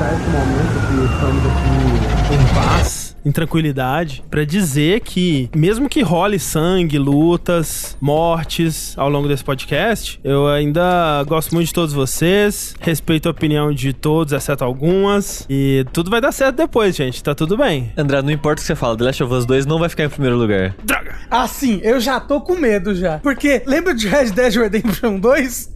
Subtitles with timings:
[0.00, 6.02] aproveitar esse momento que estamos aqui em paz em tranquilidade, para dizer que, mesmo que
[6.02, 12.74] role sangue, lutas, mortes ao longo desse podcast, eu ainda gosto muito de todos vocês,
[12.80, 17.34] respeito a opinião de todos, exceto algumas, e tudo vai dar certo depois, gente, tá
[17.34, 17.92] tudo bem.
[17.96, 20.04] André, não importa o que você fala, The Last of Us 2 não vai ficar
[20.04, 20.74] em primeiro lugar.
[20.82, 21.14] Droga!
[21.30, 23.18] Ah, sim, eu já tô com medo já.
[23.18, 25.72] Porque lembra de Red Dead Redemption 2?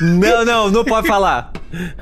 [0.00, 1.52] não, não, não pode falar.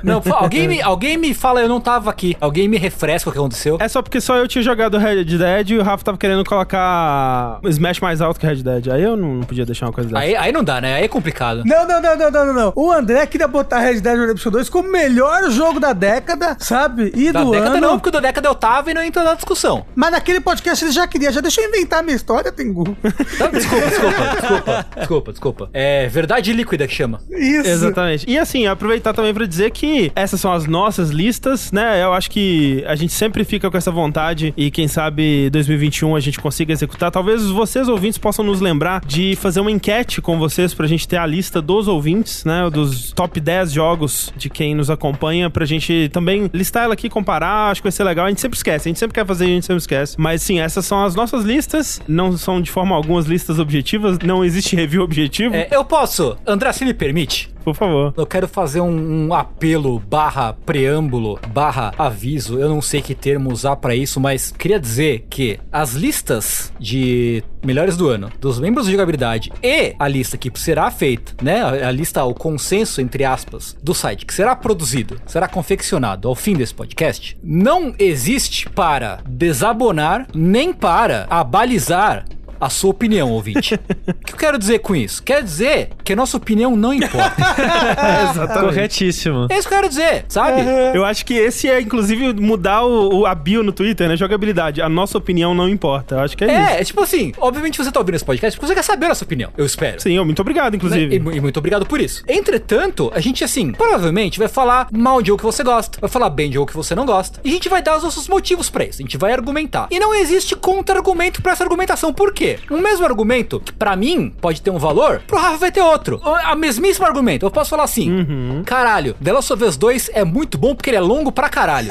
[0.03, 2.35] Não, alguém me, alguém me fala, eu não tava aqui.
[2.39, 3.77] Alguém me refresca o que aconteceu.
[3.79, 7.59] É só porque só eu tinha jogado Red Dead e o Rafa tava querendo colocar
[7.63, 8.87] Smash mais alto que Red Dead.
[8.89, 10.21] Aí eu não podia deixar uma coisa dessa.
[10.21, 10.95] Aí, aí não dá, né?
[10.95, 11.63] Aí é complicado.
[11.65, 12.73] Não, não, não, não, não, não, não.
[12.75, 17.11] O André queria botar Red Dead Redemption 2 como o melhor jogo da década, sabe?
[17.15, 17.81] E da do década ano.
[17.81, 19.85] não, porque o da década eu tava e não entrou na discussão.
[19.95, 21.31] Mas naquele podcast ele já queria.
[21.31, 22.95] Já deixa eu inventar a minha história, Tengu.
[23.39, 25.69] Não, desculpa, desculpa, desculpa, desculpa, desculpa.
[25.73, 27.19] É verdade líquida que chama.
[27.31, 27.67] Isso.
[27.67, 28.29] Exatamente.
[28.29, 32.03] E assim, aproveitar também pra dizer que essas são as nossas listas, né?
[32.03, 36.19] Eu acho que a gente sempre fica com essa vontade e quem sabe 2021 a
[36.19, 37.09] gente consiga executar.
[37.09, 41.15] Talvez vocês ouvintes possam nos lembrar de fazer uma enquete com vocês pra gente ter
[41.15, 42.69] a lista dos ouvintes, né?
[42.69, 47.71] Dos top 10 jogos de quem nos acompanha pra gente também listar ela aqui, comparar.
[47.71, 48.25] Acho que vai ser legal.
[48.25, 48.89] A gente sempre esquece.
[48.89, 50.17] A gente sempre quer fazer, a gente sempre esquece.
[50.19, 52.01] Mas sim, essas são as nossas listas.
[52.05, 54.19] Não são de forma alguma as listas objetivas.
[54.19, 55.55] Não existe review objetivo.
[55.55, 56.35] É, eu posso.
[56.45, 57.49] André, se me permite?
[57.63, 58.13] Por favor.
[58.17, 62.57] Eu quero fazer um, um, apelo barra preâmbulo barra aviso.
[62.57, 67.43] Eu não sei que termo usar para isso, mas queria dizer que as listas de
[67.63, 71.61] melhores do ano dos membros de jogabilidade e a lista que será feita, né?
[71.61, 76.53] A, lista, o consenso entre aspas do site que será produzido, será confeccionado ao fim
[76.53, 82.25] desse podcast, não existe para desabonar nem para abalizar
[82.59, 83.75] a sua opinião, ouvinte.
[84.07, 85.23] o que eu quero dizer com isso?
[85.23, 87.35] Quer dizer que a nossa opinião não importa.
[88.31, 88.65] Exatamente.
[88.65, 89.47] Corretíssimo.
[89.49, 90.61] É isso que eu quero dizer, sabe?
[90.61, 90.95] Uhum.
[90.95, 94.17] Eu acho que esse é, inclusive, mudar o, o, a bio no Twitter, né?
[94.17, 94.81] Jogabilidade.
[94.81, 96.15] A nossa opinião não importa.
[96.15, 96.71] Eu acho que é, é isso.
[96.71, 99.23] É, tipo assim, obviamente você tá ouvindo esse podcast porque você quer saber a nossa
[99.23, 99.51] opinião.
[99.57, 99.99] Eu espero.
[100.01, 101.19] Sim, muito obrigado, inclusive.
[101.19, 101.31] Né?
[101.33, 102.23] E, e, muito obrigado por isso.
[102.27, 106.29] Entretanto, a gente, assim, provavelmente vai falar mal de jogo que você gosta, vai falar
[106.29, 107.39] bem de jogo que você não gosta.
[107.43, 109.01] E a gente vai dar os nossos motivos para isso.
[109.01, 109.87] A gente vai argumentar.
[109.91, 112.13] E não existe contra-argumento para essa argumentação.
[112.13, 112.48] Por quê?
[112.69, 116.21] O mesmo argumento, que pra mim pode ter um valor, pro Rafa vai ter outro.
[116.23, 117.45] A mesmíssimo argumento.
[117.45, 118.63] Eu posso falar assim: uhum.
[118.65, 121.89] caralho, The Last of Us 2 é muito bom porque ele é longo pra caralho.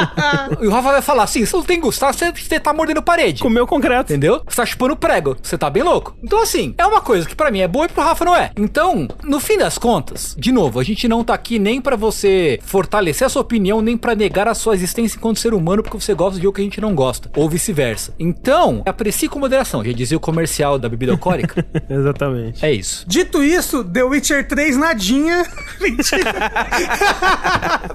[0.60, 3.42] e o Rafa vai falar assim: você não tem gostar, você, você tá mordendo parede.
[3.42, 4.12] Comeu concreto.
[4.12, 4.42] Entendeu?
[4.46, 5.36] Você tá chupando prego.
[5.42, 6.16] Você tá bem louco.
[6.22, 8.50] Então, assim, é uma coisa que pra mim é boa e pro Rafa não é.
[8.56, 12.58] Então, no fim das contas, de novo, a gente não tá aqui nem para você
[12.62, 16.14] fortalecer a sua opinião, nem para negar a sua existência enquanto ser humano porque você
[16.14, 17.30] gosta de jogo que a gente não gosta.
[17.36, 18.14] Ou vice-versa.
[18.18, 19.82] Então, aprecie com moderação.
[19.86, 21.64] Já dizia o comercial da bebida alcoólica.
[21.88, 22.64] Exatamente.
[22.64, 23.04] É isso.
[23.06, 25.46] Dito isso, The Witcher 3 nadinha.
[25.80, 26.34] mentira.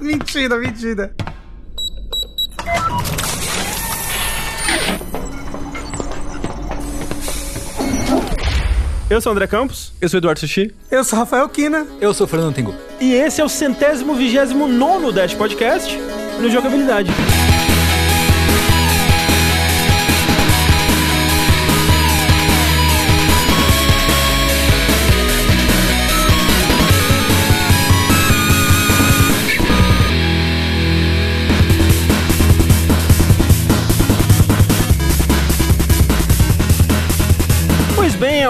[0.00, 1.14] mentira, mentira.
[9.10, 9.92] Eu sou o André Campos.
[10.00, 10.74] Eu sou o Eduardo Sushi.
[10.90, 11.86] Eu sou o Rafael Kina.
[12.00, 12.74] Eu sou o Fernando Tengu.
[12.98, 15.98] E esse é o centésimo vigésimo nono Dash Podcast
[16.40, 17.10] no Jogabilidade.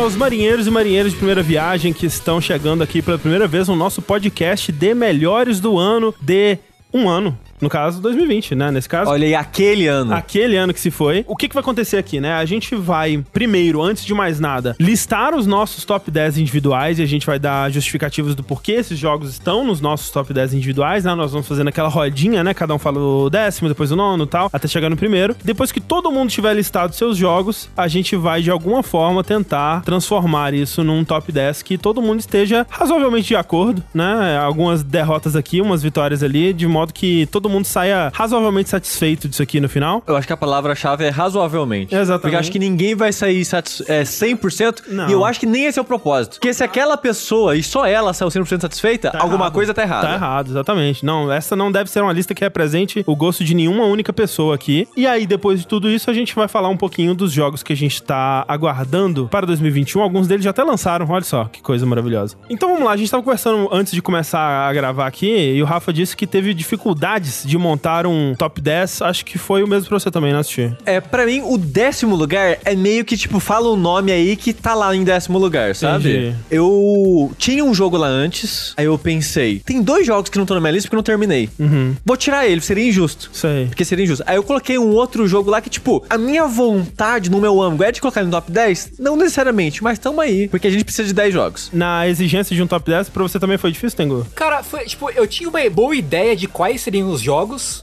[0.03, 3.77] Aos marinheiros e marinheiras de primeira viagem que estão chegando aqui pela primeira vez no
[3.77, 6.59] nosso podcast de melhores do ano de
[6.93, 7.39] um ano.
[7.62, 8.73] No caso, 2020, né?
[8.73, 9.09] Nesse caso.
[9.09, 10.12] Olha aí, aquele ano.
[10.12, 11.25] Aquele ano que se foi.
[11.28, 12.33] O que, que vai acontecer aqui, né?
[12.33, 17.03] A gente vai, primeiro, antes de mais nada, listar os nossos top 10 individuais e
[17.03, 21.05] a gente vai dar justificativas do porquê esses jogos estão nos nossos top 10 individuais,
[21.05, 21.15] né?
[21.15, 22.53] Nós vamos fazendo aquela rodinha, né?
[22.53, 25.37] Cada um fala o décimo, depois o nono e tal, até chegar no primeiro.
[25.44, 29.83] Depois que todo mundo tiver listado seus jogos, a gente vai, de alguma forma, tentar
[29.83, 34.37] transformar isso num top 10 que todo mundo esteja razoavelmente de acordo, né?
[34.37, 39.43] Algumas derrotas aqui, umas vitórias ali, de modo que todo mundo saia razoavelmente satisfeito disso
[39.43, 40.02] aqui no final.
[40.06, 41.94] Eu acho que a palavra-chave é razoavelmente.
[41.94, 42.20] Exatamente.
[42.22, 44.82] Porque eu acho que ninguém vai sair satis é, 100%.
[44.88, 45.08] Não.
[45.08, 46.34] E eu acho que nem esse é o propósito.
[46.34, 49.52] Porque se aquela pessoa e só ela saiu 100% satisfeita, tá alguma errado.
[49.52, 50.08] coisa tá errada.
[50.08, 51.04] Tá errado, exatamente.
[51.04, 54.54] Não, essa não deve ser uma lista que represente o gosto de nenhuma única pessoa
[54.54, 54.88] aqui.
[54.96, 57.72] E aí, depois de tudo isso, a gente vai falar um pouquinho dos jogos que
[57.72, 60.02] a gente tá aguardando para 2021.
[60.02, 62.37] Alguns deles já até lançaram, olha só, que coisa maravilhosa.
[62.49, 65.64] Então vamos lá, a gente tava conversando antes de começar a gravar aqui e o
[65.64, 69.89] Rafa disse que teve dificuldades de montar um top 10, acho que foi o mesmo
[69.89, 70.77] pra você também, né, assistir?
[70.85, 74.53] É, pra mim, o décimo lugar é meio que, tipo, fala um nome aí que
[74.53, 76.11] tá lá em décimo lugar, sabe?
[76.11, 76.37] Entendi.
[76.50, 80.55] Eu tinha um jogo lá antes, aí eu pensei, tem dois jogos que não estão
[80.55, 81.49] na minha lista porque eu não terminei.
[81.59, 81.94] Uhum.
[82.05, 83.31] Vou tirar ele, seria injusto.
[83.33, 83.67] Sei.
[83.67, 84.25] Porque seria injusto.
[84.27, 87.85] Aí eu coloquei um outro jogo lá que, tipo, a minha vontade no meu ângulo
[87.85, 88.93] é de colocar ele no top 10?
[88.99, 90.49] Não necessariamente, mas tamo aí.
[90.49, 91.71] Porque a gente precisa de 10 jogos.
[91.73, 94.27] Na exigência de um top 10, pra você também foi difícil, Tengu?
[94.35, 97.31] Cara, foi, tipo, eu tinha uma boa ideia de quais seriam os jogos,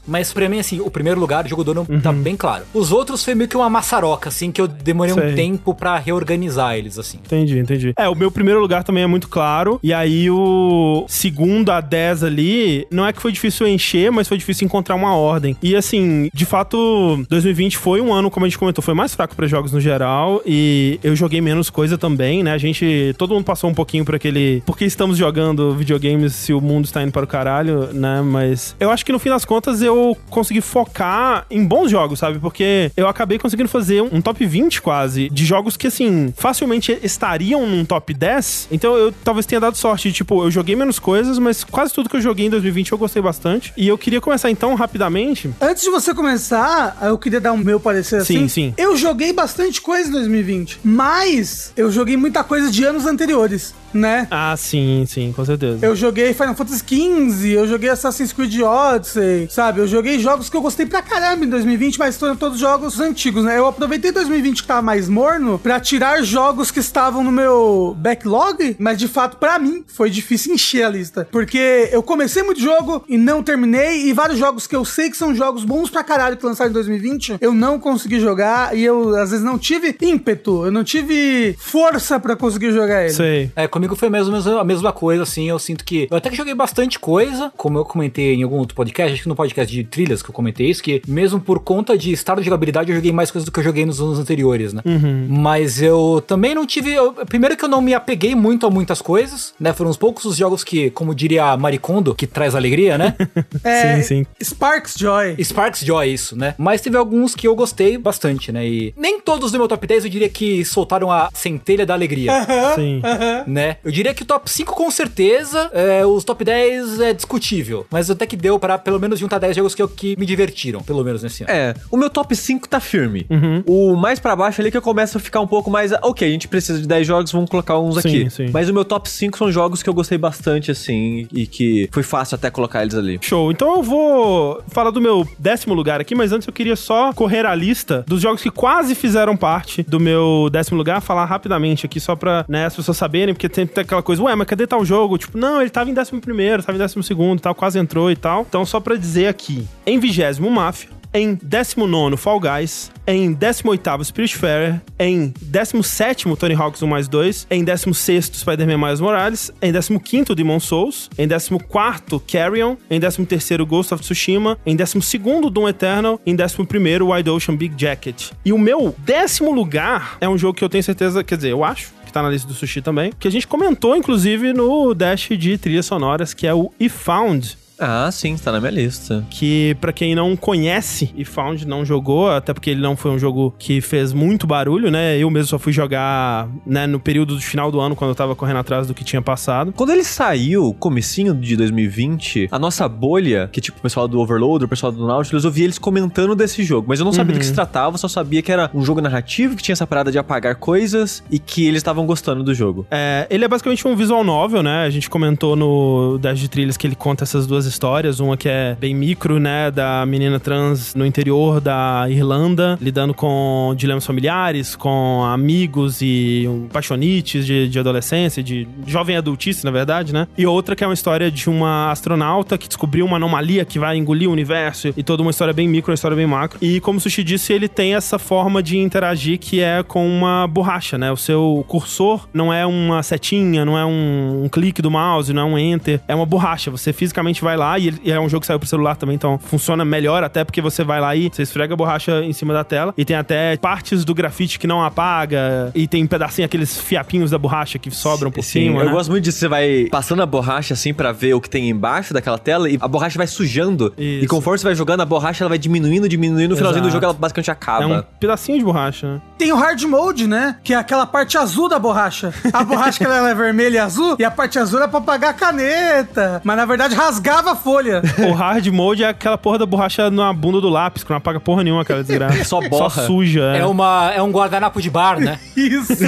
[0.06, 2.64] mas pra mim, assim, o primeiro lugar, o jogo do ano, tá bem claro.
[2.72, 5.32] Os outros foi meio que uma maçaroca, assim, que eu demorei Sei.
[5.32, 7.18] um tempo pra reorganizar eles, assim.
[7.18, 7.92] Entendi, entendi.
[7.96, 9.78] É, o meu primeiro lugar também é muito claro.
[9.82, 14.36] E aí o segundo a 10 ali, não é que foi difícil encher, mas foi
[14.36, 15.56] difícil encontrar uma ordem.
[15.62, 19.34] E assim, de fato, 2020 foi um ano, como a gente comentou, foi mais fraco
[19.34, 20.42] pra jogos no geral.
[20.44, 22.52] E eu joguei menos coisa também, né?
[22.52, 23.14] A gente.
[23.16, 24.62] Todo mundo passou um pouquinho por aquele.
[24.66, 28.20] Por que estamos jogando videogames se o mundo está indo para o caralho, né?
[28.22, 32.38] Mas eu acho que no fim das contas eu consegui focar em bons jogos, sabe?
[32.38, 36.98] Porque eu acabei conseguindo fazer um, um top 20 quase de jogos que, assim, facilmente
[37.02, 38.68] estariam num top 10.
[38.70, 40.12] Então eu talvez tenha dado sorte.
[40.12, 43.22] Tipo, eu joguei menos coisas, mas quase tudo que eu joguei em 2020 eu gostei
[43.22, 43.72] bastante.
[43.76, 45.50] E eu queria começar então rapidamente.
[45.60, 48.48] Antes de você começar, eu queria dar um meu parecer Sim, assim.
[48.48, 48.74] sim.
[48.76, 54.26] Eu joguei bastante coisa em 2020, mas eu joguei muita coisa de anos anteriores, né?
[54.30, 55.84] Ah, sim, sim, com certeza.
[55.84, 59.80] Eu joguei Final Fantasy XV, eu joguei Assassin's Creed Odyssey, sabe?
[59.80, 63.44] Eu joguei jogos que eu gostei pra caramba em 2020, mas foram todos jogos antigos,
[63.44, 63.58] né?
[63.58, 68.76] Eu aproveitei 2020 que tava mais morno pra tirar jogos que estavam no meu backlog,
[68.78, 71.28] mas de fato, pra mim, foi difícil encher a lista.
[71.30, 75.16] Porque eu comecei muito jogo e não terminei, e vários jogos que eu sei que
[75.16, 79.16] são jogos bons pra caralho que lançaram em 2020, eu não consegui jogar e eu,
[79.16, 83.12] às vezes, não tive ímpeto, eu não tive força pra conseguir jogar ele.
[83.12, 83.50] Sei.
[83.56, 85.48] É, comigo foi menos a mesma coisa, assim.
[85.48, 86.06] Eu sinto que.
[86.10, 89.28] Eu até que joguei bastante coisa, como eu comentei em algum outro podcast, acho que
[89.28, 92.44] no podcast de trilhas que eu comentei isso, que mesmo por conta de estado de
[92.44, 94.82] jogabilidade, eu joguei mais coisas do que eu joguei nos anos anteriores, né?
[95.28, 96.92] Mas eu também não tive.
[96.92, 99.72] eu- primeiro que eu não me apeguei muito a muitas coisas, né?
[99.72, 103.14] Foram uns poucos os jogos que, como diria Maricondo, que traz alegria, né?
[103.64, 104.26] É, Sim, sim.
[104.42, 105.36] Sparks Joy.
[105.42, 106.54] Sparks Joy, isso, né?
[106.58, 108.66] Mas teve alguns que eu gostei bastante, né?
[108.66, 112.32] E nem todos do meu top 10 eu diria que soltaram a centelha da alegria.
[112.74, 113.00] Sim.
[113.46, 113.69] né?
[113.84, 118.10] Eu diria que o top 5 com certeza, é, os top 10 é discutível, mas
[118.10, 121.02] até que deu para pelo menos juntar 10 jogos que, eu- que me divertiram, pelo
[121.04, 121.52] menos nesse ano.
[121.52, 123.26] É, o meu top 5 tá firme.
[123.30, 123.62] Uhum.
[123.66, 125.92] O mais pra baixo ali que eu começo a ficar um pouco mais.
[126.02, 128.30] Ok, a gente precisa de 10 jogos, vamos colocar uns Sim, aqui.
[128.30, 128.50] sim.
[128.52, 132.02] Mas o meu top 5 são jogos que eu gostei bastante, assim, e que foi
[132.02, 133.18] fácil até colocar eles ali.
[133.22, 133.50] Show.
[133.50, 137.44] Então eu vou falar do meu décimo lugar aqui, mas antes eu queria só correr
[137.46, 142.00] a lista dos jogos que quase fizeram parte do meu décimo lugar, falar rapidamente aqui
[142.00, 145.18] só pra né, as pessoas saberem, porque tem aquela coisa, ué, mas cadê tal jogo?
[145.18, 148.10] Tipo, não, ele tava em décimo primeiro, tava em décimo segundo e tal, quase entrou
[148.10, 148.46] e tal.
[148.48, 154.80] Então só pra dizer aqui, em vigésimo Mafia, em 19 Fall Guys, em 18 Spiritfarer,
[154.98, 160.60] em 17 Tony Hawk's 1 mais 2, em 16 Spider-Man Miles Morales, em 15 Demon
[160.60, 165.18] Souls, em 14 Carrion, em 13 Ghost of Tsushima, em 12
[165.50, 168.30] Doom Eternal, em 11 Wide Ocean Big Jacket.
[168.44, 171.64] E o meu décimo lugar é um jogo que eu tenho certeza, quer dizer, eu
[171.64, 175.28] acho que tá na lista do Sushi também, que a gente comentou inclusive no Dash
[175.30, 179.24] de trilhas sonoras, que é o E Found, Ah, sim, tá na minha lista.
[179.30, 183.18] que pra quem não conhece e Found não jogou, até porque ele não foi um
[183.18, 185.16] jogo que fez muito barulho, né?
[185.18, 188.36] Eu mesmo só fui jogar, né, no período do final do ano quando eu tava
[188.36, 189.72] correndo atrás do que tinha passado.
[189.72, 194.66] Quando ele saiu, comecinho de 2020, a nossa bolha, que tipo o pessoal do Overloader,
[194.66, 197.38] o pessoal do Nautilus, eu via eles comentando desse jogo, mas eu não sabia do
[197.38, 200.18] que se tratava, só sabia que era um jogo narrativo, que tinha essa parada de
[200.18, 202.86] apagar coisas e que eles estavam gostando do jogo.
[202.90, 204.84] É, ele é basicamente um visual novel, né?
[204.84, 208.20] A gente comentou no Dash de Trilhas que ele conta essas duas histórias.
[208.20, 209.70] Uma que é bem micro, né?
[209.70, 217.46] Da menina trans no interior da Irlanda, lidando com dilemas familiares, com amigos e paixonites
[217.46, 220.26] de, de adolescência, de jovem adultice, na verdade, né?
[220.36, 223.96] E outra que é uma história de uma astronauta que descobriu uma anomalia que vai
[223.96, 226.58] engolir o universo e toda uma história bem micro, uma história bem macro.
[226.60, 230.46] E como o Sushi disse, ele tem essa forma de interagir que é com uma
[230.46, 231.10] borracha, né?
[231.10, 235.42] O seu cursor não é uma setinha, não é um, um clique do mouse, não
[235.42, 236.70] é um enter, é uma borracha.
[236.70, 239.14] Você fisicamente vai lá e, ele- e é um jogo que saiu pro celular também,
[239.16, 242.52] então funciona melhor até porque você vai lá e você esfrega a borracha em cima
[242.52, 246.46] da tela e tem até partes do grafite que não apaga e tem um pedacinho,
[246.46, 248.92] aqueles fiapinhos da borracha que sobram por Sim, cima, eu né?
[248.92, 249.38] gosto muito disso.
[249.38, 252.78] Você vai passando a borracha assim pra ver o que tem embaixo daquela tela e
[252.80, 253.92] a borracha vai sujando.
[253.98, 254.24] Isso.
[254.24, 256.50] E conforme você vai jogando, a borracha ela vai diminuindo, diminuindo.
[256.50, 257.84] No finalzinho do jogo ela basicamente acaba.
[257.84, 259.20] É um pedacinho de borracha, né?
[259.38, 260.56] Tem o hard mode, né?
[260.62, 262.32] Que é aquela parte azul da borracha.
[262.52, 265.30] A borracha que ela é vermelha e azul, e a parte azul é pra apagar
[265.30, 266.40] a caneta.
[266.44, 268.02] Mas na verdade rasgava a folha.
[268.30, 271.40] O hard mode é aquela porra da borracha na bunda do lápis, que não apaga
[271.40, 272.44] porra nenhuma aquela desgraça.
[272.44, 272.90] Só borra.
[272.90, 273.56] Só suja.
[273.56, 275.38] É, uma, é um guardanapo de bar, né?
[275.56, 275.94] Isso.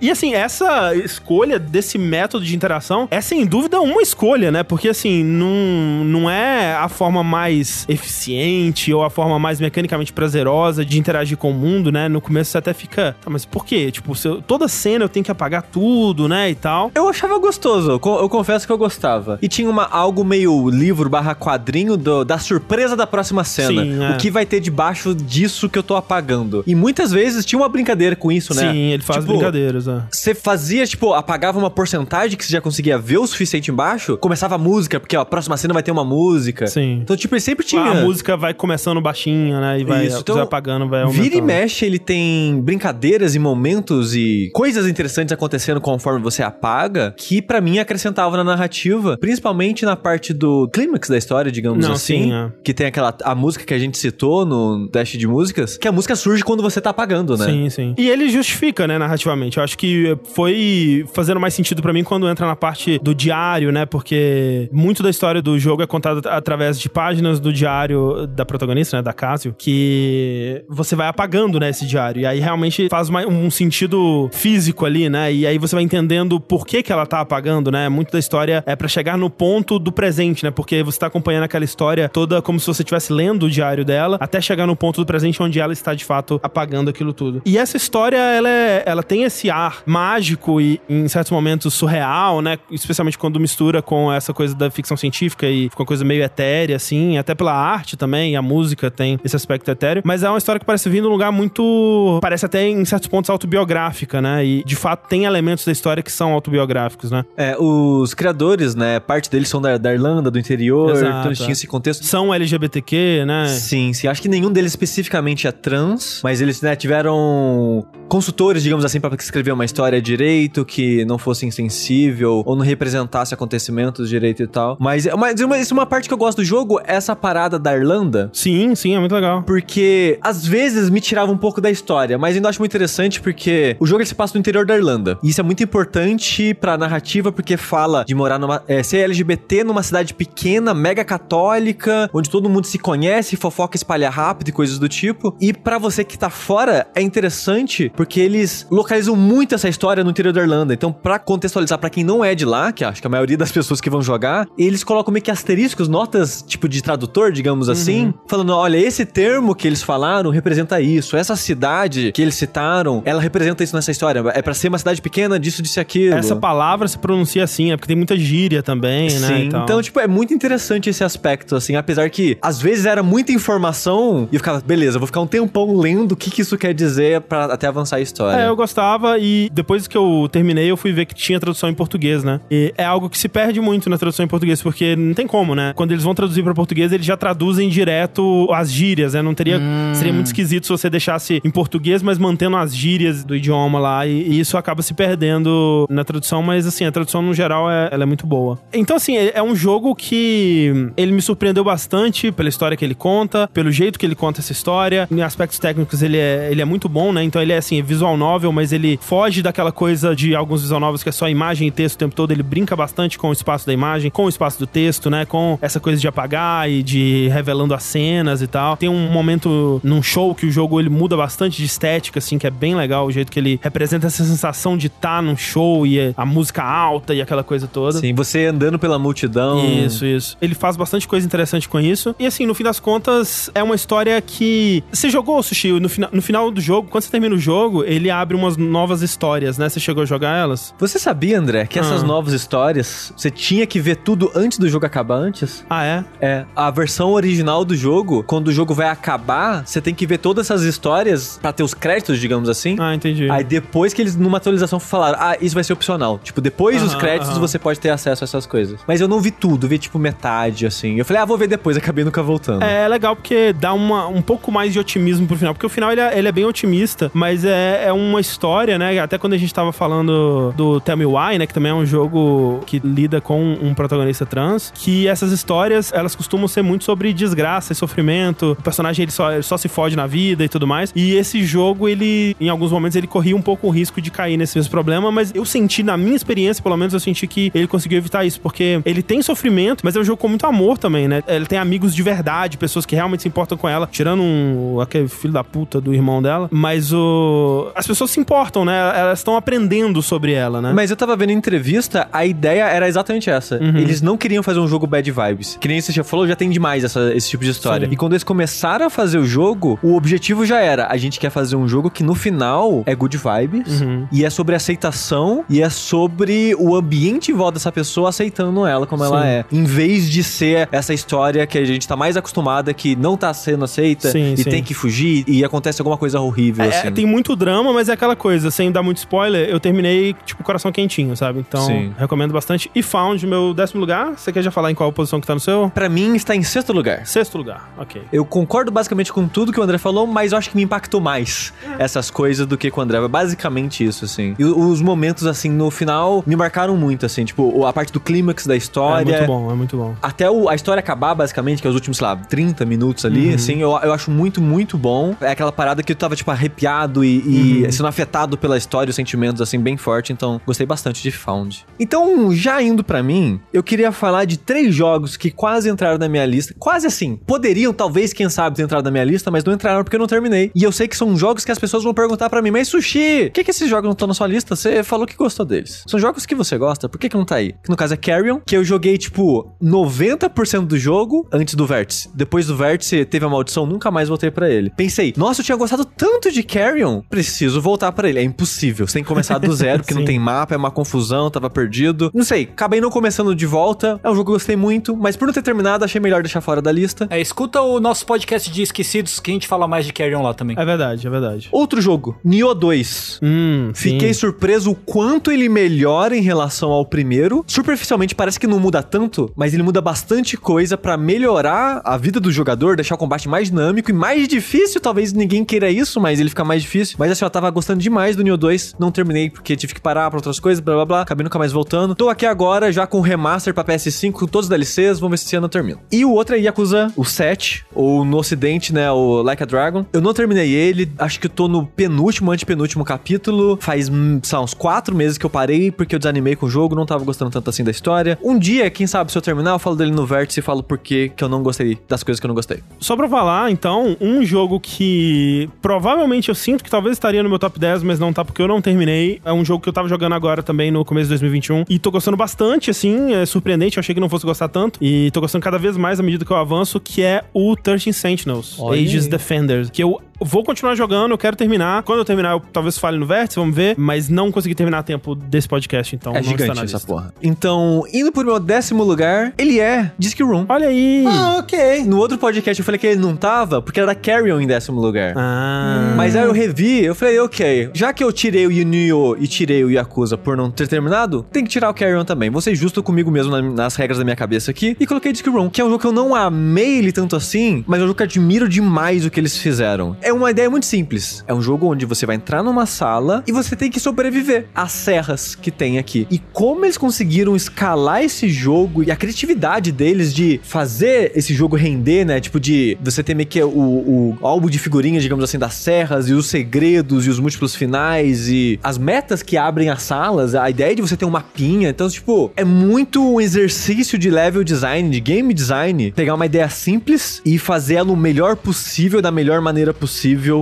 [0.00, 4.62] E assim, essa escolha desse método de interação é sem dúvida uma escolha, né?
[4.62, 10.84] Porque assim, não, não é a forma mais eficiente ou a forma mais mecanicamente prazerosa
[10.84, 12.08] de interagir com o mundo, né?
[12.08, 13.90] No começo você até fica, tá, mas por quê?
[13.90, 16.50] Tipo, se eu- toda cena eu tenho que apagar tudo, né?
[16.50, 16.90] E tal.
[16.94, 19.25] Eu achava gostoso, eu confesso que eu gostava.
[19.42, 23.82] E tinha uma, algo meio livro barra quadrinho do- da surpresa da próxima cena.
[23.82, 24.10] Sim, é.
[24.10, 26.62] O que vai ter debaixo disso que eu tô apagando.
[26.66, 28.72] E muitas vezes tinha uma brincadeira com isso, né?
[28.72, 30.02] Sim, ele faz Tipo, brincadeiras, né?
[30.10, 34.54] Você fazia, tipo, apagava uma porcentagem que você já conseguia ver o suficiente embaixo, começava
[34.54, 36.66] a música, porque ó, a próxima cena vai ter uma música.
[36.66, 37.00] Sim.
[37.02, 37.82] Então, tipo, ele sempre tinha.
[37.82, 39.80] A música vai começando baixinha, né?
[39.80, 41.22] E vai, Isso, então, vai apagando, vai aumentando.
[41.22, 47.14] Vira e mexe, ele tem brincadeiras e momentos e coisas interessantes acontecendo conforme você apaga,
[47.16, 51.94] que pra mim acrescentava na narrativa, principalmente na parte do clímax da história, digamos Não,
[51.94, 52.50] assim, sim, é.
[52.62, 55.92] que tem aquela a música que a gente citou no dash de músicas, que a
[55.92, 57.46] música surge quando você tá apagando, né?
[57.46, 57.94] Sim, sim.
[57.96, 59.58] E ele justifica, né, narrativamente.
[59.58, 63.70] Eu acho que foi fazendo mais sentido pra mim quando entra na parte do diário,
[63.72, 63.86] né?
[63.86, 68.96] Porque muito da história do jogo é contada através de páginas do diário da protagonista,
[68.96, 72.20] né, da Casio, que você vai apagando, né, esse diário.
[72.22, 75.32] E aí realmente faz um sentido físico ali, né?
[75.32, 77.88] E aí você vai entendendo por que que ela tá apagando, né?
[77.88, 80.50] Muito da história é pra chegar no ponto do presente, né?
[80.50, 84.16] Porque você tá acompanhando aquela história toda como se você estivesse lendo o diário dela,
[84.18, 87.42] até chegar no ponto do presente onde ela está de fato apagando aquilo tudo.
[87.44, 92.40] E essa história, ela, é- ela tem esse ar mágico e, em certos momentos, surreal,
[92.40, 92.56] né?
[92.70, 96.76] Especialmente quando mistura com essa coisa da ficção científica e fica uma coisa meio etérea,
[96.76, 100.02] assim, até pela arte também, a música tem esse aspecto etéreo.
[100.06, 102.18] Mas é uma história que parece vir de um lugar muito.
[102.22, 104.44] parece até em certos pontos autobiográfica, né?
[104.44, 107.24] E de fato tem elementos da história que são autobiográficos, né?
[107.36, 111.40] É, os criadores, né, parte deles são da, da Irlanda, do interior, Exato, então eles
[111.40, 111.42] é.
[111.42, 112.04] tinham esse contexto.
[112.04, 113.48] São LGBTQ, né?
[113.48, 114.08] Sim, sim.
[114.08, 119.14] Acho que nenhum deles especificamente é trans, mas eles né, tiveram consultores, digamos assim, para
[119.16, 124.76] escrever uma história direito, que não fosse insensível ou não representasse acontecimentos direito e tal.
[124.80, 127.76] Mas, mas uma, isso é uma parte que eu gosto do jogo, essa parada da
[127.76, 128.30] Irlanda.
[128.32, 129.42] Sim, sim, é muito legal.
[129.42, 133.76] Porque às vezes me tirava um pouco da história, mas ainda acho muito interessante porque
[133.80, 135.18] o jogo ele se passa no interior da Irlanda.
[135.22, 138.62] E isso é muito importante pra narrativa porque fala de morar numa.
[138.68, 144.08] É, ser LGBT numa cidade pequena, mega católica, onde todo mundo se conhece, fofoca espalha
[144.08, 145.36] rápido e coisas do tipo.
[145.40, 150.10] E pra você que tá fora, é interessante porque eles localizam muito essa história no
[150.10, 150.74] interior da Irlanda.
[150.74, 153.52] Então, pra contextualizar pra quem não é de lá, que acho que a maioria das
[153.52, 158.14] pessoas que vão jogar, eles colocam meio que asteriscos, notas tipo de tradutor, digamos assim,
[158.26, 161.16] falando: olha, esse termo que eles falaram representa isso.
[161.16, 164.22] Essa cidade que eles citaram, ela representa isso nessa história.
[164.34, 166.14] É pra ser uma cidade pequena, disso, disso e aquilo.
[166.14, 168.75] Essa palavra se pronuncia assim, é porque tem muita gíria também,
[169.20, 169.28] né?
[169.28, 173.32] Sim, então, tipo, é muito interessante esse aspecto, assim, apesar que às vezes era muita
[173.32, 176.56] informação e eu ficava, beleza, eu vou ficar um tempão lendo o que, que isso
[176.56, 178.40] quer dizer pra até avançar a história.
[178.42, 181.74] É, eu gostava e depois que eu terminei, eu fui ver que tinha tradução em
[181.74, 182.40] português, né?
[182.50, 185.54] E é algo que se perde muito na tradução em português, porque não tem como,
[185.54, 185.72] né?
[185.74, 189.22] Quando eles vão traduzir pra português, eles já traduzem direto as gírias, né?
[189.22, 189.60] Não teria.
[189.94, 194.06] Seria muito esquisito se você deixasse em português, mas mantendo as gírias do idioma lá.
[194.06, 197.88] E, e isso acaba se perdendo na tradução, mas assim, a tradução no geral é,
[197.90, 198.58] ela é muito boa.
[198.72, 202.94] Então, assim, é é um jogo que ele me surpreendeu bastante pela história que ele
[202.94, 205.06] conta, pelo jeito que ele conta essa história.
[205.10, 207.22] Em aspectos técnicos, ele é, ele é muito bom, né?
[207.22, 211.02] Então ele é assim, visual novel, mas ele foge daquela coisa de alguns visual novels
[211.02, 212.30] que é só imagem e texto o tempo todo.
[212.30, 215.26] Ele brinca bastante com o espaço da imagem, com o espaço do texto, né?
[215.26, 218.78] Com essa coisa de apagar e de revelando as cenas e tal.
[218.78, 222.46] Tem um momento num show que o jogo ele muda bastante de estética, assim, que
[222.46, 226.14] é bem legal o jeito que ele representa essa sensação de estar num show e
[226.16, 227.98] a música alta e aquela coisa toda.
[227.98, 229.64] Sim, você andando pela multidão.
[229.64, 230.36] Isso, isso.
[230.40, 232.14] Ele faz bastante coisa interessante com isso.
[232.18, 234.82] E assim, no fim das contas, é uma história que.
[234.92, 236.08] Você jogou, Sushi, no, fina...
[236.12, 239.68] no final do jogo, quando você termina o jogo, ele abre umas novas histórias, né?
[239.68, 240.74] Você chegou a jogar elas?
[240.78, 242.06] Você sabia, André, que essas Ah.
[242.06, 245.64] novas histórias, você tinha que ver tudo antes do jogo acabar antes?
[245.68, 246.04] Ah, é?
[246.20, 250.18] É, a versão original do jogo, quando o jogo vai acabar, você tem que ver
[250.18, 252.76] todas essas histórias pra ter os créditos, digamos assim.
[252.78, 253.30] Ah, entendi.
[253.30, 256.18] Aí depois que eles, numa atualização, falaram, ah, isso vai ser opcional.
[256.22, 257.40] Tipo, depois dos Aham, créditos aham.
[257.40, 258.80] você pode ter acesso a essas coisas.
[258.86, 260.98] Mas eu não vi tudo, vi tipo metade, assim.
[260.98, 262.62] Eu falei, ah, vou ver depois, acabei nunca voltando.
[262.62, 265.54] É legal porque dá uma, um pouco mais de otimismo pro final.
[265.54, 268.98] Porque o final ele é, ele é bem otimista, mas é, é uma história, né?
[268.98, 271.46] Até quando a gente tava falando do Tell Me Why, né?
[271.46, 274.72] Que também é um jogo que lida com um protagonista trans.
[274.74, 278.52] Que essas histórias, elas costumam ser muito sobre desgraça e sofrimento.
[278.52, 280.92] O personagem ele só, ele só se fode na vida e tudo mais.
[280.94, 284.36] E esse jogo, ele, em alguns momentos, ele corria um pouco o risco de cair
[284.36, 285.10] nesse mesmo problema.
[285.12, 288.40] Mas eu senti, na minha experiência, pelo menos, eu senti que ele conseguiu evitar isso,
[288.40, 291.22] porque ele tem sofrimento, mas é um jogo com muito amor também, né?
[291.26, 295.08] Ele tem amigos de verdade, pessoas que realmente se importam com ela, tirando um, aquele
[295.08, 298.76] filho da puta do irmão dela, mas o as pessoas se importam, né?
[298.98, 300.72] Elas estão aprendendo sobre ela, né?
[300.74, 303.56] Mas eu tava vendo em entrevista, a ideia era exatamente essa.
[303.58, 303.76] Uhum.
[303.78, 305.56] Eles não queriam fazer um jogo bad vibes.
[305.60, 307.86] Que nem você já falou, já tem demais essa- esse tipo de história.
[307.86, 307.92] Sim.
[307.92, 311.30] E quando eles começaram a fazer o jogo, o objetivo já era: a gente quer
[311.30, 314.06] fazer um jogo que no final é good vibes, Uhum.
[314.12, 318.86] e é sobre aceitação, e é sobre o ambiente em volta dessa pessoa aceitando ela
[318.86, 319.28] como ela Sim.
[319.28, 319.44] é.
[319.52, 323.32] Em vez de ser essa história que a gente tá mais acostumada, que não tá
[323.34, 324.50] sendo aceita, Sim, e sim.
[324.50, 326.92] tem que fugir, e acontece alguma coisa horrível, É, assim.
[326.92, 330.72] tem muito drama, mas é aquela coisa, sem dar muito spoiler, eu terminei, tipo, coração
[330.72, 331.40] quentinho, sabe?
[331.40, 331.92] Então, Sim.
[331.98, 332.70] recomendo bastante.
[332.74, 334.14] E Found, meu décimo lugar.
[334.16, 335.70] Você quer já falar em qual posição que tá no seu?
[335.74, 337.06] Pra mim, está em sexto lugar.
[337.06, 338.02] Sexto lugar, ok.
[338.12, 341.00] Eu concordo basicamente com tudo que o André falou, mas eu acho que me impactou
[341.00, 342.96] mais essas coisas do que com o André.
[342.98, 344.34] É basicamente isso, assim.
[344.38, 347.24] E os momentos, assim, no final me marcaram muito, assim.
[347.24, 349.16] Tipo, a parte do clímax da É história.
[349.18, 349.94] muito bom, é muito bom.
[350.00, 353.34] Até o- a história acabar, basicamente, que é os últimos, sei lá, 30 minutos ali,
[353.34, 355.14] assim, eu, eu acho muito, muito bom.
[355.20, 358.96] É aquela parada que eu tava, tipo, arrepiado e, e sendo afetado pela história os
[358.96, 360.12] sentimentos, assim, bem forte.
[360.12, 361.64] Então, gostei bastante de Found.
[361.78, 366.08] Então, já indo pra mim, eu queria falar de três jogos que quase entraram na
[366.08, 366.54] minha lista.
[366.58, 369.96] Quase assim, poderiam, talvez, quem sabe, ter entrado na minha lista, mas não entraram porque
[369.96, 370.50] eu não terminei.
[370.54, 373.24] E eu sei que são jogos que as pessoas vão perguntar pra mim, mas Sushi,
[373.26, 374.54] por que, que esses jogos não estão na sua lista?
[374.54, 375.82] Você falou que gostou deles.
[375.86, 377.54] São jogos que você gosta, por que, que não tá aí?
[377.62, 382.08] Que no caso é Carrion, que eu joguei, tipo, 90% do jogo antes do Vértice.
[382.14, 384.70] Depois do Vértice, teve a maldição, nunca mais voltei pra ele.
[384.76, 388.18] Pensei, nossa, eu tinha gostado tanto de Carrion, preciso voltar pra ele.
[388.18, 391.30] É impossível, você tem que começar do zero, porque não tem mapa, é uma confusão,
[391.30, 392.10] tava perdido.
[392.14, 394.00] Não sei, acabei não começando de volta.
[394.02, 396.40] É um jogo que eu gostei muito, mas por não ter terminado, achei melhor deixar
[396.40, 397.06] fora da lista.
[397.10, 400.34] É, escuta o nosso podcast de esquecidos que a gente fala mais de Carrion lá
[400.34, 400.56] também.
[400.58, 401.48] É verdade, é verdade.
[401.52, 403.20] Outro jogo, Nioh 2.
[403.22, 404.20] Hum, Fiquei sim.
[404.20, 407.44] surpreso o quanto ele melhora em relação ao primeiro.
[407.86, 412.18] Superficialmente parece que não muda tanto, mas ele muda bastante coisa pra melhorar a vida
[412.18, 414.80] do jogador, deixar o combate mais dinâmico e mais difícil.
[414.80, 416.96] Talvez ninguém queira isso, mas ele fica mais difícil.
[416.98, 418.74] Mas assim, eu tava gostando demais do Nioh 2.
[418.76, 421.00] Não terminei porque tive que parar pra outras coisas, blá blá blá.
[421.02, 421.94] Acabei nunca mais voltando.
[421.94, 424.98] Tô aqui agora já com o remaster pra PS5, com todos os DLCs.
[424.98, 425.78] Vamos ver se esse ano eu termino.
[425.92, 429.86] E o outro é Yakuza, o 7, ou no ocidente, né, o Like a Dragon.
[429.92, 433.56] Eu não terminei ele, acho que eu tô no penúltimo, antepenúltimo capítulo.
[433.60, 436.84] Faz, hum, uns quatro meses que eu parei, porque eu desanimei com o jogo, não
[436.84, 438.18] tava gostando tanto assim da história.
[438.22, 440.78] Um dia, quem sabe, se eu terminar, eu falo dele no vértice e falo por
[440.78, 442.60] que eu não gostei das coisas que eu não gostei.
[442.80, 447.38] Só pra falar, então, um jogo que provavelmente eu sinto que talvez estaria no meu
[447.38, 449.20] top 10, mas não tá porque eu não terminei.
[449.24, 451.90] É um jogo que eu tava jogando agora também no começo de 2021 e tô
[451.90, 453.76] gostando bastante, assim, é surpreendente.
[453.76, 456.24] Eu achei que não fosse gostar tanto e tô gostando cada vez mais à medida
[456.24, 458.86] que eu avanço, que é o 13 Sentinels, Olha aí.
[459.06, 461.82] Defenders, que eu vou continuar jogando, eu quero terminar.
[461.82, 464.82] Quando eu terminar, eu talvez fale no vértice, vamos ver, mas não consegui terminar a
[464.82, 466.86] tempo desse podcast, então é não está gigante na essa lista.
[466.86, 467.14] porra.
[467.22, 470.46] Então, indo pro meu décimo lugar, ele é Disc Room.
[470.48, 471.04] Olha aí!
[471.06, 471.84] Ah, ok.
[471.84, 475.14] No outro podcast eu falei que ele não tava, porque era Carrion em décimo lugar.
[475.16, 475.94] Ah.
[475.96, 479.64] Mas aí eu revi, eu falei, ok, já que eu tirei o Nioh e tirei
[479.64, 482.30] o Yakuza por não ter terminado, tem que tirar o Carrion também.
[482.30, 484.76] Vou ser justo comigo mesmo na- nas regras da minha cabeça aqui.
[484.78, 487.64] E coloquei Disc Room, que é um jogo que eu não amei ele tanto assim,
[487.66, 489.96] mas é um jogo que admiro demais o que eles fizeram.
[490.06, 491.24] É uma ideia muito simples.
[491.26, 494.70] É um jogo onde você vai entrar numa sala e você tem que sobreviver às
[494.70, 496.06] serras que tem aqui.
[496.08, 501.56] E como eles conseguiram escalar esse jogo e a criatividade deles de fazer esse jogo
[501.56, 502.20] render, né?
[502.20, 506.08] Tipo, de você ter meio que o, o álbum de figurinhas, digamos assim, das serras
[506.08, 510.48] e os segredos e os múltiplos finais e as metas que abrem as salas, a
[510.48, 511.70] ideia de você ter um mapinha.
[511.70, 516.48] Então, tipo, é muito um exercício de level design, de game design, pegar uma ideia
[516.48, 519.95] simples e fazer ela o melhor possível, da melhor maneira possível,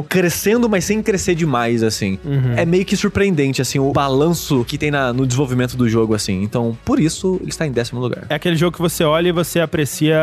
[0.08, 2.18] crescendo, mas sem crescer demais, assim.
[2.56, 6.42] É meio que surpreendente, assim, o balanço que tem na- no desenvolvimento do jogo, assim.
[6.42, 8.24] Então, por isso, ele está em décimo lugar.
[8.28, 10.18] É aquele jogo que você olha e você aprecia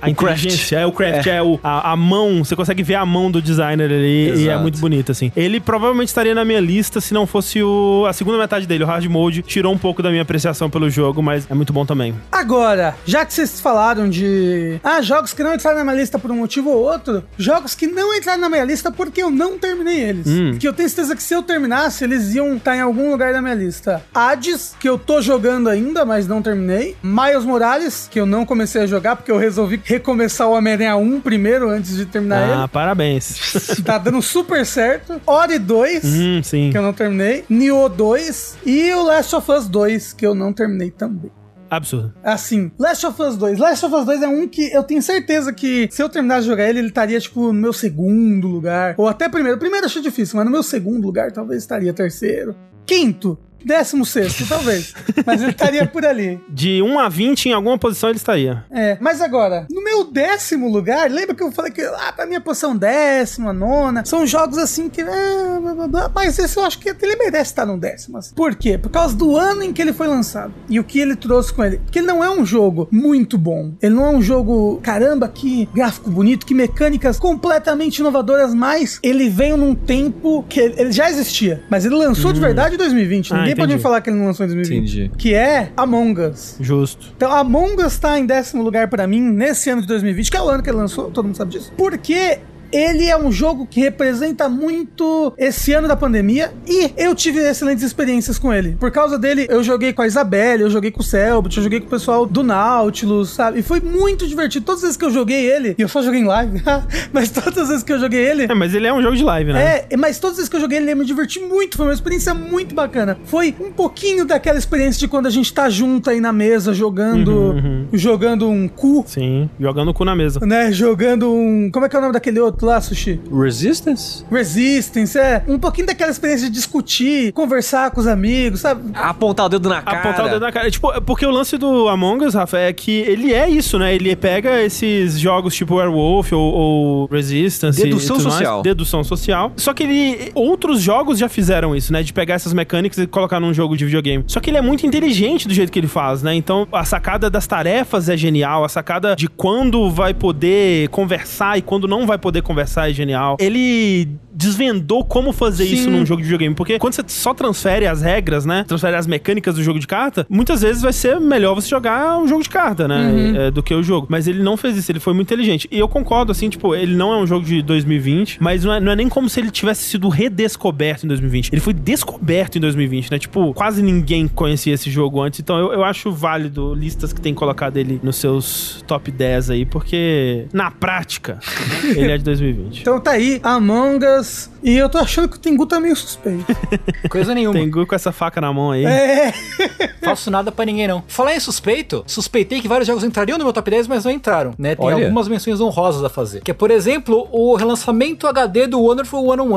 [0.00, 0.78] a O inteligência.
[0.78, 0.82] craft.
[0.82, 2.44] É o craft, é, o, a, a mão.
[2.44, 4.62] Você consegue ver a mão do designer ali e é Exato.
[4.62, 5.30] muito bonito, assim.
[5.36, 8.86] Ele provavelmente estaria na minha lista se não fosse o, a segunda metade dele, o
[8.86, 9.42] hard mode.
[9.42, 12.14] Tirou um pouco da minha apreciação pelo jogo, mas é muito bom também.
[12.30, 14.78] Agora, já que vocês falaram de.
[14.82, 17.86] Ah, jogos que não entraram na minha lista por um motivo ou outro, jogos que
[17.86, 20.26] não entraram na minha lista porque eu não terminei eles.
[20.26, 20.56] Hum.
[20.58, 23.40] Que eu tenho certeza que se eu terminasse, eles iam estar em algum lugar da
[23.42, 24.02] minha lista.
[24.14, 26.96] Hades, que eu tô jogando ainda, mas não terminei.
[27.02, 31.20] Miles Morales, que eu não comecei a jogar porque eu resolvi recomeçar o Homem-Aranha 1
[31.20, 33.54] primeiro antes de terminar Ah, parabéns.
[33.54, 33.82] ele.
[33.84, 35.20] Tá dando super certo.
[35.26, 36.04] Ori 2.
[36.04, 36.70] hum, sim.
[36.70, 37.44] Que eu não terminei.
[37.48, 41.30] Nioh 2 e o Last of Us 2, que eu não terminei também.
[41.76, 42.12] Absurdo.
[42.22, 43.58] Assim, Last of Us 2.
[43.58, 46.48] Last of Us 2 é um que eu tenho certeza que se eu terminasse de
[46.48, 48.94] jogar ele, ele estaria, tipo, no meu segundo lugar.
[48.96, 49.58] Ou até primeiro.
[49.58, 52.54] Primeiro eu achei difícil, mas no meu segundo lugar talvez estaria terceiro.
[52.86, 53.38] Quinto.
[53.64, 54.94] 16, talvez.
[55.24, 56.40] Mas ele estaria por ali.
[56.48, 58.64] De 1 a 20, em alguma posição ele estaria.
[58.70, 62.40] É, mas agora, no meu décimo lugar, lembra que eu falei que ah, pra minha
[62.40, 65.00] posição décima, nona, são jogos assim que.
[65.02, 68.18] ah, blá, blá, blá, mas esse eu acho que ele merece estar no décimo.
[68.18, 68.34] assim.
[68.34, 68.78] Por quê?
[68.78, 71.64] Por causa do ano em que ele foi lançado e o que ele trouxe com
[71.64, 71.78] ele.
[71.78, 73.72] Porque ele não é um jogo muito bom.
[73.82, 79.28] Ele não é um jogo, caramba, que gráfico bonito, que mecânicas completamente inovadoras, mas ele
[79.28, 81.62] veio num tempo que ele já existia.
[81.70, 83.32] Mas ele lançou de verdade em 2020.
[83.32, 83.76] Ah, Ninguém pode entendi.
[83.76, 84.76] me falar que ele não lançou em 2020.
[84.76, 85.10] Entendi.
[85.16, 86.56] Que é Among Us.
[86.60, 87.12] Justo.
[87.16, 90.42] Então, Among Us tá em décimo lugar pra mim nesse ano de 2020, que é
[90.42, 91.72] o ano que ele lançou, todo mundo sabe disso.
[91.76, 92.38] Porque
[92.74, 97.84] ele é um jogo que representa muito esse ano da pandemia e eu tive excelentes
[97.84, 98.76] experiências com ele.
[98.78, 101.80] Por causa dele, eu joguei com a Isabelle, eu joguei com o Selbit, eu joguei
[101.80, 103.60] com o pessoal do Nautilus, sabe?
[103.60, 104.64] E foi muito divertido.
[104.66, 106.62] Todas as vezes que eu joguei ele, e eu só joguei em live,
[107.12, 109.22] mas todas as vezes que eu joguei ele, É, mas ele é um jogo de
[109.22, 109.84] live, né?
[109.90, 111.76] é, mas todas as vezes que eu joguei ele, eu me diverti muito.
[111.76, 113.16] Foi uma experiência muito bacana.
[113.24, 117.54] Foi um pouquinho daquela experiência de quando a gente tá junto aí na mesa jogando,
[117.92, 120.40] jogando um cu, Sim, jogando o cu na mesa.
[120.44, 120.72] né?
[120.72, 121.70] Jogando um.
[121.70, 123.20] Como é que é o nome daquele outro lá, Sushi?
[123.32, 124.24] Resistance?
[124.30, 125.42] Resistance, é.
[125.46, 128.90] Um pouquinho daquela experiência de discutir, conversar com os amigos, sabe?
[128.94, 129.98] Apontar o dedo na cara.
[129.98, 130.70] Apontar o dedo na cara.
[130.70, 133.94] Tipo, é porque o lance do Among Us, Rafa, é que ele é isso, né?
[133.94, 137.82] Ele pega esses jogos tipo Werewolf ou, ou Resistance.
[137.82, 138.34] Dedução e tudo mais.
[138.34, 138.62] social.
[138.62, 139.52] Dedução social.
[139.56, 140.32] Só que ele.
[140.34, 142.02] Outros jogos já fizeram isso, né?
[142.02, 144.24] De pegar essas mecânicas e colocar num jogo de videogame.
[144.26, 146.34] Só que ele é muito inteligente do jeito que ele faz, né?
[146.34, 148.64] Então a sacada das tarefas é genial.
[148.64, 153.36] A sacada de quando vai poder conversar e quando não vai poder conversar é genial.
[153.40, 155.90] Ele desvendou como fazer isso Sim.
[155.90, 156.54] num jogo de videogame.
[156.54, 158.64] Porque quando você só transfere as regras, né?
[158.66, 162.26] Transfere as mecânicas do jogo de carta, muitas vezes vai ser melhor você jogar um
[162.26, 163.46] jogo de carta, né?
[163.46, 164.06] É, do que o jogo.
[164.10, 165.68] Mas ele não fez isso, ele foi muito inteligente.
[165.70, 168.80] E eu concordo, assim, tipo, ele não é um jogo de 2020, mas não é,
[168.80, 171.50] não é nem como se ele tivesse sido redescoberto em 2020.
[171.52, 173.18] Ele foi descoberto em 2020, né?
[173.18, 175.40] Tipo, quase ninguém conhecia esse jogo antes.
[175.40, 179.64] Então eu, eu acho válido listas que tem colocado ele nos seus top 10 aí,
[179.64, 181.38] porque na prática,
[181.84, 182.80] ele é de 2020.
[182.80, 184.50] Então tá aí, Among Us.
[184.62, 186.44] E eu tô achando que o Tengu tá meio suspeito.
[187.10, 187.54] Coisa nenhuma.
[187.54, 188.84] Tem Gu com essa faca na mão aí.
[188.84, 189.32] é.
[190.02, 191.02] Faço nada pra ninguém, não.
[191.06, 194.52] Falar em suspeito, suspeitei que vários jogos entrariam no meu top 10, mas não entraram,
[194.58, 194.74] né?
[194.74, 195.04] Tem Olha.
[195.04, 196.42] algumas menções honrosas a fazer.
[196.42, 199.56] Que é, por exemplo, o relançamento HD do Wonderful 101.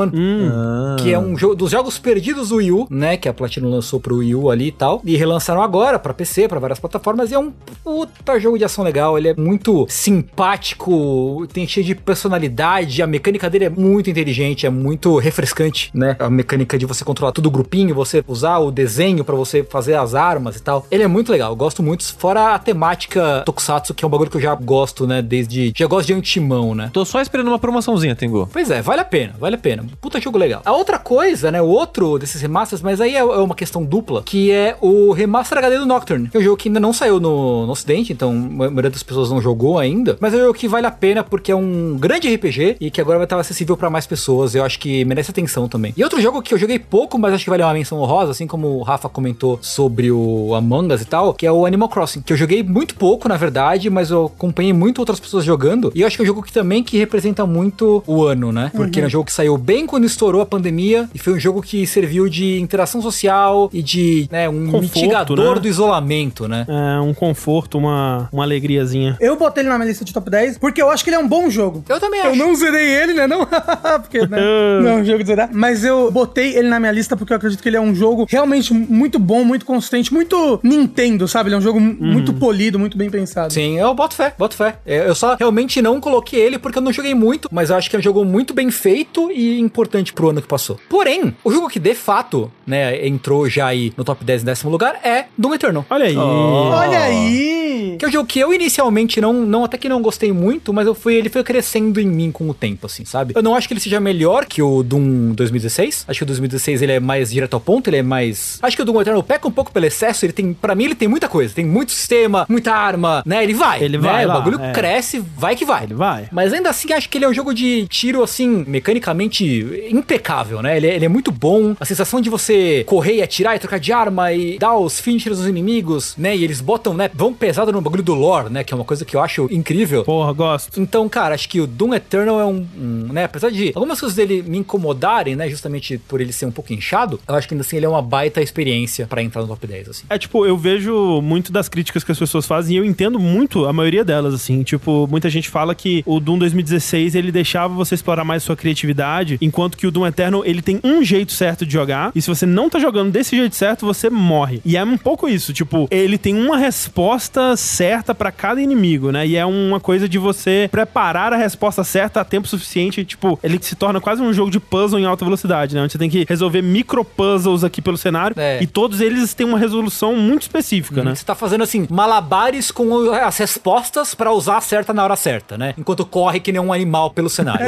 [0.50, 0.96] Ah.
[0.98, 3.16] Que é um jogo dos jogos perdidos do Wii U, né?
[3.16, 5.00] Que a Platinum lançou pro Wii U ali e tal.
[5.04, 7.30] E relançaram agora pra PC, pra várias plataformas.
[7.30, 7.52] E é um
[7.84, 9.16] puta jogo de ação legal.
[9.18, 12.67] Ele é muito simpático, tem cheio de personalidade.
[13.02, 16.16] A mecânica dele é muito inteligente, é muito refrescante, né?
[16.18, 19.94] A mecânica de você controlar todo o grupinho, você usar o desenho pra você fazer
[19.94, 20.86] as armas e tal.
[20.90, 22.04] Ele é muito legal, eu gosto muito.
[22.16, 25.22] Fora a temática Tokusatsu, que é um bagulho que eu já gosto, né?
[25.22, 25.72] Desde.
[25.76, 26.90] Já gosto de antimão, né?
[26.92, 28.48] Tô só esperando uma promoçãozinha, Tengu.
[28.52, 29.86] Pois é, vale a pena, vale a pena.
[30.00, 30.62] Puta jogo legal.
[30.64, 34.22] A outra coisa, né, o outro desses remasters, mas aí é, é uma questão dupla,
[34.22, 36.28] que é o remaster HD do Nocturne.
[36.28, 39.02] Que é um jogo que ainda não saiu no, no ocidente, então a maioria das
[39.02, 41.96] pessoas não jogou ainda, mas é um jogo que vale a pena porque é um
[41.98, 44.54] grande RPG e que agora vai estar acessível pra mais pessoas.
[44.54, 45.92] Eu acho que merece atenção também.
[45.96, 48.46] E outro jogo que eu joguei pouco, mas acho que vale uma menção honrosa, assim
[48.46, 52.22] como o Rafa comentou sobre o Among Us e tal, que é o Animal Crossing,
[52.22, 55.92] que eu joguei muito pouco, na verdade, mas eu acompanhei muito outras pessoas jogando.
[55.94, 58.70] E eu acho que é um jogo que também que representa muito o ano, né?
[58.74, 61.62] Porque é um jogo que saiu bem quando estourou a pandemia e foi um jogo
[61.62, 65.60] que serviu de interação social e de, né, um Conforto, mitigador né?
[65.60, 66.66] do isolamento, né?
[66.68, 69.16] É um conforto, uma, uma alegriazinha.
[69.20, 71.18] Eu botei ele na minha lista de top 10 porque eu acho que ele é
[71.18, 71.84] um bom jogo.
[71.88, 72.38] Eu também Eu acho.
[72.38, 73.26] não zerei ele, né?
[73.26, 73.46] Não,
[74.00, 74.38] porque né?
[74.82, 75.50] não é um jogo de zerar.
[75.52, 78.26] Mas eu botei ele na minha lista porque eu acredito que ele é um jogo
[78.28, 81.48] realmente muito bom, muito consistente, muito Nintendo, sabe?
[81.48, 83.52] Ele é um jogo muito polido, muito bem pensado.
[83.52, 84.76] Sim, eu boto fé, boto fé.
[84.86, 87.88] É, Eu só realmente não coloquei ele porque eu não joguei muito, mas eu acho
[87.90, 90.78] que é um jogo muito bem feito e importante pro ano que passou.
[90.88, 94.70] Porém, o jogo que de fato, né, entrou já aí no top 10 em décimo
[94.70, 95.86] lugar é Doom Eternal.
[95.90, 96.16] Olha aí.
[96.16, 97.96] Olha aí!
[97.98, 100.86] Que é um jogo que eu inicialmente não, não até que não gostei muito, mas
[100.86, 103.34] eu fui, ele foi crescendo em mim com o tempo, assim, sabe?
[103.34, 106.04] Eu não acho que ele seja melhor que o Doom 2016.
[106.06, 108.60] Acho que o 2016 ele é mais direto ao ponto, ele é mais.
[108.62, 110.24] Acho que o Doom Eternal peca um pouco pelo excesso.
[110.24, 113.42] Ele tem, para mim, ele tem muita coisa, tem muito sistema, muita arma, né?
[113.42, 113.82] Ele vai.
[113.82, 114.08] Ele né?
[114.08, 114.72] vai O lá, bagulho é.
[114.72, 115.84] cresce, vai que vai.
[115.84, 116.28] Ele vai.
[116.30, 120.76] Mas ainda assim, acho que ele é um jogo de tiro, assim, mecanicamente impecável, né?
[120.76, 121.74] Ele é, ele é muito bom.
[121.80, 125.38] A sensação de você correr e atirar e trocar de arma e dar os finishers
[125.38, 126.36] dos inimigos, né?
[126.36, 127.10] E eles botam, né?
[127.12, 128.62] Vão pesado no bagulho do lore, né?
[128.62, 130.04] Que é uma coisa que eu acho incrível.
[130.04, 130.80] Porra, gosto.
[130.80, 134.16] Então, cara, acho que o Doom Eternal é um, um, né, apesar de algumas coisas
[134.16, 137.62] dele me incomodarem, né, justamente por ele ser um pouco inchado, eu acho que ainda
[137.62, 140.06] assim ele é uma baita experiência pra entrar no top 10, assim.
[140.10, 143.66] É, tipo, eu vejo muito das críticas que as pessoas fazem e eu entendo muito
[143.66, 144.62] a maioria delas, assim.
[144.62, 149.38] Tipo, muita gente fala que o Doom 2016 ele deixava você explorar mais sua criatividade,
[149.40, 152.46] enquanto que o Doom Eternal ele tem um jeito certo de jogar e se você
[152.46, 154.60] não tá jogando desse jeito certo, você morre.
[154.64, 159.26] E é um pouco isso, tipo, ele tem uma resposta certa pra cada inimigo, né?
[159.26, 163.58] E é uma coisa de você preparar a resposta certa a tempo suficiente, tipo, ele
[163.60, 165.82] se torna quase um jogo de puzzle em alta velocidade, né?
[165.82, 168.62] Onde você tem que resolver micro puzzles aqui pelo cenário É.
[168.62, 171.14] e todos eles têm uma resolução muito específica, né?
[171.14, 175.56] Você tá fazendo assim, malabares com as respostas pra usar a certa na hora certa,
[175.56, 175.74] né?
[175.78, 177.66] Enquanto corre que nem um animal pelo cenário.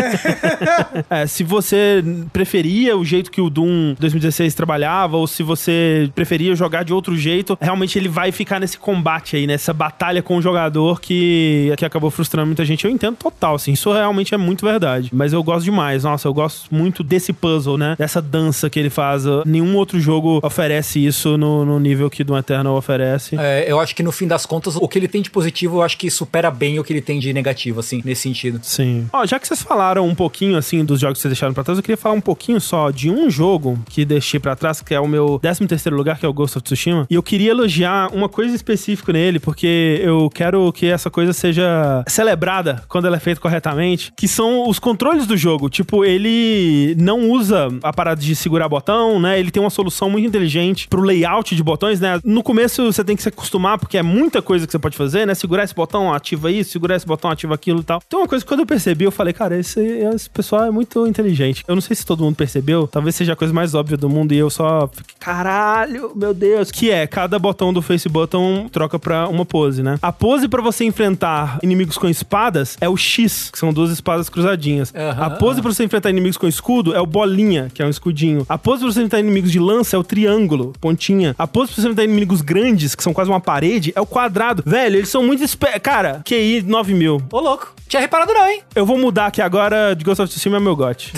[1.09, 6.55] É, se você preferia o jeito que o Doom 2016 trabalhava, ou se você preferia
[6.55, 10.43] jogar de outro jeito, realmente ele vai ficar nesse combate aí, nessa batalha com o
[10.43, 12.85] jogador que, que acabou frustrando muita gente.
[12.85, 15.11] Eu entendo total, assim, isso realmente é muito verdade.
[15.12, 17.96] Mas eu gosto demais, nossa, eu gosto muito desse puzzle, né?
[17.98, 19.24] Dessa dança que ele faz.
[19.44, 23.37] Nenhum outro jogo oferece isso no, no nível que Doom Eternal oferece.
[23.38, 25.83] É, eu acho que no fim das contas, o que ele tem de positivo, eu
[25.83, 28.61] acho que supera bem o que ele tem de negativo, assim, nesse sentido.
[28.62, 29.09] Sim.
[29.12, 31.79] Ó, já que vocês falaram um pouquinho, assim, dos jogos que vocês deixaram pra trás,
[31.79, 35.00] eu queria falar um pouquinho só de um jogo que deixei pra trás, que é
[35.00, 37.07] o meu 13 terceiro lugar, que é o Ghost of Tsushima.
[37.11, 42.05] E eu queria elogiar uma coisa específica nele, porque eu quero que essa coisa seja
[42.07, 45.69] celebrada quando ela é feita corretamente, que são os controles do jogo.
[45.69, 49.38] Tipo, ele não usa a parada de segurar botão, né?
[49.38, 52.21] Ele tem uma solução muito inteligente pro layout de botões, né?
[52.25, 55.27] No começo você tem que se acostumar, porque é muita coisa que você pode fazer,
[55.27, 55.35] né?
[55.35, 58.03] Segurar esse botão, ativa isso, segurar esse botão, ativa aquilo e tal.
[58.07, 61.07] Então, uma coisa que quando eu percebi, eu falei, cara, esse, esse pessoal é muito
[61.07, 61.64] inteligente.
[61.66, 64.33] Eu não sei se todo mundo percebeu, talvez seja a coisa mais óbvia do mundo
[64.33, 66.71] e eu só fiquei, caralho, meu Deus.
[66.71, 69.99] Que é, cada botão do face button troca pra uma pose, né?
[70.03, 74.10] A pose pra você enfrentar inimigos com espadas é o X, que são duas espadas
[74.29, 74.92] cruzadinhas.
[74.94, 77.90] Aham, a pose pra você enfrentar inimigos com escudo é o bolinha, que é um
[77.90, 78.44] escudinho.
[78.49, 81.35] A pose pra você enfrentar inimigos de lança é o triângulo, pontinha.
[81.38, 84.62] A pose pra você enfrentar inimigos grandes, que são quase uma parede, é o quadrado.
[84.66, 85.42] Velho, eles são muito...
[85.42, 85.79] Espe...
[85.81, 86.96] Cara, QI 9000.
[86.96, 87.23] mil.
[87.33, 87.75] Ô, louco.
[87.90, 88.62] Tinha reparado não, hein?
[88.73, 91.12] Eu vou mudar aqui agora de Ghost of Tsushima é meu gote.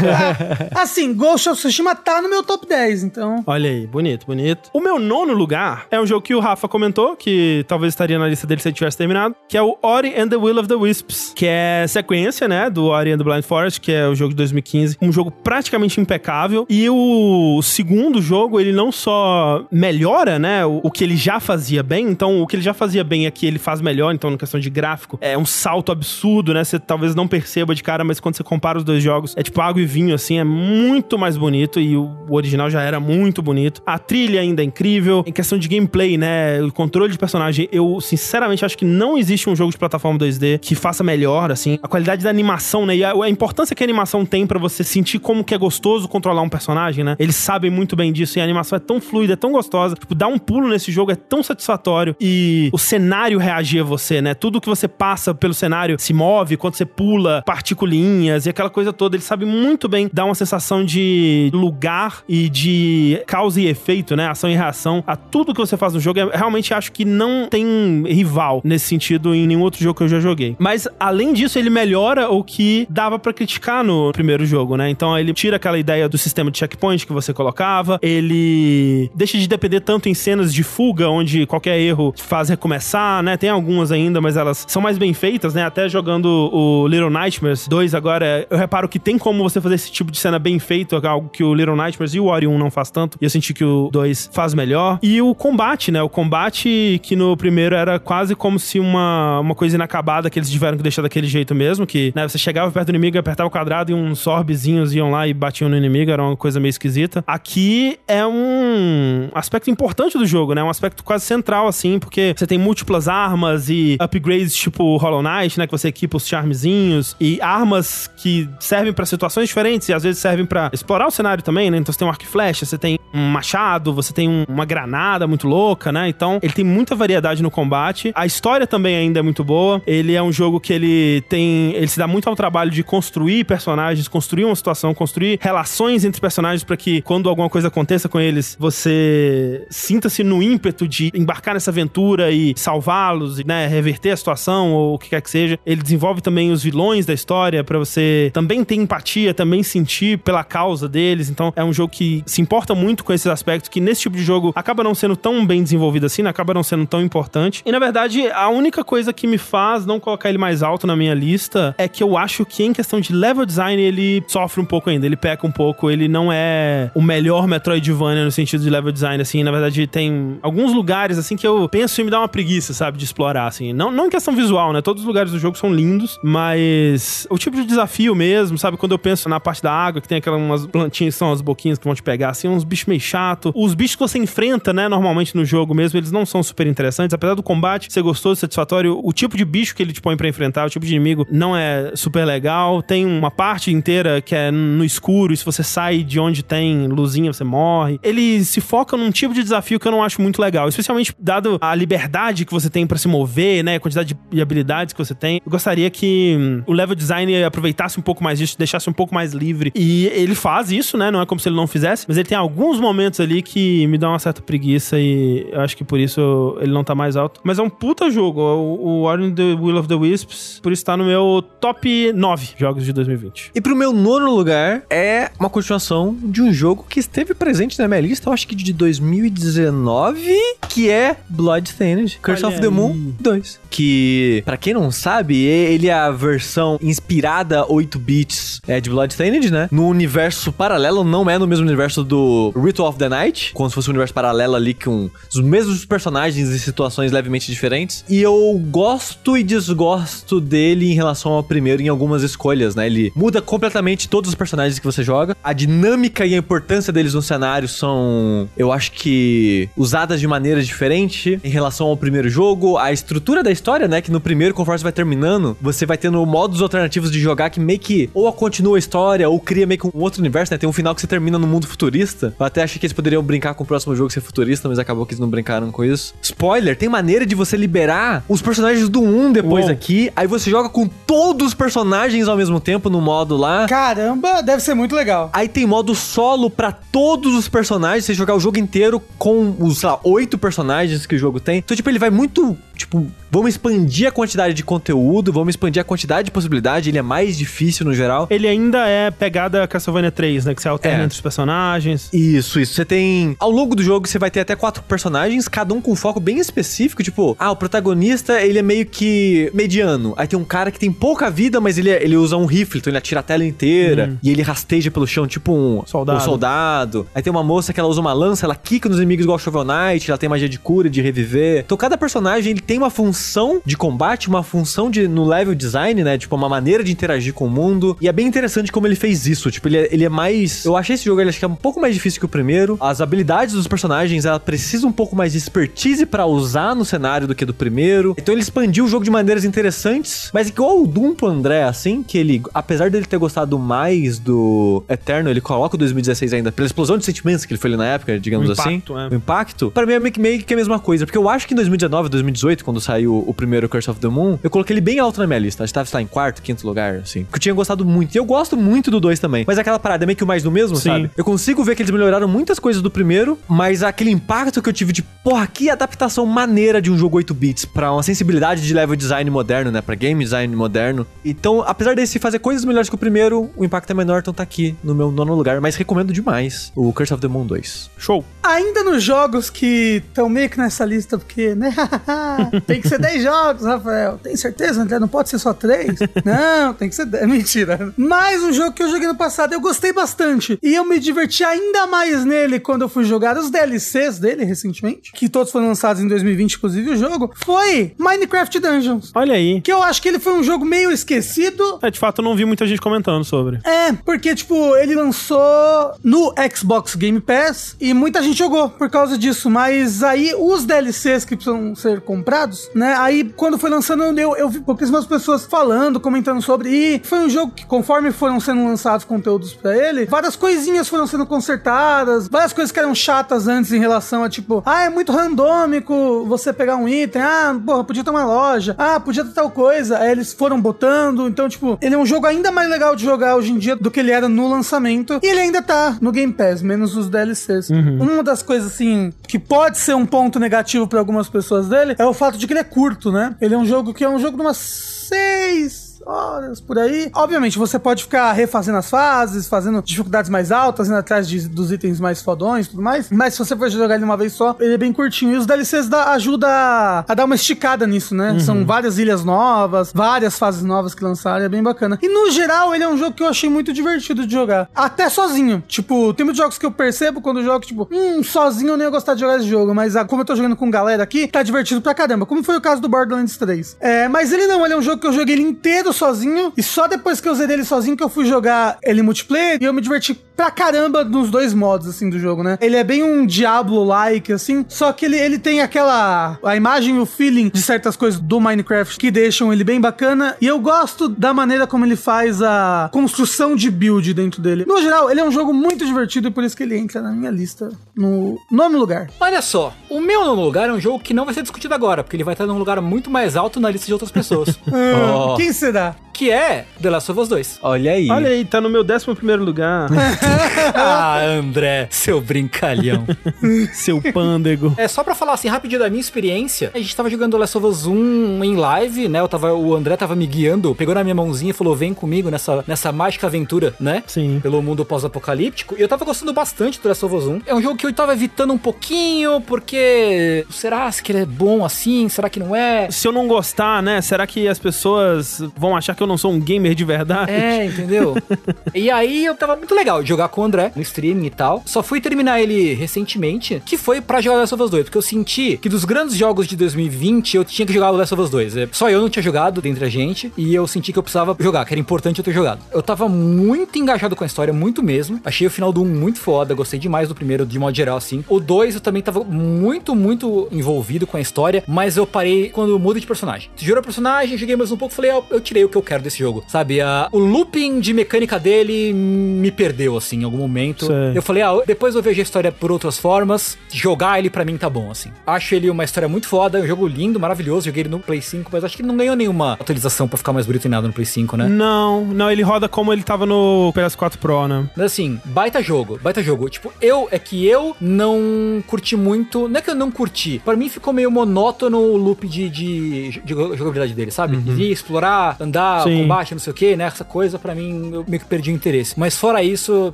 [0.74, 3.44] Assim, Ghost of Tsushima tá no meu top 10, então.
[3.46, 4.70] Olha aí, bonito, bonito.
[4.72, 8.26] O meu nono lugar é um jogo que o Rafa comentou, que talvez estaria na
[8.26, 10.74] lista dele se ele tivesse terminado, que é o Ori and the Will of the
[10.74, 14.30] Wisps, que é sequência, né, do Ori and the Blind Forest, que é o jogo
[14.30, 14.98] de 2015.
[15.00, 16.66] Um jogo praticamente impecável.
[16.68, 21.82] E o segundo jogo, ele não só melhora, né, o, o que ele já fazia
[21.84, 24.58] bem, então o que ele já fazia bem aqui ele faz melhor, então na questão
[24.58, 28.36] de gráfico, é um salto absurdo, né, você talvez não perceba de cara, mas quando
[28.36, 31.78] você compara os dois jogos, é tipo água e vinho, assim, é muito mais bonito
[31.78, 33.82] e o original já era muito bonito.
[33.86, 35.22] A trilha ainda é incrível.
[35.26, 36.60] Em questão de gameplay, né?
[36.62, 40.58] O controle de personagem, eu sinceramente acho que não existe um jogo de plataforma 2D
[40.58, 41.78] que faça melhor, assim.
[41.82, 42.96] A da animação, né?
[42.96, 46.08] E a, a importância que a animação tem pra você sentir como que é gostoso
[46.08, 47.16] controlar um personagem, né?
[47.18, 49.94] Eles sabem muito bem disso e a animação é tão fluida, é tão gostosa.
[49.94, 54.20] Tipo, dar um pulo nesse jogo é tão satisfatório e o cenário reagir a você,
[54.20, 54.34] né?
[54.34, 58.92] Tudo que você passa pelo cenário se move quando você pula, particulinhas e aquela coisa
[58.92, 59.16] toda.
[59.16, 64.28] Eles sabem muito bem dar uma sensação de lugar e de causa e efeito, né?
[64.28, 66.18] Ação e reação a tudo que você faz no jogo.
[66.18, 70.08] Eu realmente acho que não tem rival nesse sentido em nenhum outro jogo que eu
[70.08, 70.56] já joguei.
[70.58, 74.90] Mas além disso, ele melhora o que dava pra criticar no primeiro jogo, né?
[74.90, 79.46] Então ele tira aquela ideia do sistema de checkpoint que você colocava, ele deixa de
[79.46, 83.36] depender tanto em cenas de fuga, onde qualquer erro faz recomeçar, né?
[83.36, 85.64] Tem algumas ainda, mas elas são mais bem feitas, né?
[85.64, 89.90] Até jogando o Little Nightmares 2 agora, eu reparo que tem como você fazer esse
[89.90, 92.70] tipo de cena bem feito, algo que o Little Nightmares e o Ori 1 não
[92.70, 94.98] faz tanto, e eu senti que o 2 faz melhor.
[95.02, 96.02] E o combate, né?
[96.02, 100.50] O combate que no primeiro era quase como se uma, uma coisa inacabada que eles
[100.50, 103.50] tiveram que deixar daquele jeito mesmo, que né, você chegava perto do inimigo, apertava o
[103.50, 107.22] quadrado e uns orbezinhos iam lá e batiam no inimigo, era uma coisa meio esquisita.
[107.26, 110.62] Aqui é um aspecto importante do jogo, né?
[110.62, 115.58] Um aspecto quase central, assim, porque você tem múltiplas armas e upgrades tipo Hollow Knight,
[115.58, 115.66] né?
[115.66, 120.20] Que você equipa os charmezinhos e armas que servem pra situações diferentes e às vezes
[120.20, 121.76] servem pra explorar o cenário também, né?
[121.78, 124.64] Então você tem um arco e flecha, você tem um machado, você tem um- uma
[124.64, 126.08] granada muito louca, né?
[126.08, 128.12] Então ele tem muita variedade no combate.
[128.14, 129.82] A história também ainda é muito boa.
[129.86, 131.69] Ele é um jogo que ele tem.
[131.70, 136.20] Ele se dá muito ao trabalho de construir personagens, construir uma situação, construir relações entre
[136.20, 141.54] personagens pra que quando alguma coisa aconteça com eles, você sinta-se no ímpeto de embarcar
[141.54, 143.66] nessa aventura e salvá-los, e, né?
[143.66, 145.58] Reverter a situação ou o que quer que seja.
[145.64, 150.44] Ele desenvolve também os vilões da história pra você também ter empatia, também sentir pela
[150.44, 151.28] causa deles.
[151.28, 154.22] Então é um jogo que se importa muito com esses aspectos que nesse tipo de
[154.22, 156.30] jogo acaba não sendo tão bem desenvolvido assim, né?
[156.30, 157.62] acaba não sendo tão importante.
[157.64, 160.96] E na verdade, a única coisa que me faz não colocar ele mais alto na
[160.96, 164.64] minha lista é que eu acho que em questão de level design ele sofre um
[164.64, 168.70] pouco ainda, ele peca um pouco, ele não é o melhor Metroidvania no sentido de
[168.70, 172.20] level design, assim, na verdade tem alguns lugares, assim, que eu penso em me dar
[172.20, 173.72] uma preguiça, sabe, de explorar, assim.
[173.72, 177.38] Não, não em questão visual, né, todos os lugares do jogo são lindos, mas o
[177.38, 180.40] tipo de desafio mesmo, sabe, quando eu penso na parte da água, que tem aquelas
[180.40, 183.52] umas plantinhas que são as boquinhas que vão te pegar, assim, uns bichos meio chato.
[183.54, 187.14] Os bichos que você enfrenta, né, normalmente no jogo mesmo, eles não são super interessantes,
[187.14, 190.28] apesar do combate ser gostoso, satisfatório, o tipo de bicho que ele te põe pra
[190.28, 192.82] enfrentar, o tipo de inimigo não é super legal.
[192.82, 196.86] Tem uma parte inteira que é no escuro, e se você sai de onde tem
[196.88, 197.98] luzinha, você morre.
[198.02, 201.58] Ele se foca num tipo de desafio que eu não acho muito legal, especialmente dado
[201.60, 205.14] a liberdade que você tem para se mover, né, a quantidade de habilidades que você
[205.14, 205.40] tem.
[205.44, 209.14] Eu gostaria que hum, o level design aproveitasse um pouco mais disso, deixasse um pouco
[209.14, 209.72] mais livre.
[209.74, 212.38] E ele faz isso, né, não é como se ele não fizesse, mas ele tem
[212.38, 216.56] alguns momentos ali que me dão uma certa preguiça e eu acho que por isso
[216.60, 217.40] ele não tá mais alto.
[217.44, 220.96] Mas é um puta jogo, o, o the Will of the Wisps, por isso tá
[220.96, 223.52] no meu top 9 jogos de 2020.
[223.54, 227.86] E pro meu nono lugar é uma continuação de um jogo que esteve presente na
[227.86, 230.20] minha lista, eu acho que de 2019,
[230.68, 232.72] que é Bloodstained, Curse Olha of the aí.
[232.72, 233.59] Moon 2.
[233.70, 239.50] Que, pra quem não sabe, ele é a versão inspirada 8 bits é, de Bloodstained,
[239.50, 239.68] né?
[239.70, 243.74] No universo paralelo, não é no mesmo universo do Ritual of the Night, como se
[243.74, 248.04] fosse um universo paralelo ali com os mesmos personagens e situações levemente diferentes.
[248.08, 252.86] E eu gosto e desgosto dele em relação ao primeiro em algumas escolhas, né?
[252.86, 255.36] Ele muda completamente todos os personagens que você joga.
[255.42, 260.62] A dinâmica e a importância deles no cenário são, eu acho que, usadas de maneira
[260.62, 262.76] diferente em relação ao primeiro jogo.
[262.76, 264.00] A estrutura da história, né?
[264.00, 267.60] Que no primeiro, conforme você vai terminando, você vai tendo modos alternativos de jogar que
[267.60, 270.58] meio que ou continua a história ou cria meio que um outro universo, né?
[270.58, 272.34] Tem um final que você termina no mundo futurista.
[272.38, 275.04] Eu até achei que eles poderiam brincar com o próximo jogo ser futurista, mas acabou
[275.04, 276.14] que eles não brincaram com isso.
[276.22, 279.72] Spoiler, tem maneira de você liberar os personagens do 1 depois Uou.
[279.72, 280.10] aqui.
[280.16, 283.66] Aí você joga com todos os personagens ao mesmo tempo no modo lá.
[283.66, 285.30] Caramba, deve ser muito legal.
[285.32, 289.78] Aí tem modo solo pra todos os personagens, você jogar o jogo inteiro com os,
[289.78, 291.58] sei lá, oito personagens que o jogo tem.
[291.58, 295.84] Então, tipo, ele vai muito, tipo, vamos expandir a quantidade de conteúdo, vamos expandir a
[295.84, 298.26] quantidade de possibilidade, ele é mais difícil no geral.
[298.30, 300.54] Ele ainda é pegada Castlevania 3, né?
[300.54, 301.04] Que você alterna É.
[301.04, 302.08] entre os personagens.
[302.12, 302.74] Isso, isso.
[302.74, 303.36] Você tem.
[303.38, 306.18] Ao longo do jogo, você vai ter até quatro personagens, cada um com um foco
[306.20, 307.02] bem específico.
[307.02, 310.14] Tipo, ah, o protagonista, ele é meio que mediano.
[310.16, 312.78] Aí tem um cara que tem pouca vida, mas ele, é- ele usa um rifle,
[312.78, 314.16] então ele atira a tela inteira.
[314.22, 316.18] E ele rasteja pelo chão, tipo um Soldado.
[316.18, 317.06] Um soldado.
[317.14, 319.64] Aí tem uma moça que ela usa uma lança, ela quica nos inimigos igual Shovel
[319.64, 321.62] Knight, ela tem magia de cura, e de reviver.
[321.64, 326.04] Então cada personagem, ele tem uma função de combate, uma função de no level design,
[326.04, 326.16] né?
[326.16, 327.96] Tipo, uma maneira de interagir com o mundo.
[328.00, 329.50] E é bem interessante como ele fez isso.
[329.50, 330.64] Tipo, ele é, ele é mais.
[330.64, 332.78] Eu achei esse jogo, ele acho que é um pouco mais difícil que o primeiro.
[332.80, 337.26] As habilidades dos personagens, ela precisa um pouco mais de expertise pra usar no cenário
[337.26, 338.14] do que do primeiro.
[338.16, 340.30] Então ele expandiu o jogo de maneiras interessantes.
[340.32, 344.84] Mas igual o Doom pro André, assim, que ele, apesar dele ter gostado mais do
[344.88, 347.86] Eterno, ele coloca o 2016 ainda pela explosão de sentimentos que ele foi ali na
[347.86, 348.74] época, digamos O assim.
[348.74, 349.08] impacto, é.
[349.08, 351.04] O impacto, pra mim é meio que, meio que a mesma coisa.
[351.04, 354.38] Porque eu acho que em 2019, 2018, quando saiu o primeiro Curse of the Moon,
[354.42, 355.64] eu coloquei ele bem alto na minha lista.
[355.64, 357.24] Acho que tava, sei lá, em quarto, quinto lugar, assim.
[357.24, 358.14] Porque eu tinha gostado muito.
[358.14, 359.44] E eu gosto muito do 2 também.
[359.46, 360.82] Mas aquela parada é meio que o mais do mesmo, Sim.
[360.90, 361.10] sabe?
[361.16, 364.72] Eu consigo ver que eles melhoraram muitas coisas do primeiro, mas aquele impacto que eu
[364.72, 368.74] tive de, porra, que adaptação maneira de um jogo 8 bits pra uma sensibilidade de
[368.74, 369.80] level design moderno, né?
[369.80, 371.06] Pra game design moderno.
[371.24, 374.42] Então, apesar desse fazer coisas melhores que o primeiro, o impacto é menor, então tá
[374.42, 375.60] aqui no meu nono lugar.
[375.60, 377.90] Mas recomendo demais o Curse of the Moon 2.
[377.98, 378.24] Show.
[378.42, 381.74] Ainda nos jogos que estão meio que nessa lista, porque, né?
[382.66, 384.18] tem que ser 10 jogos, Rafael.
[384.22, 384.98] Tem certeza, André?
[384.98, 385.98] Não pode ser só 3?
[386.24, 387.26] Não, tem que ser 10.
[387.26, 387.92] Mentira.
[387.96, 390.58] Mais um jogo que eu joguei no passado, eu gostei bastante.
[390.62, 395.12] E eu me diverti ainda mais nele quando eu fui jogar os DLCs dele recentemente,
[395.12, 399.10] que todos foram lançados em 2020, inclusive o jogo, foi Minecraft Dungeons.
[399.14, 399.60] Olha aí.
[399.60, 402.36] Que eu acho que ele foi um jogo meio esquecido, É, de fato, eu não
[402.36, 403.58] vi muita gente comentando sobre.
[403.64, 409.16] é, porque, tipo, ele lançou no Xbox Game Pass e muita gente jogou por causa
[409.18, 409.50] disso.
[409.50, 412.39] Mas aí, os DLCs que precisam ser comprados,
[412.74, 412.94] né?
[412.98, 416.68] Aí, quando foi lançando, eu, eu vi pouquíssimas pessoas falando, comentando sobre.
[416.68, 421.06] E foi um jogo que, conforme foram sendo lançados conteúdos pra ele, várias coisinhas foram
[421.06, 425.12] sendo consertadas, várias coisas que eram chatas antes em relação a, tipo, ah, é muito
[425.12, 429.50] randômico você pegar um item, ah, porra, podia ter uma loja, ah, podia ter tal
[429.50, 429.98] coisa.
[429.98, 431.26] Aí eles foram botando.
[431.28, 433.90] Então, tipo, ele é um jogo ainda mais legal de jogar hoje em dia do
[433.90, 435.20] que ele era no lançamento.
[435.22, 437.70] E ele ainda tá no Game Pass, menos os DLCs.
[437.70, 442.04] Uma das coisas, assim, que pode ser um ponto negativo pra algumas pessoas dele é
[442.04, 443.34] o fato de que ele é curto, né?
[443.40, 447.10] Ele é um jogo que é um jogo de umas seis horas por aí.
[447.14, 451.70] Obviamente, você pode ficar refazendo as fases, fazendo dificuldades mais altas, indo atrás de- dos
[451.72, 453.10] itens mais fodões e tudo mais.
[453.10, 455.32] Mas se você for jogar ele uma vez só, ele é bem curtinho.
[455.34, 458.38] E os DLCs dá, ajuda a, a dar uma esticada nisso, né?
[458.40, 461.98] São várias ilhas novas, várias fases novas que lançaram, é bem bacana.
[462.02, 464.68] E no geral, ele é um jogo que eu achei muito divertido de jogar.
[464.74, 465.62] Até sozinho.
[465.68, 468.86] Tipo, tem muitos jogos que eu percebo quando eu jogo, tipo, hum, sozinho eu nem
[468.86, 469.74] ia gostar de jogar esse jogo.
[469.74, 472.26] Mas ah, como eu tô jogando com galera aqui, tá divertido pra caramba.
[472.26, 473.76] Como foi o caso do Borderlands 3.
[473.80, 476.52] É, mas ele não, ele é um jogo que eu joguei ele inteiro sozinho.
[476.56, 479.58] E só depois que eu zerei ele sozinho que eu fui jogar ele multiplayer.
[479.60, 482.56] E eu me diverti pra caramba nos dois modos, assim, do jogo, né?
[482.60, 484.64] Ele é bem um Diablo-like, assim.
[484.68, 486.38] Só que ele, ele tem aquela...
[486.42, 490.36] A imagem e o feeling de certas coisas do Minecraft que deixam ele bem bacana.
[490.40, 494.64] E eu gosto da maneira como ele faz a construção de build dentro dele.
[494.66, 497.12] No geral, ele é um jogo muito divertido e por isso que ele entra na
[497.12, 499.10] minha lista no nono lugar.
[499.20, 502.02] Olha só, o meu nono lugar é um jogo que não vai ser discutido agora,
[502.02, 504.58] porque ele vai estar num lugar muito mais alto na lista de outras pessoas.
[505.12, 505.36] Ó.
[505.36, 505.79] Quem será?
[505.80, 506.09] Hola.
[506.20, 507.60] Que é The Last of Us 2.
[507.62, 508.10] Olha aí.
[508.10, 509.88] Olha aí, tá no meu 11 primeiro lugar.
[510.76, 513.06] ah, André, seu brincalhão.
[513.72, 514.74] seu pândego.
[514.76, 516.70] É só pra falar assim rapidinho da minha experiência.
[516.74, 519.18] A gente tava jogando The Last of Us 1 em live, né?
[519.18, 522.28] Eu tava, o André tava me guiando, pegou na minha mãozinha e falou: "Vem comigo
[522.28, 524.02] nessa, nessa mágica aventura", né?
[524.06, 524.40] Sim.
[524.42, 525.74] Pelo mundo pós-apocalíptico.
[525.78, 527.40] E eu tava gostando bastante do The Last of Us 1.
[527.46, 531.64] É um jogo que eu tava evitando um pouquinho, porque será que ele é bom
[531.64, 532.10] assim?
[532.10, 532.90] Será que não é?
[532.90, 534.02] Se eu não gostar, né?
[534.02, 537.30] Será que as pessoas vão achar que eu não sou um gamer de verdade?
[537.30, 538.16] É, entendeu?
[538.74, 541.62] e aí eu tava muito legal de jogar com o André no streaming e tal.
[541.64, 545.02] Só fui terminar ele recentemente, que foi pra jogar Last of Us 2, porque eu
[545.02, 548.30] senti que dos grandes jogos de 2020 eu tinha que jogar o Last of Us
[548.30, 548.56] 2.
[548.56, 551.36] É, Só eu não tinha jogado dentre a gente e eu senti que eu precisava
[551.38, 552.60] jogar, que era importante eu ter jogado.
[552.72, 555.20] Eu tava muito engajado com a história, muito mesmo.
[555.24, 558.24] Achei o final do 1 muito foda, gostei demais do primeiro, de modo geral, assim.
[558.28, 562.78] O 2 eu também tava muito, muito envolvido com a história, mas eu parei quando
[562.78, 563.50] muda de personagem.
[563.56, 565.99] Tirou o personagem, joguei mais um pouco, falei, ó, eu tirei o que eu quero
[566.00, 566.80] desse jogo, sabe?
[566.80, 570.86] A, o looping de mecânica dele me perdeu, assim, em algum momento.
[570.86, 571.12] Sei.
[571.14, 574.56] Eu falei, ah, depois eu vejo a história por outras formas, jogar ele pra mim
[574.56, 575.10] tá bom, assim.
[575.26, 578.50] Acho ele uma história muito foda, um jogo lindo, maravilhoso, joguei ele no Play 5,
[578.52, 580.92] mas acho que ele não ganhou nenhuma atualização pra ficar mais bonito e nada no
[580.92, 581.48] Play 5, né?
[581.48, 584.68] Não, não, ele roda como ele tava no PS4 Pro, né?
[584.76, 586.48] Mas assim, baita jogo, baita jogo.
[586.48, 589.48] Tipo, eu, é que eu não curti muito.
[589.48, 590.40] Não é que eu não curti.
[590.44, 594.36] Pra mim ficou meio monótono o loop de, de, de jogabilidade dele, sabe?
[594.36, 596.02] Ir explorar, andar, Sim.
[596.02, 596.84] combate, não sei o que, né?
[596.84, 598.98] Essa coisa, pra mim, eu meio que perdi o interesse.
[598.98, 599.92] Mas fora isso,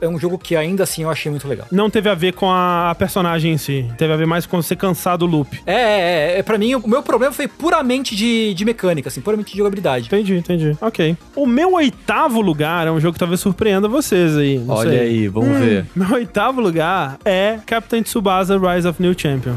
[0.00, 1.66] é um jogo que ainda assim eu achei muito legal.
[1.70, 3.86] Não teve a ver com a personagem em si.
[3.98, 5.60] Teve a ver mais com você cansar do loop.
[5.66, 6.42] É, é, é, é.
[6.42, 10.06] Pra mim, o meu problema foi puramente de, de mecânica, assim, puramente de jogabilidade.
[10.06, 10.76] Entendi, entendi.
[10.80, 11.16] Ok.
[11.34, 14.58] O meu oitavo lugar é um jogo que talvez surpreenda vocês aí.
[14.58, 15.00] não Olha sei.
[15.00, 15.86] aí, vamos ver.
[15.94, 19.56] Meu oitavo lugar é Captain Tsubasa Rise of New Champion.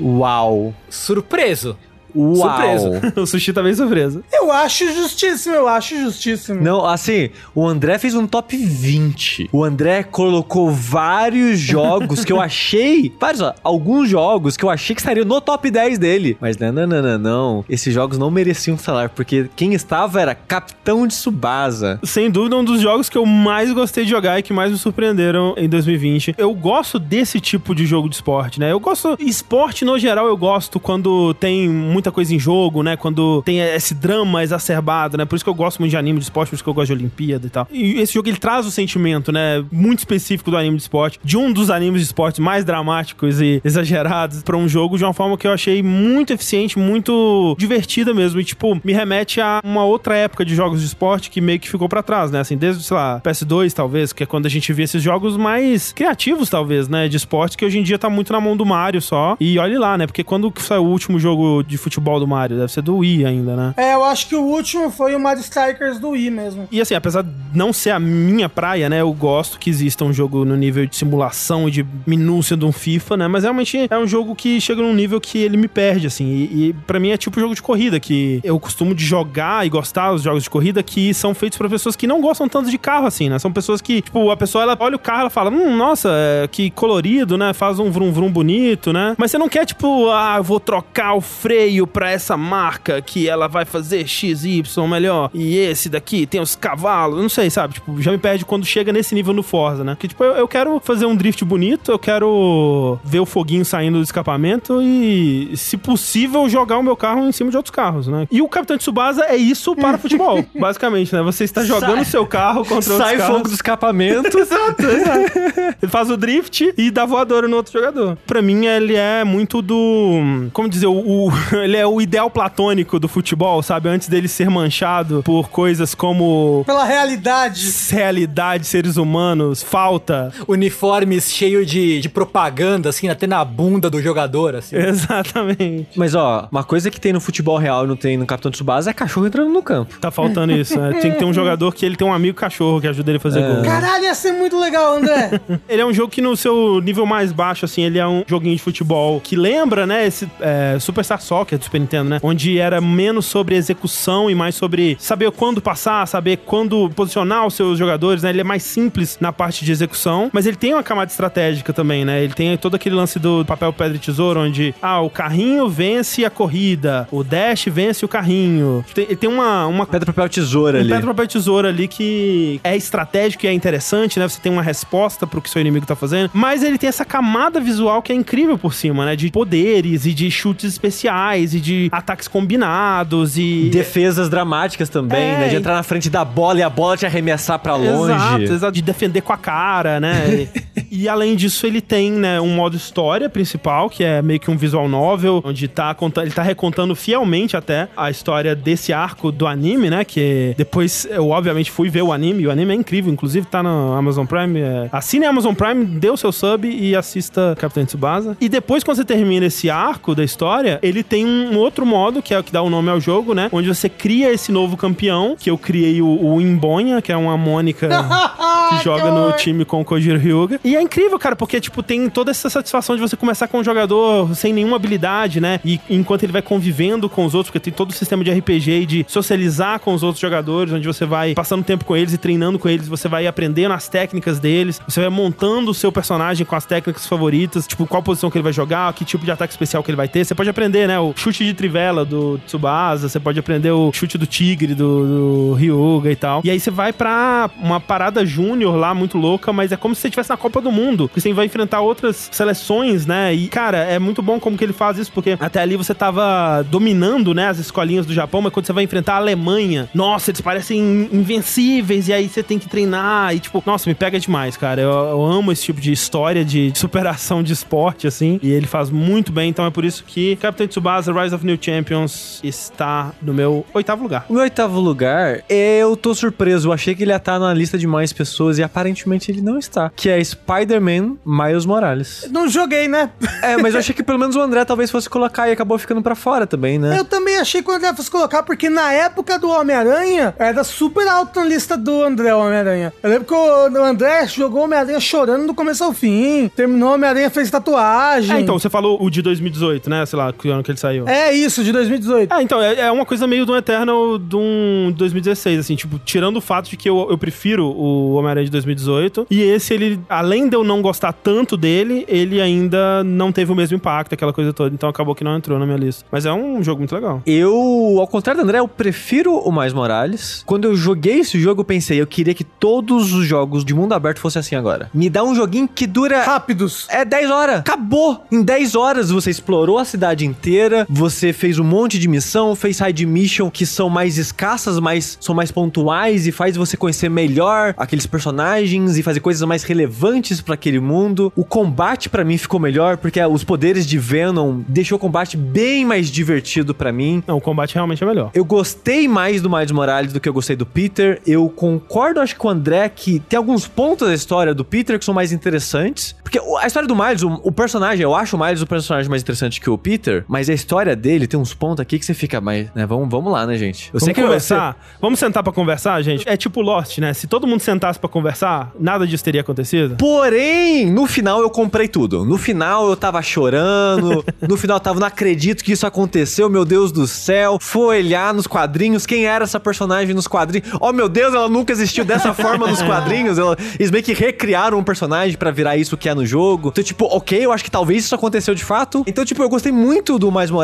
[0.00, 0.74] Uau.
[0.88, 1.76] Surpreso.
[2.14, 2.36] Uau.
[2.36, 3.12] Surpreso.
[3.20, 4.22] o Sushi tá bem surpreso.
[4.32, 6.60] Eu acho justíssimo, eu acho justíssimo.
[6.60, 9.50] Não, assim, o André fez um top 20.
[9.52, 13.12] O André colocou vários jogos que eu achei.
[13.24, 16.36] Vários, ó, alguns jogos que eu achei que estariam no top 10 dele.
[16.40, 17.64] Mas não, não, não, não, não.
[17.68, 21.98] Esses jogos não mereciam falar, porque quem estava era Capitão de Subasa.
[22.02, 24.78] Sem dúvida, um dos jogos que eu mais gostei de jogar e que mais me
[24.78, 26.34] surpreenderam em 2020.
[26.36, 28.72] Eu gosto desse tipo de jogo de esporte, né?
[28.72, 29.16] Eu gosto.
[29.18, 31.68] Esporte, no geral, eu gosto quando tem
[32.04, 32.96] muita coisa em jogo, né?
[32.96, 35.24] Quando tem esse drama exacerbado, né?
[35.24, 36.88] Por isso que eu gosto muito de anime de esporte, por isso que eu gosto
[36.88, 37.66] de Olimpíada e tal.
[37.70, 39.64] E esse jogo ele traz o sentimento, né?
[39.72, 43.60] Muito específico do anime de esporte, de um dos animes de esporte mais dramáticos e
[43.64, 48.40] exagerados pra um jogo de uma forma que eu achei muito eficiente, muito divertida mesmo.
[48.40, 51.70] E, tipo, me remete a uma outra época de jogos de esporte que meio que
[51.70, 52.40] ficou pra trás, né?
[52.40, 55.92] Assim, desde, sei lá, PS2, talvez, que é quando a gente via esses jogos mais
[55.92, 57.08] criativos, talvez, né?
[57.08, 59.36] De esporte, que hoje em dia tá muito na mão do Mario só.
[59.40, 60.06] E olhe lá, né?
[60.06, 62.56] Porque quando saiu o último jogo de futebol do Mario?
[62.56, 63.74] Deve ser do Wii ainda, né?
[63.76, 66.68] É, eu acho que o último foi o Mario Strikers do Wii mesmo.
[66.70, 69.00] E assim, apesar de não ser a minha praia, né?
[69.00, 72.72] Eu gosto que exista um jogo no nível de simulação e de minúcia de um
[72.72, 73.28] FIFA, né?
[73.28, 76.26] Mas realmente é um jogo que chega num nível que ele me perde, assim.
[76.26, 79.68] E, e para mim é tipo jogo de corrida, que eu costumo de jogar e
[79.68, 82.78] gostar dos jogos de corrida que são feitos pra pessoas que não gostam tanto de
[82.78, 83.38] carro, assim, né?
[83.38, 86.48] São pessoas que, tipo, a pessoa ela olha o carro ela fala, hum, nossa, é,
[86.48, 87.52] que colorido, né?
[87.52, 89.14] Faz um vrum vrum bonito, né?
[89.18, 93.28] Mas você não quer, tipo, ah, eu vou trocar o freio pra essa marca que
[93.28, 95.30] ela vai fazer XY melhor.
[95.34, 97.74] E esse daqui tem os cavalos, não sei, sabe?
[97.74, 99.94] Tipo, já me perde quando chega nesse nível no Forza, né?
[99.94, 103.98] Porque, tipo, eu, eu quero fazer um drift bonito, eu quero ver o foguinho saindo
[103.98, 108.26] do escapamento e, se possível, jogar o meu carro em cima de outros carros, né?
[108.30, 111.22] E o Capitão Tsubasa é isso para futebol, basicamente, né?
[111.22, 113.36] Você está jogando o seu carro contra outros Sai carros.
[113.36, 114.38] fogo do escapamento.
[114.44, 115.38] Exato, exato.
[115.82, 118.16] Ele faz o drift e dá voadora no outro jogador.
[118.26, 120.48] Pra mim, ele é muito do.
[120.52, 120.92] Como dizer, o,
[121.28, 121.32] o-
[121.62, 123.88] ele ele é o ideal platônico do futebol, sabe?
[123.88, 127.68] Antes dele ser manchado por coisas como Pela realidade.
[127.90, 130.32] realidade, seres humanos, falta.
[130.46, 134.76] Uniformes cheio de, de propaganda, assim, até na bunda do jogador, assim.
[134.94, 135.88] Exatamente.
[135.96, 138.90] Mas ó, uma coisa que tem no futebol real e não tem no Capitão Tsubasa
[138.90, 139.98] é cachorro entrando no campo.
[139.98, 140.92] Tá faltando isso, né?
[141.00, 143.20] Tem que ter um jogador que ele tem um amigo cachorro que ajuda ele a
[143.20, 143.64] fazer gol.
[143.64, 145.40] Caralho, ia ser muito legal, André.
[145.68, 148.54] Ele é um jogo que no seu nível mais baixo, assim, ele é um joguinho
[148.54, 152.20] de futebol que lembra, né, esse é, Superstar Soccer do Super Nintendo, né?
[152.22, 157.54] Onde era menos sobre execução e mais sobre saber quando passar, saber quando posicionar os
[157.54, 158.30] seus jogadores, né?
[158.30, 162.04] Ele é mais simples na parte de execução, mas ele tem uma camada estratégica também,
[162.04, 162.22] né?
[162.22, 166.24] Ele tem todo aquele lance do papel, pedra e tesouro, onde, ah, o carrinho vence
[166.24, 168.84] a corrida, o dash vence o carrinho.
[168.94, 170.88] Tem, ele tem uma, uma Pedra, papel, tesoura um ali.
[170.90, 174.28] pedra, papel tesoura ali que é estratégico e é interessante, né?
[174.28, 176.30] Você tem uma resposta pro que seu inimigo tá fazendo.
[176.32, 179.16] Mas ele tem essa camada visual que é incrível por cima, né?
[179.16, 183.68] De poderes e de chutes especiais e de ataques combinados e...
[183.70, 185.48] Defesas dramáticas também, É, né?
[185.48, 188.12] De entrar na frente da bola e a bola te arremessar pra longe.
[188.12, 188.72] Exato, exato.
[188.72, 190.48] De defender com a cara, né?
[190.90, 194.50] e, e além disso, ele tem, né, um modo história principal, que é meio que
[194.50, 199.32] um visual novel, onde tá contando, ele tá recontando fielmente até a história desse arco
[199.32, 200.04] do anime, né?
[200.04, 203.62] Que depois eu, obviamente, fui ver o anime, e o anime é incrível, inclusive tá
[203.62, 204.60] na Amazon Prime.
[204.60, 204.88] É...
[204.92, 208.36] Assine a Amazon Prime, dê o seu sub e assista Capitão Tsubasa.
[208.40, 212.34] E depois, quando você termina esse arco da história, ele tem um outro modo, que
[212.34, 213.48] é o que dá o nome ao jogo, né?
[213.52, 217.36] Onde você cria esse novo campeão, que eu criei o, o Imbonha, que é uma
[217.36, 217.88] Mônica
[218.70, 220.60] que joga no time com o Kojiro Hyuga.
[220.64, 223.64] E é incrível, cara, porque, tipo, tem toda essa satisfação de você começar com um
[223.64, 225.60] jogador sem nenhuma habilidade, né?
[225.64, 228.70] E enquanto ele vai convivendo com os outros, porque tem todo o sistema de RPG
[228.70, 232.18] e de socializar com os outros jogadores, onde você vai passando tempo com eles e
[232.18, 236.46] treinando com eles, você vai aprendendo as técnicas deles, você vai montando o seu personagem
[236.46, 239.52] com as técnicas favoritas, tipo, qual posição que ele vai jogar, que tipo de ataque
[239.52, 240.24] especial que ele vai ter.
[240.24, 240.98] Você pode aprender, né?
[240.98, 245.54] O chute de trivela do Tsubasa, você pode aprender o chute do tigre do, do
[245.54, 246.42] Ryuga e tal.
[246.44, 250.02] E aí você vai pra uma parada júnior lá, muito louca, mas é como se
[250.02, 253.32] você estivesse na Copa do Mundo, porque você vai enfrentar outras seleções, né?
[253.32, 256.62] E, cara, é muito bom como que ele faz isso, porque até ali você tava
[256.68, 260.42] dominando, né, as escolinhas do Japão, mas quando você vai enfrentar a Alemanha, nossa, eles
[260.42, 264.82] parecem invencíveis, e aí você tem que treinar, e tipo, nossa, me pega demais, cara.
[264.82, 268.90] Eu, eu amo esse tipo de história de superação de esporte, assim, e ele faz
[268.90, 273.32] muito bem, então é por isso que Captain Tsubasa Rise of New Champions está no
[273.32, 274.26] meu oitavo lugar.
[274.28, 276.68] O meu oitavo lugar, eu tô surpreso.
[276.68, 279.58] Eu achei que ele ia estar na lista de mais pessoas e aparentemente ele não
[279.58, 279.90] está.
[279.94, 282.28] Que é Spider-Man Miles Morales.
[282.30, 283.10] Não joguei, né?
[283.42, 286.02] É, mas eu achei que pelo menos o André talvez fosse colocar e acabou ficando
[286.02, 286.98] pra fora também, né?
[286.98, 291.06] Eu também achei que o André fosse colocar, porque na época do Homem-Aranha, era super
[291.08, 292.92] alto na lista do André Homem-Aranha.
[293.02, 296.50] Eu lembro que o André jogou o Homem-Aranha chorando do começo ao fim.
[296.54, 298.36] Terminou o Homem-Aranha, fez tatuagem.
[298.36, 300.06] É, então, você falou o de 2018, né?
[300.06, 301.03] Sei lá, que ano que ele saiu.
[301.06, 302.32] É isso, de 2018.
[302.32, 306.36] Ah, então, é, é uma coisa meio do Eternal de um 2016, assim, tipo, tirando
[306.36, 310.48] o fato de que eu, eu prefiro o Homem-Aranha de 2018, e esse, ele, além
[310.48, 314.52] de eu não gostar tanto dele, ele ainda não teve o mesmo impacto, aquela coisa
[314.52, 316.04] toda, então acabou que não entrou na minha lista.
[316.10, 317.22] Mas é um jogo muito legal.
[317.26, 320.42] Eu, ao contrário do André, eu prefiro o Mais Morales.
[320.46, 323.92] Quando eu joguei esse jogo, eu pensei, eu queria que todos os jogos de mundo
[323.92, 324.90] aberto fossem assim agora.
[324.92, 326.86] Me dá um joguinho que dura Rápidos.
[326.90, 327.60] É 10 horas.
[327.60, 328.24] Acabou.
[328.30, 332.76] Em 10 horas você explorou a cidade inteira, você fez um monte de missão, fez
[332.76, 337.74] side mission que são mais escassas, mas são mais pontuais e faz você conhecer melhor
[337.76, 341.32] aqueles personagens e fazer coisas mais relevantes pra aquele mundo.
[341.34, 345.84] O combate pra mim ficou melhor porque os poderes de Venom deixou o combate bem
[345.84, 347.22] mais divertido pra mim.
[347.26, 348.30] Não, o combate realmente é melhor.
[348.32, 351.20] Eu gostei mais do Miles Morales do que eu gostei do Peter.
[351.26, 354.96] Eu concordo, acho que com o André, que tem alguns pontos da história do Peter
[354.98, 356.14] que são mais interessantes.
[356.22, 359.22] Porque a história do Miles, o, o personagem, eu acho o Miles o personagem mais
[359.22, 362.40] interessante que o Peter, mas a história dele tem uns pontos aqui que você fica
[362.40, 362.84] mais, né?
[362.86, 363.90] Vamos, vamos lá, né, gente?
[363.94, 364.76] Eu Vamos que conversar?
[365.00, 366.28] Vamos sentar pra conversar, gente?
[366.28, 367.14] É tipo Lost, né?
[367.14, 369.96] Se todo mundo sentasse pra conversar, nada disso teria acontecido.
[369.96, 372.24] Porém, no final eu comprei tudo.
[372.24, 374.24] No final eu tava chorando.
[374.46, 377.58] no final eu tava, não acredito que isso aconteceu, meu Deus do céu.
[377.60, 380.68] Foi olhar nos quadrinhos, quem era essa personagem nos quadrinhos?
[380.80, 383.38] Oh, meu Deus, ela nunca existiu dessa forma nos quadrinhos.
[383.38, 386.68] Ela- eles meio que recriaram um personagem pra virar isso que é no jogo.
[386.68, 389.04] Então, tipo, ok, eu acho que talvez isso aconteceu de fato.
[389.06, 390.63] Então, tipo, eu gostei muito do Mais Morales.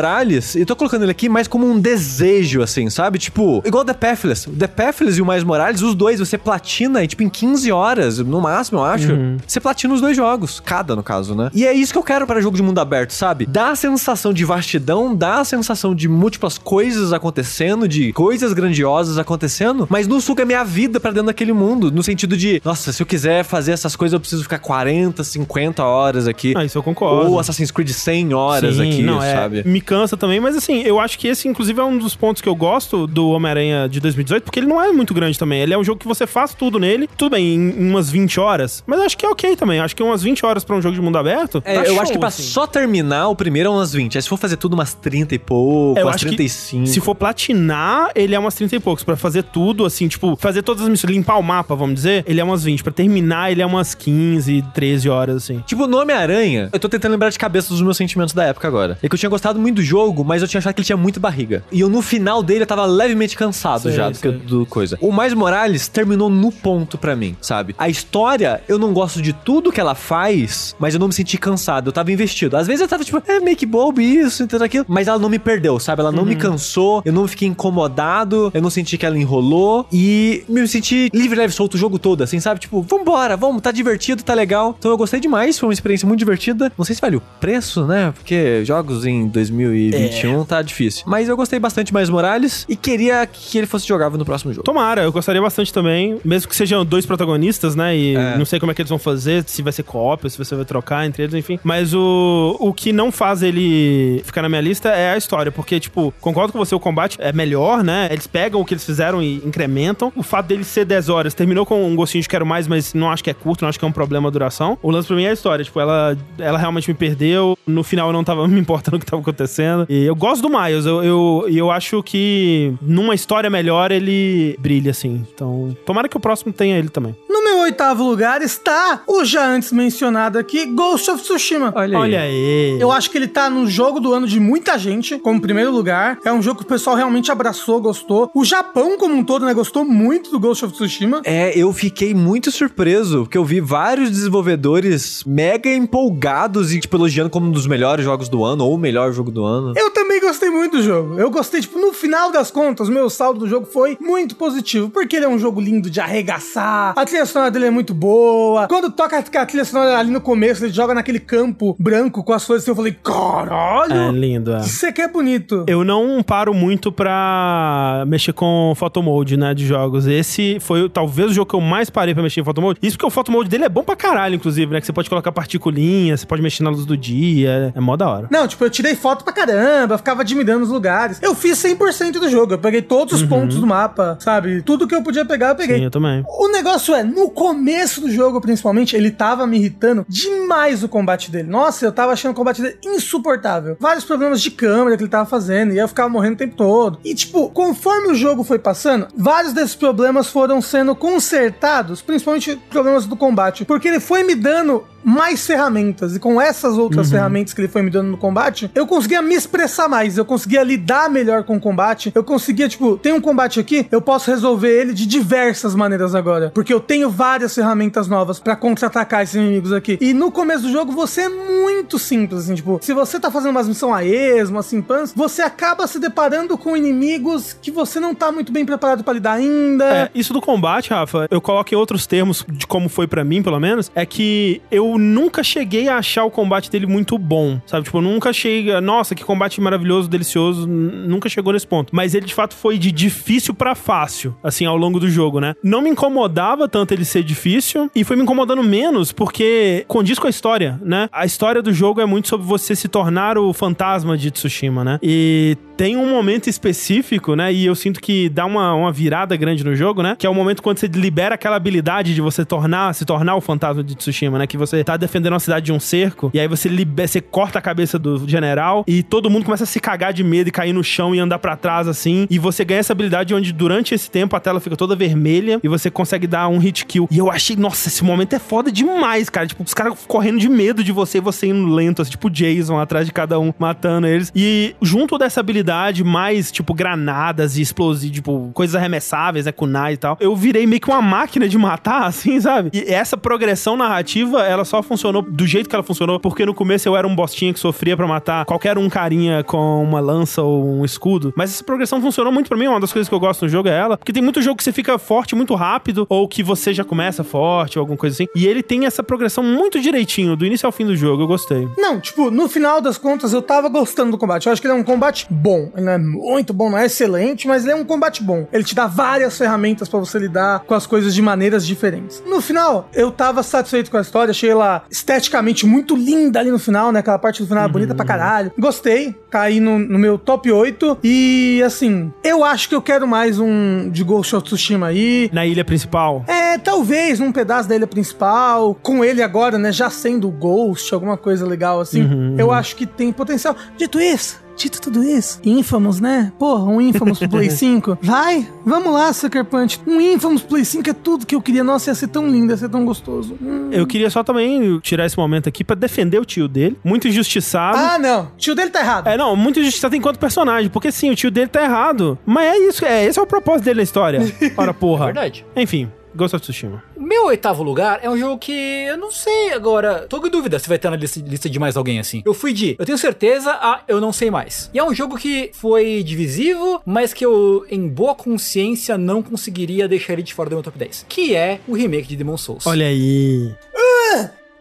[0.55, 3.19] E tô colocando ele aqui mais como um desejo, assim, sabe?
[3.19, 4.49] Tipo, igual o The Pathless.
[4.49, 7.71] O The Pathless e o Mais Morales, os dois, você platina, e, tipo, em 15
[7.71, 9.07] horas, no máximo, eu acho.
[9.45, 11.49] você platina os dois jogos, cada no caso, né?
[11.53, 13.45] E é isso que eu quero para jogo de mundo aberto, sabe?
[13.45, 19.17] Dá a sensação de vastidão, dá a sensação de múltiplas coisas acontecendo, de coisas grandiosas
[19.17, 23.01] acontecendo, mas não suga minha vida pra dentro daquele mundo, no sentido de, nossa, se
[23.01, 26.53] eu quiser fazer essas coisas, eu preciso ficar 40, 50 horas aqui.
[26.55, 27.31] Ah, isso eu concordo.
[27.31, 29.63] Ou Assassin's Creed 100 horas Sim, aqui, não, é, sabe?
[29.67, 32.47] Me cansa também, mas assim, eu acho que esse, inclusive, é um dos pontos que
[32.47, 35.59] eu gosto do Homem-Aranha de 2018, porque ele não é muito grande também.
[35.59, 38.81] Ele é um jogo que você faz tudo nele, tudo bem, em, umas 20 horas,
[38.87, 39.81] mas acho que é ok também.
[39.81, 41.61] Acho que umas 20 horas pra um jogo de mundo aberto.
[41.65, 42.41] É, tá eu show, acho que pra assim.
[42.43, 44.17] só terminar o primeiro é umas 20.
[44.17, 46.87] Aí se for fazer tudo umas 30 e pouco, É, eu umas acho que 35.
[46.87, 49.03] Se for platinar, ele é umas 30 e poucos.
[49.03, 52.39] Pra fazer tudo, assim, tipo, fazer todas as missões, limpar o mapa, vamos dizer, ele
[52.39, 52.81] é umas 20.
[52.81, 55.61] Pra terminar, ele é umas 15, 13 horas, assim.
[55.65, 58.97] Tipo, no Homem-Aranha, eu tô tentando lembrar de cabeça dos meus sentimentos da época agora.
[59.03, 60.97] É que eu tinha gostado muito do jogo, mas eu tinha achado que ele tinha
[60.97, 61.63] muita barriga.
[61.71, 64.31] E eu, no final dele, eu tava levemente cansado Sei, já do, sei.
[64.31, 64.97] do coisa.
[65.01, 67.75] O Mais Morales terminou no ponto pra mim, sabe?
[67.77, 71.37] A história, eu não gosto de tudo que ela faz, mas eu não me senti
[71.37, 71.87] cansado.
[71.89, 72.57] Eu tava investido.
[72.57, 74.85] Às vezes eu tava tipo, é meio que bobo isso, tudo aquilo.
[74.87, 76.01] Mas ela não me perdeu, sabe?
[76.01, 79.85] Ela não me cansou, eu não fiquei incomodado, eu não senti que ela enrolou.
[79.91, 82.59] E me senti livre, leve, solto o jogo todo, assim, sabe?
[82.59, 84.75] Tipo, vambora, vamos, tá divertido, tá legal.
[84.77, 86.71] Então eu gostei demais, foi uma experiência muito divertida.
[86.77, 88.11] Não sei se vale o preço, né?
[88.15, 89.27] Porque jogos em
[89.71, 91.03] 2021 tá difícil.
[91.07, 94.53] Mas eu gostei bastante de Mais Morales e queria que ele fosse jogável no próximo
[94.53, 94.63] jogo.
[94.63, 96.19] Tomara, eu gostaria bastante também.
[96.23, 97.95] Mesmo que sejam dois protagonistas, né?
[97.95, 98.37] E É.
[98.37, 100.65] não sei como é que eles vão fazer, se vai ser co-op, se você vai
[100.65, 101.59] trocar entre eles, enfim.
[101.63, 105.51] Mas o, o que não faz ele ficar na minha lista é a história.
[105.51, 108.07] Porque, tipo, concordo com você, o combate é melhor, né?
[108.11, 110.11] Eles pegam o que eles fizeram e incrementam.
[110.15, 113.09] O fato dele ser 10 horas terminou com um gostinho de quero mais, mas não
[113.11, 114.77] acho que é curto, não acho que é um problema a duração.
[114.81, 115.63] O lance pra mim é a história.
[115.63, 117.57] Tipo, ela, ela realmente me perdeu.
[117.65, 119.60] No final eu não tava me importando o que tava acontecendo.
[119.89, 120.85] E eu gosto do Miles.
[120.85, 125.25] Eu, eu, eu acho que numa história melhor ele brilha, assim.
[125.33, 127.15] Então, tomara que o próximo tenha ele também.
[127.29, 131.71] No oitavo lugar está o já antes mencionado aqui, Ghost of Tsushima.
[131.75, 132.03] Olha aí.
[132.03, 132.77] Olha aí.
[132.79, 136.17] Eu acho que ele tá no jogo do ano de muita gente, como primeiro lugar.
[136.23, 138.29] É um jogo que o pessoal realmente abraçou, gostou.
[138.33, 141.21] O Japão, como um todo, né, gostou muito do Ghost of Tsushima.
[141.23, 147.29] É, eu fiquei muito surpreso, porque eu vi vários desenvolvedores mega empolgados e, tipo, elogiando
[147.29, 149.73] como um dos melhores jogos do ano, ou o melhor jogo do ano.
[149.75, 151.19] Eu também gostei muito do jogo.
[151.19, 155.15] Eu gostei, tipo, no final das contas, meu saldo do jogo foi muito positivo, porque
[155.15, 158.67] ele é um jogo lindo de arregaçar, a trilha sonora dele é muito boa.
[158.67, 162.43] Quando toca a trilha sonora ali no começo, ele joga naquele campo branco com as
[162.45, 164.59] flores, assim, eu falei, É caralho, lindo, é.
[164.61, 165.65] isso aqui é bonito.
[165.67, 170.07] Eu não paro muito pra mexer com photomode, né, de jogos.
[170.07, 172.79] Esse foi talvez o jogo que eu mais parei pra mexer em photomode.
[172.81, 174.79] Isso porque o photomode dele é bom pra caralho, inclusive, né?
[174.79, 177.71] Que você pode colocar particulinhas, você pode mexer na luz do dia.
[177.75, 178.27] É mó da hora.
[178.31, 181.19] Não, tipo, eu tirei foto pra caramba, ficava admirando os lugares.
[181.21, 184.61] Eu fiz 100% do jogo, eu peguei todos os pontos do mapa, sabe?
[184.61, 185.77] Tudo que eu podia pegar, eu peguei.
[185.77, 186.23] Sim, eu também.
[186.27, 191.31] O negócio é, no começo do jogo, principalmente, ele tava me irritando demais o combate
[191.31, 191.49] dele.
[191.49, 193.75] Nossa, eu tava achando o combate dele insuportável.
[193.79, 196.99] Vários problemas de câmera que ele tava fazendo, e eu ficava morrendo o tempo todo.
[197.03, 203.07] E, tipo, conforme o jogo foi passando, vários desses problemas foram sendo consertados, principalmente problemas
[203.07, 207.61] do combate, porque ele foi me dando mais ferramentas, e com essas outras ferramentas que
[207.61, 211.43] ele foi me dando no combate, eu conseguia me expressar mais, eu conseguia lidar melhor
[211.43, 215.07] com o combate, eu conseguia, tipo, tem um combate aqui, eu posso resolver ele de
[215.07, 219.97] diversas maneiras agora, porque eu tenho várias ferramentas novas pra contra-atacar esses inimigos aqui.
[220.01, 223.51] E no começo do jogo você é muito simples, assim, tipo, se você tá fazendo
[223.51, 228.13] umas missões a esmo, assim, pans, você acaba se deparando com inimigos que você não
[228.13, 229.85] tá muito bem preparado pra lidar ainda.
[229.85, 233.41] É, isso do combate, Rafa, eu coloco em outros termos de como foi pra mim,
[233.41, 237.85] pelo menos, é que eu nunca cheguei a achar o combate dele muito bom, sabe?
[237.85, 241.95] Tipo, eu nunca achei, nossa, que combate maravilhoso, delicioso, nunca chegou nesse ponto.
[241.95, 245.53] Mas ele de fato foi de difícil pra fácil, assim, ao longo do jogo, né?
[245.63, 250.27] Não me incomodava tanto ele ser difícil e foi me incomodando menos porque condiz com
[250.27, 251.07] a história, né?
[251.11, 254.99] A história do jogo é muito sobre você se tornar o fantasma de Tsushima, né?
[255.01, 257.51] E tem um momento específico, né?
[257.51, 260.15] E eu sinto que dá uma, uma virada grande no jogo, né?
[260.17, 263.41] Que é o momento quando você libera aquela habilidade de você tornar, se tornar o
[263.41, 264.47] fantasma de Tsushima, né?
[264.47, 267.59] Que você tá defendendo uma cidade de um cerco, e aí você, libe- você corta
[267.59, 270.73] a cabeça do general, e todo mundo começa a se cagar de medo e cair
[270.73, 272.27] no chão e andar pra trás, assim.
[272.29, 275.67] E você ganha essa habilidade onde durante esse tempo a tela fica toda vermelha e
[275.67, 277.07] você consegue dar um hit kill.
[277.11, 279.45] E eu achei, nossa, esse momento é foda demais, cara.
[279.45, 282.79] Tipo, os caras correndo de medo de você e você indo lento, assim, tipo Jason
[282.79, 284.31] atrás de cada um, matando eles.
[284.33, 289.97] E junto dessa habilidade, mais, tipo, granadas e explosivos, tipo, coisas arremessáveis, né, kunai e
[289.97, 292.69] tal, eu virei meio que uma máquina de matar, assim, sabe?
[292.73, 296.87] E essa progressão narrativa, ela só funcionou do jeito que ela funcionou, porque no começo
[296.87, 300.79] eu era um bostinha que sofria pra matar qualquer um carinha com uma lança ou
[300.79, 301.33] um escudo.
[301.35, 303.67] Mas essa progressão funcionou muito pra mim, uma das coisas que eu gosto no jogo
[303.67, 306.73] é ela, porque tem muito jogo que você fica forte muito rápido, ou que você
[306.73, 308.27] já começa forte, ou alguma coisa assim.
[308.35, 311.67] E ele tem essa progressão muito direitinho, do início ao fim do jogo, eu gostei.
[311.77, 314.47] Não, tipo, no final das contas, eu tava gostando do combate.
[314.47, 315.71] Eu acho que ele é um combate bom.
[315.75, 318.47] Ele não é muito bom, não é excelente, mas ele é um combate bom.
[318.51, 322.23] Ele te dá várias ferramentas pra você lidar com as coisas de maneiras diferentes.
[322.25, 326.59] No final, eu tava satisfeito com a história, achei ela esteticamente muito linda ali no
[326.59, 326.99] final, né?
[326.99, 328.51] Aquela parte do final é bonita pra caralho.
[328.57, 330.99] Gostei, tá aí no, no meu top 8.
[331.03, 335.29] E assim, eu acho que eu quero mais um de Ghost of Tsushima aí.
[335.33, 336.23] Na ilha principal.
[336.27, 336.80] É, talvez
[337.19, 341.45] num pedaço da ilha principal, com ele agora, né, já sendo o Ghost, alguma coisa
[341.45, 342.35] legal assim.
[342.37, 343.55] Eu acho que tem potencial.
[343.77, 346.31] Dito isso, dito tudo isso, Infamous, né?
[346.37, 347.97] Porra, um Infamous pro Play 5.
[348.01, 349.79] Vai, vamos lá, Sucker Punch.
[349.87, 351.63] Um Infamous Play 5 é tudo que eu queria.
[351.63, 353.37] Nossa, ia ser tão lindo, ia ser tão gostoso.
[353.41, 353.69] Hum.
[353.71, 356.77] Eu queria só também tirar esse momento aqui pra defender o tio dele.
[356.83, 357.77] Muito injustiçado.
[357.77, 358.31] Ah, não.
[358.37, 359.07] Tio dele tá errado.
[359.07, 362.17] É, não, muito injustiçado enquanto personagem, porque sim, o tio dele tá errado.
[362.25, 364.21] Mas é isso, é, esse é o propósito dele na história.
[364.57, 365.05] Ora, porra.
[365.05, 365.45] Verdade.
[365.55, 366.83] Enfim, Ghost of Tsushima.
[366.97, 370.05] Meu oitavo lugar é um jogo que eu não sei agora.
[370.07, 372.21] Tô com dúvida se vai estar na lista, lista de mais alguém assim.
[372.25, 374.69] Eu fui de, eu tenho certeza, a eu não sei mais.
[374.73, 379.87] E é um jogo que foi divisivo, mas que eu, em boa consciência, não conseguiria
[379.87, 381.05] deixar ele de fora do meu top 10.
[381.07, 382.65] Que é o remake de Demon Souls.
[382.65, 383.53] Olha aí.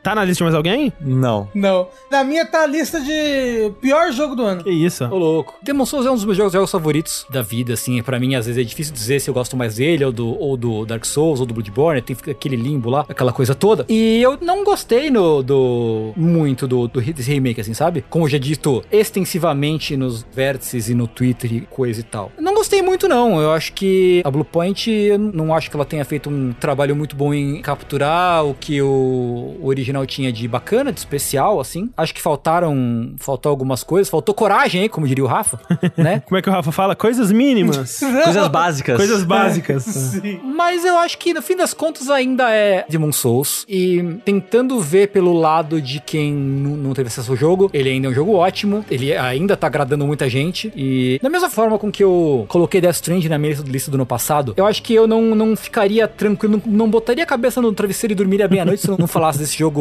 [0.03, 0.93] Tá na lista de mais alguém?
[1.01, 1.49] Não.
[1.55, 1.89] Não.
[2.11, 4.65] Na minha tá a lista de pior jogo do ano.
[4.65, 5.05] Que isso?
[5.05, 5.55] Ô, louco.
[5.63, 8.03] Demon Souls é um dos meus jogos, jogos favoritos da vida, assim.
[8.03, 10.57] Pra mim, às vezes, é difícil dizer se eu gosto mais dele, ou do, ou
[10.57, 12.01] do Dark Souls, ou do Bloodborne.
[12.01, 13.85] Tem aquele limbo lá, aquela coisa toda.
[13.89, 18.03] E eu não gostei no, do muito do, do desse remake, assim, sabe?
[18.09, 22.33] Como já dito extensivamente nos vértices e no Twitter e coisa e tal.
[22.37, 23.41] Eu não gostei muito, não.
[23.41, 27.15] Eu acho que a Bluepoint, eu não acho que ela tenha feito um trabalho muito
[27.15, 31.91] bom em capturar o que o original tinha de bacana, de especial, assim.
[31.97, 34.09] Acho que faltaram, faltou algumas coisas.
[34.09, 35.61] Faltou coragem, hein, como diria o Rafa,
[35.97, 36.21] né?
[36.27, 36.95] Como é que o Rafa fala?
[36.97, 38.01] Coisas mínimas.
[38.25, 38.97] Coisas básicas.
[38.97, 39.83] Coisas básicas.
[39.85, 40.41] Sim.
[40.45, 43.65] Mas eu acho que no fim das contas ainda é Demon Souls.
[43.69, 48.11] E tentando ver pelo lado de quem não teve acesso ao jogo, ele ainda é
[48.11, 48.85] um jogo ótimo.
[48.91, 50.73] Ele ainda tá agradando muita gente.
[50.77, 53.95] E da mesma forma com que eu coloquei Death Stranding na minha lista- lista do
[53.95, 57.61] ano passado, eu acho que eu não, não ficaria tranquilo, não, não botaria a cabeça
[57.61, 59.80] no travesseiro e dormiria bem à noite se eu não falasse desse jogo,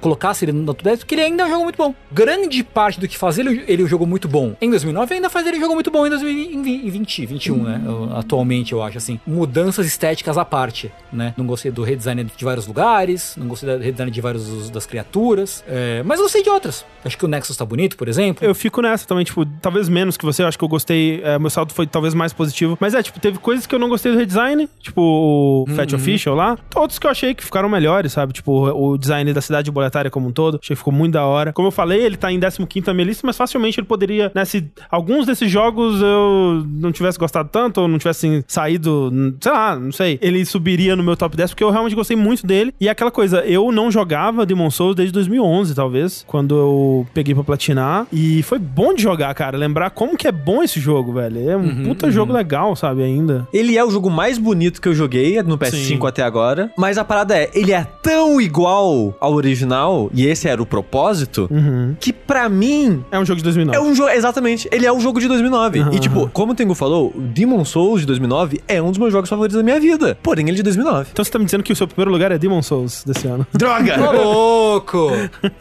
[0.00, 1.94] colocasse ele no top 10, porque ele ainda é um jogo muito bom.
[2.12, 5.46] Grande parte do que faz ele, ele um jogo muito bom em 2009 ainda faz
[5.46, 7.80] ele um jogo muito bom em 2020, 21, né?
[7.84, 9.18] Eu- atualmente, eu acho, assim.
[9.26, 11.34] Mudanças estéticas à parte, né?
[11.36, 15.64] Não gostei do redesign de vários lugares, não gostei do redesign de vários das criaturas,
[15.68, 16.84] é, mas gostei de outras.
[17.04, 18.44] Acho que o Nexus tá bonito, por exemplo.
[18.46, 21.38] Eu fico nessa também, tipo, talvez menos que você, eu acho que eu gostei, é,
[21.38, 22.76] meu saldo foi talvez mais positivo.
[22.80, 26.34] Mas é, tipo, teve coisas que eu não gostei do redesign, tipo o Fat Official
[26.34, 26.58] lá.
[26.74, 28.32] Outros que eu achei que ficaram melhores, sabe?
[28.32, 31.52] Tipo, o design da cidade boletária como um todo, achei que ficou muito da hora.
[31.52, 34.44] Como eu falei, ele tá em 15 na minha lista, mas facilmente ele poderia, né,
[34.44, 39.76] se alguns desses jogos eu não tivesse gostado tanto, ou não tivessem saído, sei lá,
[39.76, 42.74] não sei, ele subiria no meu top 10, porque eu realmente gostei muito dele.
[42.80, 47.34] E é aquela coisa, eu não jogava Demon Souls desde 2011, talvez, quando eu peguei
[47.34, 48.06] pra platinar.
[48.12, 49.56] E foi bom de jogar, cara.
[49.56, 51.50] Lembrar como que é bom esse jogo, velho.
[51.50, 53.46] É um puta jogo legal, sabe, ainda.
[53.52, 56.06] Ele é o jogo mais bonito que eu joguei no PS5 Sim.
[56.06, 56.70] até agora.
[56.76, 61.48] Mas a parada é, ele é tão igual ao original, e esse era o propósito,
[61.50, 61.96] Uhum.
[61.98, 63.76] que pra mim É um jogo de 2009.
[63.78, 64.10] é um jogo.
[64.10, 65.80] Exatamente, ele é um jogo de 2009.
[65.80, 68.98] Aham, E tipo, como o Tengu falou, o Demon Souls de 2009 é um dos
[68.98, 70.16] meus jogos favoritos da minha vida.
[70.22, 71.08] Porém, ele é de 2009.
[71.12, 73.46] Então você tá me dizendo que o seu primeiro lugar é Demon Souls desse ano.
[73.52, 73.96] Droga!
[74.12, 75.10] Louco!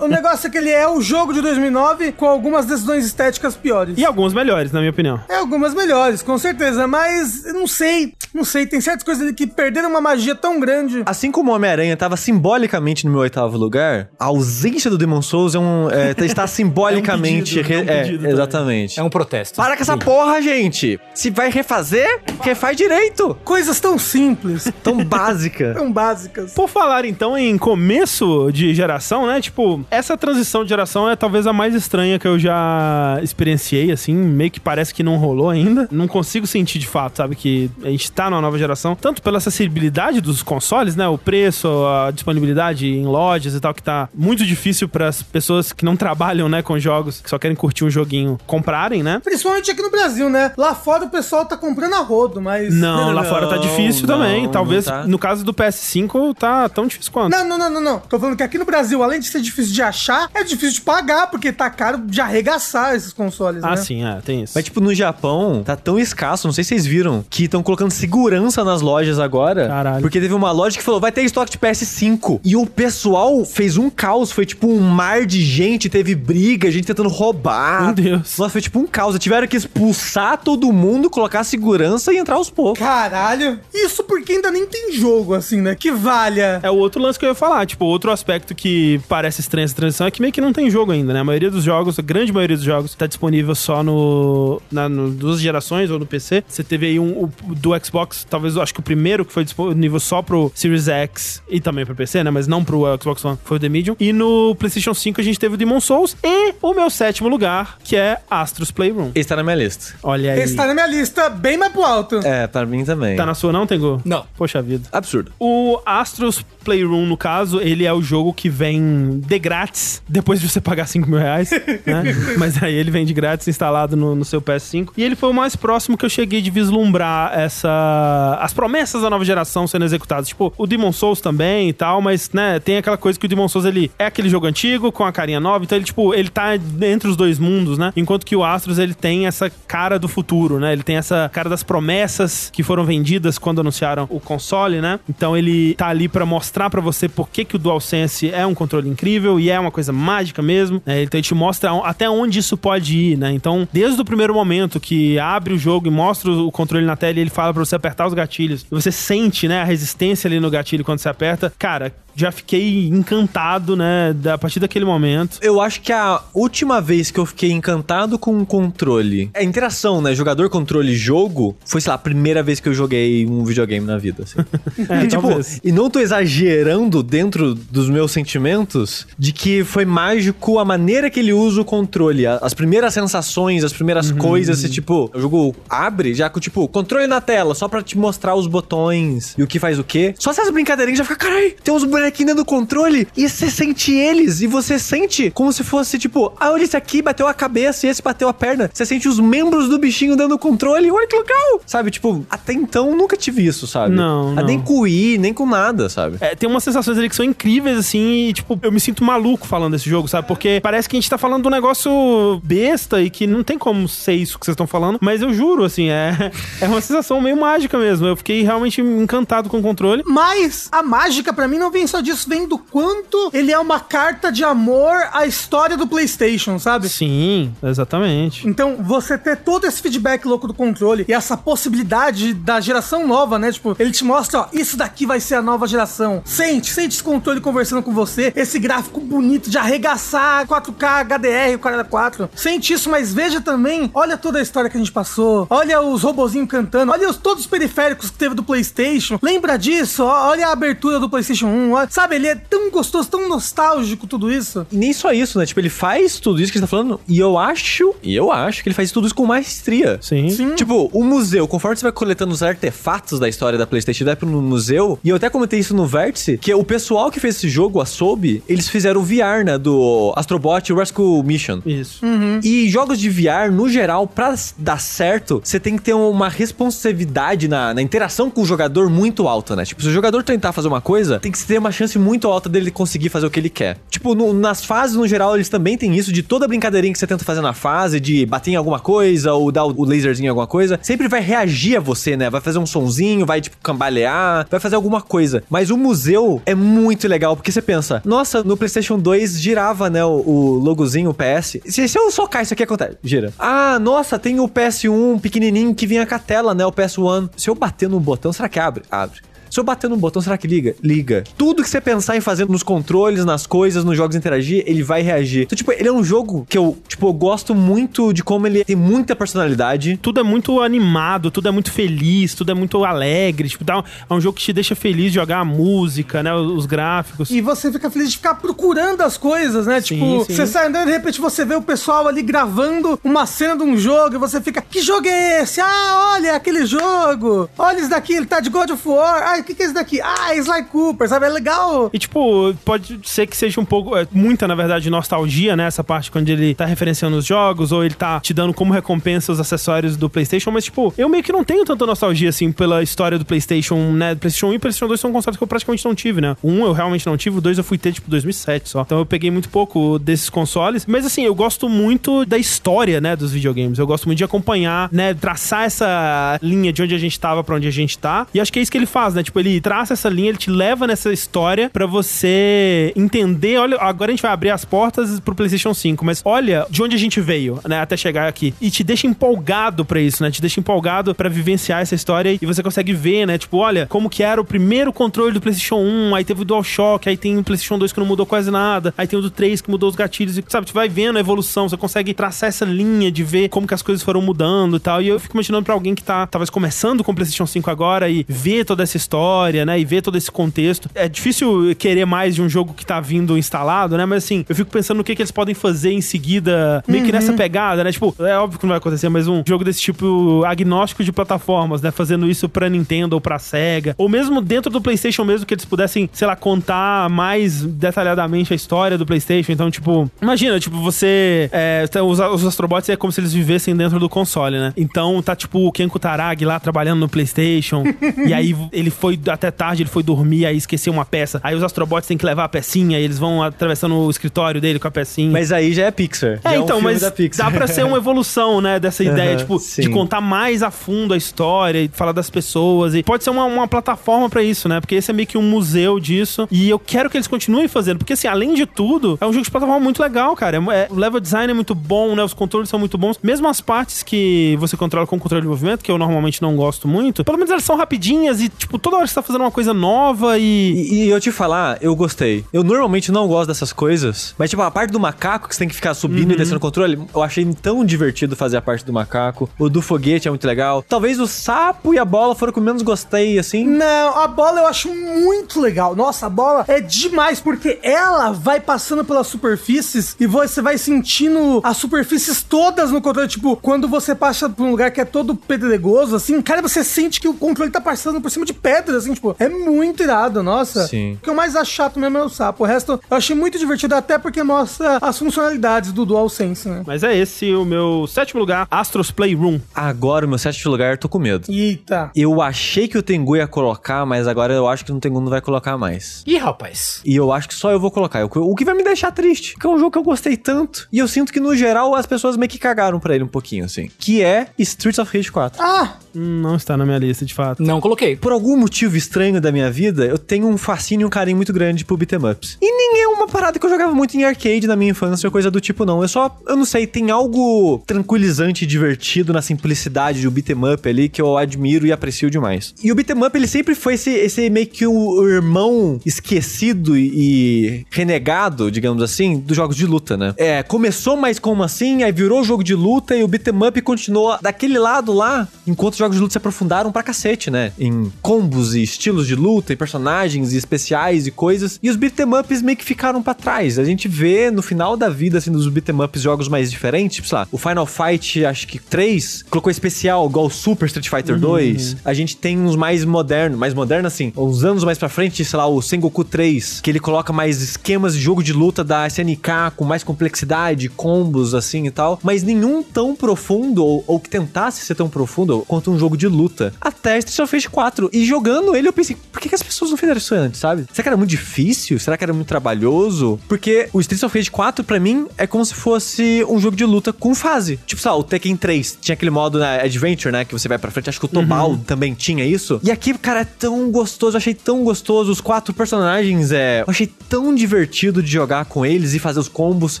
[0.00, 3.96] O negócio é que ele é o jogo de 2009 com algumas decisões estéticas piores.
[3.98, 5.20] E alguns melhores, na minha opinião.
[5.28, 9.34] É, algumas melhores, com certeza, mas eu não sei, não sei, tem certas coisas ali
[9.34, 11.02] que perderam uma magia tão grande.
[11.06, 15.54] Assim como o Homem-Aranha tava simbolicamente no meu oitavo lugar, a ausência do Demon Souls
[15.54, 17.58] é um, é, está simbolicamente.
[17.58, 18.32] É um pedido, é um é, pedido também.
[18.32, 19.00] exatamente.
[19.00, 19.56] É um protesto.
[19.56, 20.98] Para com essa porra, gente!
[21.14, 23.36] Se vai refazer, refaz direito!
[23.44, 25.74] Coisas tão simples, Tão básica.
[25.74, 26.52] tão básicas.
[26.52, 29.40] Por falar então em começo de geração, né?
[29.40, 34.14] Tipo, essa transição de geração é talvez a mais estranha que eu já experienciei, assim.
[34.14, 35.88] Meio que parece que não rolou ainda.
[35.90, 37.36] Não consigo sentir de fato, sabe?
[37.36, 38.94] Que a gente tá numa nova geração.
[38.94, 41.06] Tanto pela acessibilidade dos consoles, né?
[41.08, 43.06] O preço, a disponibilidade em
[43.42, 46.62] lojas e tal, que tá muito difícil para as pessoas que não trabalham, né?
[46.62, 49.20] Com jogos, que só querem curtir um joguinho, comprarem, né?
[49.22, 50.52] Principalmente aqui no Brasil, né?
[50.56, 52.72] Lá fora o pessoal tá comprando a rodo, mas.
[52.74, 54.44] Não, lá fora tá Não, difícil não, também.
[54.44, 55.04] não Talvez tá.
[55.06, 57.32] no caso do PS5 tá tão difícil quanto.
[57.32, 57.98] Não, não, não, não, não.
[58.00, 60.80] Tô falando que aqui no Brasil, além de ser difícil de achar, é difícil de
[60.82, 63.76] pagar, porque tá caro de arregaçar esses consoles, Ah, né?
[63.76, 64.52] sim, é, tem isso.
[64.54, 67.90] Mas, tipo, no Japão, tá tão escasso, não sei se vocês viram, que estão colocando
[67.90, 69.66] segurança nas lojas agora.
[69.68, 70.00] Caralho.
[70.02, 72.40] Porque teve uma loja que falou, vai ter estoque de PS5.
[72.44, 76.70] E o pessoal final fez um caos, foi tipo um mar de gente, teve briga,
[76.70, 77.84] gente tentando roubar.
[77.84, 78.38] Meu Deus.
[78.38, 79.18] Nossa, foi tipo um caos.
[79.18, 82.78] Tiveram que expulsar todo mundo, colocar segurança e entrar aos poucos.
[82.78, 83.58] Caralho.
[83.72, 85.74] Isso porque ainda nem tem jogo, assim, né?
[85.74, 86.60] Que valha.
[86.62, 87.64] É o outro lance que eu ia falar.
[87.66, 90.92] Tipo, outro aspecto que parece estranho essa transição é que meio que não tem jogo
[90.92, 91.20] ainda, né?
[91.20, 94.60] A maioria dos jogos, a grande maioria dos jogos, tá disponível só no.
[94.70, 96.44] Na, no duas gerações ou no PC.
[96.46, 99.44] Você teve aí um, o, do Xbox, talvez eu acho que o primeiro que foi
[99.44, 102.30] disponível só pro Series X e também pro PC, né?
[102.30, 103.96] Mas não pro Xbox One, foi o The Medium.
[103.98, 107.78] E no PlayStation 5 a gente teve o Demon Souls e o meu sétimo lugar,
[107.82, 109.10] que é Astros Playroom.
[109.14, 109.94] Esse tá na minha lista.
[110.02, 110.40] Olha aí.
[110.40, 112.16] Esse tá na minha lista bem mais pro alto.
[112.24, 113.16] É, pra mim também.
[113.16, 114.00] Tá na sua não, Tengu?
[114.04, 114.24] Não.
[114.36, 114.88] Poxa vida.
[114.92, 115.32] Absurdo.
[115.38, 120.48] O Astros Playroom, no caso, ele é o jogo que vem de grátis, depois de
[120.48, 121.50] você pagar 5 mil reais,
[121.84, 122.04] né?
[122.38, 124.90] Mas aí ele vem de grátis instalado no, no seu PS5.
[124.96, 128.38] E ele foi o mais próximo que eu cheguei de vislumbrar essa...
[128.40, 130.28] as promessas da nova geração sendo executadas.
[130.28, 133.48] Tipo, o Demon Souls também e tal, mas, né, tem aquela coisa que o Demon
[133.48, 136.54] Souls, ele é aquele jogo antigo, com a carinha nova, então ele, tipo, ele tá
[136.82, 137.92] entre os dois mundos, né?
[137.96, 140.72] Enquanto que o Astros, ele tem essa cara do futuro, né?
[140.72, 144.98] Ele tem essa cara das promessas que foram vendidas quando anunciaram o console, né?
[145.08, 148.54] Então ele tá ali pra mostrar pra você por que, que o DualSense é um
[148.54, 151.02] controle incrível e é uma coisa mágica mesmo, né?
[151.02, 153.32] Então ele te mostra até onde isso pode ir, né?
[153.32, 157.12] Então, desde o primeiro momento que abre o jogo e mostra o controle na tela
[157.20, 160.84] ele fala pra você apertar os gatilhos, você sente, né, a resistência ali no gatilho
[160.84, 165.38] quando você aperta, cara, já fiquei encantado, né, a partir daquele momento.
[165.40, 170.00] Eu acho que a última vez que eu fiquei encantado com o controle, a interação,
[170.00, 173.86] né, jogador, controle, jogo, foi, sei lá, a primeira vez que eu joguei um videogame
[173.86, 174.38] na vida, assim.
[174.88, 175.60] É, e, tipo, talvez.
[175.62, 181.20] e não tô exagerando dentro dos meus sentimentos de que foi mágico a maneira que
[181.20, 186.14] ele usa o controle, as primeiras sensações, as primeiras coisas, você, tipo, o jogo abre
[186.14, 189.58] já com, tipo, controle na tela, só pra te mostrar os botões e o que
[189.58, 190.14] faz o quê.
[190.18, 193.92] Só essas brincadeirinhas já fica, carai, tem uns bonequinhos dentro do controle e você sente
[193.92, 197.86] eles e você sente como se fosse, tipo, ah, olha esse aqui bateu a cabeça
[197.86, 198.70] e esse bateu a perna.
[198.72, 201.60] Você sente os membros do bichinho dando controle, olha que legal!
[201.66, 203.94] Sabe, tipo, até então nunca tive isso, sabe?
[203.94, 204.44] Não, Ah, não.
[204.46, 206.16] Nem com o Wii, nem com nada, sabe?
[206.20, 209.46] É, tem umas sensações ali que são incríveis, assim, e, tipo, eu me sinto maluco
[209.46, 210.26] falando desse jogo, sabe?
[210.26, 213.58] Porque parece que a gente tá falando de um negócio besta e que não tem
[213.58, 216.30] como ser isso que vocês estão falando, mas eu juro, assim, é,
[216.60, 218.06] é uma sensação meio mágica mesmo.
[218.06, 220.02] Eu fiquei realmente encantado com o controle.
[220.06, 223.78] Mas a mágica pra mim não vem só disso, vem do quanto ele é uma
[223.78, 226.88] carta de amor à história do PlayStation, sabe?
[226.88, 228.48] Sim, exatamente.
[228.48, 233.38] Então, você ter todo esse feedback louco do controle e essa possibilidade da geração nova,
[233.38, 233.52] né?
[233.52, 236.22] Tipo, ele te mostra, ó, isso daqui vai ser a nova geração.
[236.24, 241.58] Sente, sente esse controle conversando com você, esse gráfico bonito de arregaçar 4K HDR, o
[241.58, 242.30] cara 4.
[242.34, 246.02] Sente isso, mas veja também, olha toda a história que a gente passou, olha os
[246.02, 249.18] robozinhos cantando, olha os, todos os periféricos que teve do PlayStation.
[249.20, 250.04] Lembra disso?
[250.04, 252.16] Ó, Olha a abertura do PlayStation 1, sabe?
[252.16, 254.66] Ele é tão gostoso, tão nostálgico tudo isso.
[254.70, 255.46] E nem só isso, né?
[255.46, 258.30] Tipo, ele faz tudo isso que a gente tá falando e eu acho, e eu
[258.32, 259.98] acho que ele faz tudo isso com maestria.
[260.00, 260.30] Sim.
[260.30, 260.54] Sim.
[260.54, 264.26] Tipo, o museu, conforme você vai coletando os artefatos da história da PlayStation, vai pro
[264.26, 267.80] museu, e eu até comentei isso no Vértice, que o pessoal que fez esse jogo,
[267.80, 271.60] a Sobe, eles fizeram o VR, né, do Astrobot Rescue Mission.
[271.66, 272.04] Isso.
[272.42, 277.48] E jogos de VR, no geral, pra dar certo, você tem que ter uma responsividade
[277.48, 279.64] na, na interação com o jogador muito alta, né?
[279.64, 282.48] Tipo, se o jogador tentar fazer uma coisa, tem que ter uma chance muito alta
[282.48, 283.78] dele conseguir fazer o que ele quer.
[283.90, 287.06] Tipo, no- nas fases, no geral, eles também têm isso de toda brincadeirinha que você
[287.06, 290.46] tenta fazer na fase, de bater em alguma coisa ou dar o, laserzinho em alguma
[290.46, 292.28] coisa, sempre vai reagir a você, né?
[292.30, 295.42] Vai fazer um sonzinho, vai, tipo, cambalear, vai fazer alguma coisa.
[295.50, 300.04] Mas o museu é muito legal, porque você pensa, nossa, no PlayStation 2 girava, né,
[300.04, 301.58] o, o logozinho, o PS.
[301.66, 302.96] Se, se eu socar isso aqui, acontece.
[303.02, 303.32] Gira.
[303.38, 307.30] Ah, nossa, tem o PS1 pequenininho que vinha com a tela, né, o PS1.
[307.36, 308.82] Se eu bater no botão, será que abre?
[308.90, 309.20] Abre.
[309.52, 310.74] Se eu bater no botão, será que liga?
[310.82, 311.24] Liga.
[311.36, 315.02] Tudo que você pensar em fazer nos controles, nas coisas, nos jogos interagir, ele vai
[315.02, 315.42] reagir.
[315.42, 318.64] Então, tipo, ele é um jogo que eu, tipo, eu gosto muito de como ele
[318.64, 319.98] tem muita personalidade.
[320.00, 323.46] Tudo é muito animado, tudo é muito feliz, tudo é muito alegre.
[323.46, 326.32] Tipo, dá um- é um jogo que te deixa feliz de jogar a música, né?
[326.34, 327.30] Os gráficos.
[327.30, 329.82] E você fica feliz de ficar procurando as coisas, né?
[329.82, 330.34] Sim, tipo, sim.
[330.34, 333.64] você sai andando e de repente você vê o pessoal ali gravando uma cena de
[333.64, 335.60] um jogo e você fica, que jogo é esse?
[335.60, 337.50] Ah, olha, aquele jogo.
[337.58, 339.22] Olha isso daqui, ele tá de God of War.
[339.22, 340.00] Ah, o que, que é isso daqui?
[340.00, 341.26] Ah, Sly Cooper, sabe?
[341.26, 341.90] É legal.
[341.92, 345.66] E, tipo, pode ser que seja um pouco, é, muita, na verdade, nostalgia, né?
[345.66, 349.32] Essa parte quando ele tá referenciando os jogos, ou ele tá te dando como recompensa
[349.32, 352.82] os acessórios do PlayStation, mas, tipo, eu meio que não tenho tanta nostalgia, assim, pela
[352.82, 354.14] história do PlayStation, né?
[354.14, 356.36] PlayStation 1 e PlayStation 2 são consoles que eu praticamente não tive, né?
[356.42, 358.82] Um eu realmente não tive, o dois eu fui ter, tipo, 2007 só.
[358.82, 363.16] Então eu peguei muito pouco desses consoles, mas, assim, eu gosto muito da história, né?
[363.16, 363.78] Dos videogames.
[363.78, 365.14] Eu gosto muito de acompanhar, né?
[365.14, 368.26] Traçar essa linha de onde a gente tava pra onde a gente tá.
[368.32, 369.22] E acho que é isso que ele faz, né?
[369.22, 373.56] Tipo, Tipo, ele traça essa linha, ele te leva nessa história pra você entender.
[373.56, 376.94] Olha, agora a gente vai abrir as portas pro PlayStation 5, mas olha de onde
[376.94, 378.52] a gente veio, né, até chegar aqui.
[378.60, 380.30] E te deixa empolgado pra isso, né?
[380.30, 383.38] Te deixa empolgado pra vivenciar essa história e você consegue ver, né?
[383.38, 387.08] Tipo, olha como que era o primeiro controle do PlayStation 1, aí teve o DualShock,
[387.08, 389.62] aí tem o PlayStation 2 que não mudou quase nada, aí tem o do 3
[389.62, 390.66] que mudou os gatilhos, e, sabe?
[390.66, 393.80] Tu vai vendo a evolução, você consegue traçar essa linha de ver como que as
[393.80, 395.00] coisas foram mudando e tal.
[395.00, 398.10] E eu fico imaginando pra alguém que tá talvez começando com o PlayStation 5 agora
[398.10, 399.21] e ver toda essa história,
[399.64, 399.78] né?
[399.78, 400.88] E ver todo esse contexto.
[400.94, 404.06] É difícil querer mais de um jogo que tá vindo instalado, né?
[404.06, 407.12] Mas assim, eu fico pensando no que, que eles podem fazer em seguida, meio que
[407.12, 407.92] nessa pegada, né?
[407.92, 411.82] Tipo, é óbvio que não vai acontecer, mas um jogo desse tipo agnóstico de plataformas,
[411.82, 411.90] né?
[411.90, 413.94] Fazendo isso pra Nintendo ou pra Sega.
[413.98, 418.56] Ou mesmo dentro do PlayStation mesmo, que eles pudessem, sei lá, contar mais detalhadamente a
[418.56, 419.52] história do PlayStation.
[419.52, 421.48] Então, tipo, imagina, tipo, você.
[421.52, 424.72] É, os, os Astrobots é como se eles vivessem dentro do console, né?
[424.76, 427.84] Então tá tipo o Ken Kutaragi lá trabalhando no PlayStation.
[428.26, 431.40] e aí ele foi até tarde, ele foi dormir, aí esqueceu uma peça.
[431.42, 434.78] Aí os Astrobots têm que levar a pecinha, e eles vão atravessando o escritório dele
[434.78, 435.30] com a pecinha.
[435.30, 436.40] Mas aí já é Pixar.
[436.44, 439.38] É, já então, um filme mas dá pra ser uma evolução, né, dessa ideia, Aham,
[439.38, 439.82] tipo, sim.
[439.82, 442.94] de contar mais a fundo a história e falar das pessoas.
[442.94, 444.80] E pode ser uma, uma plataforma pra isso, né?
[444.80, 446.46] Porque esse é meio que um museu disso.
[446.50, 449.44] E eu quero que eles continuem fazendo, porque assim, além de tudo, é um jogo
[449.44, 450.56] de plataforma muito legal, cara.
[450.56, 452.22] É- é- o level design é muito bom, né?
[452.22, 453.18] Os controles são muito bons.
[453.22, 456.86] Mesmo as partes que você controla com controle de movimento, que eu normalmente não gosto
[456.88, 459.74] muito, pelo menos elas são rapidinhas e, tipo, toda hora você tá fazendo uma coisa
[459.74, 460.42] nova e.
[460.42, 462.44] E, e eu te falar, eu gostei.
[462.52, 465.68] Eu normalmente não gosto dessas coisas, mas tipo, a parte do macaco que você tem
[465.68, 466.34] que ficar subindo Uhum.
[466.34, 469.48] e descendo o controle, eu achei tão divertido fazer a parte do macaco.
[469.58, 470.84] O do foguete é muito legal.
[470.88, 473.64] Talvez o sapo e a bola foram o que eu menos gostei, assim.
[473.64, 475.94] Não, a bola eu acho muito legal.
[475.96, 481.60] Nossa, a bola é demais, porque ela vai passando pelas superfícies e você vai sentindo
[481.64, 483.28] as superfícies todas no controle.
[483.28, 487.20] Tipo, quando você passa por um lugar que é todo pedregoso, assim, cara, você sente
[487.20, 490.86] que o controle tá passando por cima de pedras, assim, tipo, é muito irado, nossa.
[490.86, 491.14] Sim.
[491.14, 492.64] O que eu mais acho chato mesmo é o sapo.
[492.64, 496.82] O resto eu achei muito divertido, até porque mostra as funcionalidades do DualSense, né?
[496.86, 499.58] Mas é esse o meu sétimo lugar, Astros Playroom.
[499.74, 501.50] Agora, o meu sétimo lugar, eu tô com medo.
[501.50, 502.10] Eita.
[502.14, 505.28] Eu achei que o Tengu ia colocar, mas agora eu acho que o Tengu não
[505.28, 506.22] vai colocar mais.
[506.26, 507.00] Ih, rapaz.
[507.04, 508.24] E eu acho que só eu vou colocar.
[508.24, 509.52] O que vai me deixar triste.
[509.54, 510.88] Porque é um jogo que eu gostei tanto.
[510.92, 513.64] E eu sinto que, no geral, as pessoas meio que cagaram pra ele um pouquinho,
[513.64, 513.90] assim.
[513.98, 515.62] Que é Streets of Rage 4.
[515.62, 517.62] Ah, Hum, Não está na minha lista, de fato.
[517.62, 518.14] Não coloquei.
[518.16, 521.52] Por algum motivo estranho da minha vida, eu tenho um fascínio e um carinho muito
[521.52, 522.58] grande pro beat'em ups.
[522.60, 525.50] E nem é uma parada que eu jogava muito em arcade na minha infância, coisa
[525.50, 526.02] do tipo, não.
[526.02, 530.88] Eu só, eu não sei, tem algo tranquilizante e divertido na simplicidade do beat'em up
[530.88, 532.74] ali que eu admiro e aprecio demais.
[532.82, 537.12] E o beat'em up, ele sempre foi esse, esse meio que o irmão esquecido e,
[537.14, 540.34] e renegado, digamos assim, dos jogos de luta, né?
[540.36, 544.38] É, começou mais como assim, aí virou jogo de luta e o beat'em up continuou
[544.40, 547.72] daquele lado lá, enquanto os jogos de luta se aprofundaram pra cacete, né?
[547.78, 551.78] Em combos e estilos de luta e personagens e especiais e coisas.
[551.82, 553.78] E os beat'em ups meio que ficaram pra trás.
[553.78, 557.28] A gente vê no final da vida, assim, dos beat'em ups jogos mais diferentes, tipo,
[557.28, 561.38] sei lá, o Final Fight, acho que 3, colocou especial, igual o Super Street Fighter
[561.38, 561.96] 2.
[562.04, 565.56] A gente tem uns mais modernos, mais modernos assim, uns anos mais pra frente, sei
[565.56, 569.72] lá, o Sengoku 3, que ele coloca mais esquemas de jogo de luta da SNK
[569.76, 574.84] com mais complexidade, combos assim e tal, mas nenhum tão profundo ou, ou que tentasse
[574.84, 576.72] ser tão profundo quanto um jogo de luta.
[576.80, 578.10] Até Street of Rage 4.
[578.12, 580.86] E jogando ele, eu pensei, por que, que as pessoas não fizeram isso antes, sabe?
[580.92, 581.98] Será que era muito difícil?
[581.98, 583.38] Será que era muito trabalhoso?
[583.48, 586.84] Porque o Street of Rage 4, pra mim, é como se fosse um jogo de
[586.84, 587.78] luta com fase.
[587.86, 590.44] Tipo, sei lá, o Tekken 3 tinha aquele modo né, Adventure, né?
[590.44, 591.08] Que você vai pra frente.
[591.08, 592.80] Acho que o Tobal também tinha isso.
[592.82, 594.36] E aqui, cara, é tão gostoso.
[594.36, 595.30] Eu achei tão gostoso.
[595.30, 596.80] Os quatro personagens, é.
[596.82, 600.00] Eu achei tão divertido de jogar com eles e fazer os combos.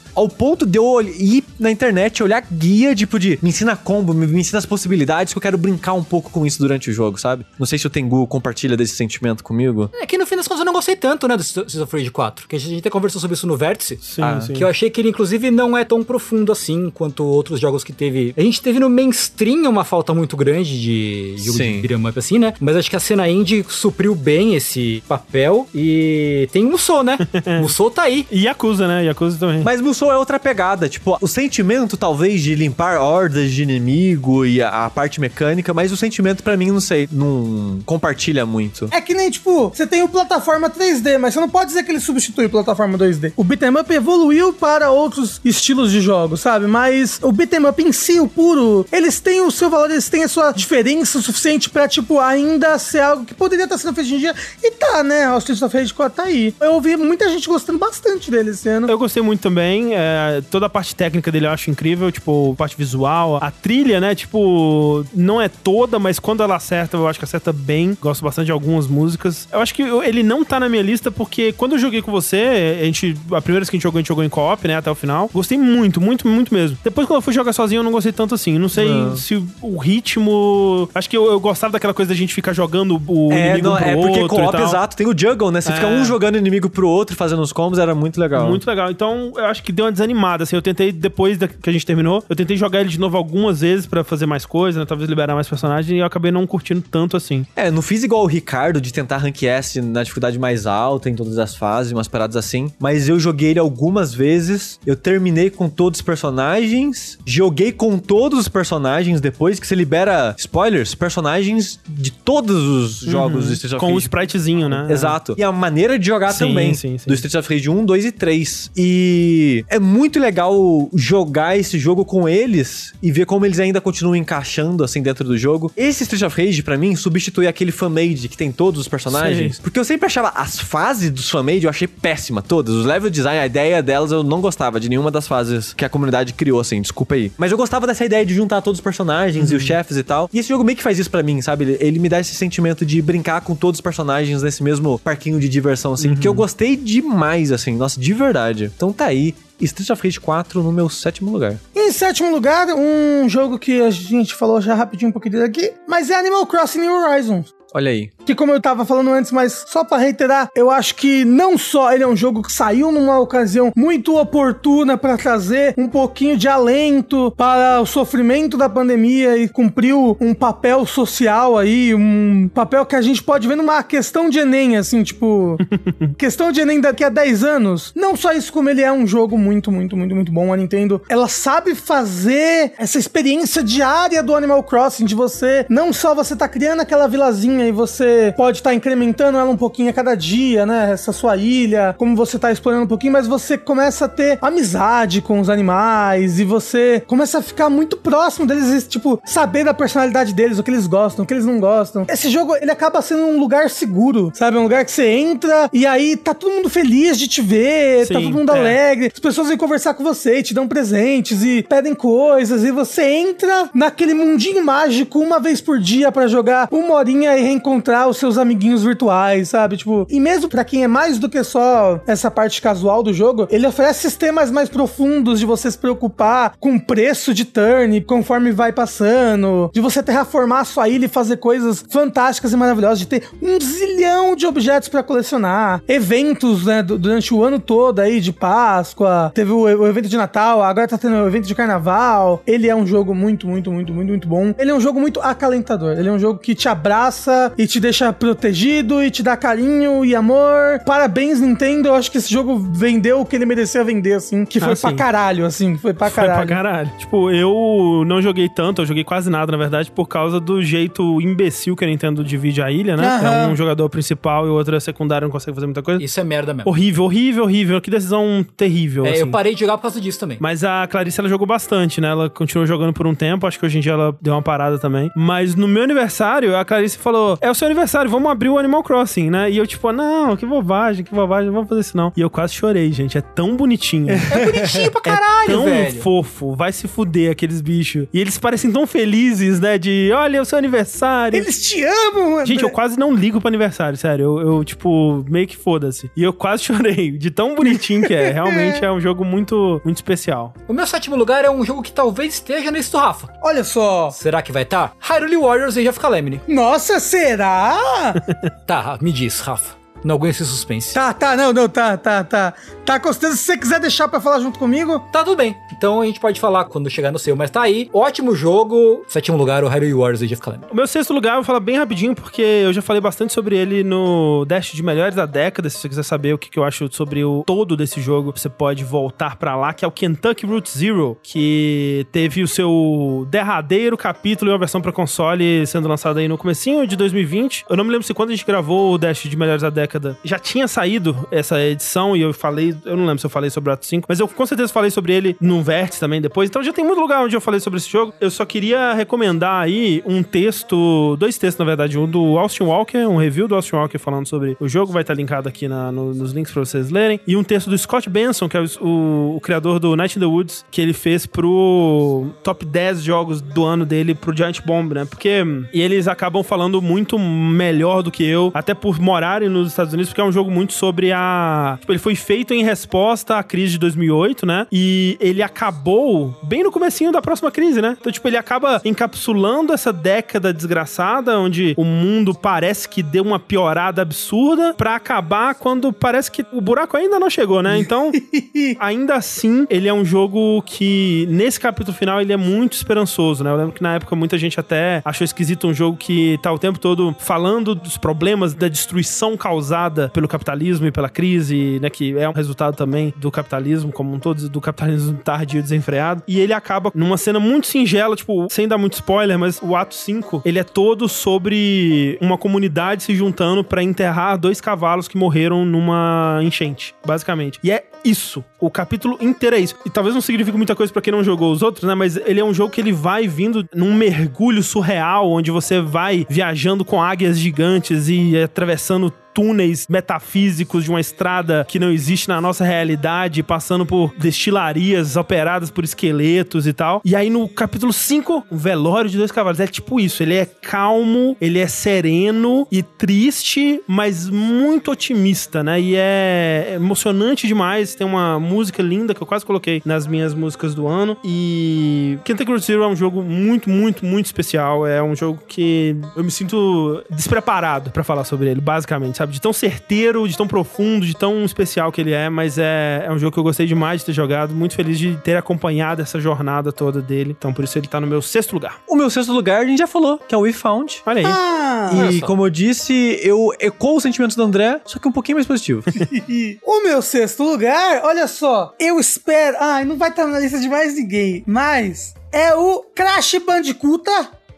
[0.14, 4.26] Ao ponto de eu ir na internet, olhar guia, tipo, de me ensina combo, me,
[4.26, 7.18] me ensina as possibilidades, que eu quero brincar um pouco com isso durante o jogo,
[7.18, 7.46] sabe?
[7.58, 9.88] Não sei se o Tengu compartilha desse sentimento comigo.
[10.00, 12.48] É que no fim das contas eu não gostei tanto, né, do of Rage 4.
[12.48, 13.98] Que a gente até conversou sobre isso no Vértice.
[14.02, 14.52] Sim, Ah, sim.
[14.52, 17.92] Que eu achei que ele, inclusive, não é tão profundo assim quanto outros jogos que
[17.92, 18.34] teve.
[18.36, 21.80] A gente teve no mainstream uma falta muito grande de jogo Sim.
[21.80, 22.54] de beat'em up, assim, né?
[22.60, 25.68] Mas acho que a cena indie supriu bem esse papel.
[25.74, 27.16] E tem Musou, né?
[27.60, 28.26] Musou tá aí.
[28.30, 29.04] E Yakuza, né?
[29.04, 29.62] Yakuza também.
[29.62, 34.60] Mas Musou é outra pegada, tipo, o sentimento talvez de limpar hordas de inimigo e
[34.60, 38.88] a, a parte mecânica, mas o sentimento pra mim, não sei, não compartilha muito.
[38.90, 41.90] É que nem, tipo, você tem o plataforma 3D, mas você não pode dizer que
[41.90, 43.32] ele substitui plataforma plataforma 2D.
[43.36, 46.66] O beat'em up evoluiu para outros estilos de jogos, sabe?
[46.66, 50.24] Mas o beat'em up em si, o puro, eles têm o seu valor, eles têm
[50.24, 54.16] a sua diferença suficiente pra, tipo, ainda ser algo que poderia estar sendo feito hoje
[54.16, 54.34] em dia.
[54.62, 55.30] E tá, né?
[55.32, 56.54] O Streets of Rage 4 tá aí.
[56.60, 58.88] Eu ouvi muita gente gostando bastante dele esse ano.
[58.88, 59.94] Eu gostei muito também.
[59.94, 63.38] é, toda a parte técnica dele eu acho incrível, tipo, parte visual.
[63.42, 64.14] A trilha, né?
[64.14, 67.96] Tipo, não é toda, mas quando ela acerta, eu acho que acerta bem.
[68.00, 69.48] Gosto bastante de algumas músicas.
[69.52, 72.10] Eu acho que eu- ele não tá na minha lista porque quando eu joguei com
[72.10, 73.16] você, a gente.
[73.32, 74.76] A primeira vez que a gente jogou, a gente jogou em co-op, né?
[74.76, 75.30] Até o final.
[75.32, 76.76] Gostei muito, muito, muito mesmo.
[76.84, 78.58] Depois, quando eu fui jogar sozinho, eu não gostei tanto assim.
[78.58, 80.88] Não sei se o ritmo.
[80.94, 83.76] Acho que eu, eu gostava daquela coisa da gente ficar jogando o É, inimigo não,
[83.76, 84.24] pro é porque outro.
[84.24, 84.62] e co-op, tal.
[84.66, 85.60] exato, tem o juggle, né?
[85.60, 85.90] Você fica É.
[85.90, 88.48] um jogando inimigo pro outro, fazendo os combos, era muito legal.
[88.48, 88.90] Muito legal.
[88.90, 90.56] Então, eu acho que deu uma desanimada, assim.
[90.56, 93.60] Eu tentei, depois da- que a gente terminou, eu tentei jogar ele de novo algumas
[93.60, 94.86] vezes pra fazer mais coisas, né?
[94.86, 97.44] Talvez liberar mais personagens, e eu acabei não curtindo tanto assim.
[97.56, 101.14] É, não fiz igual o Ricardo de tentar rank S na dificuldade mais alta em
[101.14, 102.70] todas as fases, umas paradas assim.
[102.78, 104.78] Mas eu joguei ele algumas vezes.
[104.86, 107.18] Eu terminei com todos os personagens.
[107.24, 113.46] Joguei com todos os personagens depois, que você libera, spoilers, personagens de todos os jogos
[113.46, 114.02] do Streets of Com o Rage.
[114.04, 114.88] spritezinho, né?
[114.90, 115.34] Exato.
[115.38, 116.74] E a maneira de jogar Sim, também.
[116.74, 117.04] sim, sim.
[117.06, 118.70] Do Streets of Rage 1, 2 e 3.
[118.76, 120.54] E é muito legal
[120.92, 125.38] jogar esse jogo com eles e ver como eles ainda continuam encaixando assim dentro do
[125.38, 125.72] jogo.
[125.74, 129.56] Esse Streets of Rage, pra mim, substitui aquele fanmade que tem todos os personagens.
[129.56, 129.62] Sei.
[129.62, 132.74] Porque eu sempre achava as fases dos fanmade, eu achei péssima, todas.
[132.74, 135.88] Os level design, a ideia delas, eu não gostava de nenhuma das fases que a
[135.88, 137.32] comunidade criou, assim, desculpa aí.
[137.38, 139.54] Mas eu gostava dessa ideia de juntar todos os personagens Uhum.
[139.54, 140.28] e os chefes e tal.
[140.32, 141.64] E esse jogo meio que faz isso pra mim, sabe?
[141.64, 145.38] Ele, ele me dá esse sentimento de brincar com todos os personagens nesse mesmo parquinho
[145.40, 146.16] de diversão, assim, Uhum.
[146.16, 148.70] que eu gostei demais, assim, nossa, de verdade.
[148.76, 149.34] Então tá aí.
[149.60, 151.56] Street of Rage 4 no meu sétimo lugar.
[151.76, 155.72] Em sétimo lugar, um jogo que a gente falou já rapidinho um pouquinho dele aqui,
[155.88, 157.54] mas é Animal Crossing New Horizons.
[157.74, 158.10] Olha aí.
[158.24, 161.92] Que como eu tava falando antes, mas só pra reiterar, eu acho que não só
[161.92, 166.46] ele é um jogo que saiu numa ocasião muito oportuna pra trazer um pouquinho de
[166.46, 172.94] alento para o sofrimento da pandemia e cumpriu um papel social aí, um papel que
[172.94, 175.56] a gente pode ver numa questão de Enem, assim, tipo,
[176.16, 177.92] questão de Enem daqui a 10 anos.
[177.96, 180.52] Não só isso, como ele é um jogo muito, muito, muito, muito bom.
[180.52, 186.14] A Nintendo, ela sabe fazer essa experiência diária do Animal Crossing, de você, não só
[186.14, 190.14] você tá criando aquela vilazinha e você pode estar incrementando ela um pouquinho a cada
[190.14, 190.92] dia, né?
[190.92, 195.20] Essa sua ilha, como você tá explorando um pouquinho, mas você começa a ter amizade
[195.20, 199.74] com os animais e você começa a ficar muito próximo deles, e, tipo, saber da
[199.74, 202.06] personalidade deles, o que eles gostam, o que eles não gostam.
[202.08, 204.56] Esse jogo, ele acaba sendo um lugar seguro, sabe?
[204.56, 208.06] Um lugar que você entra e aí tá todo mundo feliz de te ver, tá
[208.06, 208.58] Sim, todo mundo é.
[208.58, 212.70] alegre, as pessoas vêm conversar com você, e te dão presentes e pedem coisas, e
[212.70, 218.08] você entra naquele mundinho mágico uma vez por dia pra jogar uma horinha e reencontrar
[218.08, 219.76] os seus amiguinhos virtuais, sabe?
[219.76, 223.46] Tipo, e mesmo pra quem é mais do que só essa parte casual do jogo,
[223.50, 228.52] ele oferece sistemas mais profundos de você se preocupar com o preço de turn conforme
[228.52, 233.28] vai passando, de você terraformar sua ilha e fazer coisas fantásticas e maravilhosas, de ter
[233.42, 238.32] um zilhão de objetos pra colecionar, eventos, né, du- durante o ano todo aí de
[238.32, 242.42] Páscoa, teve o, o evento de Natal, agora tá tendo o evento de Carnaval.
[242.46, 244.54] Ele é um jogo muito, muito, muito, muito, muito bom.
[244.58, 245.92] Ele é um jogo muito acalentador.
[245.98, 250.04] Ele é um jogo que te abraça e te deixa protegido e te dá carinho
[250.04, 250.80] e amor.
[250.86, 251.88] Parabéns, Nintendo.
[251.88, 254.76] Eu acho que esse jogo vendeu o que ele merecia vender, assim, que foi Ah,
[254.76, 254.96] pra sim.
[254.96, 256.46] caralho, assim, foi pra Foi caralho.
[256.46, 256.90] pra caralho.
[256.98, 261.20] Tipo, eu não joguei tanto, eu joguei quase nada, na verdade, por causa do jeito
[261.20, 263.06] imbecil que a Nintendo divide a ilha, né?
[263.06, 263.34] Aham.
[263.34, 266.02] É um jogador principal e o outro é secundário, não consegue fazer muita coisa.
[266.02, 266.68] Isso é merda mesmo.
[266.70, 267.80] Horrível, horrível, horrível.
[267.80, 269.20] Que decisão terrível, É, assim.
[269.20, 270.36] eu parei de jogar por causa disso também.
[270.40, 272.08] Mas a Clarice, ela jogou bastante, né?
[272.08, 273.46] Ela continuou jogando por um tempo.
[273.46, 275.10] Acho que hoje em dia ela deu uma parada também.
[275.16, 276.98] Mas no meu aniversário, a Clarice
[277.32, 279.50] falou: É o seu aniversário, vamos abrir o Animal Crossing, né?
[279.50, 282.12] E eu, tipo, não, que bobagem, que bobagem, não vamos fazer isso não.
[282.16, 283.18] E eu quase chorei, gente.
[283.18, 284.10] É tão bonitinho.
[284.10, 286.00] É bonitinho pra caralho, tão velho.
[286.00, 286.54] fofo.
[286.54, 288.06] Vai se fuder aqueles bichos.
[288.12, 289.78] E eles parecem tão felizes, né?
[289.78, 291.36] De olha, é o seu aniversário.
[291.36, 292.46] Eles te amam, André.
[292.46, 294.38] Gente, eu quase não ligo pro aniversário, sério.
[294.38, 296.10] Eu, eu, tipo, meio que foda-se.
[296.16, 298.30] E eu quase chorei, de tão bonitinho que é.
[298.42, 300.54] Realmente é um jogo muito, muito especial.
[300.68, 303.28] O meu sétimo lugar é um jogo que talvez esteja nesse do Rafa.
[303.42, 304.10] Olha só.
[304.10, 304.88] Será que vai estar?
[304.88, 304.94] Tá?
[305.00, 306.40] Hyrule Warriors Age of Calamity.
[306.48, 308.14] Nossa, será?
[308.66, 309.81] Tá, me diz, Rafa.
[310.04, 310.94] Não aguento esse suspense.
[310.94, 312.54] tá, tá, não, não, tá, tá, tá.
[312.84, 313.34] Tá gostando?
[313.36, 315.56] Se você quiser deixar pra falar junto comigo, Tá tudo bem.
[315.72, 317.88] Então a gente pode falar quando chegar no seu, mas tá aí.
[317.92, 319.04] Ótimo jogo.
[319.06, 320.72] Sétimo lugar, o Hyrule Warriors Age of Calamity.
[320.72, 323.56] O meu sexto lugar, eu vou falar bem rapidinho, porque eu já falei bastante sobre
[323.56, 325.68] ele no Dash de Melhores da Década.
[325.70, 328.84] Se você quiser saber o que, eu acho sobre o todo desse jogo, você pode
[328.84, 334.50] voltar pra lá, que é o Kentucky Route Zero, que teve o seu derradeiro capítulo
[334.50, 337.66] em uma versão pra console sendo lançado aí no comecinho de 2020.
[337.68, 339.91] Eu não me lembro se quando a gente gravou o Dash de Melhores da Década
[339.92, 340.16] década.
[340.24, 343.70] Já tinha saído essa edição e eu falei, eu não lembro se eu falei sobre
[343.70, 346.48] o Ato 5, mas eu com certeza falei sobre ele no Vértice também depois.
[346.48, 348.14] Então já tem muito lugar onde eu falei sobre esse jogo.
[348.20, 352.98] Eu só queria recomendar aí um texto, dois textos na verdade, um do Austin Walker,
[353.06, 356.14] um review do Austin Walker falando sobre o jogo, vai estar linkado aqui na, no,
[356.14, 359.36] nos links pra vocês lerem, e um texto do Scott Benson, que é o, o,
[359.36, 363.64] o criador do Night in the Woods, que ele fez pro top 10 jogos do
[363.64, 365.04] ano dele pro Giant Bomb, né?
[365.04, 365.42] Porque
[365.72, 370.10] e eles acabam falando muito melhor do que eu, até por morarem nos Estados Unidos,
[370.10, 371.76] porque é um jogo muito sobre a.
[371.80, 374.66] Tipo, ele foi feito em resposta à crise de 2008, né?
[374.70, 377.96] E ele acabou bem no comecinho da próxima crise, né?
[378.00, 383.38] Então, tipo, ele acaba encapsulando essa década desgraçada, onde o mundo parece que deu uma
[383.38, 387.78] piorada absurda, pra acabar quando parece que o buraco ainda não chegou, né?
[387.78, 388.12] Então,
[388.78, 393.50] ainda assim, ele é um jogo que, nesse capítulo final, ele é muito esperançoso, né?
[393.50, 396.58] Eu lembro que na época muita gente até achou esquisito um jogo que tá o
[396.58, 399.71] tempo todo falando dos problemas da destruição causada
[400.12, 401.90] pelo capitalismo e pela crise, né?
[401.90, 406.22] Que é um resultado também do capitalismo como um todo, do capitalismo tardio desenfreado.
[406.26, 409.94] E ele acaba numa cena muito singela, tipo, sem dar muito spoiler, mas o ato
[409.94, 415.64] 5, ele é todo sobre uma comunidade se juntando para enterrar dois cavalos que morreram
[415.64, 417.58] numa enchente, basicamente.
[417.62, 418.44] E é isso.
[418.58, 419.76] O capítulo inteiro é isso.
[419.84, 421.94] E talvez não signifique muita coisa para quem não jogou os outros, né?
[421.94, 426.26] Mas ele é um jogo que ele vai vindo num mergulho surreal, onde você vai
[426.28, 432.40] viajando com águias gigantes e atravessando túneis metafísicos de uma estrada que não existe na
[432.40, 437.00] nossa realidade, passando por destilarias operadas por esqueletos e tal.
[437.04, 439.60] E aí no capítulo 5, o velório de dois cavalos.
[439.60, 445.80] É tipo isso, ele é calmo, ele é sereno e triste, mas muito otimista, né?
[445.80, 447.94] E é emocionante demais.
[447.94, 451.16] Tem uma música linda que eu quase coloquei nas minhas músicas do ano.
[451.24, 454.86] E Kentucky Road Zero é um jogo muito, muito, muito especial.
[454.86, 459.32] É um jogo que eu me sinto despreparado para falar sobre ele, basicamente sabe?
[459.32, 463.12] De tão certeiro, de tão profundo, de tão especial que ele é, mas é, é
[463.12, 466.20] um jogo que eu gostei demais de ter jogado, muito feliz de ter acompanhado essa
[466.20, 467.34] jornada toda dele.
[467.38, 468.80] Então por isso ele tá no meu sexto lugar.
[468.88, 471.02] O meu sexto lugar a gente já falou, que é o We Found.
[471.06, 471.26] Olha aí.
[471.26, 475.36] Ah, E como eu disse, eu ecoo os sentimentos do André, só que um pouquinho
[475.36, 475.82] mais positivo.
[476.64, 479.56] o meu sexto lugar, olha só, eu espero.
[479.60, 484.02] Ai, não vai estar na lista de mais ninguém, mas é o Crash Bandicoot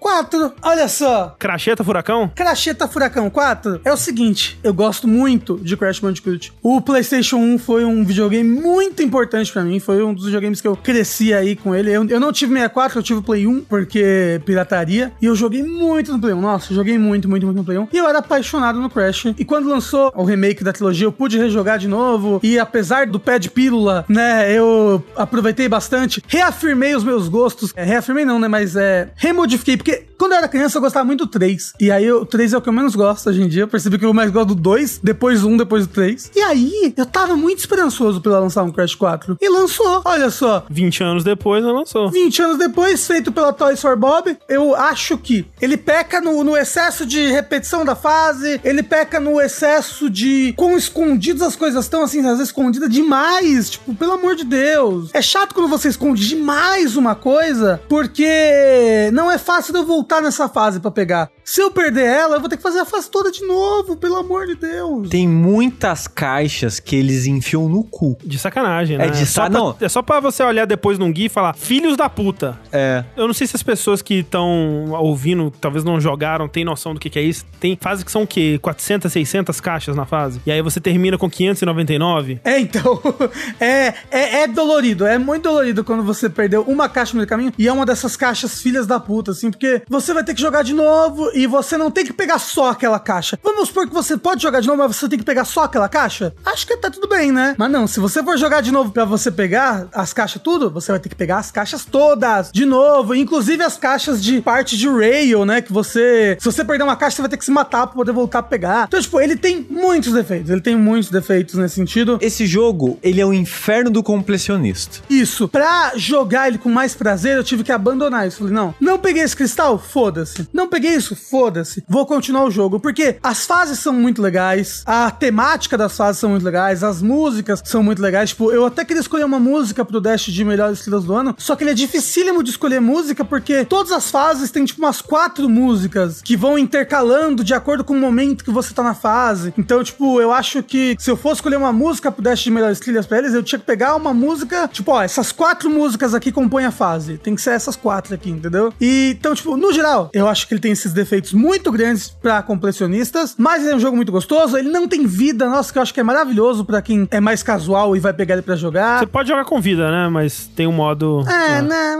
[0.05, 0.53] 4.
[0.61, 1.35] Olha só.
[1.39, 2.31] Cracheta Furacão?
[2.35, 6.53] Cracheta Furacão 4 é o seguinte, eu gosto muito de Crash Bandicoot.
[6.63, 10.69] O PlayStation 1 foi um videogame muito importante pra mim, foi um dos videogames que
[10.69, 11.91] eu cresci aí com ele.
[11.91, 15.63] Eu, eu não tive 64, eu tive o Play 1, porque pirataria, e eu joguei
[15.63, 16.41] muito no Play 1.
[16.41, 17.89] Nossa, joguei muito, muito, muito no Play 1.
[17.91, 19.33] E eu era apaixonado no Crash.
[19.39, 23.19] E quando lançou o remake da trilogia, eu pude rejogar de novo, e apesar do
[23.19, 27.73] pé de pílula, né, eu aproveitei bastante, reafirmei os meus gostos.
[27.75, 31.27] É, reafirmei não, né, mas é, remodifiquei, porque quando eu era criança, eu gostava muito
[31.27, 31.75] do 3.
[31.81, 33.63] E aí, o 3 é o que eu menos gosto hoje em dia.
[33.63, 36.31] Eu percebi que eu mais gosto do 2, depois do 1, depois do 3.
[36.35, 39.39] E aí, eu tava muito esperançoso pela lançar um Crash 4.
[39.41, 40.65] E lançou, olha só.
[40.71, 42.11] 20 anos depois, ela lançou.
[42.11, 46.57] 20 anos depois, feito pela Toys for Bob, eu acho que ele peca no, no
[46.57, 52.03] excesso de repetição da fase, ele peca no excesso de quão escondidas as coisas estão,
[52.03, 53.71] assim, às vezes escondidas demais.
[53.71, 55.11] Tipo, pelo amor de Deus.
[55.13, 60.21] É chato quando você esconde demais uma coisa, porque não é fácil de eu voltar
[60.23, 61.31] nessa fase pra pegar.
[61.45, 64.17] Se eu perder ela, eu vou ter que fazer a fase toda de novo, pelo
[64.17, 65.09] amor de Deus.
[65.11, 68.17] Tem muitas caixas que eles enfiam no cu.
[68.25, 69.07] De sacanagem, né?
[69.07, 69.77] É de só sa- pra- não.
[69.81, 72.59] É só pra você olhar depois num guia e falar, filhos da puta.
[72.73, 73.05] É.
[73.17, 77.01] Eu não sei se as pessoas que estão ouvindo, talvez não jogaram, têm noção do
[77.01, 77.45] que, que é isso.
[77.61, 78.59] Tem fases que são o quê?
[78.63, 80.41] 400, 600 caixas na fase.
[80.47, 82.41] E aí você termina com 599.
[82.45, 83.01] É, então,
[83.61, 87.29] é, é, é dolorido, é muito dolorido quando você perdeu uma caixa no meio do
[87.29, 90.41] caminho e é uma dessas caixas filhas da puta, assim, porque você vai ter que
[90.41, 93.39] jogar de novo e você não tem que pegar só aquela caixa.
[93.43, 95.89] Vamos supor que você pode jogar de novo, mas você tem que pegar só aquela
[95.89, 96.35] caixa?
[96.45, 97.55] Acho que tá tudo bem, né?
[97.59, 100.93] Mas não, se você for jogar de novo pra você pegar as caixas tudo, você
[100.93, 104.89] vai ter que pegar as caixas todas de novo, inclusive as caixas de parte de
[104.89, 107.87] rail, né, que você, se você perder uma caixa, você vai ter que se matar
[107.87, 108.85] pra poder voltar a pegar.
[108.89, 112.19] Então, tipo, ele tem muitos defeitos, ele tem muitos defeitos nesse sentido.
[112.21, 114.99] Esse jogo, ele é o inferno do completionista.
[115.09, 115.49] Isso.
[115.49, 118.39] Pra jogar ele com mais prazer, eu tive que abandonar isso.
[118.39, 119.64] Falei, não, não peguei esse cristal?
[119.79, 120.49] Foda-se.
[120.53, 121.17] Não peguei isso?
[121.17, 121.83] Foda-se.
[121.89, 122.79] Vou continuar o jogo.
[122.79, 127.63] Porque as fases são muito legais, a temática das fases são muito legais, as músicas
[127.65, 128.31] são muito legais.
[128.31, 131.57] Tipo, eu até queria escolher uma música pro Dash de melhores estrelas do ano, só
[131.57, 135.49] que ele é dificílimo de escolher música, porque todas as fases têm, tipo, umas quatro
[135.49, 139.55] músicas que vão intercalando de acordo com o momento que você tá na fase.
[139.57, 142.81] Então, tipo, eu acho que se eu fosse escolher uma música pro Dash de melhores
[142.81, 146.31] trilhas pra eles, eu tinha que pegar uma música, tipo, ó, essas quatro músicas aqui
[146.31, 147.19] compõem a fase.
[147.19, 148.73] Tem que ser essas quatro aqui, entendeu?
[148.81, 152.43] E, então, tipo, no geral, eu acho que ele tem esses defeitos muito grandes pra
[152.43, 155.83] completionistas, mas ele é um jogo muito gostoso, ele não tem vida, nossa, que eu
[155.83, 159.01] acho que é maravilhoso pra quem é mais casual e vai pegar ele pra jogar.
[159.01, 160.09] Você pode jogar com vida, né?
[160.09, 161.25] Mas tem um modo.
[161.29, 161.97] É, né?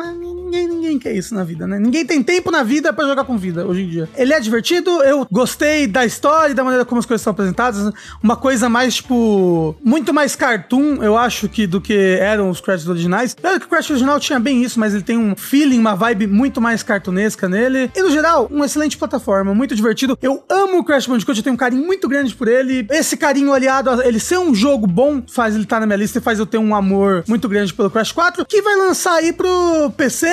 [0.55, 1.79] Ninguém, ninguém quer isso na vida, né?
[1.79, 4.09] Ninguém tem tempo na vida pra jogar com vida hoje em dia.
[4.17, 7.93] Ele é divertido, eu gostei da história e da maneira como as coisas são apresentadas.
[8.23, 12.87] Uma coisa mais, tipo, muito mais cartoon, eu acho, que do que eram os Crash
[12.87, 13.35] originais.
[13.35, 16.27] Claro que o Crash original tinha bem isso, mas ele tem um feeling, uma vibe
[16.29, 17.91] muito mais cartunesca nele.
[17.95, 20.19] E no geral, uma excelente plataforma, muito divertido.
[20.23, 22.87] Eu amo o Crash Bandicoot, eu tenho um carinho muito grande por ele.
[22.91, 26.19] Esse carinho aliado a ele ser um jogo bom faz ele estar na minha lista
[26.19, 29.33] e faz eu ter um amor muito grande pelo Crash 4, que vai lançar aí
[29.33, 30.27] pro PC,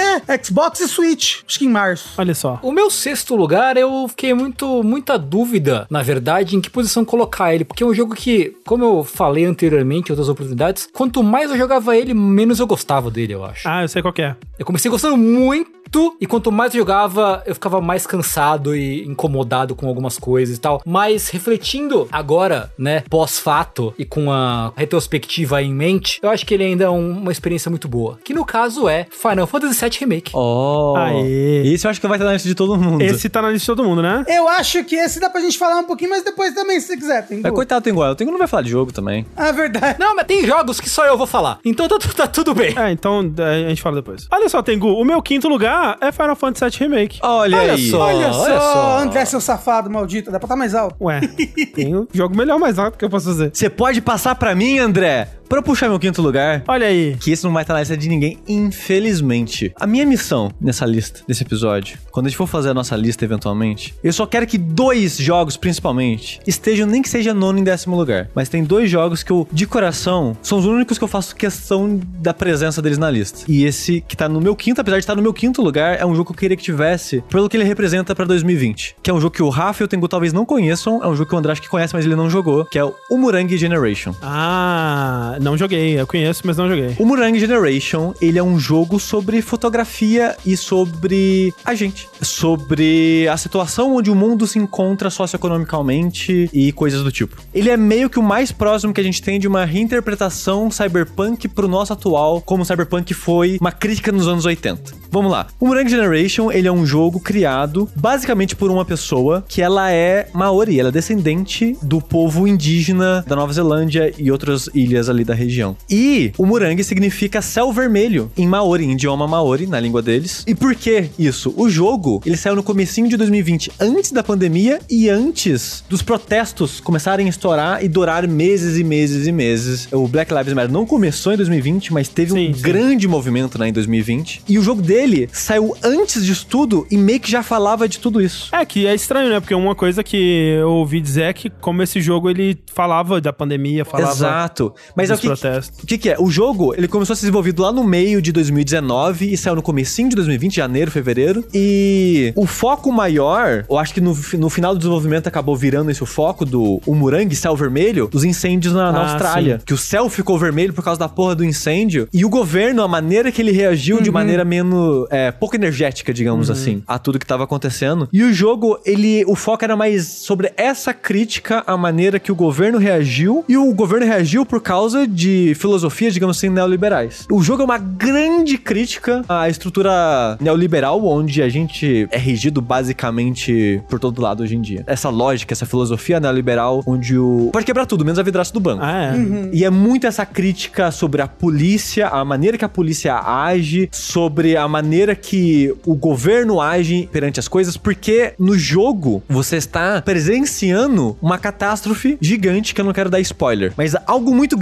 [0.43, 2.09] Xbox e Switch, acho que em março.
[2.17, 2.59] Olha só.
[2.61, 7.53] O meu sexto lugar, eu fiquei muito, muita dúvida, na verdade, em que posição colocar
[7.53, 11.51] ele, porque é um jogo que, como eu falei anteriormente em outras oportunidades, quanto mais
[11.51, 13.67] eu jogava ele, menos eu gostava dele, eu acho.
[13.67, 14.35] Ah, eu sei qual que é.
[14.57, 15.71] Eu comecei gostando muito,
[16.19, 20.59] e quanto mais eu jogava, eu ficava mais cansado e incomodado com algumas coisas e
[20.59, 20.81] tal.
[20.85, 26.53] Mas refletindo agora, né, pós-fato e com a retrospectiva aí em mente, eu acho que
[26.53, 28.17] ele ainda é um- uma experiência muito boa.
[28.23, 30.31] Que no caso é Final Fantasy VII Remake.
[30.33, 30.93] Oh.
[30.97, 31.73] Aê.
[31.73, 33.01] Esse eu acho que vai estar na lista de todo mundo.
[33.03, 34.23] Esse tá na lista de todo mundo, né?
[34.27, 36.97] Eu acho que esse dá pra gente falar um pouquinho, mas depois também, se você
[36.97, 37.27] quiser.
[37.27, 38.01] Tem É, coitado do Tengu.
[38.03, 39.25] O Tengu não vai falar de jogo também.
[39.35, 39.99] Ah, verdade.
[39.99, 41.59] Não, mas tem jogos que só eu vou falar.
[41.65, 42.73] Então tá, tá tudo bem.
[42.77, 44.27] É, então é, a gente fala depois.
[44.31, 47.19] Olha só, Tengu, o meu quinto lugar é Final Fantasy VII Remake.
[47.21, 47.89] Olha, Olha aí.
[47.89, 47.99] só.
[48.01, 48.97] Olha, olha só, só.
[48.99, 50.95] André, seu safado maldito, dá pra estar mais alto.
[51.01, 51.21] Ué,
[51.73, 53.51] tem um jogo melhor mais alto que eu posso fazer.
[53.53, 56.63] Você pode passar pra mim, André, pra puxar meu quinto lugar?
[56.65, 57.17] Olha aí.
[57.19, 59.73] Que esse não vai estar na lista de ninguém, infelizmente.
[59.77, 63.25] A minha missão nessa lista, nesse episódio, quando a gente for fazer a nossa lista
[63.25, 67.97] eventualmente, eu só quero que dois jogos, principalmente, estejam nem que seja nono em décimo
[67.97, 68.29] lugar.
[68.33, 71.99] Mas tem dois jogos que eu, de coração, são os únicos que eu faço questão
[72.19, 73.41] da presença deles na lista.
[73.45, 76.05] E esse que tá no meu quinto, apesar de estar no meu quinto lugar, é
[76.05, 78.95] um jogo que eu queria que tivesse, pelo que ele representa pra 2020.
[79.03, 81.15] Que é um jogo que o Rafa e o Tengu talvez não conheçam, é um
[81.15, 83.57] jogo que o André acho que conhece, mas ele não jogou, que é o Umurangi
[83.57, 84.15] Generation.
[84.21, 85.99] Ah, não joguei.
[85.99, 86.95] Eu conheço, mas não joguei.
[86.99, 92.07] O Murang Generation, ele é um jogo sobre fotografia e sobre a gente.
[92.21, 97.37] Sobre a situação onde o mundo se encontra socioeconomicamente e coisas do tipo.
[97.53, 101.47] Ele é meio que o mais próximo que a gente tem de uma reinterpretação cyberpunk
[101.47, 104.93] pro nosso atual, como cyberpunk foi uma crítica nos anos 80.
[105.09, 105.47] Vamos lá.
[105.59, 110.29] O Murang Generation, ele é um jogo criado basicamente por uma pessoa que ela é
[110.33, 115.30] maori, ela é descendente do povo indígena da Nova Zelândia e outras ilhas ali da
[115.33, 115.75] região.
[115.89, 120.43] E o Murang significa céu vermelho em maori, em idioma maori, na língua deles.
[120.47, 121.53] E por que isso?
[121.55, 126.79] O jogo, ele saiu no comecinho de 2020, antes da pandemia e antes dos protestos
[126.79, 129.87] começarem a estourar e durar meses e meses e meses.
[129.91, 132.61] O Black Lives Matter não começou em 2020, mas teve Sim, um sim.
[132.61, 134.43] grande movimento né, em 2020.
[134.47, 138.21] E o jogo dele saiu antes disso tudo e meio que já falava de tudo
[138.21, 138.49] isso.
[138.53, 139.39] É que é estranho, né?
[139.39, 143.33] Porque uma coisa que eu ouvi dizer é que como esse jogo ele falava da
[143.33, 144.73] pandemia, falava Exato.
[144.95, 145.83] Mas é o que, protestos.
[145.83, 146.15] o que que é?
[146.19, 149.61] O jogo, ele começou a ser desenvolvido lá no meio de 2019 e saiu no
[149.61, 151.43] comecinho de 2020, janeiro, fevereiro.
[151.53, 156.01] E o foco maior, eu acho que no, no final do desenvolvimento acabou virando esse
[156.03, 159.57] o foco do Umurang, céu vermelho, dos incêndios na, na Ah, Austrália.
[159.59, 159.65] sim.
[159.65, 162.07] Que o céu ficou vermelho por causa da porra do incêndio.
[162.13, 166.49] E o governo, a maneira que ele reagiu de maneira menos, é, pouco energética, digamos
[166.49, 168.07] assim, a tudo que tava acontecendo.
[168.11, 172.35] E o jogo, ele, o foco era mais sobre essa crítica à maneira que o
[172.35, 173.43] governo reagiu.
[173.47, 177.25] E o governo reagiu por causa de filosofias, digamos assim, neoliberais.
[177.31, 183.81] O jogo é uma grande crítica à estrutura neoliberal, onde a gente é regido basicamente
[183.89, 184.83] por todo lado hoje em dia.
[184.87, 187.49] Essa lógica, essa filosofia neoliberal, onde o.
[187.51, 188.83] Pode quebrar tudo, menos a vidraça do banco.
[188.83, 189.49] Ah, é.
[189.53, 194.55] E é muito essa crítica sobre a polícia, a maneira que a polícia age, sobre
[194.55, 201.17] a maneira que o governo age perante as coisas, porque no jogo você está presenciando
[201.21, 204.57] uma catástrofe gigante que eu não quero dar spoiler, mas algo muito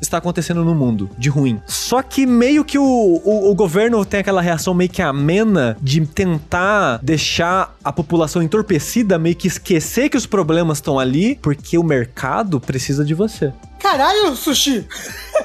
[0.00, 1.60] está acontecendo no mundo, de ruim.
[1.66, 6.04] Só que meio que o, o, o governo tem aquela reação meio que amena de
[6.06, 11.82] tentar deixar a população entorpecida, meio que esquecer que os problemas estão ali, porque o
[11.82, 13.52] mercado precisa de você.
[13.80, 14.86] Caralho, Sushi!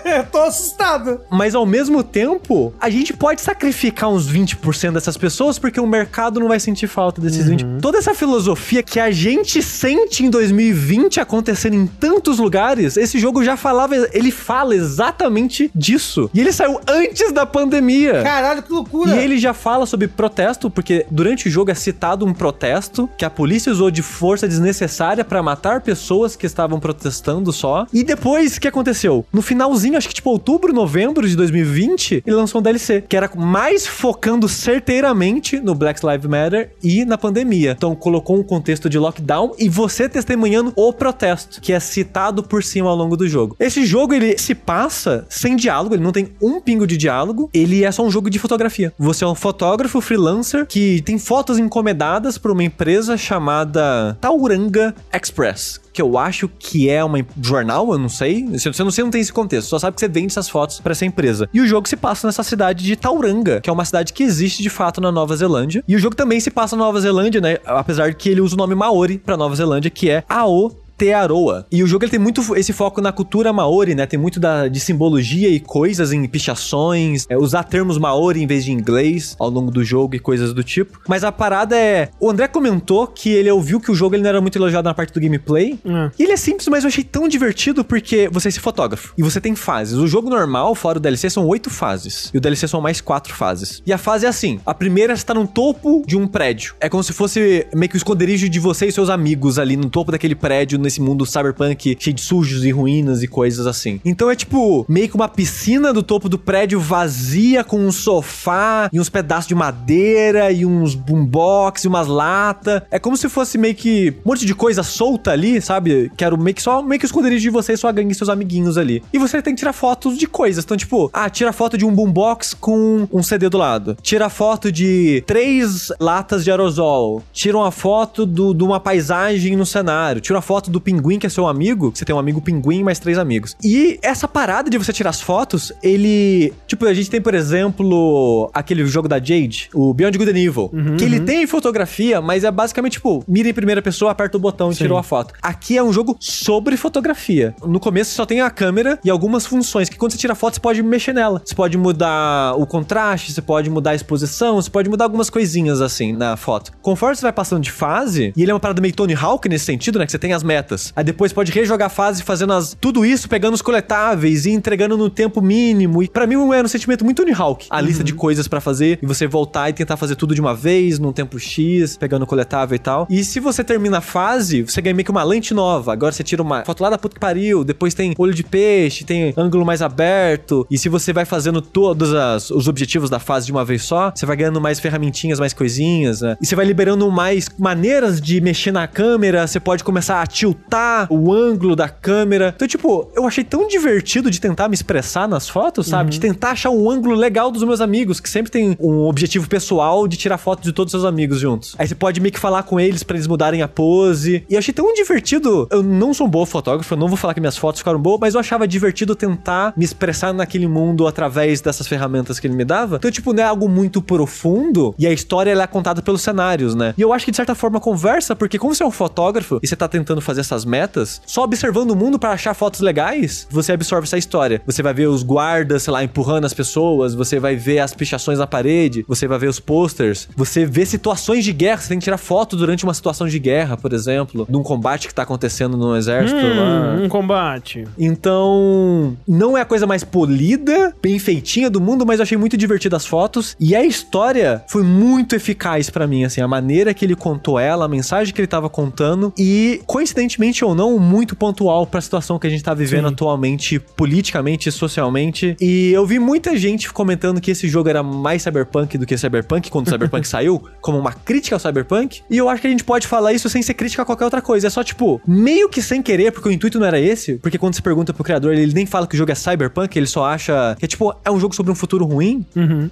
[0.04, 1.22] Eu tô assustado.
[1.30, 6.40] Mas ao mesmo tempo, a gente pode sacrificar uns 20% dessas pessoas porque o mercado
[6.40, 7.82] não vai sentir falta desses 20.
[7.82, 13.44] Toda essa filosofia que a gente sente em 2020 acontecendo em tantos lugares, esse jogo
[13.44, 16.30] já falava, ele fala exatamente disso.
[16.34, 18.22] E ele saiu antes da pandemia.
[18.22, 19.16] Caralho, que loucura.
[19.16, 23.24] E ele já fala sobre protesto, porque durante o jogo é citado um protesto que
[23.24, 27.88] a polícia usou de força desnecessária pra matar pessoas que estavam protestando só.
[27.94, 29.24] E depois depois, o que aconteceu?
[29.32, 33.30] No finalzinho, acho que tipo outubro, novembro de 2020, ele lançou um DLC, que era
[33.36, 37.76] mais focando certeiramente no Black Lives Matter e na pandemia.
[37.78, 42.64] Então colocou um contexto de lockdown e você testemunhando o protesto, que é citado por
[42.64, 43.56] cima ao longo do jogo.
[43.60, 47.84] Esse jogo, ele se passa sem diálogo, ele não tem um pingo de diálogo, ele
[47.84, 48.92] é só um jogo de fotografia.
[48.98, 55.80] Você é um fotógrafo freelancer que tem fotos encomendadas por uma empresa chamada Tauranga Express,
[55.96, 58.46] que eu acho que é uma jornal, eu não sei.
[58.50, 59.70] Você não sei, não tem esse contexto.
[59.70, 61.50] Só sabe que você vende essas fotos para essa empresa.
[61.54, 64.62] E o jogo se passa nessa cidade de Tauranga, que é uma cidade que existe
[64.62, 65.82] de fato na Nova Zelândia.
[65.88, 67.60] E o jogo também se passa na Nova Zelândia, né?
[67.66, 71.66] Apesar de que ele usa o nome Maori para Nova Zelândia, que é Ao Tearoa.
[71.72, 74.06] E o jogo ele tem muito esse foco na cultura maori, né?
[74.06, 78.66] Tem muito da, de simbologia e coisas em pichações, é, usar termos maori em vez
[78.66, 81.00] de inglês ao longo do jogo e coisas do tipo.
[81.08, 82.10] Mas a parada é.
[82.20, 84.94] O André comentou que ele ouviu que o jogo ele não era muito elogiado na
[84.94, 85.80] parte do gameplay.
[85.86, 86.12] É.
[86.18, 89.14] E ele é simples, mas eu achei tão divertido porque você é esse fotógrafo.
[89.18, 89.98] E você tem fases.
[89.98, 92.32] O jogo normal, fora o DLC, são oito fases.
[92.34, 93.82] E o DLC são mais quatro fases.
[93.86, 96.76] E a fase é assim: a primeira está no topo de um prédio.
[96.80, 99.90] É como se fosse meio que o esconderijo de você e seus amigos ali no
[99.90, 104.00] topo daquele prédio nesse mundo cyberpunk cheio de sujos e ruínas e coisas assim.
[104.06, 108.90] Então é tipo meio que uma piscina do topo do prédio vazia com um sofá
[108.92, 112.82] e uns pedaços de madeira e uns boombox e umas latas.
[112.90, 116.12] É como se fosse meio que um monte de coisa solta ali, sabe?
[116.16, 118.78] Quero meio que só meio que esconderijo de você e sua gangue e seus amiguinhos
[118.78, 119.04] ali.
[119.12, 120.64] E você tem que tirar fotos de coisas.
[120.64, 123.98] Então, tipo, ah, tira foto de um boombox com um CD do lado.
[124.02, 127.24] Tira foto de três latas de aerosol.
[127.34, 130.22] Tira uma foto de uma paisagem no cenário.
[130.22, 131.92] Tira uma foto do pinguim que é seu amigo.
[131.94, 133.56] Você tem um amigo pinguim mais três amigos.
[133.64, 136.54] E essa parada de você tirar as fotos, ele.
[136.68, 140.72] Tipo, a gente tem, por exemplo, aquele jogo da Jade, o Beyond Good and Evil.
[140.98, 144.72] que ele tem fotografia, mas é basicamente, tipo, mira em primeira pessoa, aperta o botão
[144.72, 145.34] e tirou a foto.
[145.42, 147.56] Aqui é um jogo sobre fotografia.
[147.66, 150.60] No começo só tem a câmera e algumas funções que quando você tira foto, você
[150.60, 151.42] pode mexer nela.
[151.44, 155.82] Você pode mudar o contraste, você pode mudar a exposição, você pode mudar algumas coisinhas
[155.82, 156.72] assim na foto.
[156.82, 159.66] Conforme você vai passando de fase, e ele é uma parada meio Tony Hawk nesse
[159.66, 160.06] sentido, né?
[160.06, 160.65] Que você tem as metas.
[160.96, 164.98] Aí depois pode rejogar a fase fazendo as, tudo isso, pegando os coletáveis e entregando
[164.98, 166.02] no tempo mínimo.
[166.04, 167.68] E pra mim é um sentimento muito Tony Hawk.
[167.70, 170.54] A lista de coisas pra fazer e você voltar e tentar fazer tudo de uma
[170.56, 173.08] vez, num tempo X, pegando coletável e tal.
[173.10, 175.94] E se você termina a fase, você ganha meio que uma lente nova.
[175.94, 179.04] Agora você tira uma foto lá da puta que pariu, depois tem olho de peixe,
[179.04, 180.66] tem ângulo mais aberto.
[180.70, 184.12] E se você vai fazendo todos as- os objetivos da fase de uma vez só,
[184.16, 186.38] você vai ganhando mais ferramentinhas, mais coisinhas, né?
[186.42, 189.46] E você vai liberando mais maneiras de mexer na câmera.
[189.48, 192.54] Você pode começar a tiltar o ângulo da câmera.
[192.56, 196.10] Então, tipo, eu achei tão divertido de tentar me expressar nas fotos, sabe?
[196.12, 200.08] De tentar achar um ângulo legal dos meus amigos, que sempre tem um objetivo pessoal
[200.08, 201.76] de tirar foto de todos os seus amigos juntos.
[201.78, 204.46] Aí você pode meio que falar com eles pra eles mudarem a pose.
[204.50, 205.68] E eu achei tão divertido.
[205.72, 208.20] Eu não sou um bom fotógrafo, eu não vou falar que minhas fotos ficaram boas,
[208.20, 212.66] mas eu achava divertido tentar me expressar naquele mundo através dessas ferramentas que ele me
[212.66, 212.96] dava.
[212.98, 216.94] Então, tipo, não é algo muito profundo e a história é contada pelos cenários, né?
[216.98, 219.68] E eu acho que de certa forma conversa, porque como você é um fotógrafo e
[219.68, 223.74] você tá tentando fazer essas metas, só observando o mundo pra achar fotos legais, você
[223.74, 224.62] absorve essa história.
[224.66, 228.40] Você vai ver os guardas, sei lá, empurrando as pessoas, você vai ver as pichações
[228.40, 232.04] na parede, você vai ver os posters, você vê situações de guerra, você tem que
[232.04, 235.78] tirar foto durante uma situação de guerra, por exemplo, de um combate que tá acontecendo
[235.78, 236.96] no exército lá.
[236.98, 237.86] Hum, um combate.
[237.98, 242.58] Então, não é a coisa mais polida, bem feitinha do mundo, mas eu achei muito
[242.58, 243.56] divertida as fotos.
[243.60, 247.86] E a história foi muito eficaz pra mim, assim, a maneira que ele contou ela,
[247.86, 249.34] a mensagem que ele tava contando.
[249.38, 253.14] E, coincidentemente ou não, muito pontual pra situação que a gente tá vivendo Sim.
[253.14, 255.56] atualmente, politicamente e socialmente.
[255.60, 259.70] E eu vi muita gente comentando que esse jogo era mais cyberpunk do que cyberpunk
[259.70, 262.22] quando o cyberpunk saiu, como uma crítica ao cyberpunk.
[262.30, 264.42] E eu acho que a gente pode falar isso sem ser crítica a qualquer outra
[264.42, 264.68] coisa.
[264.68, 267.36] É só, tipo, meio que sem querer, porque o intuito não era esse.
[267.36, 270.08] Porque quando se pergunta pro criador, ele nem fala que o jogo é cyberpunk, ele
[270.08, 272.46] só acha que, tipo, é um jogo sobre um futuro ruim.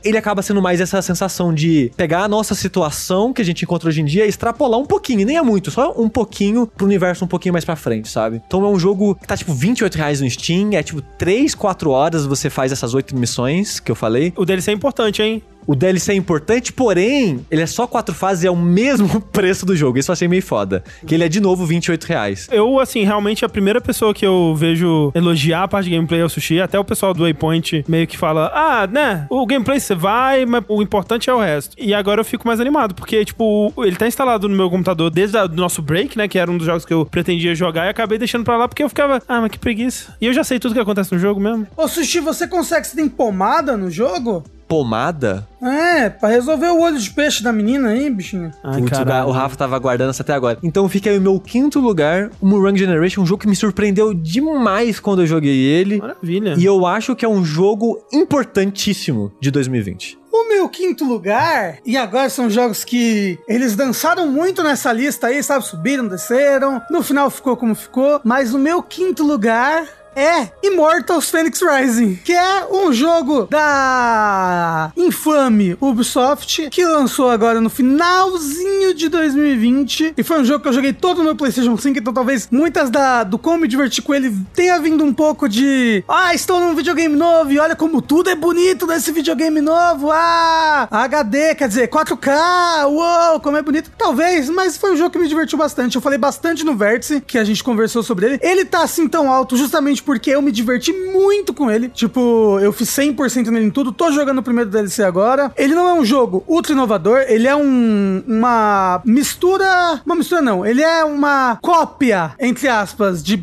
[0.03, 3.89] Ele acaba sendo mais essa sensação de pegar a nossa situação que a gente encontra
[3.89, 6.85] hoje em dia e extrapolar um pouquinho, e nem é muito, só um pouquinho pro
[6.85, 8.41] universo um pouquinho mais pra frente, sabe?
[8.45, 11.89] Então é um jogo que tá, tipo, 28 reais no Steam, é tipo 3, 4
[11.89, 14.33] horas você faz essas 8 missões que eu falei.
[14.35, 15.41] O DLC é importante, hein?
[15.65, 19.65] O DLC é importante, porém, ele é só quatro fases e é o mesmo preço
[19.65, 19.97] do jogo.
[19.97, 20.83] Isso eu achei meio foda.
[21.05, 22.47] Que ele é de novo 28 reais.
[22.51, 26.25] Eu, assim, realmente a primeira pessoa que eu vejo elogiar a parte de gameplay é
[26.25, 26.61] o Sushi.
[26.61, 29.25] Até o pessoal do Waypoint meio que fala: Ah, né?
[29.29, 31.75] O gameplay você vai, mas o importante é o resto.
[31.77, 35.37] E agora eu fico mais animado, porque, tipo, ele tá instalado no meu computador desde
[35.37, 36.27] o nosso break, né?
[36.27, 38.83] Que era um dos jogos que eu pretendia jogar e acabei deixando pra lá porque
[38.83, 40.15] eu ficava, ah, mas que preguiça.
[40.19, 41.67] E eu já sei tudo que acontece no jogo mesmo.
[41.75, 44.43] Ô, Sushi, você consegue, você tem pomada no jogo?
[44.73, 45.47] Pomada.
[45.61, 48.51] É, pra resolver o olho de peixe da menina aí, bichinho.
[48.63, 48.97] Ai, Putz,
[49.27, 50.57] o Rafa tava aguardando isso até agora.
[50.63, 54.15] Então fica aí o meu quinto lugar, o Murang Generation, um jogo que me surpreendeu
[54.15, 55.99] demais quando eu joguei ele.
[55.99, 56.55] Maravilha.
[56.57, 60.17] E eu acho que é um jogo importantíssimo de 2020.
[60.31, 65.43] O meu quinto lugar, e agora são jogos que eles dançaram muito nessa lista aí,
[65.43, 65.63] sabe?
[65.63, 71.61] Subiram, desceram, no final ficou como ficou, mas o meu quinto lugar é Immortals Phoenix
[71.61, 80.13] Rising, que é um jogo da infame Ubisoft, que lançou agora no finalzinho de 2020,
[80.17, 82.89] e foi um jogo que eu joguei todo no meu PlayStation 5, então talvez muitas
[82.89, 86.75] da, do como me divertir com ele tenha vindo um pouco de ah, estou num
[86.75, 91.87] videogame novo e olha como tudo é bonito nesse videogame novo, ah, HD, quer dizer,
[91.87, 93.91] 4K, uou, como é bonito.
[93.97, 95.95] Talvez, mas foi um jogo que me divertiu bastante.
[95.95, 98.39] Eu falei bastante no Vértice, que a gente conversou sobre ele.
[98.41, 101.89] Ele tá assim tão alto justamente porque eu me diverti muito com ele.
[101.89, 105.51] Tipo, eu fiz 100% nele em tudo, tô jogando o primeiro DLC agora.
[105.55, 110.65] Ele não é um jogo ultra inovador, ele é um, uma mistura, uma mistura não,
[110.65, 113.41] ele é uma cópia, entre aspas, de...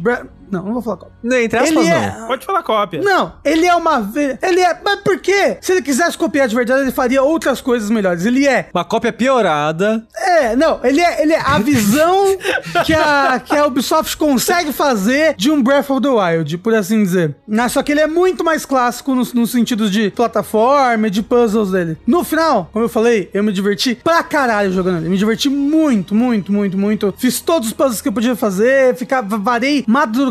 [0.50, 1.14] Não, não vou falar cópia.
[1.22, 1.96] Não, entre aspas, Ele não.
[1.96, 3.00] é- Pode falar cópia.
[3.02, 4.00] Não, ele é uma.
[4.00, 4.78] ve- Ele é.
[4.84, 5.58] Mas por quê?
[5.60, 8.24] Se ele quisesse copiar de verdade, ele faria outras coisas melhores.
[8.26, 8.68] Ele é.
[8.74, 10.04] Uma cópia piorada.
[10.16, 12.36] É, não, ele é, ele é a visão
[12.84, 17.02] que a, que a Ubisoft consegue fazer de um Breath of the Wild, por assim
[17.02, 17.34] dizer.
[17.46, 21.22] Né, Só que ele é muito mais clássico no, no sentido de plataforma e de
[21.22, 21.96] puzzles dele.
[22.06, 25.08] No final, como eu falei, eu me diverti pra caralho jogando ele.
[25.08, 27.14] Me diverti muito, muito, muito, muito.
[27.18, 29.84] Fiz todos os puzzles que eu podia fazer, ficava, varei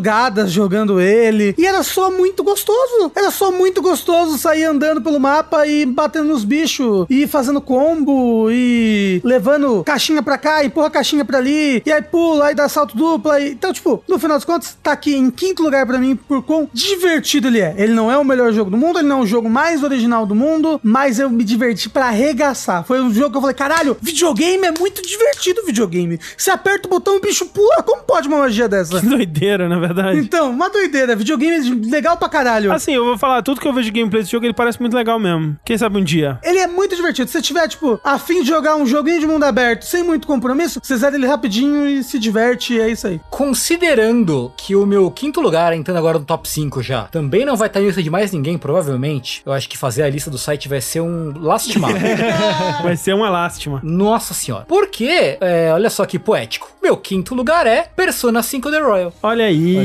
[0.10, 1.54] madrugadas jogando ele.
[1.58, 3.12] E era só muito gostoso.
[3.16, 8.50] Era só muito gostoso sair andando pelo mapa e batendo nos bichos, e fazendo combo,
[8.52, 12.98] e levando caixinha pra cá, empurra caixinha pra ali, e aí pula, aí dá salto
[12.98, 13.40] dupla.
[13.40, 13.52] E...
[13.52, 16.70] Então, tipo, no final das contas, tá aqui em quinto lugar pra mim por quão
[16.74, 17.76] divertido ele é.
[17.78, 20.26] Ele não é o melhor jogo do mundo, ele não é o jogo mais original
[20.26, 22.84] do mundo, mas eu me diverti pra arregaçar.
[22.84, 26.20] Foi um jogo que eu falei, caralho, videogame é muito divertido, videogame.
[26.38, 27.84] Você aperta o botão, o bicho pula.
[27.84, 29.00] Como pode uma magia dessa?
[29.00, 29.99] Que doideira, na verdade.
[30.16, 31.16] Então, uma doideira.
[31.16, 32.72] Videogame é legal pra caralho.
[32.72, 34.96] Assim, eu vou falar, tudo que eu vejo de gameplay desse jogo, ele parece muito
[34.96, 35.58] legal mesmo.
[35.64, 36.40] Quem sabe um dia.
[36.44, 37.28] Ele é muito divertido.
[37.28, 40.28] Se você tiver, tipo, a fim de jogar um joguinho de mundo aberto, sem muito
[40.28, 43.20] compromisso, você zera ele rapidinho e se diverte e é isso aí.
[43.30, 47.68] Considerando que o meu quinto lugar, entrando agora no top 5 já, também não vai
[47.68, 50.68] estar na lista de mais ninguém, provavelmente, eu acho que fazer a lista do site
[50.68, 51.92] vai ser um lastimar.
[52.84, 53.80] Vai ser uma lástima.
[53.84, 54.66] Nossa senhora.
[54.68, 56.72] Porque, é, olha só que poético.
[56.82, 59.14] Meu quinto lugar é Persona 5 The Royal.
[59.22, 59.76] Olha aí.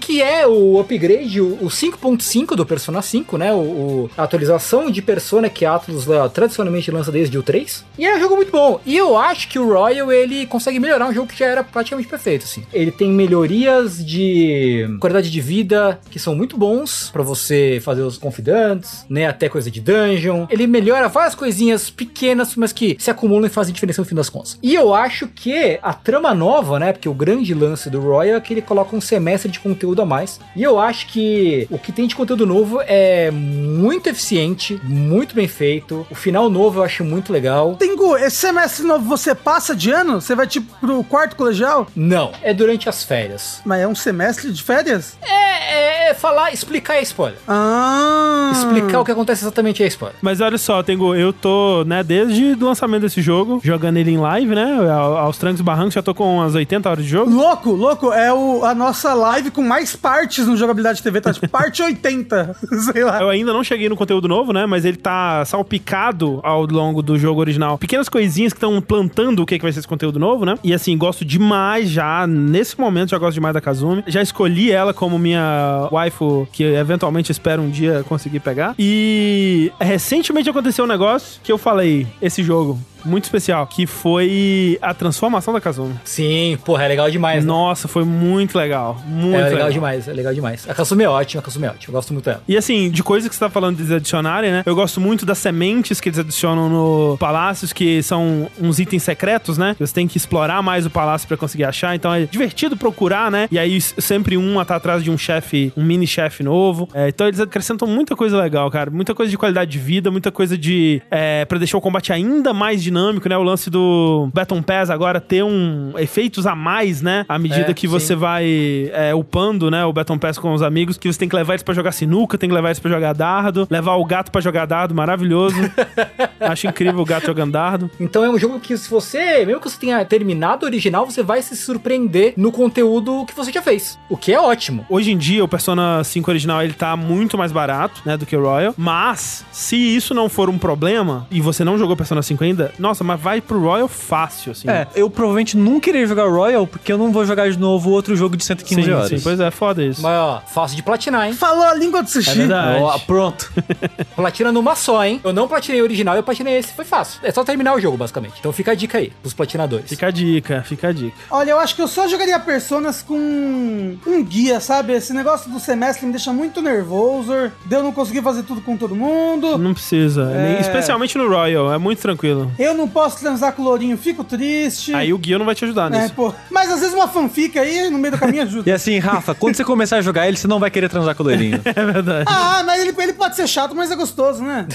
[0.00, 3.52] Que é o upgrade, o, o 5.5 do Persona 5, né?
[3.52, 7.84] O, o- a atualização de Persona que a Atlus lá, tradicionalmente lança desde o 3.
[7.98, 8.80] E é um jogo muito bom.
[8.84, 12.08] E eu acho que o Royal, ele consegue melhorar um jogo que já era praticamente
[12.08, 12.64] perfeito, assim.
[12.72, 18.18] Ele tem melhorias de qualidade de vida que são muito bons pra você fazer os
[18.18, 19.26] confidantes, né?
[19.26, 20.46] Até coisa de dungeon.
[20.50, 24.28] Ele melhora várias coisinhas pequenas, mas que se acumulam e fazem diferença no fim das
[24.28, 24.58] contas.
[24.62, 26.92] E eu acho que a trama nova, né?
[26.92, 30.06] Porque o grande lance do Royal é que ele coloca um semestre de conteúdo a
[30.06, 30.40] mais.
[30.56, 35.48] E eu acho que o que tem de conteúdo novo é muito eficiente, muito bem
[35.48, 36.06] feito.
[36.10, 37.74] O final novo eu acho muito legal.
[37.76, 40.20] Tengu, esse semestre novo você passa de ano?
[40.20, 41.86] Você vai, tipo, pro quarto colegial?
[41.94, 43.60] Não, é durante as férias.
[43.64, 45.16] Mas é um semestre de férias?
[45.22, 47.38] É, é falar, explicar é spoiler.
[47.48, 48.50] Ah.
[48.52, 50.16] Explicar o que acontece exatamente é spoiler.
[50.20, 54.18] Mas olha só, Tengu, eu tô, né, desde o lançamento desse jogo, jogando ele em
[54.18, 57.30] live, né, ao- aos trancos e barrancos, já tô com umas 80 horas de jogo.
[57.30, 61.48] Louco, louco, é o, a nossa live com mais partes no Jogabilidade TV, tá tipo
[61.48, 62.56] parte 80,
[62.92, 63.20] sei lá.
[63.20, 64.66] Eu ainda não cheguei no conteúdo novo, né?
[64.66, 67.78] Mas ele tá salpicado ao longo do jogo original.
[67.78, 70.54] Pequenas coisinhas que estão plantando o que, que vai ser esse conteúdo novo, né?
[70.62, 72.26] E assim, gosto demais já.
[72.26, 74.04] Nesse momento, já gosto demais da Kazumi.
[74.06, 78.74] Já escolhi ela como minha waifu, que eventualmente espero um dia conseguir pegar.
[78.78, 82.78] E recentemente aconteceu um negócio que eu falei: esse jogo.
[83.04, 85.94] Muito especial, que foi a transformação da Kazumi.
[86.04, 87.44] Sim, porra, é legal demais.
[87.44, 87.48] né?
[87.48, 89.00] Nossa, foi muito legal.
[89.06, 90.68] Muito é legal, demais, é legal demais.
[90.68, 92.42] A Kasumi é ótima, a Kasumi é ótima, eu gosto muito dela.
[92.46, 94.62] E assim, de coisas que você tá falando de adicionarem, né?
[94.64, 99.58] Eu gosto muito das sementes que eles adicionam no palácios, que são uns itens secretos,
[99.58, 99.76] né?
[99.78, 101.94] Você tem que explorar mais o palácio pra conseguir achar.
[101.94, 103.48] Então é divertido procurar, né?
[103.50, 106.88] E aí sempre um tá atrás de um chefe, um mini chefe novo.
[106.94, 108.90] É, então eles acrescentam muita coisa legal, cara.
[108.90, 111.02] Muita coisa de qualidade de vida, muita coisa de.
[111.10, 113.36] É, pra deixar o combate ainda mais dinâmico dinâmico, né?
[113.36, 117.24] O lance do Baton Pass agora ter um efeitos a mais, né?
[117.28, 117.88] À medida É, que sim.
[117.88, 119.84] você vai é, upando, né?
[119.84, 122.36] O Baton Pass com os amigos, que você tem que levar eles pra jogar sinuca,
[122.36, 125.56] tem que levar eles pra jogar dardo, levar o gato pra jogar dardo, maravilhoso.
[126.40, 127.90] Acho incrível o gato jogando dardo.
[127.98, 131.22] Então é um jogo que se você, mesmo que você tenha terminado o original, você
[131.22, 133.98] vai se surpreender no conteúdo que você já fez.
[134.10, 134.84] O que é ótimo.
[134.90, 138.36] Hoje em dia, o Persona 5 original ele tá muito mais barato, né, do que
[138.36, 138.74] o Royal.
[138.76, 143.04] Mas, se isso não for um problema e você não jogou Persona 5 ainda, nossa,
[143.04, 144.68] mas vai pro Royal fácil, assim.
[144.68, 148.16] É, eu provavelmente nunca irei jogar Royal, porque eu não vou jogar de novo outro
[148.16, 149.08] jogo de 115 sim, horas.
[149.08, 150.02] sim, pois é, foda isso.
[150.02, 151.32] Mas ó, fácil de platinar, hein?
[151.32, 152.30] Falou a língua do sushi.
[152.30, 152.82] É verdade.
[152.82, 153.52] Ó, pronto.
[154.16, 155.20] Platina numa só, hein?
[155.22, 157.20] Eu não platinei o original, eu platinei esse, foi fácil.
[157.22, 158.34] É só terminar o jogo, basicamente.
[158.40, 159.88] Então fica a dica aí, pros platinadores.
[159.88, 161.16] Fica a dica, fica a dica.
[161.30, 164.92] Olha, eu acho que eu só jogaria Personas com um guia, sabe?
[164.94, 167.32] Esse negócio do semestre me deixa muito nervoso.
[167.64, 169.56] De eu não conseguir fazer tudo com todo mundo.
[169.56, 170.30] Não precisa.
[170.34, 170.60] É.
[170.60, 172.50] Especialmente no Royal, é muito tranquilo.
[172.58, 174.94] Eu não posso transar com o Lourinho, fico triste.
[174.94, 176.14] Aí o guia não vai te ajudar É, nisso.
[176.14, 176.32] pô.
[176.50, 178.68] Mas às vezes uma fanfic aí no meio do caminho ajuda.
[178.70, 181.22] E assim, Rafa, quando você começar a jogar ele, você não vai querer transar com
[181.22, 181.60] o loirinho.
[181.74, 182.24] É verdade.
[182.28, 184.66] Ah, mas ele, ele pode ser chato, mas é gostoso, né?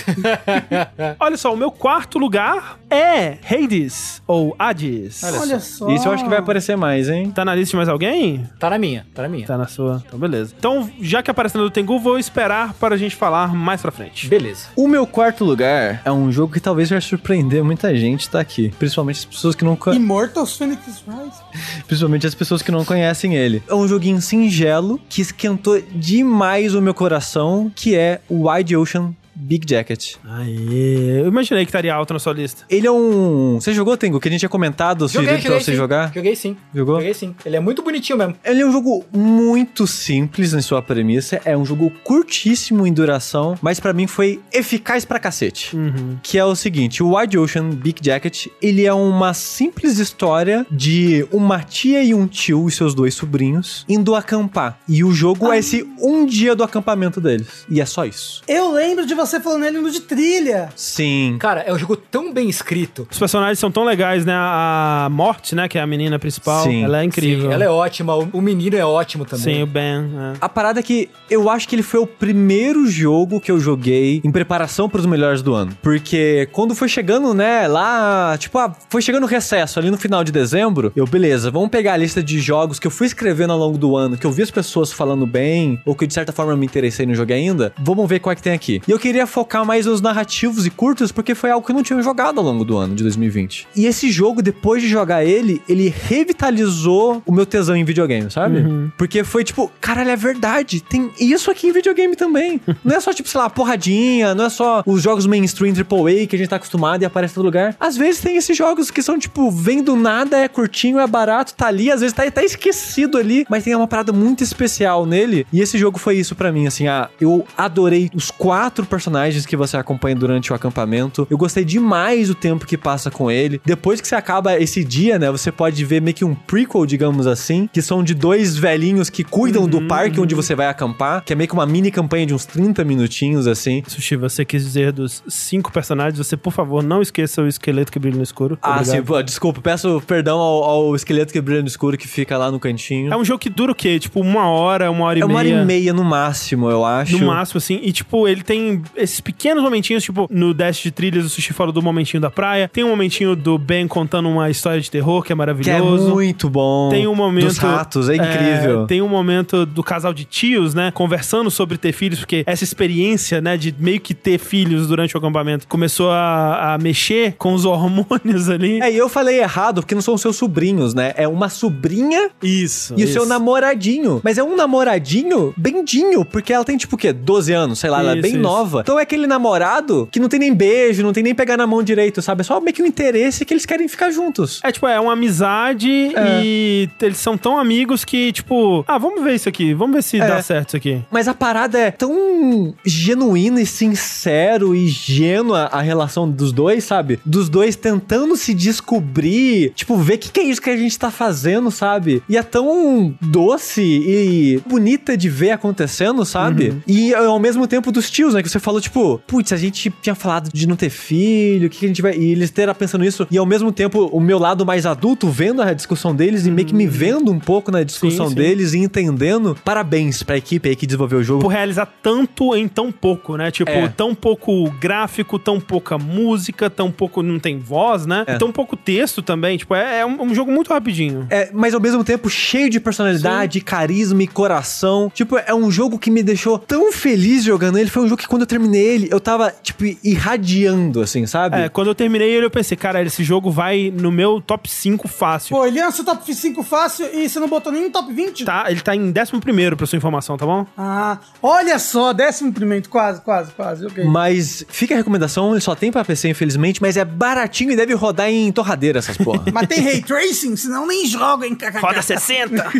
[1.19, 5.23] Olha só, o meu quarto lugar é Hades, ou Hades.
[5.23, 5.89] Olha só.
[5.89, 7.31] Isso eu acho que vai aparecer mais, hein?
[7.31, 8.47] Tá na lista de mais alguém?
[8.59, 9.45] Tá na minha, tá na minha.
[9.47, 10.03] Tá na sua.
[10.07, 10.53] Então, beleza.
[10.57, 14.27] Então, já que apareceu no Tengu, vou esperar para a gente falar mais pra frente.
[14.27, 14.67] Beleza.
[14.75, 18.69] O meu quarto lugar é um jogo que talvez vai surpreender muita gente tá aqui.
[18.79, 21.83] Principalmente as pessoas que não co- Immortals Phoenix Rise.
[21.87, 23.61] Principalmente as pessoas que não conhecem ele.
[23.67, 29.13] É um joguinho singelo que esquentou demais o meu coração, que é o Wide Ocean
[29.39, 30.15] Big Jacket.
[30.25, 32.63] Aê, eu imaginei que estaria alto na sua lista.
[32.69, 33.59] Ele é um.
[33.61, 34.19] Você jogou, Tengo?
[34.19, 35.77] Que a gente tinha comentado, sugerido pra você sim.
[35.77, 36.11] jogar?
[36.13, 36.57] Joguei sim.
[36.73, 36.95] Jogou?
[36.95, 37.35] Joguei sim.
[37.45, 38.35] Ele é muito bonitinho mesmo.
[38.43, 43.55] Ele é um jogo muito simples em sua premissa, é um jogo curtíssimo em duração,
[43.61, 45.75] mas pra mim foi eficaz pra cacete.
[45.75, 46.17] Uhum.
[46.23, 51.27] Que é o seguinte, o Wide Ocean Big Jacket, ele é uma simples história de
[51.31, 54.79] uma tia e um tio e seus dois sobrinhos indo acampar.
[54.87, 57.65] E o jogo é esse um dia do acampamento deles.
[57.69, 58.41] E é só isso.
[58.47, 60.69] Eu lembro de você falando ele no de trilha.
[60.75, 61.37] Sim.
[61.39, 63.07] Cara, é um jogo tão bem escrito.
[63.09, 64.33] Os personagens são tão legais, né?
[64.35, 65.67] A Morte, né?
[65.67, 66.63] Que é a menina principal.
[66.63, 66.83] Sim.
[66.83, 67.49] Ela é incrível.
[67.49, 68.15] Sim, ela é ótima.
[68.15, 69.55] O menino é ótimo também.
[69.55, 69.83] Sim, o Ben.
[69.83, 70.33] é.
[70.39, 74.21] A parada é que eu acho que ele foi o primeiro jogo que eu joguei
[74.23, 75.77] em preparação pros melhores do ano.
[75.81, 80.23] Porque quando foi chegando, né, lá, tipo, ah, foi chegando o recesso ali no final
[80.23, 83.59] de dezembro, eu, beleza, vamos pegar a lista de jogos que eu fui escrevendo ao
[83.59, 86.53] longo do ano, que eu vi as pessoas falando bem, ou que de certa forma
[86.53, 88.81] eu me interessei no jogo ainda, vamos ver qual é que tem aqui.
[88.87, 91.83] E eu queria focar mais nos narrativos e curtos, porque foi algo que eu não
[91.83, 93.67] tinha jogado ao longo do ano de 2020.
[93.75, 98.65] E esse jogo, depois de jogar ele, ele revitalizou o meu tesão em videogame, sabe?
[98.97, 100.81] Porque foi tipo, caralho, é verdade.
[100.81, 102.61] Tem isso aqui em videogame também.
[102.83, 106.35] Não é só, tipo, sei lá, porradinha, não é só os jogos mainstream AAA que
[106.35, 107.75] a gente tá acostumado e aparece em todo lugar.
[107.79, 111.53] Às vezes tem esses jogos que são, tipo, vem do nada, é curtinho, é barato,
[111.53, 115.45] tá ali, às vezes tá, tá esquecido ali, mas tem uma parada muito especial nele.
[115.51, 119.06] E esse jogo foi isso pra mim, assim, ah, eu adorei os quatro personagens
[119.47, 121.27] que você acompanha durante o acampamento.
[121.29, 123.61] Eu gostei demais do tempo que passa com ele.
[123.65, 127.25] Depois que você acaba esse dia, né, você pode ver meio que um prequel, digamos
[127.27, 131.33] assim, que são de dois velhinhos que cuidam do parque onde você vai acampar, que
[131.33, 133.83] é meio que uma mini campanha de uns 30 minutinhos, assim.
[133.87, 137.99] Sushi, você quis dizer dos cinco personagens, você, por favor, não esqueça o esqueleto que
[137.99, 138.57] brilha no escuro.
[138.61, 138.95] Ah, Obrigado.
[138.95, 142.51] sim, pô, desculpa, peço perdão ao, ao esqueleto que brilha no escuro que fica lá
[142.51, 143.11] no cantinho.
[143.13, 143.99] É um jogo que dura o quê?
[143.99, 145.61] Tipo, uma hora, uma hora e É uma hora meia.
[145.61, 147.17] e meia no máximo, eu acho.
[147.17, 147.79] No máximo, assim.
[147.83, 151.71] E, tipo, ele tem esses pequenos momentinhos, tipo, no Dash de Trilhas, o Sushi fala
[151.71, 152.69] do momentinho da praia.
[152.71, 156.09] Tem um momentinho do Ben contando uma história de terror, que é Que é maravilhoso.
[156.09, 156.89] muito bom.
[156.89, 157.45] Tem um momento.
[157.45, 158.85] Dos ratos, é incrível.
[158.87, 160.91] tem um momento do casal de tios, né?
[160.91, 165.17] Conversando sobre ter filhos, porque essa experiência, né, de meio que ter filhos durante o
[165.17, 168.81] acampamento começou a, a mexer com os hormônios ali.
[168.81, 171.13] É, e eu falei errado, porque não são seus sobrinhos, né?
[171.15, 172.93] É uma sobrinha Isso.
[172.97, 173.13] e o isso.
[173.13, 174.21] seu namoradinho.
[174.23, 177.11] Mas é um namoradinho bendinho, porque ela tem tipo o quê?
[177.13, 178.41] 12 anos, sei lá, ela é Isso, bem isso.
[178.41, 178.76] nova.
[178.81, 181.81] Então é aquele namorado que não tem nem beijo, não tem nem pegar na mão
[181.83, 182.41] direito, sabe?
[182.41, 184.59] É só meio que um interesse que eles querem ficar juntos.
[184.63, 186.41] É, tipo, é uma amizade É.
[186.43, 190.17] e eles são tão amigos que, tipo, ah, vamos ver isso aqui, vamos ver se
[190.19, 190.27] É.
[190.27, 191.01] dá certo isso aqui.
[191.11, 197.19] Mas a parada é tão genuína e sincero e ingênua a relação dos dois, sabe?
[197.25, 200.97] Dos dois tentando se descobrir, tipo, ver o que, que é isso que a gente
[200.97, 202.21] tá fazendo, sabe?
[202.29, 206.73] E é tão doce e bonita de ver acontecendo, sabe?
[206.87, 208.41] E ao mesmo tempo dos tios, né?
[208.41, 211.79] Que você falou tipo, putz, a gente tinha falado de não ter filho, o que,
[211.79, 212.17] que a gente vai.
[212.17, 215.61] E eles terem pensando nisso, e ao mesmo tempo, o meu lado mais adulto vendo
[215.61, 218.35] a discussão deles e meio que me vendo um pouco na discussão Sim, sim.
[218.35, 219.57] deles e entendendo.
[219.63, 221.41] Parabéns pra equipe aí que desenvolveu o jogo.
[221.43, 223.51] por realizar tanto em tão pouco, né?
[223.51, 223.87] Tipo, É.
[223.87, 227.23] tão pouco gráfico, tão pouca música, tão pouco.
[227.23, 228.25] Não tem voz, né?
[228.27, 228.35] É.
[228.35, 229.57] E tão pouco texto também.
[229.57, 231.25] Tipo, é, é um, um jogo muito rapidinho.
[231.29, 235.09] É, mas ao mesmo tempo cheio de personalidade, carisma e coração.
[235.13, 237.89] Tipo, é um jogo que me deixou tão feliz jogando ele.
[237.89, 241.57] Foi um jogo que quando eu terminei ele, eu tava, tipo, irradiando, assim, sabe?
[241.57, 245.07] É, quando eu terminei ele, eu pensei, cara, esse jogo vai no meu top 5
[245.07, 245.55] fácil.
[245.55, 248.45] Pô, ele é seu top 5 fácil e você não botou nem no top 20?
[248.45, 250.65] Tá, ele tá em 11 pra sua informação, tá bom?
[250.77, 254.03] Ah, olha só, décimo primeiro, quase, quase, quase, ok.
[254.05, 257.93] Mas fica a recomendação, ele só tem pra PC, infelizmente, mas é baratinho e deve
[257.93, 259.43] rodar em torradeira essas porra.
[259.53, 261.57] Mas tem Ray Tracing, senão nem joga, hein?
[261.81, 262.71] Roda 60!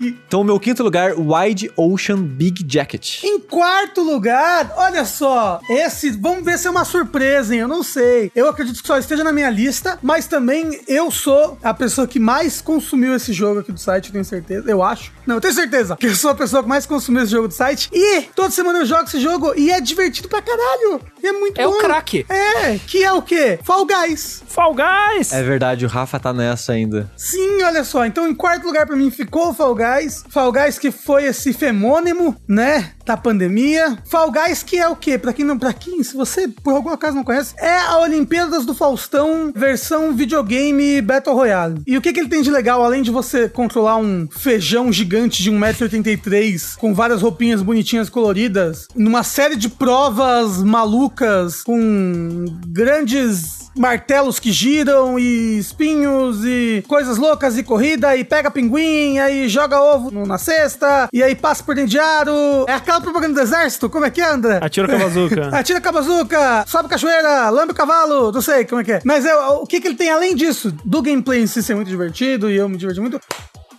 [0.00, 3.22] então, o meu quinto lugar, Wide Ocean Big Jacket.
[3.24, 5.21] Em quarto lugar, olha só,
[5.68, 7.60] esse, vamos ver se é uma surpresa, hein?
[7.60, 8.30] Eu não sei.
[8.34, 12.18] Eu acredito que só esteja na minha lista, mas também eu sou a pessoa que
[12.18, 14.70] mais consumiu esse jogo aqui do site, tenho certeza.
[14.70, 15.12] Eu acho.
[15.26, 17.54] Não, eu tenho certeza que eu sou a pessoa que mais consumiu esse jogo do
[17.54, 17.88] site.
[17.92, 21.00] E toda semana eu jogo esse jogo e é divertido pra caralho.
[21.22, 21.70] E é muito É bom.
[21.70, 22.26] o craque.
[22.28, 23.58] É, que é o quê?
[23.62, 24.42] Fall Guys.
[24.48, 25.32] Fall Guys!
[25.32, 27.10] É verdade, o Rafa tá nessa ainda.
[27.16, 28.04] Sim, olha só.
[28.04, 30.24] Então, em quarto lugar pra mim ficou o Fall Guys.
[30.28, 33.98] Fall Guys que foi esse femônimo, né, da pandemia.
[34.10, 35.16] Fall Guys que é o quê?
[35.16, 38.64] Pra quem não, para quem, se você por alguma acaso não conhece, é a Olimpíadas
[38.66, 41.80] do Faustão versão videogame Battle Royale.
[41.86, 45.11] E o que que ele tem de legal além de você controlar um feijão gigante
[45.12, 54.38] de 1,83m com várias roupinhas bonitinhas coloridas, numa série de provas malucas com grandes martelos
[54.38, 60.26] que giram e espinhos e coisas loucas e corrida e pega pinguim, aí joga ovo
[60.26, 62.66] na cesta e aí passa por dentro de aro.
[62.68, 63.88] É aquela propaganda do exército?
[63.88, 64.58] Como é que é, André?
[64.62, 65.48] Atira com a bazuca.
[65.56, 69.00] Atira com a bazuca, sobe cachoeira, lambe o cavalo, não sei como é que é.
[69.04, 70.72] Mas é, o que, que ele tem além disso?
[70.84, 73.20] Do gameplay em si ser muito divertido e eu me diverti muito.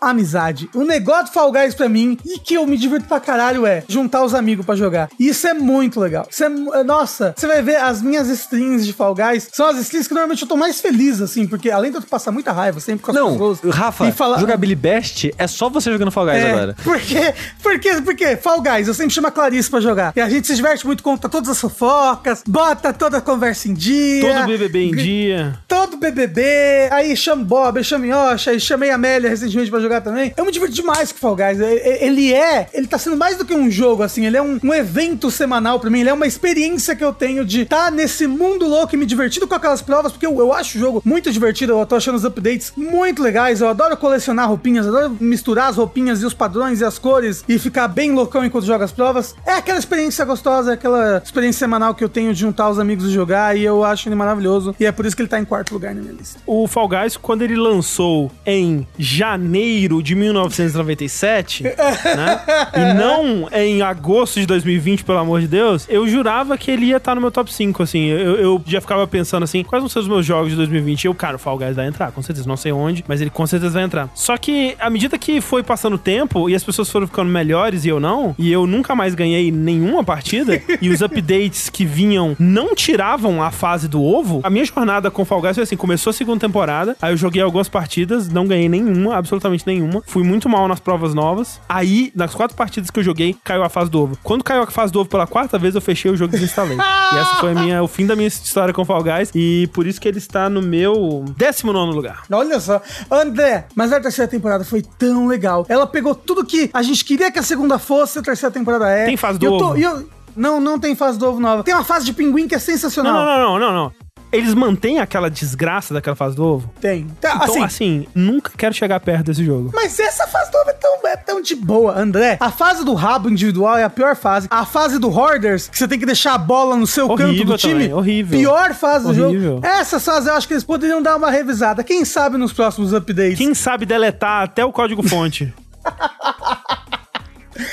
[0.10, 0.70] Amizade.
[0.74, 3.84] O negócio do Fall Guys pra mim, e que eu me divirto pra caralho, é
[3.88, 5.10] juntar os amigos pra jogar.
[5.20, 6.28] E isso é muito legal.
[6.30, 9.78] Isso é, é- nossa, você vai ver as minhas strings de Fall Guys, são as
[9.80, 12.80] strings que normalmente eu tô mais feliz, assim, porque além de eu passar muita raiva
[12.80, 13.60] sempre com as Não, pessoas.
[13.76, 16.76] Rafa, e falar, jogabilidade best é só você jogando Fall Guys é, agora.
[16.84, 17.34] Por quê?
[17.62, 18.02] Por quê?
[18.02, 18.36] Por quê?
[18.36, 20.12] Fall Guys, eu sempre chamo a Clarice pra jogar.
[20.16, 23.74] E a gente se diverte muito, conta todas as fofocas, bota toda a conversa em
[23.74, 24.22] dia.
[24.34, 25.60] Todo BBB em dia.
[25.68, 29.93] Todo BBB, aí chama Bob, eu chamo Yoshi, aí chamei a Amélia recentemente pra jogar
[30.02, 30.34] também.
[30.36, 31.60] Eu me diverti demais com Fall Guys.
[31.60, 34.74] Ele é, ele tá sendo mais do que um jogo, assim, ele é um, um
[34.74, 38.68] evento semanal pra mim, ele é uma experiência que eu tenho de estar nesse mundo
[38.68, 41.74] louco e me divertindo com aquelas provas, porque eu, eu acho o jogo muito divertido,
[41.74, 46.22] eu tô achando os updates muito legais, eu adoro colecionar roupinhas, adoro misturar as roupinhas
[46.22, 49.36] e os padrões e as cores e ficar bem loucão enquanto joga as provas.
[49.46, 53.06] É aquela experiência gostosa, é aquela experiência semanal que eu tenho de juntar os amigos
[53.06, 55.46] e jogar, e eu acho ele maravilhoso, e é por isso que ele tá em
[55.46, 56.40] quarto lugar na minha lista.
[56.46, 61.64] O Fall Guys, quando ele lançou em janeiro de 1997,
[62.16, 62.42] né?
[62.76, 66.98] E não em agosto de 2020, pelo amor de Deus, eu jurava que ele ia
[66.98, 68.06] estar no meu top 5, assim.
[68.06, 71.04] Eu, eu já ficava pensando assim, quais vão ser os meus jogos de 2020?
[71.04, 72.48] E eu, cara, o Fall Guys vai entrar, com certeza.
[72.48, 74.10] Não sei onde, mas ele com certeza vai entrar.
[74.14, 77.86] Só que, à medida que foi passando o tempo e as pessoas foram ficando melhores
[77.86, 82.36] e eu não, e eu nunca mais ganhei nenhuma partida, e os updates que vinham
[82.40, 86.12] não tiravam a fase do ovo, a minha jornada com Fall Guys foi assim, começou
[86.12, 90.02] a segunda temporada, aí eu joguei algumas partidas, não ganhei nenhuma, absolutamente nenhuma.
[90.06, 91.60] Fui muito mal nas provas novas.
[91.68, 94.18] Aí, nas quatro partidas que eu joguei, caiu a fase do ovo.
[94.24, 96.78] Quando caiu a fase do ovo pela quarta vez, eu fechei o jogo e desinstalei.
[96.78, 99.32] e essa foi minha, o fim da minha história com Fall Guys.
[99.36, 102.24] E por isso que ele está no meu 19 lugar.
[102.32, 102.82] Olha só.
[103.12, 105.66] André, mas a terceira temporada foi tão legal.
[105.70, 109.06] Ela pegou tudo que a gente queria que a segunda fosse, a terceira temporada é.
[109.06, 109.78] Tem fase do eu tô- ovo?
[109.78, 111.64] e eu- não, não tem fase do ovo nova.
[111.64, 113.14] Tem uma fase de pinguim que é sensacional.
[113.14, 113.92] não, não, não, não, não.
[114.34, 116.74] Eles mantêm aquela desgraça daquela fase do ovo?
[116.82, 117.06] Tem.
[117.22, 119.70] Tá, Então, assim, assim, nunca quero chegar perto desse jogo.
[119.74, 122.38] Mas essa fase do ovo é tão, é tão de boa, André.
[122.40, 124.48] A fase do rabo individual é a pior fase.
[124.50, 127.46] A fase do Hoarders, que você tem que deixar a bola no seu Horrível canto
[127.46, 127.74] do time.
[127.74, 128.40] também, horrível.
[128.40, 129.42] Pior fase do Horrível.
[129.56, 129.66] jogo.
[129.68, 131.84] Essas fases eu acho que eles poderiam dar uma revisada.
[131.84, 133.38] Quem sabe nos próximos updates.
[133.38, 135.54] Quem sabe deletar até o código-fonte.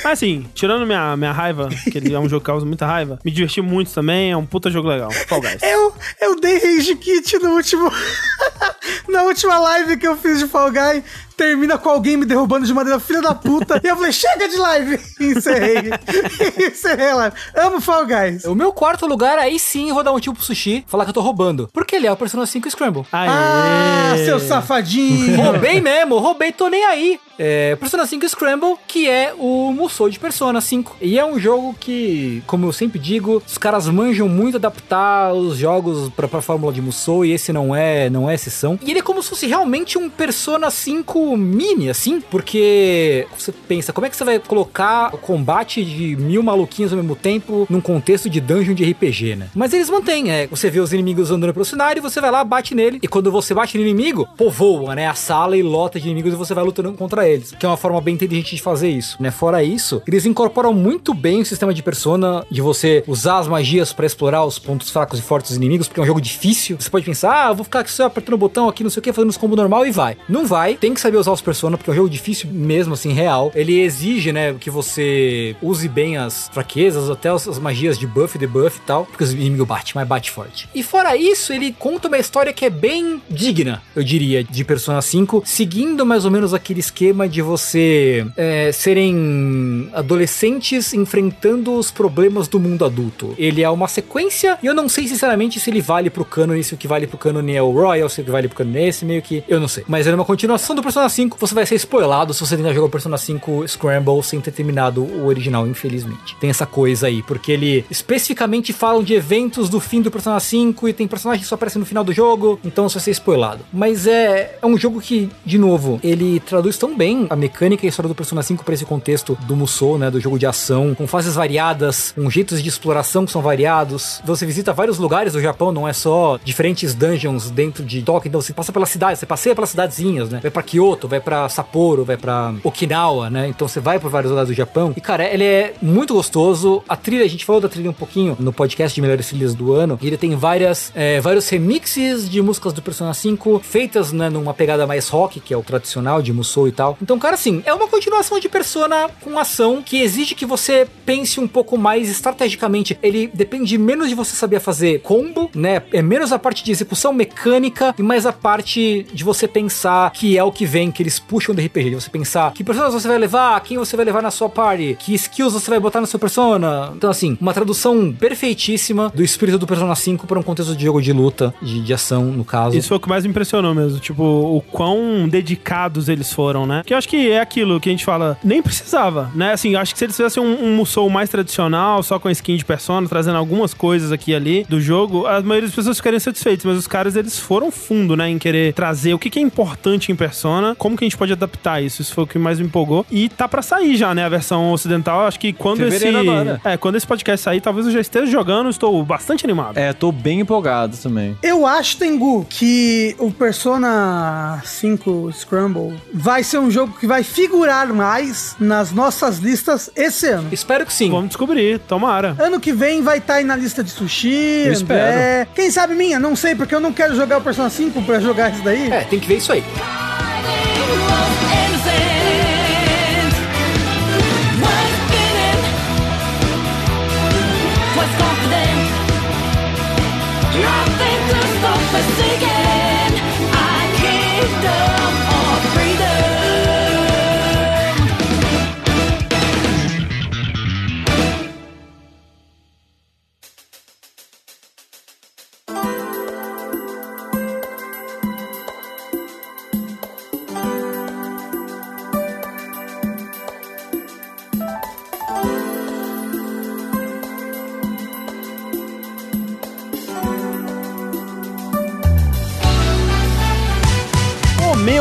[0.03, 3.19] Mas assim, tirando minha, minha raiva, que ele é um jogo que causa muita raiva,
[3.23, 5.11] me diverti muito também, é um puta jogo legal.
[5.11, 5.61] Fall Guys.
[5.61, 7.91] Eu, eu dei Rage Kit no último.
[9.07, 11.03] na última live que eu fiz de Fall Guy.
[11.37, 13.81] termina com alguém me derrubando de maneira filha da puta.
[13.83, 14.99] e eu falei, chega de live!
[15.19, 15.89] E encerrei.
[16.69, 17.35] encerrei a live.
[17.55, 18.45] Amo Fall Guys.
[18.45, 21.09] O meu quarto lugar, aí sim, eu vou dar um tio pro sushi, falar que
[21.09, 21.69] eu tô roubando.
[21.73, 23.05] Porque ele é o Persona 5 Scramble.
[23.11, 23.27] Aê.
[23.29, 25.41] Ah, seu safadinho.
[25.41, 27.19] Roubei mesmo, roubei, tô nem aí.
[27.39, 30.97] É, Persona 5 Scramble, que é o Musou de Persona 5.
[31.01, 35.57] E é um jogo que, como eu sempre digo, os caras manjam muito adaptar os
[35.57, 38.70] jogos pra, pra fórmula de Musou, e esse não é, não é exceção.
[38.81, 43.93] E ele é como se fosse realmente um Persona 5 mini, assim, porque você pensa,
[43.93, 47.81] como é que você vai colocar o combate de mil maluquinhos ao mesmo tempo num
[47.81, 49.49] contexto de dungeon de RPG, né?
[49.55, 52.75] Mas eles mantêm, é, você vê os inimigos andando pelo cenário, você vai lá, bate
[52.75, 56.33] nele, e quando você bate no inimigo, povoa, né, a sala e lota de inimigos
[56.33, 59.17] e você vai lutando contra eles, que é uma forma bem inteligente de fazer isso,
[59.19, 59.31] né?
[59.31, 63.93] Fora isso, eles incorporam muito bem o sistema de persona, de você usar as magias
[63.93, 66.77] pra explorar os pontos fracos e fortes dos inimigos, porque é um jogo difícil.
[66.79, 69.13] Você pode pensar, ah, vou ficar só apertando o botão aqui, não sei o que,
[69.13, 70.17] fazendo os combos normal e vai.
[70.27, 73.11] Não vai, tem que saber usar os persona, porque é um jogo difícil mesmo, assim,
[73.11, 73.51] real.
[73.55, 78.37] Ele exige, né, que você use bem as fraquezas, até as, as magias de buff
[78.37, 80.69] debuff e tal, porque o inimigo bate, mas bate forte.
[80.73, 85.01] E fora isso, ele conta uma história que é bem digna, eu diria, de Persona
[85.01, 92.47] 5, seguindo mais ou menos aquele esquema de você é, serem adolescentes enfrentando os problemas
[92.47, 93.33] do mundo adulto.
[93.37, 96.73] Ele é uma sequência, e eu não sei sinceramente se ele vale pro canon, se
[96.73, 98.87] o que vale pro canon é o Royal, se o que vale pro canon é
[98.87, 99.83] esse, meio que, eu não sei.
[99.87, 102.85] Mas ele é uma continuação do Persona 5, você vai ser spoilado se você jogar
[102.85, 106.35] o Persona 5 Scramble sem ter terminado o original, infelizmente.
[106.39, 110.87] Tem essa coisa aí, porque ele especificamente falam de eventos do fim do Persona 5
[110.89, 113.65] e tem personagens que só aparecem no final do jogo, então você vai ser spoilado.
[113.71, 117.87] Mas é, é um jogo que, de novo, ele traduz tão bem a mecânica e
[117.87, 120.93] a história do Persona 5 para esse contexto do Musou, né, do jogo de ação,
[120.95, 124.21] com fases variadas, com jeitos de exploração que são variados.
[124.25, 128.40] Você visita vários lugares do Japão, não é só diferentes dungeons dentro de Tóquio, então
[128.41, 130.39] você passa pela cidade, você passeia pelas cidadezinhas, né?
[130.41, 133.47] Vai para Kyoto, vai para Sapporo, vai para Okinawa, né?
[133.47, 134.93] Então você vai por vários lugares do Japão.
[134.95, 136.83] E cara, ele é muito gostoso.
[136.87, 139.73] A trilha, a gente falou da trilha um pouquinho no podcast de melhores trilhas do
[139.73, 139.97] ano.
[140.01, 144.53] E ele tem várias, é, vários remixes de músicas do Persona 5 feitas, né, numa
[144.53, 146.97] pegada mais rock, que é o tradicional de Musou e tal.
[147.01, 151.39] Então, cara, assim, é uma continuação de Persona com ação que exige que você pense
[151.39, 152.97] um pouco mais estrategicamente.
[153.01, 155.81] Ele depende menos de você saber fazer combo, né?
[155.91, 160.37] É menos a parte de execução mecânica e mais a parte de você pensar que
[160.37, 161.89] é o que vem, que eles puxam do RPG.
[161.89, 164.97] De você pensar que personas você vai levar, quem você vai levar na sua party,
[164.99, 166.91] que skills você vai botar na sua persona.
[166.95, 171.01] Então, assim, uma tradução perfeitíssima do espírito do Persona 5 para um contexto de jogo
[171.01, 172.77] de luta, de, de ação, no caso.
[172.77, 173.99] Isso foi o que mais me impressionou mesmo.
[173.99, 176.83] Tipo, o quão dedicados eles foram, né?
[176.85, 179.53] Que eu acho que é aquilo que a gente fala, nem precisava, né?
[179.53, 182.65] Assim, acho que se eles fizessem um, um Musou mais tradicional, só com skin de
[182.65, 186.65] persona, trazendo algumas coisas aqui e ali do jogo, a maioria das pessoas ficariam satisfeitas,
[186.65, 188.20] mas os caras, eles foram fundo, né?
[188.29, 191.33] Em querer trazer o que, que é importante em persona, como que a gente pode
[191.33, 192.01] adaptar isso.
[192.01, 193.05] Isso foi o que mais me empolgou.
[193.11, 194.25] E tá pra sair já, né?
[194.25, 195.25] A versão ocidental.
[195.25, 195.99] Acho que quando esse.
[195.99, 196.61] Fevereiro agora.
[196.63, 199.77] É, quando esse podcast sair, talvez eu já esteja jogando, estou bastante animado.
[199.77, 201.37] É, tô bem empolgado também.
[201.41, 207.87] Eu acho, Tengu, que o Persona 5 Scramble vai ser um jogo que vai figurar
[207.87, 210.49] mais nas nossas listas esse ano.
[210.51, 211.09] Espero que sim.
[211.09, 212.35] Vamos descobrir, tomara.
[212.39, 215.47] Ano que vem vai estar aí na lista de sushi, Eu André.
[215.55, 216.19] Quem sabe minha?
[216.19, 218.91] Não sei, porque eu não quero jogar o Persona 5 pra jogar isso daí.
[218.91, 219.61] É, tem que ver isso aí.
[219.61, 219.63] O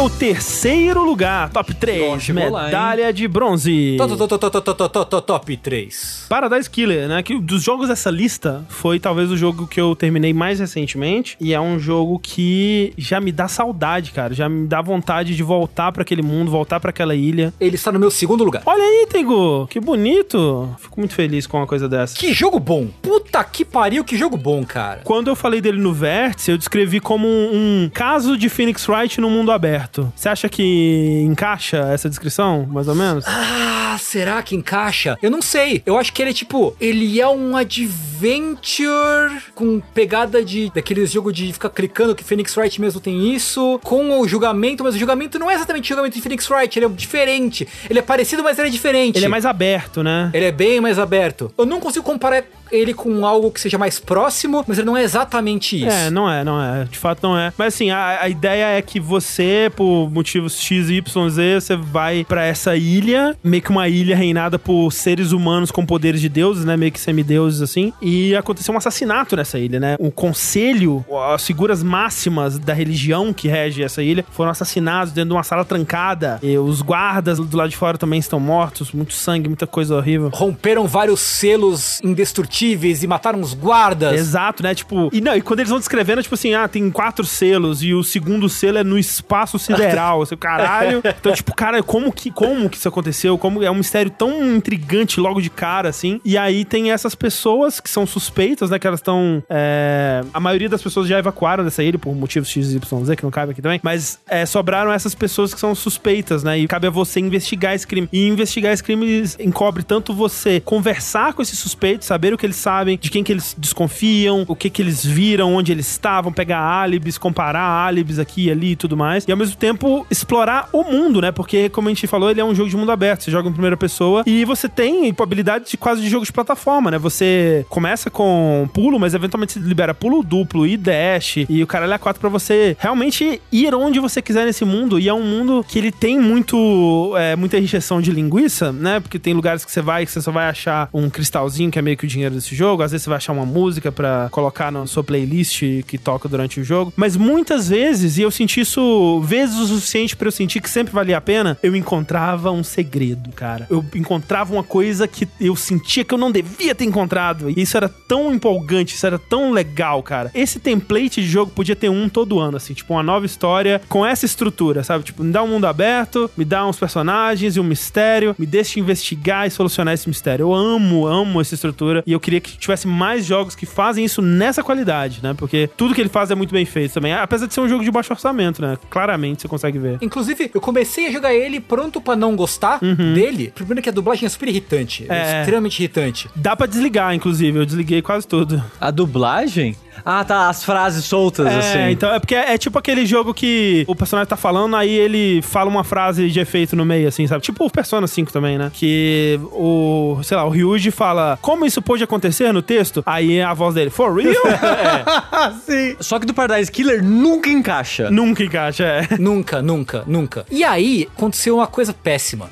[0.00, 3.96] seu terceiro lugar, top 3, medalha lá, de bronze.
[3.98, 6.26] Top, top, top, top 3.
[6.26, 7.22] Paradise Killer, né?
[7.22, 11.36] Que dos jogos dessa lista foi talvez o jogo que eu terminei mais recentemente.
[11.38, 14.32] E é um jogo que já me dá saudade, cara.
[14.32, 17.52] Já me dá vontade de voltar para aquele mundo, voltar para aquela ilha.
[17.60, 18.62] Ele está no meu segundo lugar.
[18.64, 19.66] Olha aí, Tengu!
[19.66, 20.74] Que bonito!
[20.78, 22.16] Fico muito feliz com uma coisa dessa.
[22.16, 22.88] Que jogo bom!
[23.02, 25.02] Puta que pariu, que jogo bom, cara.
[25.04, 29.20] Quando eu falei dele no Vértice, eu descrevi como um, um caso de Phoenix Wright
[29.20, 30.12] no mundo aberto aberto.
[30.14, 33.24] Você acha que encaixa essa descrição, mais ou menos?
[33.26, 35.18] Ah, será que encaixa?
[35.20, 35.82] Eu não sei.
[35.84, 41.34] Eu acho que ele é tipo, ele é um adventure com pegada de daqueles jogos
[41.34, 45.38] de ficar clicando que Phoenix Wright mesmo tem isso, com o julgamento, mas o julgamento
[45.38, 47.66] não é exatamente o julgamento de Phoenix Wright, ele é diferente.
[47.88, 49.16] Ele é parecido, mas ele é diferente.
[49.16, 50.30] Ele é mais aberto, né?
[50.32, 51.52] Ele é bem mais aberto.
[51.58, 55.02] Eu não consigo comparar ele com algo que seja mais próximo, mas ele não é
[55.02, 55.88] exatamente isso.
[55.88, 56.84] É, não é, não é.
[56.84, 57.52] De fato não é.
[57.56, 62.24] Mas assim, a, a ideia é que você, por motivos X, Y, Z, você vai
[62.24, 66.64] pra essa ilha, meio que uma ilha reinada por seres humanos com poderes de deuses,
[66.64, 66.76] né?
[66.76, 67.92] Meio que semideuses, assim.
[68.00, 69.96] E aconteceu um assassinato nessa ilha, né?
[69.98, 75.34] O conselho, as figuras máximas da religião que rege essa ilha, foram assassinados dentro de
[75.34, 76.38] uma sala trancada.
[76.42, 78.92] E os guardas do lado de fora também estão mortos.
[78.92, 80.30] Muito sangue, muita coisa horrível.
[80.32, 84.14] Romperam vários selos indestrutíveis e mataram os guardas.
[84.14, 84.74] Exato, né?
[84.74, 87.94] Tipo, e não, e quando eles vão descrevendo, tipo assim, ah, tem quatro selos e
[87.94, 90.22] o segundo selo é no espaço sideral.
[90.22, 91.02] assim, caralho.
[91.20, 93.36] Então, tipo, cara, como que, como que isso aconteceu?
[93.36, 96.20] Como é um mistério tão intrigante logo de cara, assim.
[96.24, 98.78] E aí tem essas pessoas que são suspeitas, né?
[98.78, 99.42] Que elas estão.
[99.50, 100.22] É...
[100.32, 102.78] A maioria das pessoas já evacuaram dessa ilha por motivos XYZ,
[103.16, 103.80] que não cabe aqui também.
[103.82, 106.58] Mas é, sobraram essas pessoas que são suspeitas, né?
[106.58, 108.08] E cabe a você investigar esse crime.
[108.12, 112.56] E investigar esse crime encobre tanto você conversar com esses suspeitos, saber o que eles
[112.56, 116.58] sabem, de quem que eles desconfiam, o que que eles viram, onde eles estavam, pegar
[116.58, 119.24] álibis, comparar álibis aqui e ali e tudo mais.
[119.26, 121.30] E ao mesmo tempo explorar o mundo, né?
[121.30, 123.24] Porque, como a gente falou, ele é um jogo de mundo aberto.
[123.24, 126.90] Você joga em primeira pessoa e você tem habilidade de quase de jogo de plataforma,
[126.90, 126.98] né?
[126.98, 131.92] Você começa com pulo, mas eventualmente você libera pulo duplo e dash e o caralho
[131.92, 134.98] é 4 pra você realmente ir onde você quiser nesse mundo.
[134.98, 138.98] E é um mundo que ele tem muito é, muita encheção de linguiça, né?
[139.00, 141.82] Porque tem lugares que você vai que você só vai achar um cristalzinho que é
[141.82, 142.82] meio que o dinheiro desse jogo.
[142.82, 146.60] Às vezes você vai achar uma música para colocar na sua playlist que toca durante
[146.60, 146.92] o jogo.
[146.96, 150.92] Mas muitas vezes, e eu senti isso vezes o suficiente para eu sentir que sempre
[150.92, 153.66] valia a pena, eu encontrava um segredo, cara.
[153.70, 157.50] Eu encontrava uma coisa que eu sentia que eu não devia ter encontrado.
[157.50, 160.30] E isso era tão empolgante, isso era tão legal, cara.
[160.34, 164.04] Esse template de jogo podia ter um todo ano, assim, tipo uma nova história com
[164.04, 165.04] essa estrutura, sabe?
[165.04, 168.80] Tipo, me dá um mundo aberto, me dá uns personagens e um mistério, me deixa
[168.80, 170.44] investigar e solucionar esse mistério.
[170.44, 174.22] Eu amo, amo essa estrutura e eu queria que tivesse mais jogos que fazem isso
[174.22, 175.34] nessa qualidade, né?
[175.36, 177.12] Porque tudo que ele faz é muito bem feito também.
[177.12, 178.78] Apesar de ser um jogo de baixo orçamento, né?
[178.88, 179.98] Claramente você consegue ver.
[180.00, 183.52] Inclusive, eu comecei a jogar ele pronto pra não gostar dele.
[183.54, 185.06] Primeiro que a dublagem é super irritante.
[185.08, 185.40] É, É.
[185.40, 186.30] extremamente irritante.
[186.36, 187.58] Dá pra desligar, inclusive.
[187.58, 188.62] Eu desliguei quase tudo.
[188.80, 189.74] A dublagem?
[190.04, 191.92] Ah, tá, as frases soltas, É, assim.
[191.92, 195.42] então é porque é, é tipo aquele jogo que o personagem tá falando, aí ele
[195.42, 197.42] fala uma frase de efeito no meio, assim, sabe?
[197.42, 198.70] Tipo o Persona 5 também, né?
[198.72, 203.02] Que o, sei lá, o Ryuji fala, como isso pode acontecer no texto?
[203.06, 204.34] Aí a voz dele, for real?
[205.64, 205.96] Sim.
[206.00, 208.10] Só que do Paradise Killer nunca encaixa.
[208.10, 209.18] Nunca encaixa, é.
[209.18, 210.44] nunca, nunca, nunca.
[210.50, 212.50] E aí, aconteceu uma coisa péssima.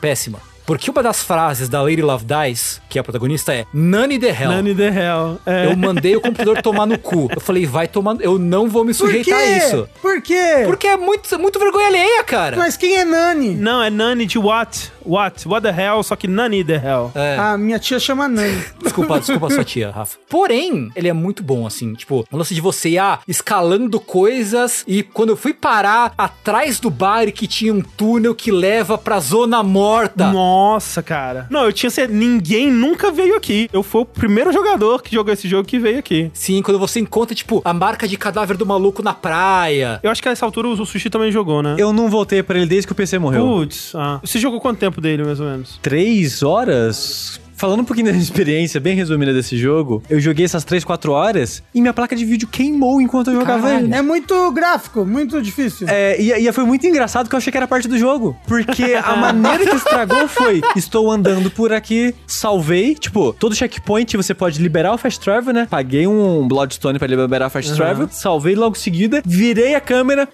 [0.00, 0.40] Péssima.
[0.68, 4.28] Porque uma das frases da Lady Love Dies, que é a protagonista, é None the
[4.28, 4.50] Hell.
[4.50, 5.40] None the hell.
[5.46, 5.64] É.
[5.64, 7.26] Eu mandei o computador tomar no cu.
[7.34, 8.18] Eu falei, vai tomar.
[8.20, 9.88] Eu não vou me sujeitar a isso.
[10.02, 10.64] Por quê?
[10.66, 12.58] Porque é muito, muito vergonha alheia, cara.
[12.58, 13.54] Mas quem é Nani?
[13.54, 14.92] Não, é Nani de what?
[15.06, 15.48] What?
[15.48, 16.02] What the hell?
[16.02, 17.12] Só que Nani the hell.
[17.14, 17.38] É.
[17.38, 18.62] A minha tia chama Nani.
[18.82, 20.18] Desculpa, desculpa sua tia, Rafa.
[20.28, 21.94] Porém, ele é muito bom, assim.
[21.94, 26.78] Tipo, o lance de você ir ah, escalando coisas e quando eu fui parar atrás
[26.78, 30.30] do bar que tinha um túnel que leva pra zona morta.
[30.30, 30.57] Nossa,
[31.02, 31.46] cara.
[31.50, 32.18] Não, eu tinha certeza.
[32.18, 33.68] Ninguém nunca veio aqui.
[33.72, 36.30] Eu fui o primeiro jogador que jogou esse jogo que veio aqui.
[36.32, 40.00] Sim, quando você encontra, tipo, a marca de cadáver do maluco na praia.
[40.02, 41.76] Eu acho que a essa altura o Sushi também jogou, né?
[41.78, 43.44] Eu não voltei pra ele desde que o PC morreu.
[43.44, 44.20] Putz, ah.
[44.22, 45.78] Você jogou quanto tempo dele, mais ou menos?
[45.82, 47.40] Três horas?
[47.58, 51.10] Falando um pouquinho da minha experiência bem resumida desse jogo, eu joguei essas 3, 4
[51.10, 53.86] horas e minha placa de vídeo queimou enquanto eu jogava Caralho.
[53.86, 53.94] ele.
[53.94, 55.88] É muito gráfico, muito difícil.
[55.88, 58.36] É, e, e foi muito engraçado que eu achei que era parte do jogo.
[58.46, 62.94] Porque a maneira que estragou foi: estou andando por aqui, salvei.
[62.94, 65.66] Tipo, todo checkpoint você pode liberar o Fast Travel, né?
[65.68, 70.28] Paguei um Bloodstone pra liberar o Fast Travel, salvei logo em seguida, virei a câmera.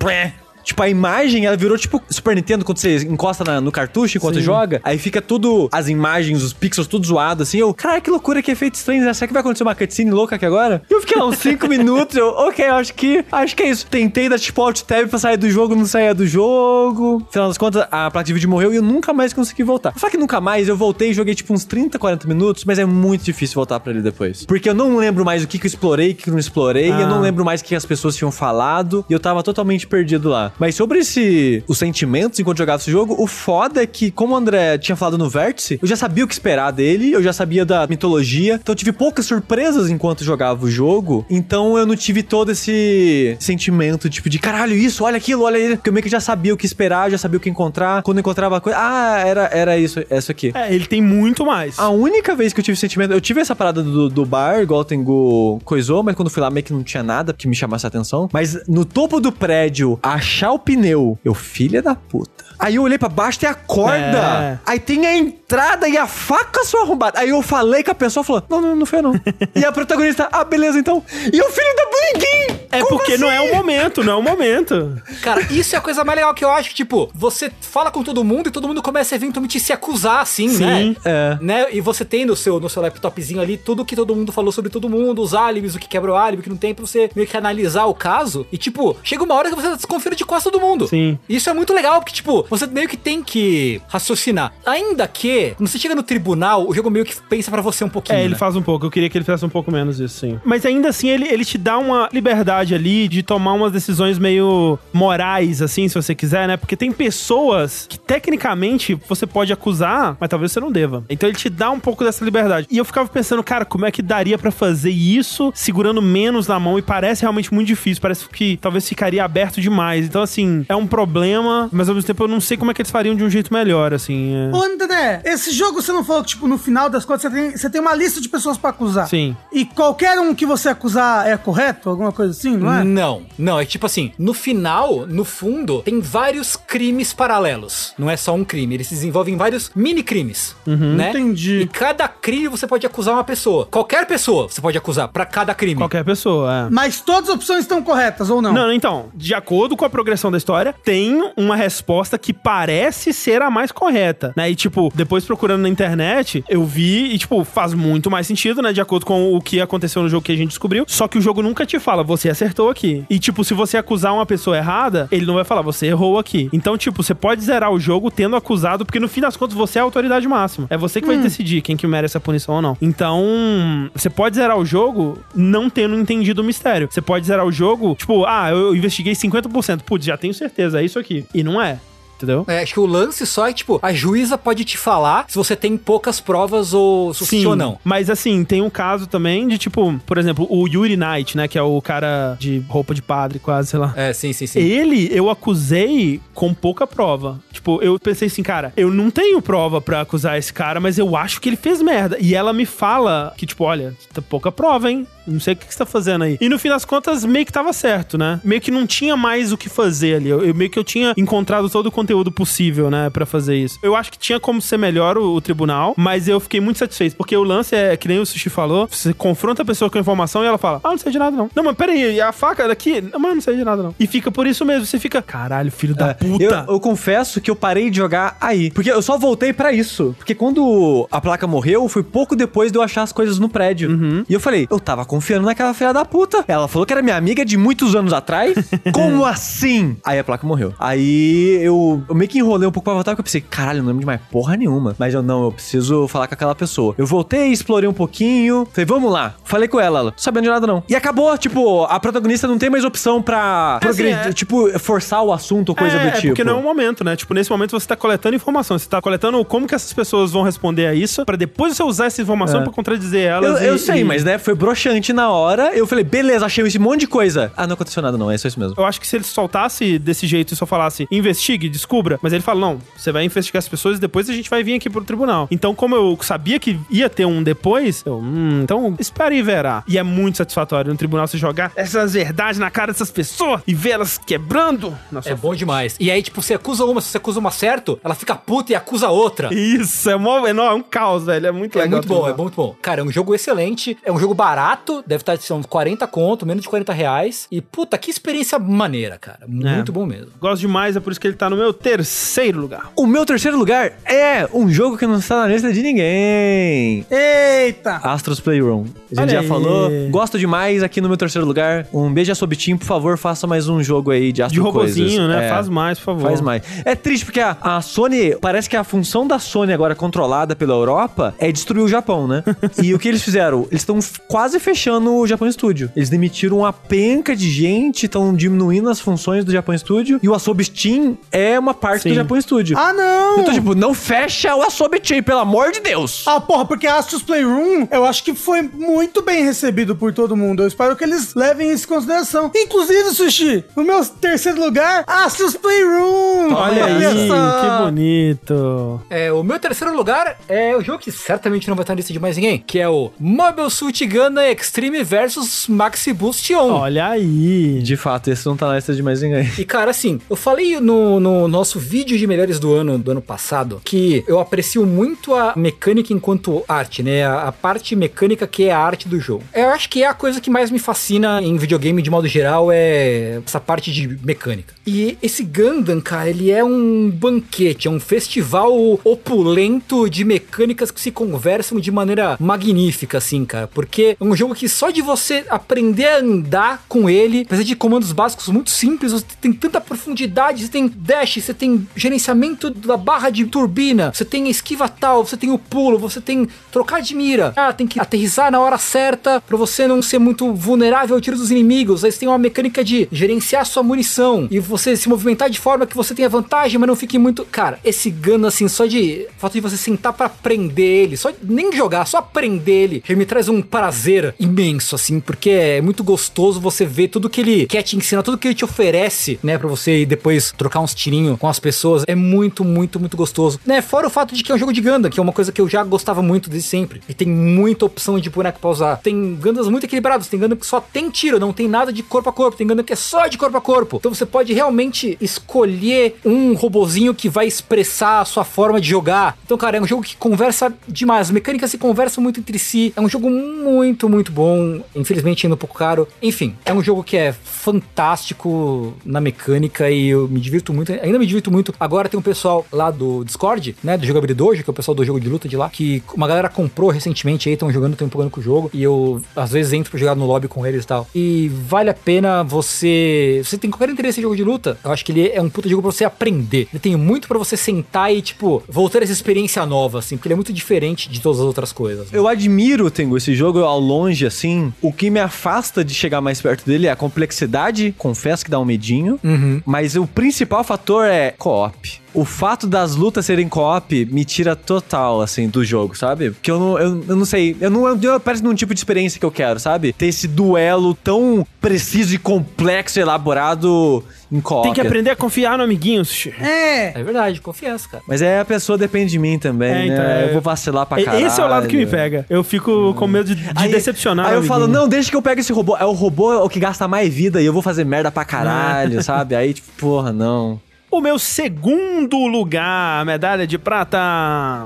[0.64, 4.40] Tipo, a imagem, ela virou tipo Super Nintendo quando você encosta na- no cartucho enquanto
[4.40, 4.80] joga.
[4.82, 7.58] Aí fica tudo, as imagens, os pixels, tudo zoado assim.
[7.58, 9.04] Eu, cara, que loucura, que efeito estranho.
[9.04, 9.12] né?
[9.12, 10.82] Será que vai acontecer uma cutscene louca aqui agora?
[10.88, 12.16] Eu fiquei lá uns 5 minutos.
[12.16, 13.86] Eu, ok, acho que, acho que é isso.
[13.86, 17.24] Tentei dar tipo alt tab pra sair do jogo, não saía do jogo.
[17.28, 19.92] Afinal das contas, a placa de vídeo morreu e eu nunca mais consegui voltar.
[19.98, 22.84] Só que nunca mais, eu voltei e joguei tipo uns 30, 40 minutos, mas é
[22.84, 24.44] muito difícil voltar pra ele depois.
[24.46, 26.90] Porque eu não lembro mais o que, que eu explorei, o que eu não explorei.
[26.90, 27.00] Ah.
[27.02, 29.04] Eu não lembro mais o que as pessoas tinham falado.
[29.08, 30.52] E eu tava totalmente perdido lá.
[30.58, 34.36] Mas sobre esse, os sentimentos enquanto jogava esse jogo, o foda é que, como o
[34.36, 37.64] André tinha falado no Vértice, eu já sabia o que esperar dele, eu já sabia
[37.64, 42.22] da mitologia, então eu tive poucas surpresas enquanto jogava o jogo, então eu não tive
[42.22, 46.08] todo esse sentimento, tipo, de caralho, isso, olha aquilo, olha ele, porque eu meio que
[46.08, 49.18] já sabia o que esperar, já sabia o que encontrar, quando encontrava a coisa, ah,
[49.24, 50.52] era, era isso, isso aqui.
[50.54, 51.78] É, ele tem muito mais.
[51.78, 54.80] A única vez que eu tive sentimento, eu tive essa parada do, do bar, igual
[54.80, 57.86] o Tengu coisou, mas quando fui lá meio que não tinha nada que me chamasse
[57.86, 58.28] a atenção.
[58.32, 62.44] Mas no topo do prédio, achar o pneu, eu, filha da puta.
[62.58, 64.18] Aí eu olhei pra baixo, tem a corda.
[64.18, 64.58] É.
[64.64, 67.20] Aí tem a entrada e a faca sua arrombada.
[67.20, 69.14] Aí eu falei com a pessoa, falou, não, não, não foi não.
[69.54, 71.04] e a protagonista, ah, beleza, então.
[71.32, 72.64] E o filho da ninguém!
[72.70, 73.50] É Como porque não é assim?
[73.50, 75.00] o momento, não é o momento.
[75.22, 78.02] Cara, isso é a coisa mais legal que eu acho, que, tipo, você fala com
[78.02, 80.96] todo mundo e todo mundo começa eventualmente se acusar, assim, Sim, né?
[81.04, 81.38] é.
[81.40, 81.66] né?
[81.72, 84.70] E você tem no seu, no seu laptopzinho ali tudo que todo mundo falou sobre
[84.70, 87.10] todo mundo, os álibis, o que quebra o álibi, o que não tem, pra você
[87.14, 88.46] meio que analisar o caso.
[88.50, 90.88] E, tipo, chega uma hora que você tá desconfiando de quase todo mundo.
[90.88, 91.18] Sim.
[91.28, 94.52] Isso é muito legal, porque, tipo, você meio que tem que raciocinar.
[94.66, 97.88] Ainda que, quando você chega no tribunal, o jogo meio que pensa pra você um
[97.88, 98.18] pouquinho.
[98.18, 98.38] É, ele né?
[98.38, 98.86] faz um pouco.
[98.86, 100.40] Eu queria que ele fizesse um pouco menos isso, sim.
[100.44, 104.78] Mas ainda assim, ele, ele te dá uma liberdade ali de tomar umas decisões meio
[104.92, 106.56] morais, assim, se você quiser, né?
[106.56, 111.04] Porque tem pessoas que, tecnicamente, você pode acusar, mas talvez você não deva.
[111.08, 112.66] Então ele te dá um pouco dessa liberdade.
[112.70, 116.58] E eu ficava pensando, cara, como é que daria pra fazer isso segurando menos na
[116.58, 116.78] mão?
[116.78, 118.00] E parece realmente muito difícil.
[118.00, 120.06] Parece que talvez ficaria aberto demais.
[120.06, 122.82] Então, assim, é um problema, mas ao mesmo tempo eu não sei como é que
[122.82, 124.34] eles fariam de um jeito melhor, assim.
[124.34, 124.56] é.
[124.56, 127.50] Ô, André, esse jogo você não falou que, tipo, no final das contas, você tem,
[127.56, 129.08] você tem uma lista de pessoas pra acusar.
[129.08, 129.36] Sim.
[129.52, 131.88] E qualquer um que você acusar é correto?
[131.88, 132.84] Alguma coisa assim, não é?
[132.84, 137.94] Não, não, é tipo assim, no final, no fundo, tem vários crimes paralelos.
[137.98, 141.10] Não é só um crime, eles se desenvolvem em vários mini crimes, né?
[141.10, 141.60] entendi.
[141.60, 143.66] E cada crime você pode acusar uma pessoa.
[143.66, 145.76] Qualquer pessoa você pode acusar pra cada crime.
[145.76, 146.70] Qualquer pessoa, é.
[146.70, 148.52] Mas todas as opções estão corretas ou não?
[148.52, 153.42] Não, então, de acordo com a progressão da história, tem uma resposta que parece ser
[153.42, 154.50] a mais correta, né?
[154.50, 158.72] E, tipo, depois procurando na internet, eu vi e, tipo, faz muito mais sentido, né?
[158.72, 160.84] De acordo com o que aconteceu no jogo que a gente descobriu.
[160.88, 163.04] Só que o jogo nunca te fala, você acertou aqui.
[163.10, 166.48] E, tipo, se você acusar uma pessoa errada, ele não vai falar, você errou aqui.
[166.52, 169.78] Então, tipo, você pode zerar o jogo tendo acusado, porque no fim das contas você
[169.78, 170.66] é a autoridade máxima.
[170.70, 172.76] É você que vai decidir quem que merece a punição ou não.
[172.80, 176.88] Então, você pode zerar o jogo não tendo entendido o mistério.
[176.90, 179.82] Você pode zerar o jogo, tipo, ah, eu investiguei 50%.
[179.82, 181.26] Putz, já tenho certeza, é isso aqui.
[181.34, 181.78] E não é.
[182.24, 182.44] Entendeu?
[182.48, 185.54] É, acho que o lance só é, tipo, a juíza pode te falar se você
[185.54, 187.78] tem poucas provas ou suficiente ou não.
[187.84, 191.46] Mas assim, tem um caso também de tipo, por exemplo, o Yuri Knight, né?
[191.48, 193.92] Que é o cara de roupa de padre, quase, sei lá.
[193.96, 194.58] É, sim, sim, sim.
[194.60, 197.38] Ele, eu acusei com pouca prova.
[197.52, 201.16] Tipo, eu pensei assim, cara, eu não tenho prova pra acusar esse cara, mas eu
[201.16, 202.16] acho que ele fez merda.
[202.20, 205.06] E ela me fala que, tipo, olha, tá pouca prova, hein?
[205.26, 206.36] Não sei o que que você tá fazendo aí.
[206.40, 208.40] E no fim das contas, meio que tava certo, né?
[208.44, 210.28] Meio que não tinha mais o que fazer ali.
[210.28, 213.78] Eu, eu- meio que eu tinha encontrado todo o conteúdo possível, né, Pra fazer isso.
[213.82, 217.16] Eu acho que tinha como ser melhor o, o tribunal, mas eu fiquei muito satisfeito,
[217.16, 220.00] porque o lance é que nem o Sushi falou, você confronta a pessoa com a
[220.00, 221.50] informação e ela fala, ah, não sei de nada não.
[221.54, 223.00] Não, mas peraí, e a faca daqui?
[223.00, 223.94] Não, mas não sei de nada não.
[223.98, 226.42] E fica por isso mesmo, você fica, caralho, filho da É, puta.
[226.68, 228.70] Eu, eu confesso que eu parei de jogar aí.
[228.70, 230.14] Porque eu só voltei pra isso.
[230.18, 234.24] Porque quando a placa morreu, foi pouco depois de eu achar as coisas no prédio.
[234.28, 236.44] E eu falei, eu tava confiando naquela filha da puta.
[236.48, 238.54] Ela falou que era minha amiga de muitos anos atrás.
[238.92, 239.96] Como assim?
[240.04, 240.74] Aí a placa morreu.
[240.78, 243.86] Aí eu, eu meio que enrolei um pouco pra voltar, porque eu pensei, caralho, não
[243.88, 244.94] lembro de mais porra nenhuma.
[244.98, 246.94] Mas eu não, eu preciso falar com aquela pessoa.
[246.98, 248.66] Eu voltei, explorei um pouquinho.
[248.72, 249.34] Falei, vamos lá.
[249.44, 250.82] Falei com ela, ela, tô sabendo de nada não.
[250.88, 255.22] E acabou, tipo, a protagonista não tem mais opção pra É, assim, é- tipo, forçar
[255.22, 256.26] o assunto ou coisa é, do é tipo.
[256.28, 257.14] porque não é o momento, né?
[257.16, 260.42] Tipo, nesse momento você tá coletando informação, você tá coletando como que essas pessoas vão
[260.42, 262.64] responder a isso, pra depois você usar essa informação É.
[262.64, 263.62] pra contradizer Eu, elas.
[263.62, 265.72] eu e- sei, e- mas né, foi broxante na hora.
[265.74, 267.52] Eu falei, beleza, achei esse monte de coisa.
[267.56, 268.30] Ah, não aconteceu nada, não.
[268.30, 268.74] É só isso mesmo.
[268.76, 271.83] Eu acho que se ele soltasse desse jeito e só falasse, investigue, descubra,
[272.22, 274.74] mas ele fala, não, você vai investigar as pessoas e depois a gente vai vir
[274.74, 275.48] aqui pro tribunal.
[275.50, 279.82] Então, como eu sabia que ia ter um depois, eu, hum, então espere e verá.
[279.86, 283.74] E é muito satisfatório no tribunal você jogar essas verdades na cara dessas pessoas e
[283.74, 285.96] vê-las quebrando na sua É bom demais.
[286.00, 288.74] E aí, tipo, você acusa uma, se você acusa uma certo, ela fica puta e
[288.74, 289.52] acusa outra.
[289.52, 291.46] Isso, é, mó, é, não, é um caos, velho.
[291.46, 291.98] É muito É legal.
[292.00, 292.74] muito bom, é muito bom.
[292.80, 296.62] Cara, é um jogo excelente, é um jogo barato, deve estar são 40 conto, menos
[296.62, 297.46] de 40 reais.
[297.50, 299.40] E puta, que experiência maneira, cara.
[299.46, 300.30] Muito bom mesmo.
[300.40, 302.92] Gosto demais, é por isso que ele tá no meu terceiro lugar?
[302.96, 307.04] O meu terceiro lugar é um jogo que não está na lista de ninguém.
[307.10, 307.96] Eita!
[308.02, 308.84] Astros Playroom.
[308.84, 309.46] A gente Olha já aí.
[309.46, 309.90] falou.
[310.10, 311.86] Gosto demais aqui no meu terceiro lugar.
[311.92, 315.08] Um beijo a Sobitinho, por favor, faça mais um jogo aí de De Astro robozinho,
[315.08, 315.28] Coisas.
[315.28, 315.46] né?
[315.46, 315.48] É.
[315.48, 316.22] Faz mais, por favor.
[316.22, 316.62] Faz mais.
[316.84, 320.74] É triste porque a, a Sony, parece que a função da Sony agora controlada pela
[320.74, 322.42] Europa é destruir o Japão, né?
[322.82, 323.66] e o que eles fizeram?
[323.70, 323.98] Eles estão
[324.28, 325.90] quase fechando o Japão Studio.
[325.96, 330.34] Eles demitiram uma penca de gente, estão diminuindo as funções do Japão Studio e o
[330.34, 332.10] Asobi Steam é uma parte Sim.
[332.10, 332.76] do Japão Studio.
[332.78, 333.40] Ah, não!
[333.40, 336.22] Então, tipo, não fecha o Asobi Steam, pelo amor de Deus!
[336.26, 340.62] Ah, porra, porque Astros Playroom, eu acho que foi muito bem recebido por todo mundo.
[340.62, 342.50] Eu espero que eles levem isso em consideração.
[342.54, 346.54] Inclusive, Sushi, no meu terceiro lugar, Astros Playroom!
[346.54, 347.60] Olha aí, só.
[347.60, 349.00] que bonito.
[349.08, 352.12] É, o meu terceiro lugar é o jogo que certamente não vai estar na lista
[352.12, 356.72] de mais ninguém, que é o Mobile Suit Gundam Extreme vs Maxi Boost On.
[356.72, 357.80] Olha aí.
[357.82, 359.50] De fato, esse não tá na lista de mais ninguém.
[359.58, 363.22] E cara, assim, eu falei no, no nosso vídeo de melhores do ano, do ano
[363.22, 367.24] passado, que eu aprecio muito a mecânica enquanto arte, né?
[367.24, 369.44] A, a parte mecânica que é a arte do jogo.
[369.54, 372.72] Eu acho que é a coisa que mais me fascina em videogame de modo geral,
[372.72, 374.74] é essa parte de mecânica.
[374.86, 378.74] E esse Gundam, cara, ele é um banquete, é um festival
[379.04, 383.68] opulento de mecânicas que se conversam de maneira magnífica, assim, cara.
[383.68, 387.76] Porque é um jogo que só de você aprender a andar com ele, apesar de
[387.76, 392.96] comandos básicos muito simples, você tem tanta profundidade, você tem dash, você tem gerenciamento da
[392.96, 397.14] barra de turbina, você tem esquiva tal, você tem o pulo, você tem trocar de
[397.14, 397.52] mira.
[397.56, 401.36] Ah, tem que aterrissar na hora certa pra você não ser muito vulnerável ao tiro
[401.36, 402.04] dos inimigos.
[402.04, 405.86] Aí você tem uma mecânica de gerenciar sua munição e você se movimentar de forma
[405.86, 407.44] que você tenha vantagem, mas não fique muito.
[407.44, 409.26] Cara, esse Gundam, assim, só de.
[409.38, 413.26] fato de você sentar pra aprender ele, só nem jogar, só aprender ele, já me
[413.26, 417.82] traz um prazer imenso, assim, porque é muito gostoso você ver tudo que ele quer
[417.82, 421.48] te ensinar, tudo que ele te oferece, né, pra você depois trocar uns tirinhos com
[421.48, 422.04] as pessoas.
[422.06, 423.60] É muito, muito, muito gostoso.
[423.66, 425.52] Né, fora o fato de que é um jogo de Gundam, que é uma coisa
[425.52, 427.00] que eu já gostava muito desde sempre.
[427.08, 428.96] E tem muita opção de boneco pra usar.
[428.96, 432.28] Tem Gundams muito equilibrados, tem Gundam que só tem tiro, não tem nada de corpo
[432.28, 433.96] a corpo, tem Gundam que é só de corpo a corpo.
[433.96, 439.38] Então você pode realmente escolher um robozinho que vai expressar a sua forma de jogar.
[439.44, 441.28] Então, cara, é um jogo que conversa demais.
[441.28, 442.92] As mecânicas se conversam muito entre si.
[442.96, 444.80] É um jogo muito, muito bom.
[444.94, 446.06] Infelizmente, ainda um pouco caro.
[446.22, 450.92] Enfim, é um jogo que é fantástico na mecânica e eu me divirto muito.
[450.92, 451.74] Ainda me divirto muito.
[451.78, 453.96] Agora tem um pessoal lá do Discord, né?
[453.96, 456.48] Do Jogabilidade, que é o pessoal do jogo de luta de lá, que uma galera
[456.48, 458.70] comprou recentemente aí, estão jogando, estão empolgando com o jogo.
[458.72, 461.06] E eu, às vezes, entro pra jogar no lobby com eles e tal.
[461.14, 463.40] E vale a pena você.
[463.44, 465.68] Você tem qualquer interesse em jogo de luta, eu acho que ele é um puta
[465.68, 466.68] jogo pra você aprender.
[466.72, 470.34] Ele tem muito pra você sentar e, tipo, voltar essa experiência nova, assim, porque ele
[470.34, 472.10] é muito diferente de todas as outras coisas.
[472.10, 472.18] né?
[472.18, 474.72] Eu admiro, Tengo, esse jogo ao longe, assim.
[474.80, 477.94] O que me afasta de chegar mais perto dele é a complexidade.
[477.98, 479.18] Confesso que dá um medinho.
[479.22, 479.60] Uhum.
[479.64, 482.02] Mas o principal fator é co-op.
[482.12, 486.30] O fato das lutas serem co-op me tira total, assim, do jogo, sabe?
[486.30, 489.18] Porque eu não, eu, eu não sei, eu não, eu, parece num tipo de experiência
[489.18, 489.92] que eu quero, sabe?
[489.92, 494.62] Ter esse duelo tão preciso e complexo e elaborado em co-op.
[494.62, 496.32] Tem que aprender a confiar no amiguinho, Sushi.
[496.40, 497.00] É.
[497.00, 498.04] É verdade, confiança, cara.
[498.06, 500.22] Mas é a pessoa depende de mim também, É, então, né?
[500.22, 501.26] é- Eu vou vacilar pra caralho.
[501.26, 502.24] Esse é o lado que me pega.
[502.30, 504.26] Eu fico com medo de, de Aí- decepcionar.
[504.28, 505.76] Aí eu falo, não, deixa que eu pego esse robô.
[505.76, 508.24] É o robô é o que gasta mais vida e eu vou fazer merda pra
[508.24, 509.34] caralho, sabe?
[509.34, 510.60] Aí, tipo, porra, não.
[510.94, 513.98] O meu segundo lugar, medalha de prata,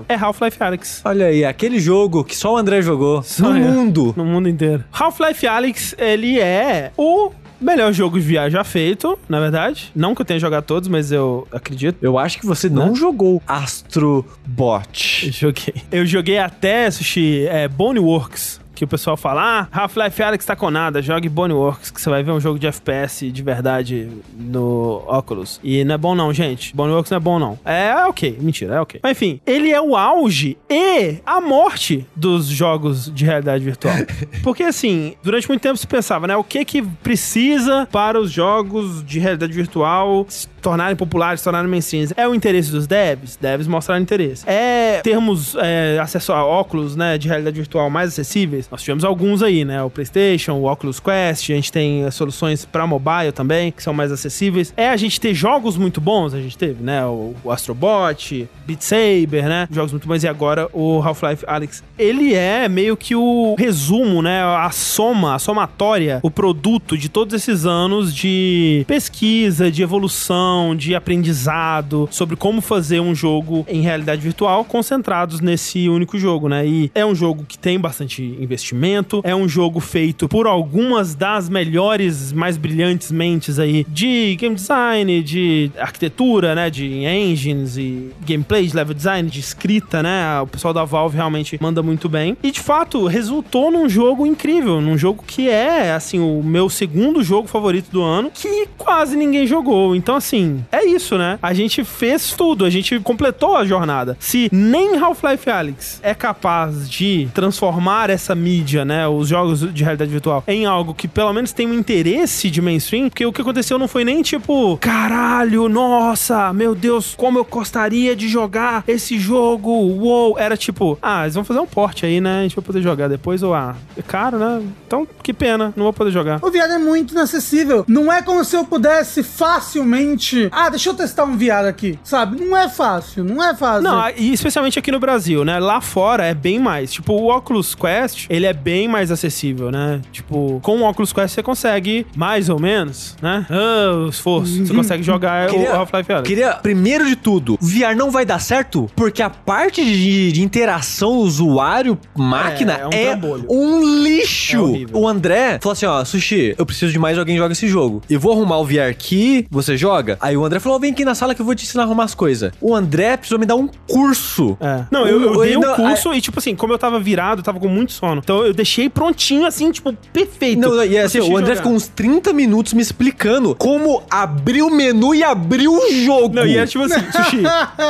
[0.07, 1.01] é Half-Life Alyx.
[1.03, 3.65] Olha aí, aquele jogo que só o André jogou Só no eu.
[3.65, 4.13] mundo.
[4.15, 4.85] No mundo inteiro.
[4.93, 9.91] Half-Life Alyx, ele é o melhor jogo de VR já feito, na verdade.
[9.97, 11.97] Não que eu tenha jogado todos, mas eu acredito.
[12.03, 12.95] Eu acho que você não Né?
[12.95, 15.31] jogou Astro Bot.
[15.33, 15.75] Joguei.
[15.91, 18.61] Eu joguei até, Sushi, é, Boneworks.
[18.79, 22.23] Que o pessoal fala, ah, Half-Life Alyx tá com nada, jogue Boneworks, que você vai
[22.23, 25.59] ver um jogo de FPS de verdade no Oculus.
[25.65, 26.77] E não é bom não, gente.
[26.77, 27.59] Boneworks não é bom não.
[27.65, 29.01] É ok, mentira, é ok.
[29.03, 33.97] Mas enfim, ele é o auge e a morte dos jogos de realidade virtual.
[34.45, 39.05] Porque assim, durante muito tempo se pensava, né, o que que precisa para os jogos
[39.05, 42.15] de realidade virtual se tornarem populares, se tornarem mainstreams?
[42.17, 43.35] É o interesse dos devs?
[43.35, 44.49] Devs mostraram interesse.
[44.49, 48.68] É termos é, acesso a óculos, né, de realidade virtual mais acessíveis?
[48.71, 52.67] Nós tivemos alguns aí, né, o PlayStation, o Oculus Quest, a gente tem eh, soluções
[52.67, 54.75] para mobile também, que são mais acessíveis.
[54.77, 58.83] É a gente ter jogos muito bons, a gente teve, né, o, o Astrobot, Beat
[58.83, 61.83] Saber, né, jogos muito bons, e agora o Half-Life Alyx.
[61.99, 67.33] Ele é meio que o resumo, né, a soma, a somatória, o produto de todos
[67.35, 74.21] esses anos de pesquisa, de evolução, de aprendizado sobre como fazer um jogo em realidade
[74.21, 76.67] virtual concentrados nesse único jogo, né?
[76.67, 81.15] E é um jogo que tem bastante investimento investimento, é um jogo feito por algumas
[81.15, 88.11] das melhores, mais brilhantes mentes aí de game design, de arquitetura, né, de engines e
[88.27, 90.41] gameplay, de level design, de escrita, né?
[90.41, 92.37] O pessoal da Valve realmente manda muito bem.
[92.43, 97.23] E de fato, resultou num jogo incrível, num jogo que é, assim, o meu segundo
[97.23, 99.95] jogo favorito do ano, que quase ninguém jogou.
[99.95, 101.39] Então, assim, é isso, né?
[101.41, 104.17] A gente fez tudo, a gente completou a jornada.
[104.19, 110.11] Se nem Half-Life Alyx é capaz de transformar essa mídia, né, os jogos de realidade
[110.11, 113.79] virtual, em algo que pelo menos tem um interesse de mainstream, porque o que aconteceu
[113.79, 119.71] não foi nem tipo, caralho, nossa, meu Deus, como eu gostaria de jogar esse jogo,
[119.71, 120.39] uou.
[120.39, 122.41] Era tipo, ah, eles vão fazer um porte aí, né?
[122.41, 124.63] A gente vai poder jogar depois, ou ah, é caro, né?
[124.87, 126.39] Então, que pena, não vou poder jogar.
[126.43, 127.85] O VR é muito inacessível.
[127.87, 130.49] Não é como se eu pudesse facilmente.
[130.51, 131.99] Ah, deixa eu testar um VR aqui.
[132.03, 132.43] Sabe?
[132.43, 133.25] Não é fácil.
[133.25, 133.83] Não é fácil.
[133.83, 135.59] Não, e especialmente aqui no Brasil, né?
[135.59, 136.93] Lá fora é bem mais.
[136.93, 140.01] Tipo, o Oculus Quest, ele é bem mais acessível, né?
[140.13, 143.47] Tipo, com o Oculus Quest você consegue, mais ou menos, né?
[143.51, 144.65] Ah, o esforço.
[144.67, 146.29] Você consegue jogar Queria- o Half-Life Alyx.
[146.29, 151.19] Queria, primeiro de tudo, VR não vai dar certo porque a parte de, de interação
[151.19, 154.75] usuário-máquina É, é um é, um lixo.
[154.77, 157.69] É o André falou assim: ó, Sushi, eu preciso de mais alguém que joga esse
[157.69, 158.03] jogo.
[158.09, 160.17] Eu vou arrumar o VR aqui, você joga?
[160.21, 162.05] Aí o André falou: vem aqui na sala que eu vou te ensinar a arrumar
[162.05, 162.53] as coisas.
[162.61, 164.57] O André precisou me dar um curso.
[164.61, 164.85] É.
[164.91, 167.41] Não, eu, eu O- dei um não- curso e, tipo assim, como eu tava virado,
[167.41, 168.18] eu tava com muito sono.
[168.23, 170.61] Então eu deixei prontinho, assim, tipo, perfeito.
[170.61, 171.57] Não, não, e pra assim, o André jogar.
[171.57, 176.35] ficou uns 30 minutos me explicando como abrir o menu e abrir o jogo.
[176.35, 177.43] Não, e é tipo assim, sushi,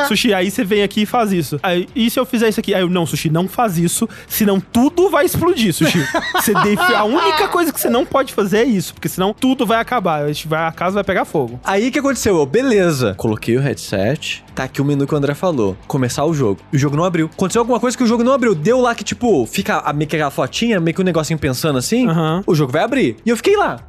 [0.09, 1.59] sushi, aí você vem aqui e faz isso.
[1.63, 2.75] Aí, e se eu fizer isso aqui?
[2.75, 5.99] Aí eu, não, sushi, não faz isso, senão tudo vai explodir, sushi.
[6.39, 6.79] Você def...
[6.81, 10.23] A única coisa que você não pode fazer é isso, porque senão tudo vai acabar.
[10.25, 11.59] A gente vai- A casa vai pegar fogo.
[11.65, 12.37] Aí o que aconteceu?
[12.39, 13.15] Eu, beleza.
[13.17, 14.45] Coloquei o headset.
[14.55, 15.77] Tá aqui o menu que o André falou.
[15.87, 16.61] Começar o jogo.
[16.73, 17.31] E o jogo não abriu.
[17.33, 18.55] Aconteceu alguma coisa que o jogo não abriu.
[18.55, 21.79] Deu lá que, tipo, fica a- meio que aquela fotinha, meio que um negocinho pensando
[21.79, 22.09] assim.
[22.09, 22.43] Aham.
[22.47, 23.17] O jogo vai abrir.
[23.25, 23.81] E eu fiquei lá.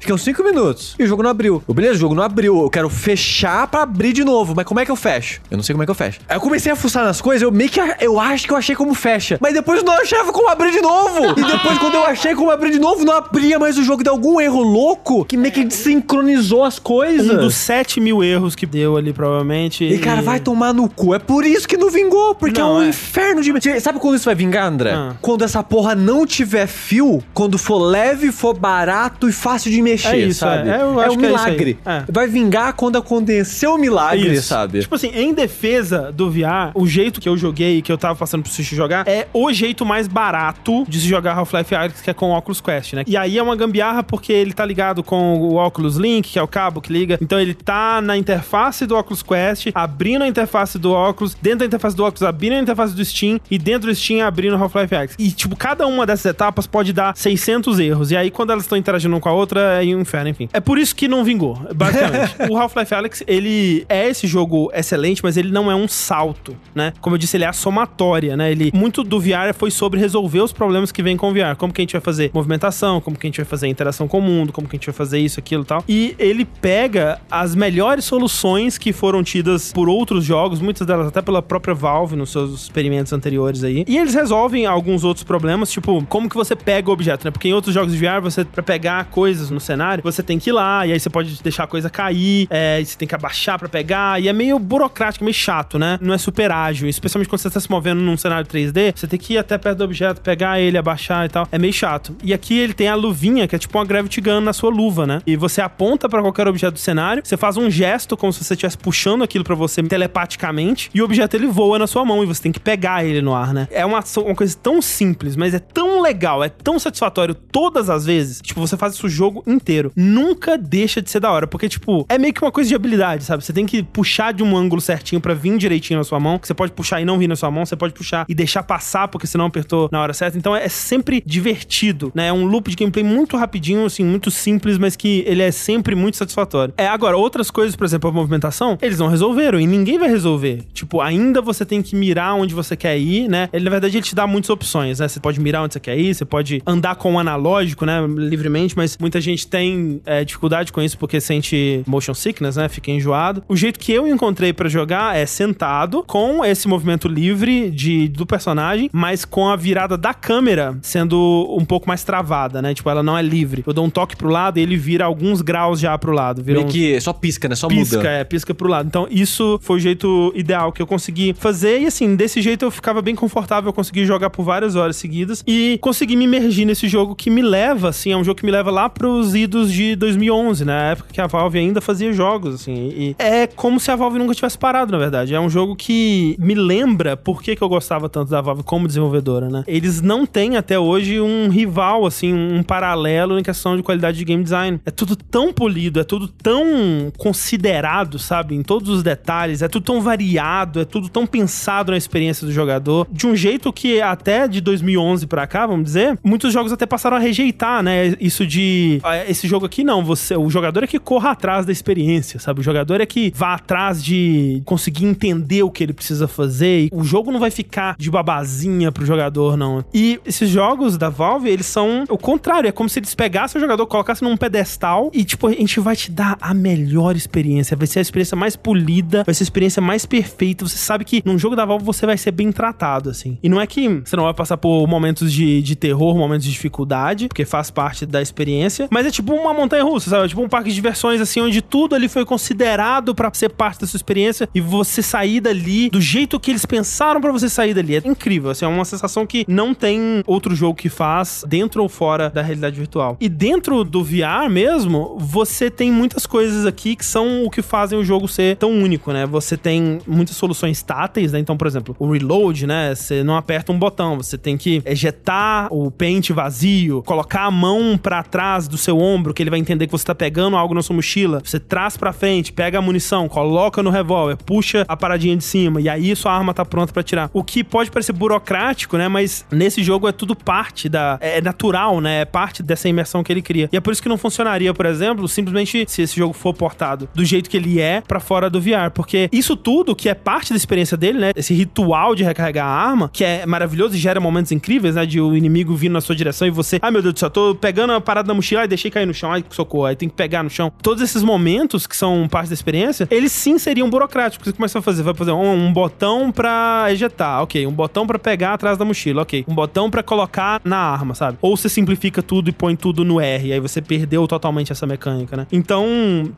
[0.00, 0.94] Fiquei uns 5 minutos.
[0.98, 1.62] E o jogo não abriu.
[1.68, 2.62] Eu, beleza, o jogo não abriu.
[2.62, 4.54] Eu quero fechar pra abrir de novo.
[4.56, 5.40] Mas como é que eu fecho?
[5.50, 6.20] Eu não sei como é que eu fecho.
[6.28, 7.42] Aí eu comecei a fuçar nas coisas.
[7.42, 7.78] Eu meio que.
[7.78, 9.38] a- Eu acho que eu achei como fecha.
[9.40, 11.38] Mas depois eu não achava como abrir de novo.
[11.38, 14.02] E depois, quando eu achei como abrir de novo, não abria mais o jogo.
[14.02, 17.28] Deu algum erro louco que meio que desincronizou as coisas.
[17.30, 19.84] Um dos 7 mil erros que deu ali, provavelmente.
[19.84, 21.14] E cara, vai tomar no cu.
[21.14, 22.88] É por isso que não vingou, porque Não, é um é.
[22.88, 23.80] inferno de.
[23.80, 24.92] Sabe quando isso vai vingar, André?
[24.92, 25.14] Ah.
[25.20, 30.08] Quando essa porra não tiver fio, quando for leve, for barato e fácil de mexer,
[30.08, 30.68] É isso, sabe?
[30.68, 30.76] é.
[30.80, 31.78] É um é milagre.
[31.84, 32.04] É.
[32.10, 34.48] Vai vingar quando acontecer o milagre, Isso.
[34.48, 34.80] sabe?
[34.80, 38.16] Tipo assim, em defesa do VR, o jeito que eu joguei e que eu tava
[38.16, 42.10] passando pro Sushi jogar é o jeito mais barato de se jogar Half-Life Alyx, que
[42.10, 43.04] é com o Oculus Quest, né?
[43.06, 46.42] E aí é uma gambiarra porque ele tá ligado com o Oculus Link, que é
[46.42, 47.18] o cabo que liga.
[47.20, 51.66] Então ele tá na interface do Oculus Quest, abrindo a interface do Oculus, dentro da
[51.66, 54.94] interface do Oculus, abrindo a interface do Steam e dentro do Steam abrindo o Half-Life
[54.94, 55.14] Alyx.
[55.18, 58.10] E, tipo, cada uma dessas etapas pode dar 600 erros.
[58.10, 60.48] E aí, quando elas estão interagindo uma com a outra, é um inferno, enfim.
[60.52, 62.34] É por isso que não vingou, basicamente.
[62.50, 66.92] o Half-Life Alyx, ele é esse jogo excelente, mas ele não é um salto, né?
[67.00, 68.50] Como eu disse, ele é a somatória, né?
[68.50, 71.56] Ele, muito do VR foi sobre resolver os problemas que vem com o VR.
[71.56, 74.18] Como que a gente vai fazer movimentação, como que a gente vai fazer interação com
[74.18, 75.84] o mundo, como que a gente vai fazer isso, aquilo e tal.
[75.88, 81.22] E ele pega as melhores soluções que foram tidas por outros jogos, muitas delas até
[81.22, 83.84] pela própria Valve nos seus experimentos anteriores aí.
[83.86, 87.30] E eles resolvem alguns outros problemas, tipo, como que você pega o objeto, né?
[87.30, 90.50] Porque em outros jogos de VR, você, pra pegar coisas no cenário, você tem que
[90.50, 93.58] ir lá, e aí você pode deixar a coisa cair, é, você tem que abaixar
[93.58, 95.98] pra pegar, e é meio burocrático, meio chato, né?
[96.00, 99.18] Não é super ágil, especialmente quando você tá se movendo num cenário 3D, você tem
[99.18, 101.46] que ir até perto do objeto, pegar ele, abaixar e tal.
[101.52, 102.16] É meio chato.
[102.22, 105.06] E aqui ele tem a luvinha, que é tipo uma Gravity Gun na sua luva,
[105.06, 105.20] né?
[105.26, 108.54] E você aponta pra qualquer objeto do cenário, você faz um gesto como se você
[108.54, 112.26] estivesse puxando aquilo pra você telepaticamente, e o objeto ele voa na sua mão e
[112.26, 113.68] você tem que pegar ele no ar, né?
[113.70, 118.04] É uma, uma coisa tão simples, mas é tão legal, é tão satisfatório todas as
[118.04, 118.40] vezes.
[118.40, 119.59] Tipo, você faz isso o jogo inteiro.
[119.94, 123.24] Nunca deixa de ser da hora, porque, tipo, é meio que uma coisa de habilidade,
[123.24, 123.44] sabe?
[123.44, 126.54] Você tem que puxar de um ângulo certinho pra vir direitinho na sua mão, você
[126.54, 129.26] pode puxar e não vir na sua mão, você pode puxar e deixar passar, porque
[129.26, 130.38] senão apertou na hora certa.
[130.38, 132.28] Então é sempre divertido, né?
[132.28, 135.94] É um loop de gameplay muito rapidinho, assim, muito simples, mas que ele é sempre
[135.94, 136.74] muito satisfatório.
[136.76, 140.64] É, agora, outras coisas, por exemplo, a movimentação, eles não resolveram e ninguém vai resolver.
[140.72, 143.48] Tipo, ainda você tem que mirar onde você quer ir, né?
[143.52, 145.08] Ele, na verdade, ele te dá muitas opções, né?
[145.08, 148.00] Você pode mirar onde você quer ir, você pode andar com o analógico, né?
[148.06, 152.68] Livremente, mas muita gente tem é, dificuldade com isso porque sente motion sickness, né?
[152.68, 153.42] Fica enjoado.
[153.48, 158.24] O jeito que eu encontrei pra jogar é sentado, com esse movimento livre de, do
[158.24, 162.72] personagem, mas com a virada da câmera sendo um pouco mais travada, né?
[162.74, 163.62] Tipo, ela não é livre.
[163.66, 166.42] Eu dou um toque pro lado e ele vira alguns graus já pro lado.
[166.42, 167.54] Vira Meio uns- que só pisca, né?
[167.54, 168.08] Só pisca, muda.
[168.08, 168.86] é, pisca pro lado.
[168.86, 171.80] Então, isso foi o jeito ideal que eu consegui fazer.
[171.80, 175.42] E assim, desse jeito eu ficava bem confortável, eu consegui jogar por várias horas seguidas
[175.46, 178.52] e consegui me imergir nesse jogo que me leva, assim, é um jogo que me
[178.52, 180.92] leva lá pros idos de 2011, né?
[180.92, 182.74] Época que a Valve ainda fazia jogos, assim.
[182.74, 185.34] E é como se a Valve nunca tivesse parado, na verdade.
[185.34, 188.86] É um jogo que me lembra por que, que eu gostava tanto da Valve como
[188.86, 189.64] desenvolvedora, né?
[189.66, 194.24] Eles não têm até hoje um rival, assim, um paralelo em questão de qualidade de
[194.24, 194.80] game design.
[194.84, 198.54] É tudo tão polido, é tudo tão considerado, sabe?
[198.54, 202.52] Em todos os detalhes, é tudo tão variado, é tudo tão pensado na experiência do
[202.52, 206.86] jogador, de um jeito que até de 2011 pra cá, vamos dizer, muitos jogos até
[206.86, 208.14] passaram a rejeitar, né?
[208.20, 211.72] Isso de ah, esse jogo aqui não, você, o jogador é que corra atrás da
[211.72, 212.60] experiência, sabe?
[212.60, 216.88] O jogador é que vá atrás de conseguir entender o que ele precisa fazer.
[216.92, 219.84] O jogo não vai ficar de babazinha pro jogador, não.
[219.92, 222.68] E esses jogos da Valve, eles são o contrário.
[222.68, 225.96] É como se eles pegassem o jogador, colocassem num pedestal e, tipo, a gente vai
[225.96, 227.76] te dar a melhor experiência.
[227.76, 230.66] Vai ser a experiência mais polida, vai ser a experiência mais perfeita.
[230.66, 233.38] Você sabe que num jogo da Valve você vai ser bem tratado, assim.
[233.42, 236.52] E não é que você não vai passar por momentos de, de terror, momentos de
[236.52, 240.24] dificuldade, porque faz parte da experiência, mas é tipo uma montanha russa, sabe?
[240.24, 243.80] É tipo um parque de diversões, assim, onde tudo ali foi considerado pra ser parte
[243.80, 247.74] da sua experiência e você sair dali do jeito que eles pensaram pra você sair
[247.74, 247.96] dali.
[247.96, 251.88] É incrível, assim, é uma sensação que não tem outro jogo que faz dentro ou
[251.88, 253.16] fora da realidade virtual.
[253.20, 257.98] E dentro do VR mesmo, você tem muitas coisas aqui que são o que fazem
[257.98, 259.26] o jogo ser tão único, né?
[259.26, 261.38] Você tem muitas soluções táteis, né?
[261.38, 262.94] Então, por exemplo, o reload, né?
[262.94, 267.98] Você não aperta um botão, você tem que ejetar o pente vazio, colocar a mão
[268.00, 270.82] pra trás do seu ombro, que ele vai entender que você tá pegando algo na
[270.82, 271.40] sua mochila.
[271.44, 275.80] Você traz pra frente, pega a munição, coloca no revólver, puxa a paradinha de cima,
[275.80, 277.30] e aí sua arma tá pronta pra tirar.
[277.32, 279.08] O que pode parecer burocrático, né?
[279.08, 281.18] Mas nesse jogo é tudo parte da.
[281.20, 282.22] É natural, né?
[282.22, 283.68] É parte dessa imersão que ele cria.
[283.72, 287.08] E é por isso que não funcionaria, por exemplo, simplesmente se esse jogo for portado
[287.14, 288.90] do jeito que ele é pra fora do VR.
[288.92, 291.30] Porque isso tudo, que é parte da experiência dele, né?
[291.36, 295.06] Esse ritual de recarregar a arma, que é maravilhoso e gera momentos incríveis, né?
[295.06, 297.54] De o inimigo vindo na sua direção e você, ai meu Deus do céu, tô
[297.54, 300.14] pegando a parada da mochila e deixei cair no chão, ai socorro, aí tem que
[300.14, 300.72] pegar no chão.
[300.82, 304.48] Todos esses momentos que são parte da experiência, eles sim seriam burocráticos.
[304.48, 307.66] Você começa a fazer, vai fazer um, um botão pra ejetar, ok.
[307.66, 309.44] Um botão pra pegar atrás da mochila, ok.
[309.48, 311.38] Um botão pra colocar na arma, sabe?
[311.40, 315.36] Ou você simplifica tudo e põe tudo no R, aí você perdeu totalmente essa mecânica,
[315.36, 315.46] né?
[315.52, 315.86] Então,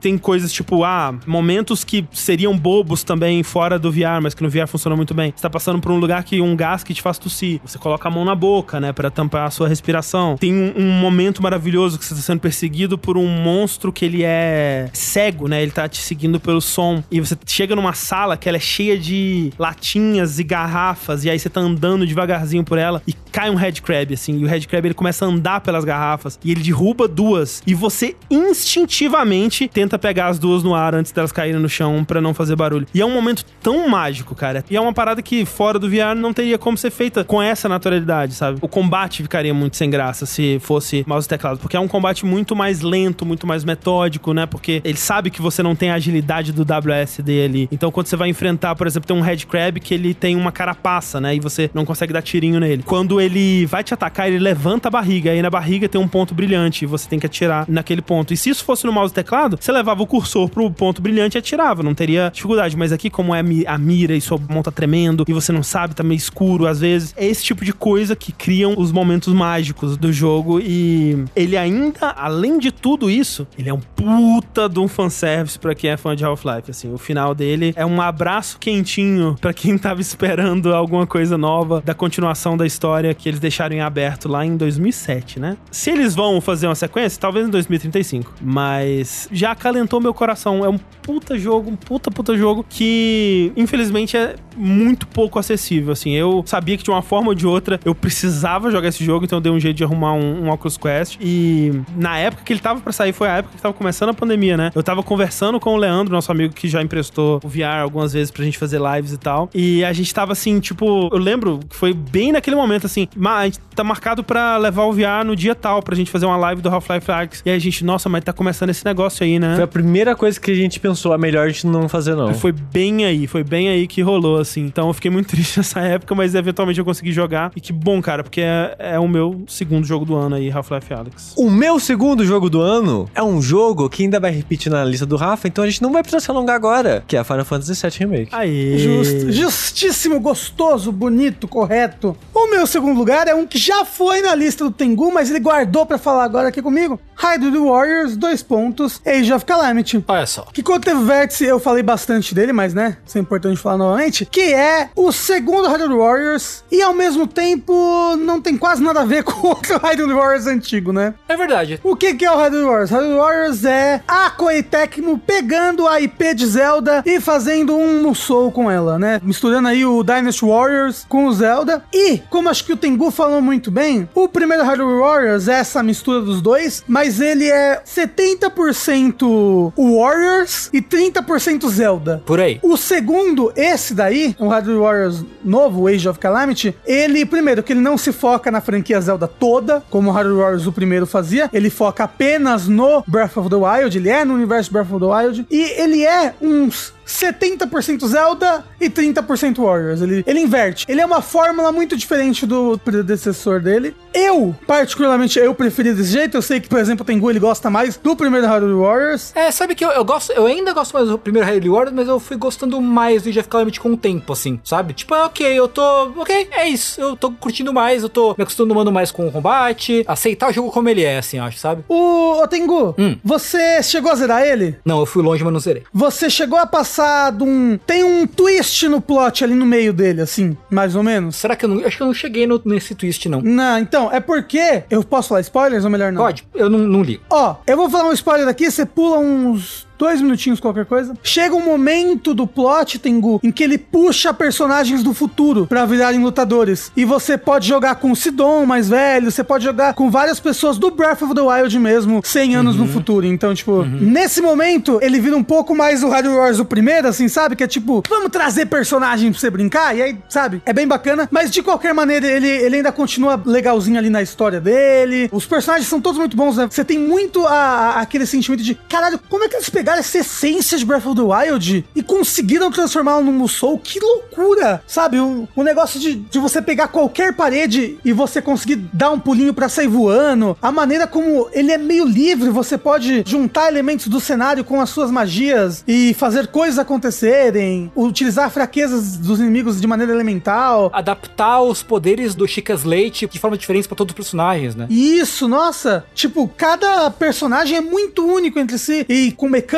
[0.01, 4.51] tem coisas tipo, ah, momentos que seriam bobos também fora do VR, mas que no
[4.51, 5.33] VR funciona muito bem.
[5.35, 7.61] Você tá passando por um lugar que um gás que te faz tossir.
[7.65, 10.37] Você coloca a mão na boca, né, Pra tampar a sua respiração.
[10.37, 14.23] Tem um, um momento maravilhoso que você tá sendo perseguido por um monstro que ele
[14.25, 15.63] é cego, né?
[15.63, 17.03] Ele tá te seguindo pelo som.
[17.11, 21.39] E você chega numa sala que ela é cheia de latinhas e garrafas, e aí
[21.39, 24.39] você tá andando devagarzinho por ela e cai um headcrab, assim.
[24.39, 27.63] E o headcrab ele começa a andar pelas garrafas e ele derruba duas.
[27.67, 32.21] E você instintivamente tenta pegar as duas no ar antes delas caírem no chão pra
[32.21, 32.87] não fazer barulho.
[32.93, 34.65] E é um momento tão mágico, cara.
[34.69, 37.69] E é uma parada que fora do VR não teria como ser feita com essa
[37.69, 38.59] naturalidade, sabe?
[38.61, 42.25] O combate ficaria muito sem graça se fosse mouse e teclado, porque é um combate
[42.33, 44.47] muito mais lento, muito mais metódico, né?
[44.47, 47.69] Porque ele sabe que você não tem a agilidade do WSD ali.
[47.71, 51.21] Então quando você vai enfrentar, por exemplo, tem um headcrab que ele tem uma carapaça,
[51.21, 51.37] né?
[51.37, 52.83] E você não consegue dar tirinho nele.
[52.83, 56.35] Quando ele vai te atacar, ele levanta a barriga, aí na barriga tem um ponto
[56.35, 58.33] brilhante e você tem que atirar naquele ponto.
[58.33, 61.37] E se isso fosse no mouse e teclado, você levava o cursor pro ponto brilhante
[61.37, 62.77] e atirava, não teria dificuldade.
[62.77, 65.95] Mas aqui, como é a mira e sua mão tá tremendo e você não sabe,
[65.95, 69.97] tá meio escuro às vezes, é esse tipo de coisa que criam os momentos mágicos
[69.97, 74.87] do jogo e ele ainda, além de tudo isso, ele é um puta de um
[74.87, 76.93] fanservice pra quem é fã de Half-Life, assim.
[76.93, 81.95] O final dele é um abraço quentinho pra quem tava esperando alguma coisa nova da
[81.95, 85.57] continuação da história que eles deixaram em aberto lá em 2007, né?
[85.71, 90.65] Se eles vão fazer uma sequência, talvez em 2035, mas já acalentou meu coração.
[90.65, 96.13] É um puta jogo, um puta puta jogo que infelizmente é muito pouco acessível, assim.
[96.13, 99.39] Eu sabia que de uma forma ou de outra eu precisava jogar esse jogo, então
[99.39, 101.73] eu dei um jeito de arrumar um, um Oculus Quest e
[102.03, 104.57] na época que ele tava pra sair foi a época que tava começando a pandemia,
[104.57, 104.71] né?
[104.75, 108.31] Eu tava conversando com o Leandro, nosso amigo que já emprestou o VR algumas vezes
[108.31, 111.77] pra gente fazer lives e tal, e a gente tava assim, tipo, eu lembro que
[111.77, 115.35] foi bem naquele momento assim, "Ma, a gente tá marcado pra levar o VR no
[115.35, 117.43] dia tal pra gente fazer uma live do Half-Life Alyx.
[117.45, 119.55] E aí a gente, nossa, mas tá começando esse negócio aí, né?
[119.55, 122.35] Foi a primeira coisa que a gente pensou, é melhor a gente não fazer, não.
[122.35, 124.65] Foi bem aí, foi bem aí que rolou, assim.
[124.65, 127.51] Então eu fiquei muito triste nessa época, mas eventualmente eu consegui jogar.
[127.57, 130.93] E que bom, cara, porque é, é o meu segundo jogo do ano aí, Half-Life
[130.93, 131.35] Alyx.
[131.37, 134.83] O meu segundo segundo jogo do ano é um jogo que ainda vai repetir na
[134.83, 137.25] lista do Rafa, então a gente não vai precisar se alongar agora, que é a
[137.25, 138.29] Final Fantasy VII Remake.
[138.33, 138.79] Aí.
[138.79, 142.17] Justo, justíssimo, gostoso, bonito, correto.
[142.33, 145.39] O meu segundo lugar é um que já foi na lista do Tengu, mas ele
[145.39, 146.99] guardou pra falar agora aqui comigo.
[147.15, 150.03] Hyrule Warriors, dois pontos, Age of Calamity.
[150.09, 150.47] Olha só.
[150.51, 154.25] Que quando teve vértice, eu falei bastante dele, mas né, isso é importante falar novamente.
[154.25, 159.05] Que é o segundo Hyrule Warriors e ao mesmo tempo não tem quase nada a
[159.05, 161.13] ver com o outro Hyrule Warriors antigo, né?
[161.29, 161.79] É verdade.
[161.85, 162.91] O que, que é o Hyrule Warriors?
[162.91, 168.53] Hyrule Warriors é a Koei Tecmo pegando a IP de Zelda e fazendo um Musou
[168.53, 169.21] com ela, né?
[169.23, 171.83] Misturando aí o Dynasty Warriors com o Zelda.
[171.93, 175.83] E, como acho que o Tengu falou muito bem, o primeiro Hyrule Warriors é essa
[175.83, 182.23] mistura dos dois, mas ele é 70% Warriors e 30% Zelda.
[182.25, 182.61] Por aí.
[182.63, 187.81] O segundo, esse daí, o Hyrule Warriors novo, Age of Calamity, ele, primeiro, que ele
[187.81, 191.72] não se foca na franquia Zelda toda, como o Hyrule Warriors o primeiro fazia, ele
[191.73, 195.47] foca apenas no Breath of the Wild, ele é no universo Breath of the Wild,
[195.51, 200.01] e ele é uns 70% Zelda e 30% Warriors.
[200.01, 200.85] Ele, ele inverte.
[200.89, 203.95] Ele é uma fórmula muito diferente do predecessor dele.
[204.15, 206.37] Eu, particularmente, eu preferi desse jeito.
[206.37, 209.33] Eu sei que, por exemplo, o Tengu ele gosta mais do primeiro Hyrule Warriors.
[209.35, 212.09] É, sabe que eu, eu gosto, eu ainda gosto mais do primeiro Hyrule Warriors, mas
[212.09, 214.93] eu fui gostando mais do of Calamity com o tempo, assim, sabe?
[214.93, 215.83] Tipo, é ok, eu tô,
[216.17, 220.05] ok, é isso, eu tô curtindo mais, eu tô me acostumando mais com o combate,
[220.07, 221.83] aceitar o jogo como ele é, assim, acho, sabe?
[221.89, 223.17] O, o Tengu, Hum.
[223.25, 224.77] você chegou a zerar ele?
[224.85, 225.85] Não, eu fui longe, mas não zerei.
[225.93, 226.92] Você chegou a passar
[227.41, 227.79] um.
[227.87, 231.37] Tem um twist no plot ali no meio dele, assim, mais ou menos.
[231.37, 233.41] Será que eu não, acho que eu não cheguei no- nesse twist, não.
[233.41, 234.85] Não, então, é porque.
[234.91, 236.23] Eu posso falar spoilers ou melhor não?
[236.23, 237.21] Pode, eu não, não li.
[237.31, 241.15] Ó, eu vou falar um spoiler aqui, você pula uns dois minutinhos, qualquer coisa.
[241.23, 246.21] Chega um momento do plot, Tengu, em que ele puxa personagens do futuro pra virarem
[246.21, 246.91] lutadores.
[246.97, 250.77] E você pode jogar com o Sidon mais velho, você pode jogar com várias pessoas
[250.77, 253.25] do Breath of the Wild mesmo, 100 anos no futuro.
[253.27, 257.29] Então, tipo, nesse momento, ele vira um pouco mais o Hyrule Wars do primeiro, assim,
[257.29, 257.55] sabe?
[257.55, 260.61] Que é tipo, vamos trazer personagem pra você brincar, e aí, sabe?
[260.67, 264.61] É bem bacana, mas de qualquer maneira, ele, ele ainda continua legalzinho ali na história
[264.61, 265.29] dele.
[265.33, 266.67] Os personagens são todos muito bons, né?
[266.69, 270.19] Você tem muito a- a- aquele sentimento de, caralho, como é que eles pegaram essa
[270.19, 273.79] essência de Breath of the Wild e conseguiram transformá-la num Musou?
[273.79, 274.83] Que loucura!
[274.87, 275.19] Sabe?
[275.19, 279.55] O, o negócio de, de você pegar qualquer parede e você conseguir dar um pulinho
[279.55, 280.57] pra sair voando.
[280.63, 284.91] A maneira como ele é meio livre, você pode juntar elementos do cenário com as
[284.91, 290.91] suas magias e fazer coisas acontecerem, utilizar fraquezas dos inimigos de maneira elemental.
[290.93, 294.87] Adaptar os poderes do Chicas Leite de forma diferente pra todos os personagens, né?
[294.89, 296.05] Isso, nossa!
[296.15, 299.72] Tipo, cada personagem é muito único entre si e com mecânicas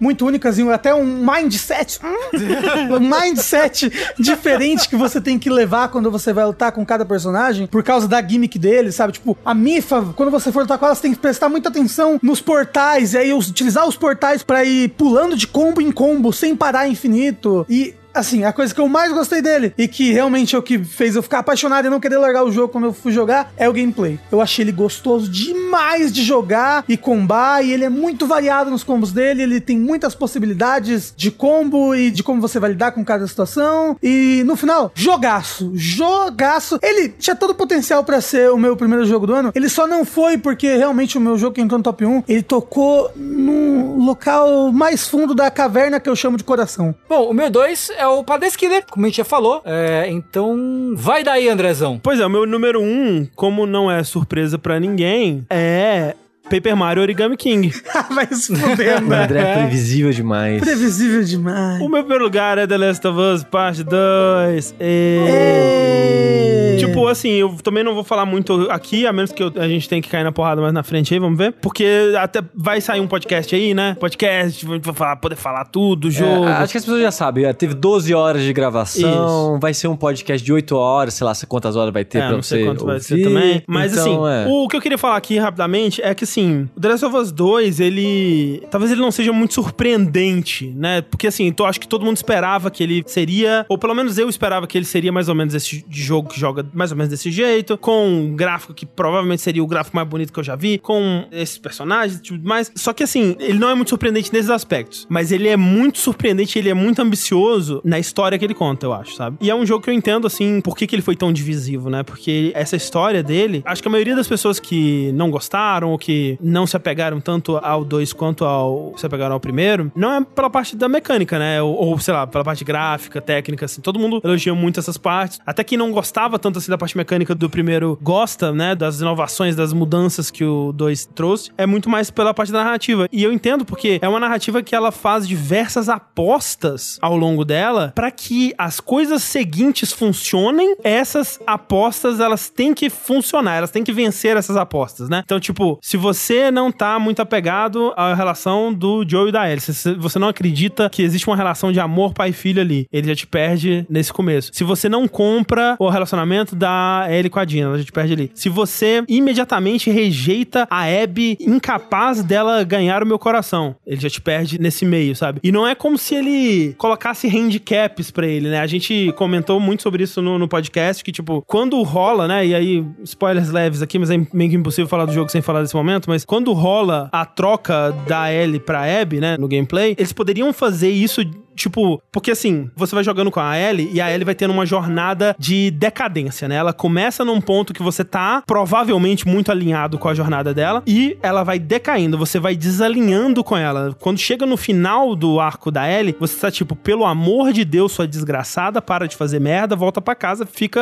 [0.00, 2.00] muito únicas e até um mindset.
[2.90, 7.66] um mindset diferente que você tem que levar quando você vai lutar com cada personagem
[7.66, 9.14] por causa da gimmick dele, sabe?
[9.14, 12.18] Tipo, a Mifa, quando você for lutar com ela, você tem que prestar muita atenção
[12.22, 16.56] nos portais e aí utilizar os portais pra ir pulando de combo em combo sem
[16.56, 17.66] parar infinito.
[17.68, 20.82] E assim, a coisa que eu mais gostei dele e que realmente é o que
[20.82, 23.68] fez eu ficar apaixonado e não querer largar o jogo quando eu fui jogar é
[23.68, 24.18] o gameplay.
[24.30, 28.82] Eu achei ele gostoso demais de jogar e combar e ele é muito variado nos
[28.82, 33.04] combos dele, ele tem muitas possibilidades de combo e de como você vai lidar com
[33.04, 36.78] cada situação e no final, jogaço, jogaço.
[36.82, 39.86] Ele tinha todo o potencial pra ser o meu primeiro jogo do ano, ele só
[39.86, 43.96] não foi porque realmente o meu jogo que entrou no top 1, ele tocou no
[43.96, 46.94] local mais fundo da caverna que eu chamo de coração.
[47.08, 49.62] Bom, o meu 2 é o Paradise Killer, como a gente já falou.
[49.64, 52.00] É, então, vai daí, Andrezão.
[52.02, 56.14] Pois é, o meu número um, como não é surpresa pra ninguém, é
[56.48, 57.72] Paper Mario Origami King.
[58.14, 59.24] Vai se fuder, O né?
[59.24, 60.60] André é previsível demais.
[60.60, 61.80] Previsível demais.
[61.82, 64.74] O meu primeiro lugar é The Last of Us Parte 2.
[64.80, 66.76] Ei.
[66.78, 69.88] Tipo, assim, eu também não vou falar muito aqui, a menos que eu- a gente
[69.88, 71.52] tenha que cair na porrada mais na frente aí, vamos ver.
[71.60, 73.96] Porque até vai sair um podcast aí, né?
[73.98, 76.44] Podcast, a gente vai falar, poder falar tudo, do jogo.
[76.46, 79.88] É, acho que as pessoas já sabem, é, teve 12 horas de gravação, vai ser
[79.88, 82.56] um podcast de 8 horas, sei lá quantas horas vai ter É, pra não você
[82.56, 83.24] sei quanto vai ser ouvir.
[83.24, 83.62] também.
[83.66, 84.46] Mas Então, assim, é.
[84.48, 87.32] o que eu queria falar aqui rapidamente é que assim, o The Last of Us
[87.32, 88.62] 2, ele.
[88.70, 91.02] Talvez ele não seja muito surpreendente, né?
[91.02, 93.64] Porque assim, eu acho que todo mundo esperava que ele seria.
[93.68, 96.66] Ou pelo menos eu esperava que ele seria mais ou menos esse jogo que joga
[96.74, 97.78] mais ou menos desse jeito.
[97.78, 100.78] Com um gráfico que provavelmente seria o gráfico mais bonito que eu já vi.
[100.78, 102.70] Com esses personagens e tudo mais.
[102.74, 105.06] Só que assim, ele não é muito surpreendente nesses aspectos.
[105.08, 108.92] Mas ele é muito surpreendente, ele é muito ambicioso na história que ele conta, eu
[108.92, 109.38] acho, sabe?
[109.40, 111.90] E é um jogo que eu entendo, assim, por que, que ele foi tão divisivo,
[111.90, 112.02] né?
[112.02, 116.25] Porque essa história dele, acho que a maioria das pessoas que não gostaram ou que
[116.40, 120.50] não se apegaram tanto ao 2 quanto ao se apegaram ao primeiro, não é pela
[120.50, 121.62] parte da mecânica, né?
[121.62, 123.80] Ou, ou, sei lá, pela parte gráfica, técnica, assim.
[123.80, 125.38] Todo mundo elogia muito essas partes.
[125.46, 128.74] Até quem não gostava tanto assim da parte mecânica do primeiro gosta, né?
[128.74, 131.50] Das inovações, das mudanças que o 2 trouxe.
[131.56, 133.08] É muito mais pela parte da narrativa.
[133.12, 137.92] E eu entendo porque é uma narrativa que ela faz diversas apostas ao longo dela
[137.94, 140.76] para que as coisas seguintes funcionem.
[140.82, 145.22] Essas apostas, elas têm que funcionar, elas têm que vencer essas apostas, né?
[145.24, 146.15] Então, tipo, se você
[146.52, 151.02] não tá muito apegado à relação do Joe e da se você não acredita que
[151.02, 154.50] existe uma relação de amor pai e filho ali, ele já te perde nesse começo.
[154.52, 158.12] Se você não compra o relacionamento da Ellie com a Dina, ela já te perde
[158.12, 158.30] ali.
[158.34, 164.20] Se você imediatamente rejeita a Abby incapaz dela ganhar o meu coração, ele já te
[164.20, 165.40] perde nesse meio, sabe?
[165.42, 168.60] E não é como se ele colocasse handicaps para ele, né?
[168.60, 172.46] A gente comentou muito sobre isso no, no podcast, que tipo, quando rola, né?
[172.46, 175.62] E aí, spoilers leves aqui, mas é meio que impossível falar do jogo sem falar
[175.62, 180.12] desse momento, mas quando rola a troca da Ellie pra Abby, né, no gameplay, eles
[180.12, 181.22] poderiam fazer isso
[181.56, 184.66] Tipo, porque assim, você vai jogando com a Ellie e a Ellie vai tendo uma
[184.66, 186.56] jornada de decadência, né?
[186.56, 191.16] Ela começa num ponto que você tá provavelmente muito alinhado com a jornada dela e
[191.22, 193.96] ela vai decaindo, você vai desalinhando com ela.
[193.98, 197.92] Quando chega no final do arco da Ellie, você tá tipo, pelo amor de Deus,
[197.92, 200.80] sua desgraçada, para de fazer merda, volta para casa, fica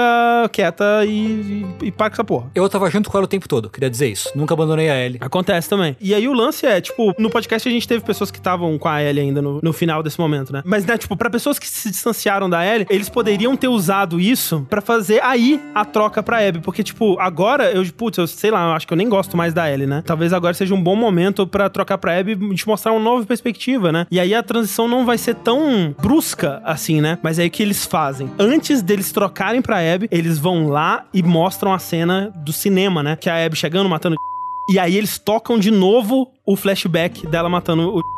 [0.53, 2.51] quieta e, e, e para com essa porra.
[2.55, 4.31] Eu tava junto com ela o tempo todo, queria dizer isso.
[4.35, 5.19] Nunca abandonei a Ellie.
[5.21, 5.97] Acontece também.
[6.01, 8.89] E aí o lance é, tipo, no podcast a gente teve pessoas que estavam com
[8.89, 10.63] a Ellie ainda no, no final desse momento, né?
[10.65, 14.67] Mas, né, tipo, pra pessoas que se distanciaram da Ellie, eles poderiam ter usado isso
[14.69, 16.61] para fazer aí a troca pra Abby.
[16.61, 19.53] Porque, tipo, agora eu, putz, eu sei lá, eu acho que eu nem gosto mais
[19.53, 20.03] da Ellie, né?
[20.05, 23.25] Talvez agora seja um bom momento para trocar pra Abby e te mostrar uma nova
[23.27, 24.07] perspectiva, né?
[24.11, 27.19] E aí a transição não vai ser tão brusca assim, né?
[27.23, 28.31] Mas aí o que eles fazem?
[28.39, 33.17] Antes deles trocarem pra Abby, eles vão lá e mostram a cena do cinema, né?
[33.17, 34.17] Que é a Abby chegando, matando
[34.71, 38.14] e aí eles tocam de novo o flashback dela matando o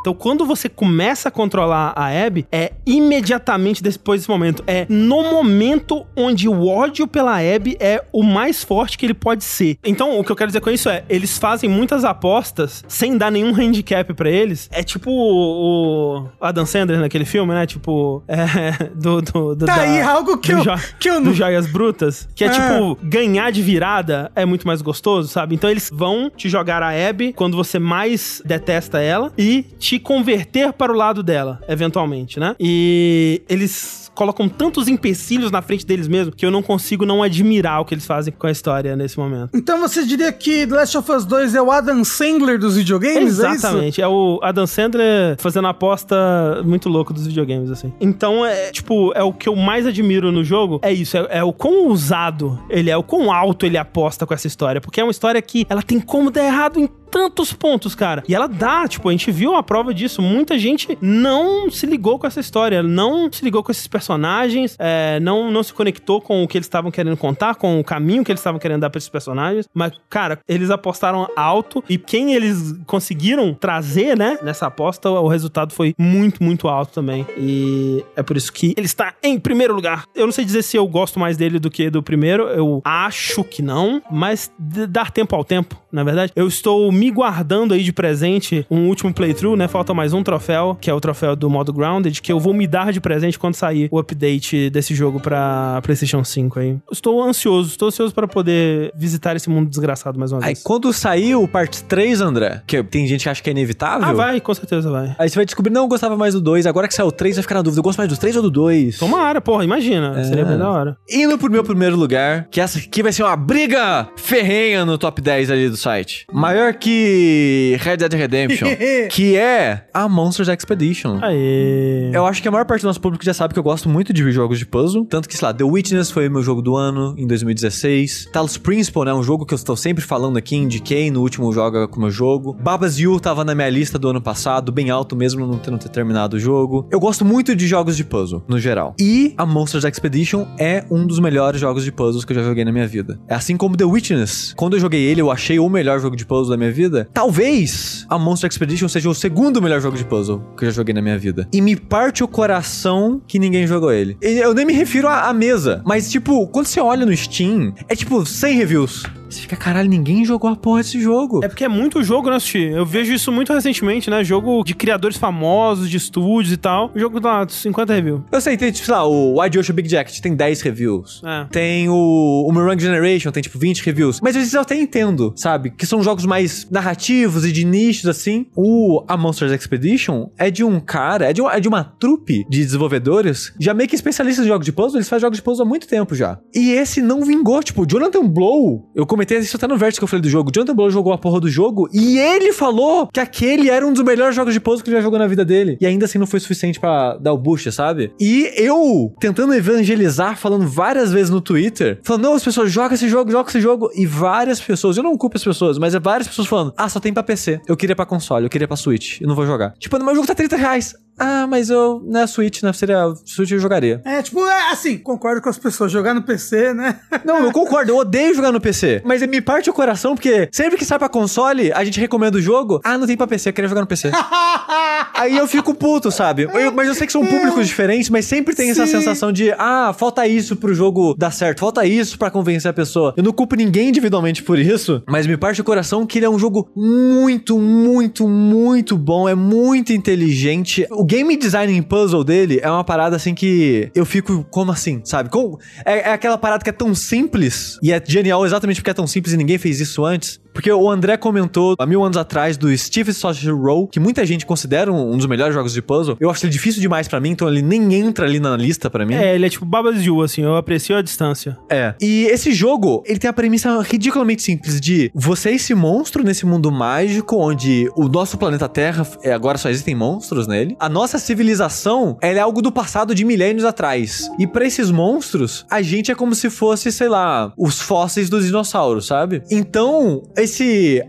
[0.00, 4.62] então, quando você começa a controlar a Abby, é imediatamente depois desse momento.
[4.66, 9.44] É no momento onde o ódio pela Abby é o mais forte que ele pode
[9.44, 9.78] ser.
[9.84, 13.30] Então, o que eu quero dizer com isso é, eles fazem muitas apostas sem dar
[13.30, 14.68] nenhum handicap para eles.
[14.72, 17.66] É tipo o Adam Sandler naquele filme, né?
[17.66, 21.20] Tipo, é, do, do, do Tá da, aí algo que do eu, jo- que eu
[21.20, 21.34] do não...
[21.34, 22.50] Joias Brutas, que é Ah.
[22.50, 25.54] tipo, ganhar de virada é muito mais gostoso, sabe?
[25.54, 30.72] Então eles vão te jogar a Abby quando você mais detesta ela e te converter
[30.72, 32.54] para o lado dela, eventualmente, né?
[32.58, 37.80] E eles colocam tantos empecilhos na frente deles mesmos que eu não consigo não admirar
[37.80, 39.50] o que eles fazem com a história nesse momento.
[39.54, 43.40] Então você diria que The Last of Us 2 é o Adam Sandler dos videogames,
[43.40, 43.46] é isso?
[43.46, 44.02] Exatamente.
[44.02, 47.92] É, o Adam Sandler fazendo a aposta muito louco dos videogames, assim.
[47.98, 50.80] Então, é, tipo, é o que eu mais admiro no jogo.
[50.82, 54.34] É isso, é, é o quão ousado ele é, o quão alto ele aposta com
[54.34, 54.80] essa história.
[54.80, 58.22] Porque é uma história que ela tem como dar errado em tantos pontos, cara.
[58.28, 60.20] E ela dá, tipo, a gente viu a prova disso.
[60.20, 65.18] Muita gente não se ligou com essa história, não se ligou com esses personagens, é,
[65.20, 68.30] não, não se conectou com o que eles estavam querendo contar, com o caminho que
[68.30, 69.68] eles estavam querendo dar pra esses personagens.
[69.74, 75.72] Mas, cara, eles apostaram alto e quem eles conseguiram trazer, né, nessa aposta, o resultado
[75.72, 77.26] foi muito, muito alto também.
[77.36, 80.04] E é por isso que ele está em primeiro lugar.
[80.14, 83.42] Eu não sei dizer se eu gosto mais dele do que do primeiro, eu acho
[83.44, 86.32] que não, mas dar tempo ao tempo, na verdade.
[86.34, 89.68] Eu estou me guardando aí de presente um último playthrough, né?
[89.70, 92.66] Falta mais um troféu, que é o troféu do modo Grounded, que eu vou me
[92.66, 96.76] dar de presente quando sair o update desse jogo pra PlayStation 5 aí.
[96.90, 100.62] Estou ansioso, estou ansioso para poder visitar esse mundo desgraçado mais uma Aí vez.
[100.64, 104.08] quando sair o Part 3, André, que tem gente que acha que é inevitável.
[104.08, 105.14] Ah, vai, com certeza vai.
[105.16, 106.66] Aí você vai descobrir, não, eu gostava mais do 2.
[106.66, 108.42] Agora que saiu o 3, vai ficar na dúvida, eu gosto mais do 3 ou
[108.42, 108.98] do 2?
[108.98, 110.24] Tomara, porra, imagina.
[110.24, 110.96] Seria bem da hora.
[111.08, 115.22] Indo pro meu primeiro lugar, que essa aqui vai ser uma briga ferrenha no top
[115.22, 116.26] 10 ali do site.
[116.32, 118.66] Maior que Red Dead Redemption,
[119.12, 119.59] que é
[119.92, 121.18] a Monsters Expedition.
[121.22, 122.10] Aê.
[122.12, 124.12] Eu acho que a maior parte do nosso público já sabe que eu gosto muito
[124.12, 125.04] de jogos de puzzle.
[125.04, 128.28] Tanto que, sei lá, The Witness foi o meu jogo do ano em 2016.
[128.32, 129.12] Talos Principle, né?
[129.12, 132.10] Um jogo que eu estou sempre falando aqui, indiquei no último Joga com o meu
[132.10, 132.56] jogo.
[132.60, 135.88] Babas You tava na minha lista do ano passado, bem alto mesmo, não tendo ter
[135.88, 136.86] terminado o jogo.
[136.90, 138.94] Eu gosto muito de jogos de puzzle, no geral.
[139.00, 142.64] E a Monsters Expedition é um dos melhores jogos de puzzles que eu já joguei
[142.64, 143.18] na minha vida.
[143.28, 144.54] É assim como The Witness.
[144.56, 147.08] Quando eu joguei ele, eu achei o melhor jogo de puzzle da minha vida.
[147.12, 150.92] Talvez a Monster Expedition seja o segundo melhor jogo de puzzle que eu já joguei
[150.92, 151.48] na minha vida.
[151.50, 154.18] E me parte o coração que ninguém jogou ele.
[154.20, 158.26] Eu nem me refiro à mesa, mas tipo, quando você olha no Steam, é tipo
[158.26, 159.04] 100 reviews.
[159.30, 161.40] Você fica, caralho, ninguém jogou a porra desse jogo.
[161.44, 162.64] É porque é muito jogo, né, Sushi?
[162.64, 164.22] Eu vejo isso muito recentemente, né?
[164.24, 166.90] Jogo de criadores famosos, de estúdios e tal.
[166.94, 168.22] O jogo tá 50 reviews.
[168.32, 171.22] Eu sei, tem, tipo, sei lá, o Wide Ocean Big Jacket tem 10 reviews.
[171.24, 171.46] É.
[171.50, 174.20] Tem o, o Mirror Generation, tem tipo 20 reviews.
[174.20, 175.70] Mas esses eu até entendo, sabe?
[175.70, 178.46] Que são jogos mais narrativos e de nichos, assim.
[178.56, 182.44] O A Monsters Expedition é de um cara, é de, uma- é de uma trupe
[182.48, 185.64] de desenvolvedores, já meio que especialistas em jogos de puzzle, eles fazem jogos de puzzle
[185.64, 186.38] há muito tempo já.
[186.54, 190.04] E esse não vingou, tipo, o Jonathan Blow, eu comentei isso até no vértice que
[190.04, 193.20] eu falei do jogo, Jonathan Blow jogou a porra do jogo e ele falou que
[193.20, 195.76] aquele era um dos melhores jogos de puzzle que ele já jogou na vida dele.
[195.78, 198.12] E ainda assim não foi suficiente pra dar o boost, sabe?
[198.18, 203.10] E eu tentando evangelizar, falando várias vezes no Twitter, falando, não, as pessoas jogam esse
[203.10, 203.90] jogo, jogam esse jogo.
[203.94, 206.98] E várias pessoas, eu não culpo as pessoas, mas é várias pessoas falando, ah, só
[206.98, 207.60] tem pra PC.
[207.68, 209.20] Eu queria pra console, eu queria pra Switch.
[209.20, 209.74] Eu não vou jogar.
[209.78, 210.94] Tipo, mas o jogo tá 30 reais.
[211.20, 212.02] Ah, mas eu.
[212.02, 212.72] Não é Switch, né?
[212.72, 213.12] Seria.
[213.26, 214.00] Switch eu jogaria.
[214.06, 215.92] É, tipo, é assim, concordo com as pessoas.
[215.92, 216.98] Jogar no PC, né?
[217.26, 219.02] Não, eu concordo, eu odeio jogar no PC.
[219.10, 222.40] Mas me parte o coração, porque sempre que sai pra console, a gente recomenda o
[222.40, 222.80] jogo.
[222.84, 224.12] Ah, não tem pra PC, eu queria jogar no PC.
[225.14, 226.42] Aí eu fico puto, sabe?
[226.54, 228.92] Eu- mas eu sei que são públicos diferentes, mas sempre tem essa Sim.
[228.98, 233.12] sensação de, ah, falta isso pro jogo dar certo, falta isso pra convencer a pessoa.
[233.16, 236.30] Eu não culpo ninguém individualmente por isso, mas me parte o coração que ele é
[236.30, 240.86] um jogo muito, muito, muito bom, é muito inteligente.
[240.92, 245.00] O game design em puzzle dele é uma parada assim que eu fico, como assim,
[245.04, 245.28] sabe?
[245.30, 248.94] Como- é, é aquela parada que é tão simples e é genial exatamente porque é
[249.00, 250.38] tão simples e ninguém fez isso antes.
[250.60, 254.44] Porque o André comentou há mil anos atrás do Steve Sausage Roll, que muita gente
[254.44, 256.16] considera um um dos melhores jogos de puzzle.
[256.20, 259.04] Eu acho ele difícil demais pra mim, então ele nem entra ali na lista pra
[259.04, 259.14] mim.
[259.14, 261.56] É, ele é tipo Babas Ju, assim, eu aprecio a distância.
[261.68, 261.94] É.
[262.00, 266.44] E esse jogo, ele tem a premissa ridiculamente simples de você é esse monstro nesse
[266.44, 270.76] mundo mágico onde o nosso planeta Terra, é, agora só existem monstros nele.
[270.78, 274.28] A nossa civilização, ela é algo do passado de milênios atrás.
[274.38, 278.44] E pra esses monstros, a gente é como se fosse, sei lá, os fósseis dos
[278.44, 279.42] dinossauros, sabe?
[279.50, 280.49] Então, esse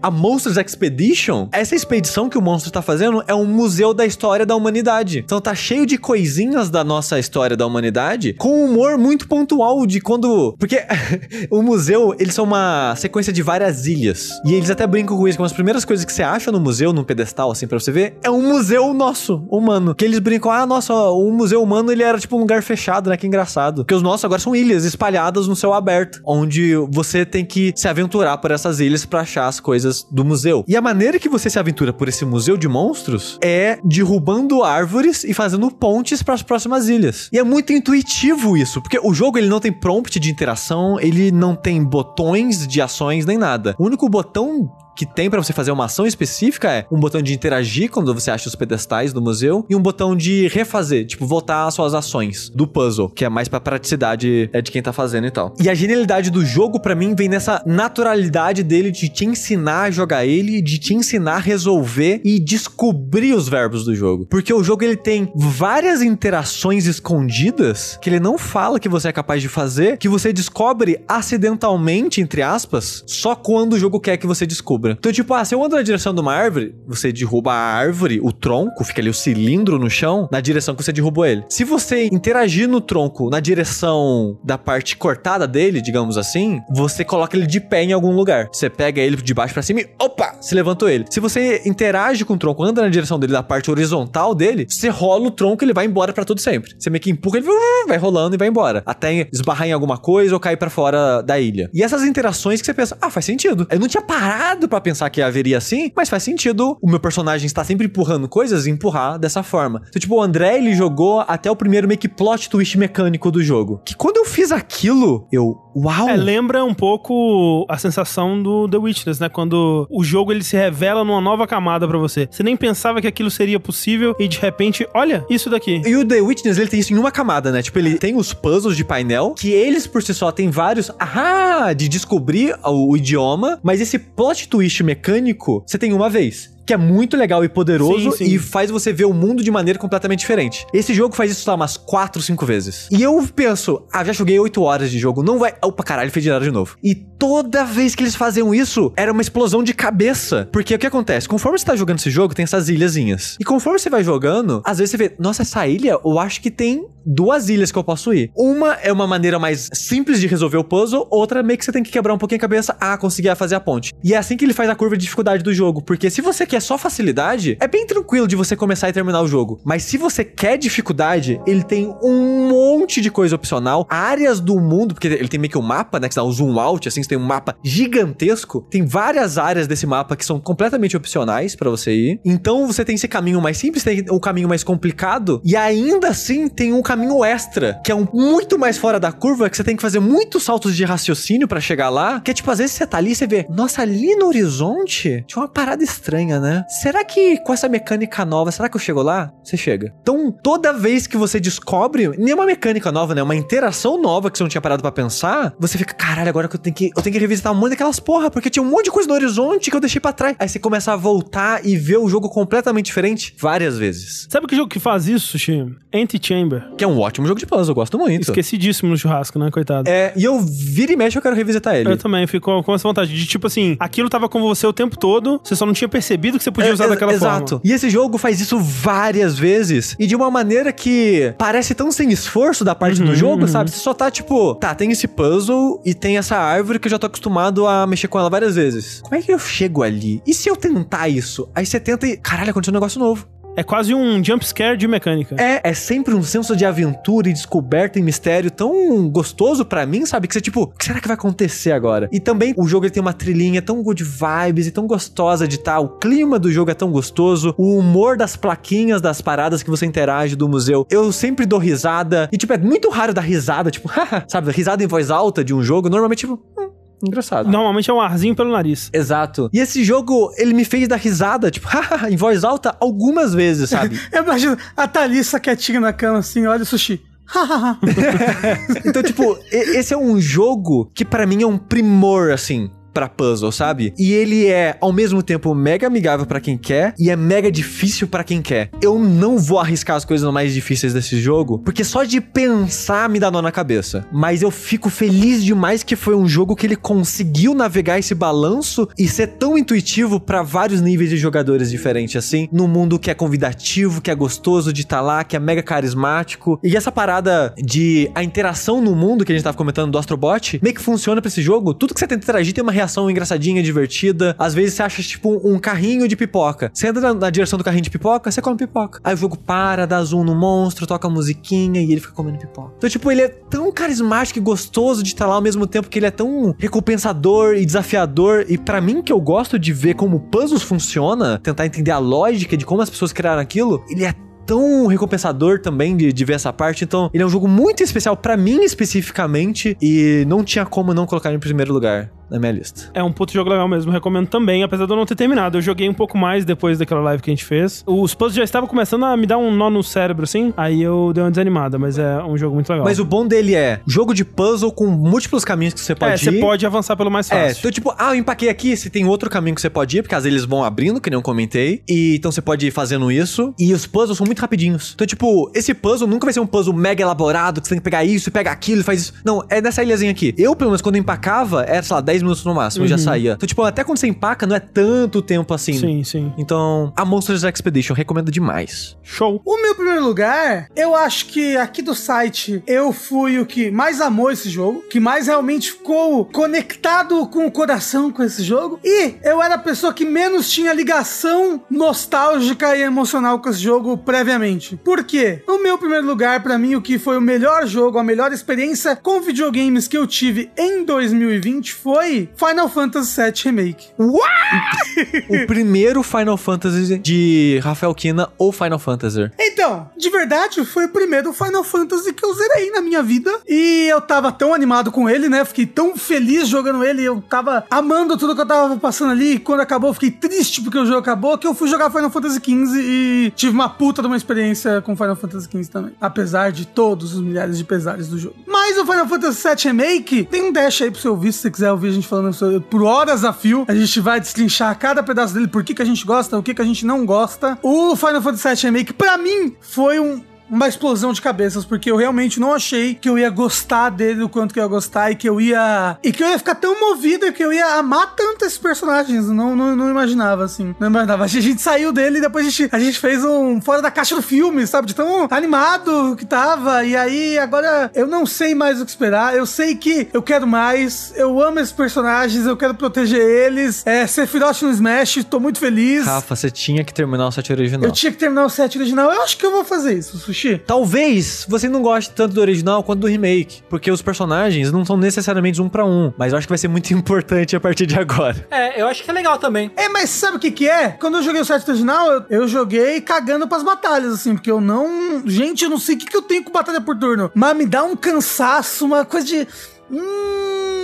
[0.02, 4.46] a Monsters Expedition, essa expedição que o monstro tá fazendo é um museu da história
[4.46, 5.20] da humanidade.
[5.20, 9.86] Então tá cheio de coisinhas da nossa história da humanidade com um humor muito pontual
[9.86, 10.84] de quando, porque
[11.50, 14.30] o museu, eles são uma sequência de várias ilhas.
[14.46, 16.60] E eles até brincam com isso, que uma das primeiras coisas que você acha no
[16.60, 19.96] museu, num pedestal assim pra você ver, é um museu nosso, humano.
[19.96, 23.18] Que eles brincam, ah, nossa, o museu humano ele era tipo um lugar fechado, né?
[23.18, 23.84] Que engraçado.
[23.84, 27.88] Porque os nossos agora são ilhas espalhadas no céu aberto, onde você tem que se
[27.88, 30.64] aventurar por essas ilhas pra achar as coisas do museu.
[30.68, 35.24] E a maneira que você se aventura por esse museu de monstros é derrubando árvores
[35.24, 37.30] e fazendo pontes para as próximas ilhas.
[37.32, 41.32] E é muito intuitivo isso, porque o jogo ele não tem prompt de interação, ele
[41.32, 43.76] não tem botões de ações nem nada.
[43.78, 47.34] O único botão que tem pra você fazer uma ação específica é um botão de
[47.34, 51.66] interagir quando você acha os pedestais do museu e um botão de refazer, tipo voltar
[51.66, 55.28] às suas ações do puzzle, que é mais pra praticidade é de quem tá fazendo
[55.28, 55.54] e tal.
[55.60, 59.92] E a genialidade do jogo pra mim vem nessa naturalidade dele de te ensinar a
[59.92, 64.26] jogar ele, de te ensinar a resolver e descobrir os verbos do jogo.
[64.30, 69.12] Porque o jogo ele tem várias interações escondidas que ele não fala que você é
[69.12, 74.28] capaz de fazer, que você descobre acidentalmente, entre aspas, só quando o jogo quer que
[74.28, 74.81] você descubra.
[74.90, 78.20] Então, tipo, ah, se eu ando na direção de uma árvore, você derruba a árvore,
[78.22, 81.44] o tronco, fica ali o cilindro no chão, na direção que você derrubou ele.
[81.50, 87.36] Se você interagir no tronco na direção da parte cortada dele, digamos assim, você coloca
[87.36, 88.50] ele de pé em algum lugar.
[88.52, 91.06] Você pega ele de baixo pra cima e, opa, se levantou ele.
[91.10, 94.90] Se você interage com o tronco, anda na direção dele, da parte horizontal dele, você
[94.90, 96.74] rola o tronco e ele vai embora pra todo sempre.
[96.78, 98.84] Você meio que empurra ele, uh, vai rolando e vai embora.
[98.86, 101.70] Até esbarrar em alguma coisa ou cair pra fora da ilha.
[101.74, 103.68] E essas interações que você pensa, ah, faz sentido.
[103.70, 107.46] Eu não tinha parado pra pensar que haveria assim, mas faz sentido o meu personagem
[107.46, 109.84] estar sempre empurrando coisas e empurrar dessa forma.
[109.90, 113.44] Então, tipo, o André, ele jogou até o primeiro meio que plot twist mecânico do
[113.44, 113.82] jogo.
[113.86, 116.10] Que quando eu fiz aquilo, eu, uau!
[116.10, 119.30] É, lembra um pouco a sensação do The Witness, né?
[119.30, 122.28] Quando o jogo ele se revela numa nova camada pra você.
[122.30, 125.82] Você nem pensava que aquilo seria possível e de repente, olha, isso daqui.
[125.86, 127.62] E o The Witness, ele tem isso em uma camada, né?
[127.62, 131.74] Tipo, ele tem os puzzles de painel, que eles por si só têm vários, ah,
[131.74, 136.52] de descobrir o, o idioma, mas esse plot twist mecânico, você tem uma vez.
[136.72, 138.34] Que é muito legal e poderoso Sim, sim.
[138.34, 140.66] e faz você ver o mundo de maneira completamente diferente.
[140.74, 142.88] Esse jogo faz isso, tá, umas 4, 5 vezes.
[142.90, 145.54] E eu penso, ah, já joguei 8 horas de jogo, não vai.
[145.62, 146.78] Opa, caralho, fez de novo.
[146.82, 150.48] E toda vez que eles faziam isso, era uma explosão de cabeça.
[150.50, 151.28] Porque o que acontece?
[151.28, 153.36] Conforme você tá jogando esse jogo, tem essas ilhazinhas.
[153.38, 156.50] E conforme você vai jogando, às vezes você vê, nossa, essa ilha, eu acho que
[156.50, 158.32] tem duas ilhas que eu posso ir.
[158.36, 161.84] Uma é uma maneira mais simples de resolver o puzzle, outra meio que você tem
[161.84, 163.94] que quebrar um pouquinho a cabeça, ah, conseguir fazer a ponte.
[164.04, 165.82] E é assim que ele faz a curva de dificuldade do jogo.
[165.82, 169.28] Porque se você quer só facilidade, é bem tranquilo de você começar e terminar o
[169.28, 169.60] jogo.
[169.66, 174.94] Mas se você quer dificuldade, ele tem um monte de coisa opcional, áreas do mundo,
[174.94, 177.10] porque ele tem meio que um mapa, né, que dá um zoom out, assim, você
[177.10, 181.94] tem um mapa gigantesco, tem várias áreas desse mapa que são completamente opcionais pra você
[181.94, 182.20] ir.
[182.24, 186.48] Então você tem esse caminho mais simples, tem o caminho mais complicado, e ainda assim
[186.48, 189.76] tem um caminho extra, que é um muito mais fora da curva, que você tem
[189.76, 192.86] que fazer muitos saltos de raciocínio pra chegar lá, que é tipo, às vezes você
[192.86, 196.66] tá ali e você vê, nossa, ali no horizonte tinha uma parada estranha, né?
[196.68, 199.32] Será que com essa mecânica nova, será que eu chego lá?
[199.44, 199.94] Você chega.
[200.02, 203.24] Então, toda vez que você descobre, nem uma mecânica nova, né?
[203.24, 206.56] Uma interação nova que você não tinha parado pra pensar, você fica, caralho, agora que
[206.56, 208.86] eu tenho que, eu tenho que revisitar um monte daquelas porra, porque tinha um monte
[208.86, 210.36] de coisa no horizonte que eu deixei pra trás.
[210.40, 214.28] Aí você começa a voltar e ver o jogo completamente diferente várias vezes.
[214.30, 215.66] Sabe que jogo que faz isso, Sushi?
[215.94, 216.72] Anti-Chamber.
[216.78, 218.24] Que é um ótimo jogo de puzzle, eu gosto muito.
[218.24, 219.90] Esquecidíssimo no churrasco, né, coitado?
[219.90, 221.92] É, e eu vira e mexe, eu quero revisitar ele.
[221.92, 224.98] Eu também, fico com essa vontade de, tipo assim, aquilo tava com você o tempo
[224.98, 227.50] todo, você só não tinha percebido que você podia É, usar ex- daquela exato.
[227.50, 227.62] forma.
[227.64, 229.96] E esse jogo faz isso várias vezes.
[230.00, 233.72] E de uma maneira que parece tão sem esforço da parte Uhum, do jogo, sabe?
[233.72, 237.00] Você só tá tipo, tá, tem esse puzzle e tem essa árvore que eu já
[237.00, 239.02] tô acostumado a mexer com ela várias vezes.
[239.04, 240.22] Como é que eu chego ali?
[240.26, 241.50] E se eu tentar isso?
[241.56, 242.18] Aí você tenta e.
[242.18, 243.28] Caralho, aconteceu um negócio novo.
[243.56, 245.36] É quase um jump scare de mecânica.
[245.38, 250.06] É, é sempre um senso de aventura e descoberta e mistério tão gostoso pra mim,
[250.06, 250.28] sabe?
[250.28, 252.08] Que você, tipo, o que será que vai acontecer agora?
[252.14, 255.56] E também o jogo ele tem uma trilhinha tão good vibes e tão gostosa de
[255.56, 255.80] estar.
[255.80, 257.54] O clima do jogo é tão gostoso.
[257.58, 260.88] O humor das plaquinhas das paradas que você interage do museu.
[260.90, 262.30] Eu sempre dou risada.
[262.32, 263.90] E, tipo, é muito raro dar risada, tipo,
[264.30, 264.50] sabe?
[264.52, 265.90] Risada em voz alta de um jogo.
[265.90, 266.70] Normalmente, tipo, hum,
[267.08, 267.50] engraçado.
[267.50, 268.90] Normalmente é um arzinho pelo nariz.
[268.94, 269.50] Exato.
[269.54, 273.70] E esse jogo, ele me fez dar risada, tipo, haha, em voz alta algumas vezes,
[273.70, 274.00] sabe?
[274.12, 277.02] Eu imagino a Thalissa quietinha na cama assim, olha o sushi.
[278.86, 282.70] Então, tipo, esse é um jogo que pra mim é um primor, assim.
[282.94, 283.94] Pra puzzle, sabe?
[283.98, 288.08] E ele é, ao mesmo tempo, mega amigável pra quem quer e é mega difícil
[288.08, 288.70] pra quem quer.
[288.82, 293.20] Eu não vou arriscar as coisas mais difíceis desse jogo, porque só de pensar me
[293.20, 294.06] dá nó na cabeça.
[294.12, 298.88] Mas eu fico feliz demais que foi um jogo que ele conseguiu navegar esse balanço
[298.98, 303.14] e ser tão intuitivo pra vários níveis de jogadores diferentes, assim, num mundo que é
[303.14, 306.60] convidativo, que é gostoso de estar lá, que é mega carismático.
[306.64, 310.60] E essa parada de a interação no mundo que a gente tava comentando do Astrobot,
[310.62, 311.74] meio que funciona pra esse jogo.
[311.74, 314.36] Tudo que você tenta interagir tem uma reação engraçadinha, divertida.
[314.38, 316.72] Às vezes você acha, tipo, um carrinho de pipoca.
[316.74, 319.00] Você anda na, direção do carrinho de pipoca, você come pipoca.
[319.04, 322.40] Aí o jogo para, dá zoom no monstro, toca a musiquinha e ele fica comendo
[322.40, 322.74] pipoca.
[322.78, 326.00] Então, tipo, ele é tão carismático e gostoso de estar lá ao mesmo tempo que
[326.00, 328.46] ele é tão recompensador e desafiador.
[328.50, 332.58] E pra mim, que eu gosto de ver como puzzles funciona, tentar entender a lógica
[332.58, 334.14] de como as pessoas criaram aquilo, ele é
[334.46, 336.84] tão recompensador também de, de ver essa parte.
[336.84, 341.06] Então, ele é um jogo muito especial pra mim especificamente e não tinha como não
[341.06, 342.90] colocar ele em primeiro lugar na minha lista.
[342.94, 345.58] É um puto jogo legal mesmo, recomendo também, apesar de eu não ter terminado.
[345.58, 347.84] Eu joguei um pouco mais depois daquela live que a gente fez.
[347.86, 351.12] Os puzzles já estavam começando a me dar um nó no cérebro, assim, aí eu
[351.14, 352.86] dei uma desanimada, mas é um jogo muito legal.
[352.86, 356.16] Mas o bom dele é jogo de puzzle com múltiplos caminhos que você pode é,
[356.16, 356.20] ir.
[356.20, 357.60] você pode avançar pelo mais É, fácil.
[357.60, 360.16] então tipo, ah, eu empaquei aqui, você tem outro caminho que você pode ir, porque
[360.16, 363.12] às vezes eles vão abrindo, que nem eu comentei, e então você pode ir fazendo
[363.12, 364.94] isso, e os puzzles são muito rapidinhos.
[364.96, 367.84] Então, tipo, esse puzzle nunca vai ser um puzzle mega elaborado, que você tem que
[367.84, 369.14] pegar isso, e pegar aquilo, e faz isso.
[369.26, 370.34] Não, é nessa ilhazinha aqui.
[370.38, 373.34] Eu, pelo menos, quando eu empacava, era, sei lá, 10 minutos no máximo, já saía.
[373.34, 375.74] Então, tipo, até quando você empaca, não é tanto tempo assim.
[375.74, 376.34] Sim, sim.
[376.38, 378.98] Então, a Monsters Expedition, recomendo demais.
[379.04, 379.42] Show.
[379.46, 384.02] O meu primeiro lugar, eu acho que aqui do site eu fui o que mais
[384.02, 388.80] amou esse jogo, que mais realmente ficou conectado com o coração com esse jogo.
[388.84, 393.98] E eu era a pessoa que menos tinha ligação nostálgica e emocional com esse jogo
[393.98, 394.78] previamente.
[394.78, 395.44] Por quê?
[395.48, 398.96] No meu primeiro lugar, pra mim, o que foi o melhor jogo, a melhor experiência
[398.96, 403.88] com videogames que eu tive em 2020 foi Final Fantasy VII Remake.
[403.98, 409.32] o primeiro Final Fantasy de Rafael Kina ou Final Fantasy.
[409.40, 413.32] Então, de verdade, foi o primeiro Final Fantasy que eu zerei na minha vida.
[413.48, 415.46] E eu tava tão animado com ele, né?
[415.46, 417.04] Fiquei tão feliz jogando ele.
[417.04, 419.34] Eu tava amando tudo que eu tava passando ali.
[419.34, 421.38] E quando acabou, eu fiquei triste porque o jogo acabou.
[421.38, 424.96] Que eu fui jogar Final Fantasy XV e tive uma puta de uma experiência com
[424.96, 425.94] Final Fantasy XV também.
[426.00, 428.36] Apesar de todos os milhares de pesares do jogo.
[428.48, 431.52] Mas o Final Fantasy VII Remake tem um dash aí pro você ouvir, se você
[431.52, 433.66] quiser ouvir a gente falando sobre- por horas a fio.
[433.68, 436.54] A gente vai destrinchar cada pedaço dele, por que, que a gente gosta, o que,
[436.54, 437.58] que a gente não gosta.
[437.62, 440.22] O Final Fantasy VII Remake, pra mim, foi um,
[440.52, 444.30] uma explosão de cabeças, porque eu realmente não achei que eu ia gostar dele o
[444.30, 445.98] quanto que eu ia gostar e que eu ia.
[446.04, 449.28] E que eu ia ficar tão movido que eu ia amar tanto esses personagens.
[449.28, 450.76] Não, não, não imaginava, assim.
[450.78, 451.24] Não imaginava.
[451.24, 454.14] A gente saiu dele e depois a gente, a gente fez um fora da caixa
[454.14, 454.88] do filme, sabe?
[454.88, 456.84] De tão animado que tava.
[456.84, 459.36] E aí, agora eu não sei mais o que esperar.
[459.36, 461.14] Eu sei que eu quero mais.
[461.16, 463.88] Eu amo esses personagens, eu quero proteger eles.
[463.88, 466.06] É, Sephiroth no Smash, tô muito feliz.
[466.06, 467.86] Rafa, você tinha que terminar o set original.
[467.86, 469.12] Eu tinha que terminar o set original.
[469.12, 470.41] Eu acho que eu vou fazer isso, Sushi.
[470.42, 470.62] Sushi?
[470.66, 474.98] Talvez você não goste tanto do original quanto do remake, porque os personagens não são
[474.98, 477.98] necessariamente um pra um, mas eu acho que vai ser muito importante a partir de
[477.98, 478.48] agora.
[478.50, 479.72] É, eu acho que é legal também.
[479.76, 480.90] É, mas sabe o que que é?
[480.90, 484.60] Quando eu joguei o set original, eu, eu joguei cagando pras batalhas, assim, porque eu
[484.60, 485.22] não...
[485.26, 487.66] Gente, eu não sei o que, que eu tenho com batalha por turno, mas me
[487.66, 489.48] dá um cansaço, uma coisa de...
[489.92, 490.81] Hum...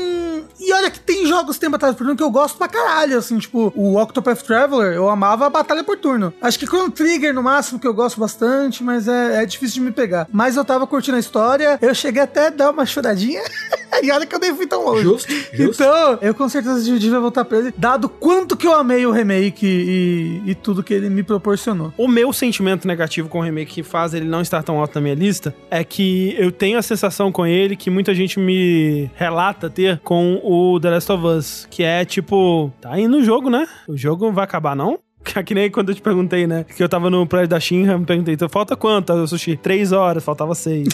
[0.59, 3.17] E olha que tem jogos que tem batalha por turno que eu gosto pra caralho,
[3.17, 6.33] assim, tipo, o Octopath Traveler, eu amava a batalha por turno.
[6.41, 9.81] Acho que Chrono Trigger, no máximo, que eu gosto bastante, mas é, é difícil de
[9.81, 10.27] me pegar.
[10.31, 13.41] Mas eu tava curtindo a história, eu cheguei até a dar uma choradinha,
[14.03, 15.03] e olha que eu nem fui tão longe.
[15.03, 15.83] Justo, justo.
[15.83, 19.65] Então, eu com certeza devia voltar pra ele, dado quanto que eu amei o remake
[19.65, 21.93] e, e tudo que ele me proporcionou.
[21.97, 25.01] O meu sentimento negativo com o remake que faz ele não estar tão alto na
[25.01, 29.69] minha lista é que eu tenho a sensação com ele que muita gente me relata
[29.69, 33.67] ter com o The Last of Us, que é tipo, tá aí no jogo, né?
[33.87, 34.99] O jogo não vai acabar não?
[35.47, 36.65] Que nem quando eu te perguntei, né?
[36.75, 39.55] Que eu tava no prédio da Shinra, me perguntei, então falta quanto, o sushi?
[39.55, 40.87] Três horas, faltava seis.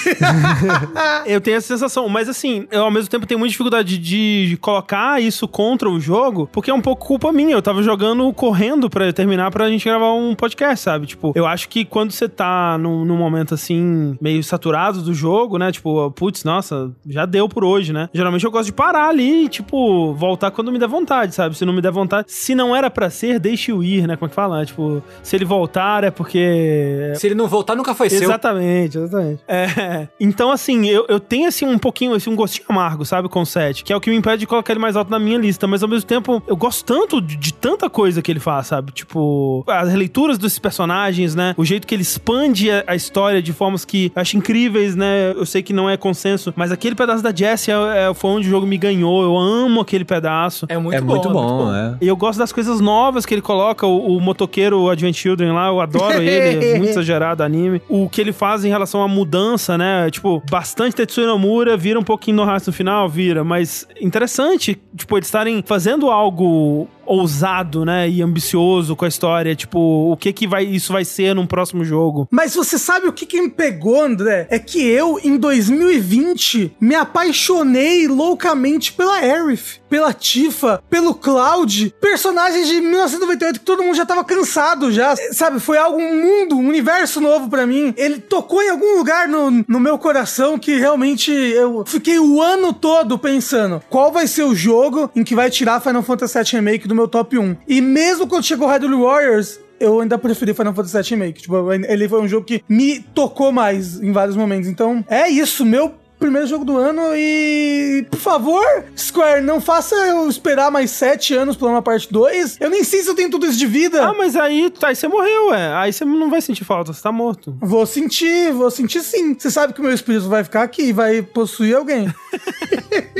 [1.26, 5.22] eu tenho essa sensação, mas assim, eu ao mesmo tempo tenho muita dificuldade de, colocar
[5.22, 7.54] isso contra o jogo, porque é um pouco culpa minha.
[7.54, 11.08] Eu tava jogando correndo pra terminar pra gente gravar um podcast, sabe?
[11.08, 15.58] Tipo, eu acho que quando você tá num, num momento assim, meio saturado do jogo,
[15.58, 15.72] né?
[15.72, 18.10] Tipo, putz, nossa, já deu por hoje, né?
[18.14, 21.58] Geralmente eu gosto de parar ali e, tipo, voltar quando me der vontade, sabe?
[21.58, 24.16] Se não me der vontade, se não era pra ser, deixe-o ir, né?
[24.24, 24.66] Como é que fala?
[24.66, 28.24] Tipo, se ele voltar é porque Se ele não voltar, nunca foi seu.
[28.24, 29.44] Exatamente, exatamente.
[29.48, 33.42] É, então, assim, eu, eu tenho, assim, um pouquinho, assim, um gostinho amargo, sabe, com
[33.42, 35.38] o 7, que é o que me impede de colocar ele mais alto na minha
[35.38, 38.68] lista, mas ao mesmo tempo, eu gosto tanto de, de tanta coisa que ele faz,
[38.68, 38.92] sabe?
[38.92, 41.54] Tipo, as releituras desses personagens, né?
[41.58, 45.34] O jeito que ele expande a, a história de formas que eu acho incríveis, né?
[45.36, 48.48] Eu sei que não é consenso, mas aquele pedaço da Jessie é, é, foi onde
[48.48, 49.22] o jogo me ganhou.
[49.22, 50.66] Eu amo aquele pedaço.
[50.70, 51.08] É muito é bom.
[51.08, 51.98] muito bom, é.
[52.02, 53.86] E eu gosto das coisas novas que ele coloca.
[53.86, 56.66] O, o motoqueiro Advent Children lá, eu adoro ele.
[56.66, 57.82] é muito exagerado anime.
[57.88, 60.10] O que ele faz em relação à mudança, né?
[60.10, 63.44] Tipo, bastante Tetsuya Nomura, vira um pouquinho no no final, vira.
[63.44, 69.80] Mas interessante, tipo, eles estarem fazendo algo ousado, né, e ambicioso com a história, tipo,
[69.80, 72.28] o que que vai isso vai ser num próximo jogo.
[72.32, 74.48] Mas você sabe o que, que me pegou, André?
[74.50, 82.68] É que eu, em 2020, me apaixonei loucamente pela Aerith, pela Tifa, pelo Cloud, personagens
[82.68, 85.60] de 1998 que todo mundo já tava cansado já, sabe?
[85.60, 87.94] Foi algo, um mundo, um universo novo pra mim.
[87.96, 92.74] Ele tocou em algum lugar no, no meu coração que realmente eu fiquei o ano
[92.74, 96.88] todo pensando qual vai ser o jogo em que vai tirar Final Fantasy VII Remake
[96.88, 97.58] do meu top 1.
[97.68, 101.42] E mesmo quando chegou Hyrule Warriors, eu ainda preferi Final Fantasy VII Remake.
[101.42, 104.70] Tipo, ele foi um jogo que me tocou mais em vários momentos.
[104.70, 105.66] Então, é isso.
[105.66, 108.64] Meu primeiro jogo do ano e, por favor,
[108.98, 112.62] Square, não faça eu esperar mais sete anos pra uma parte 2.
[112.62, 114.02] Eu nem sei se eu tenho tudo isso de vida.
[114.02, 115.76] Ah, mas aí, aí você morreu, é.
[115.76, 117.58] Aí você não vai sentir falta, você tá morto.
[117.60, 119.36] Vou sentir, vou sentir sim.
[119.38, 122.08] Você sabe que o meu espírito vai ficar aqui e vai possuir alguém.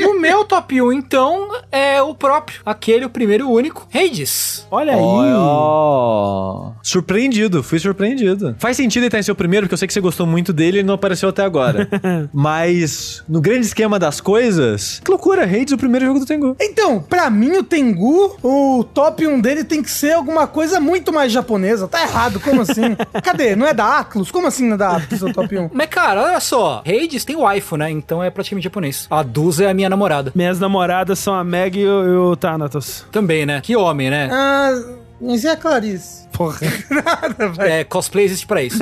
[0.06, 2.60] O meu top 1, então, é o próprio.
[2.64, 3.86] Aquele, o primeiro e único.
[3.92, 4.66] Hades.
[4.70, 5.00] Olha aí.
[5.00, 8.54] Ó, Surpreendido, fui surpreendido.
[8.58, 10.78] Faz sentido ele estar em seu primeiro, porque eu sei que você gostou muito dele
[10.78, 11.88] e ele não apareceu até agora.
[12.32, 12.90] Mas,
[13.28, 16.56] no grande esquema das coisas, que loucura, Hades, o primeiro jogo do Tengu.
[16.60, 21.12] Então, pra mim, o Tengu, o top 1 dele tem que ser alguma coisa muito
[21.12, 21.88] mais japonesa.
[21.88, 22.96] Tá errado, como assim?
[23.22, 23.56] Cadê?
[23.56, 24.30] Não é da Atlus?
[24.30, 25.70] Como assim não é da Atlus o top 1?
[25.72, 26.82] Mas, cara, olha só.
[26.86, 27.90] Hades tem waifu, né?
[27.90, 29.06] Então é praticamente japonês.
[29.10, 30.32] A Duza é a minha namorada.
[30.34, 33.04] Minhas namoradas são a Meg e o, e o Thanatos.
[33.10, 33.60] Também, né?
[33.60, 34.28] Que homem, né?
[34.32, 34.72] Ah,
[35.20, 36.23] mas e a Clarice?
[36.34, 36.58] Porra.
[36.90, 37.80] Nada, vai.
[37.80, 38.78] É, cosplay existe pra isso.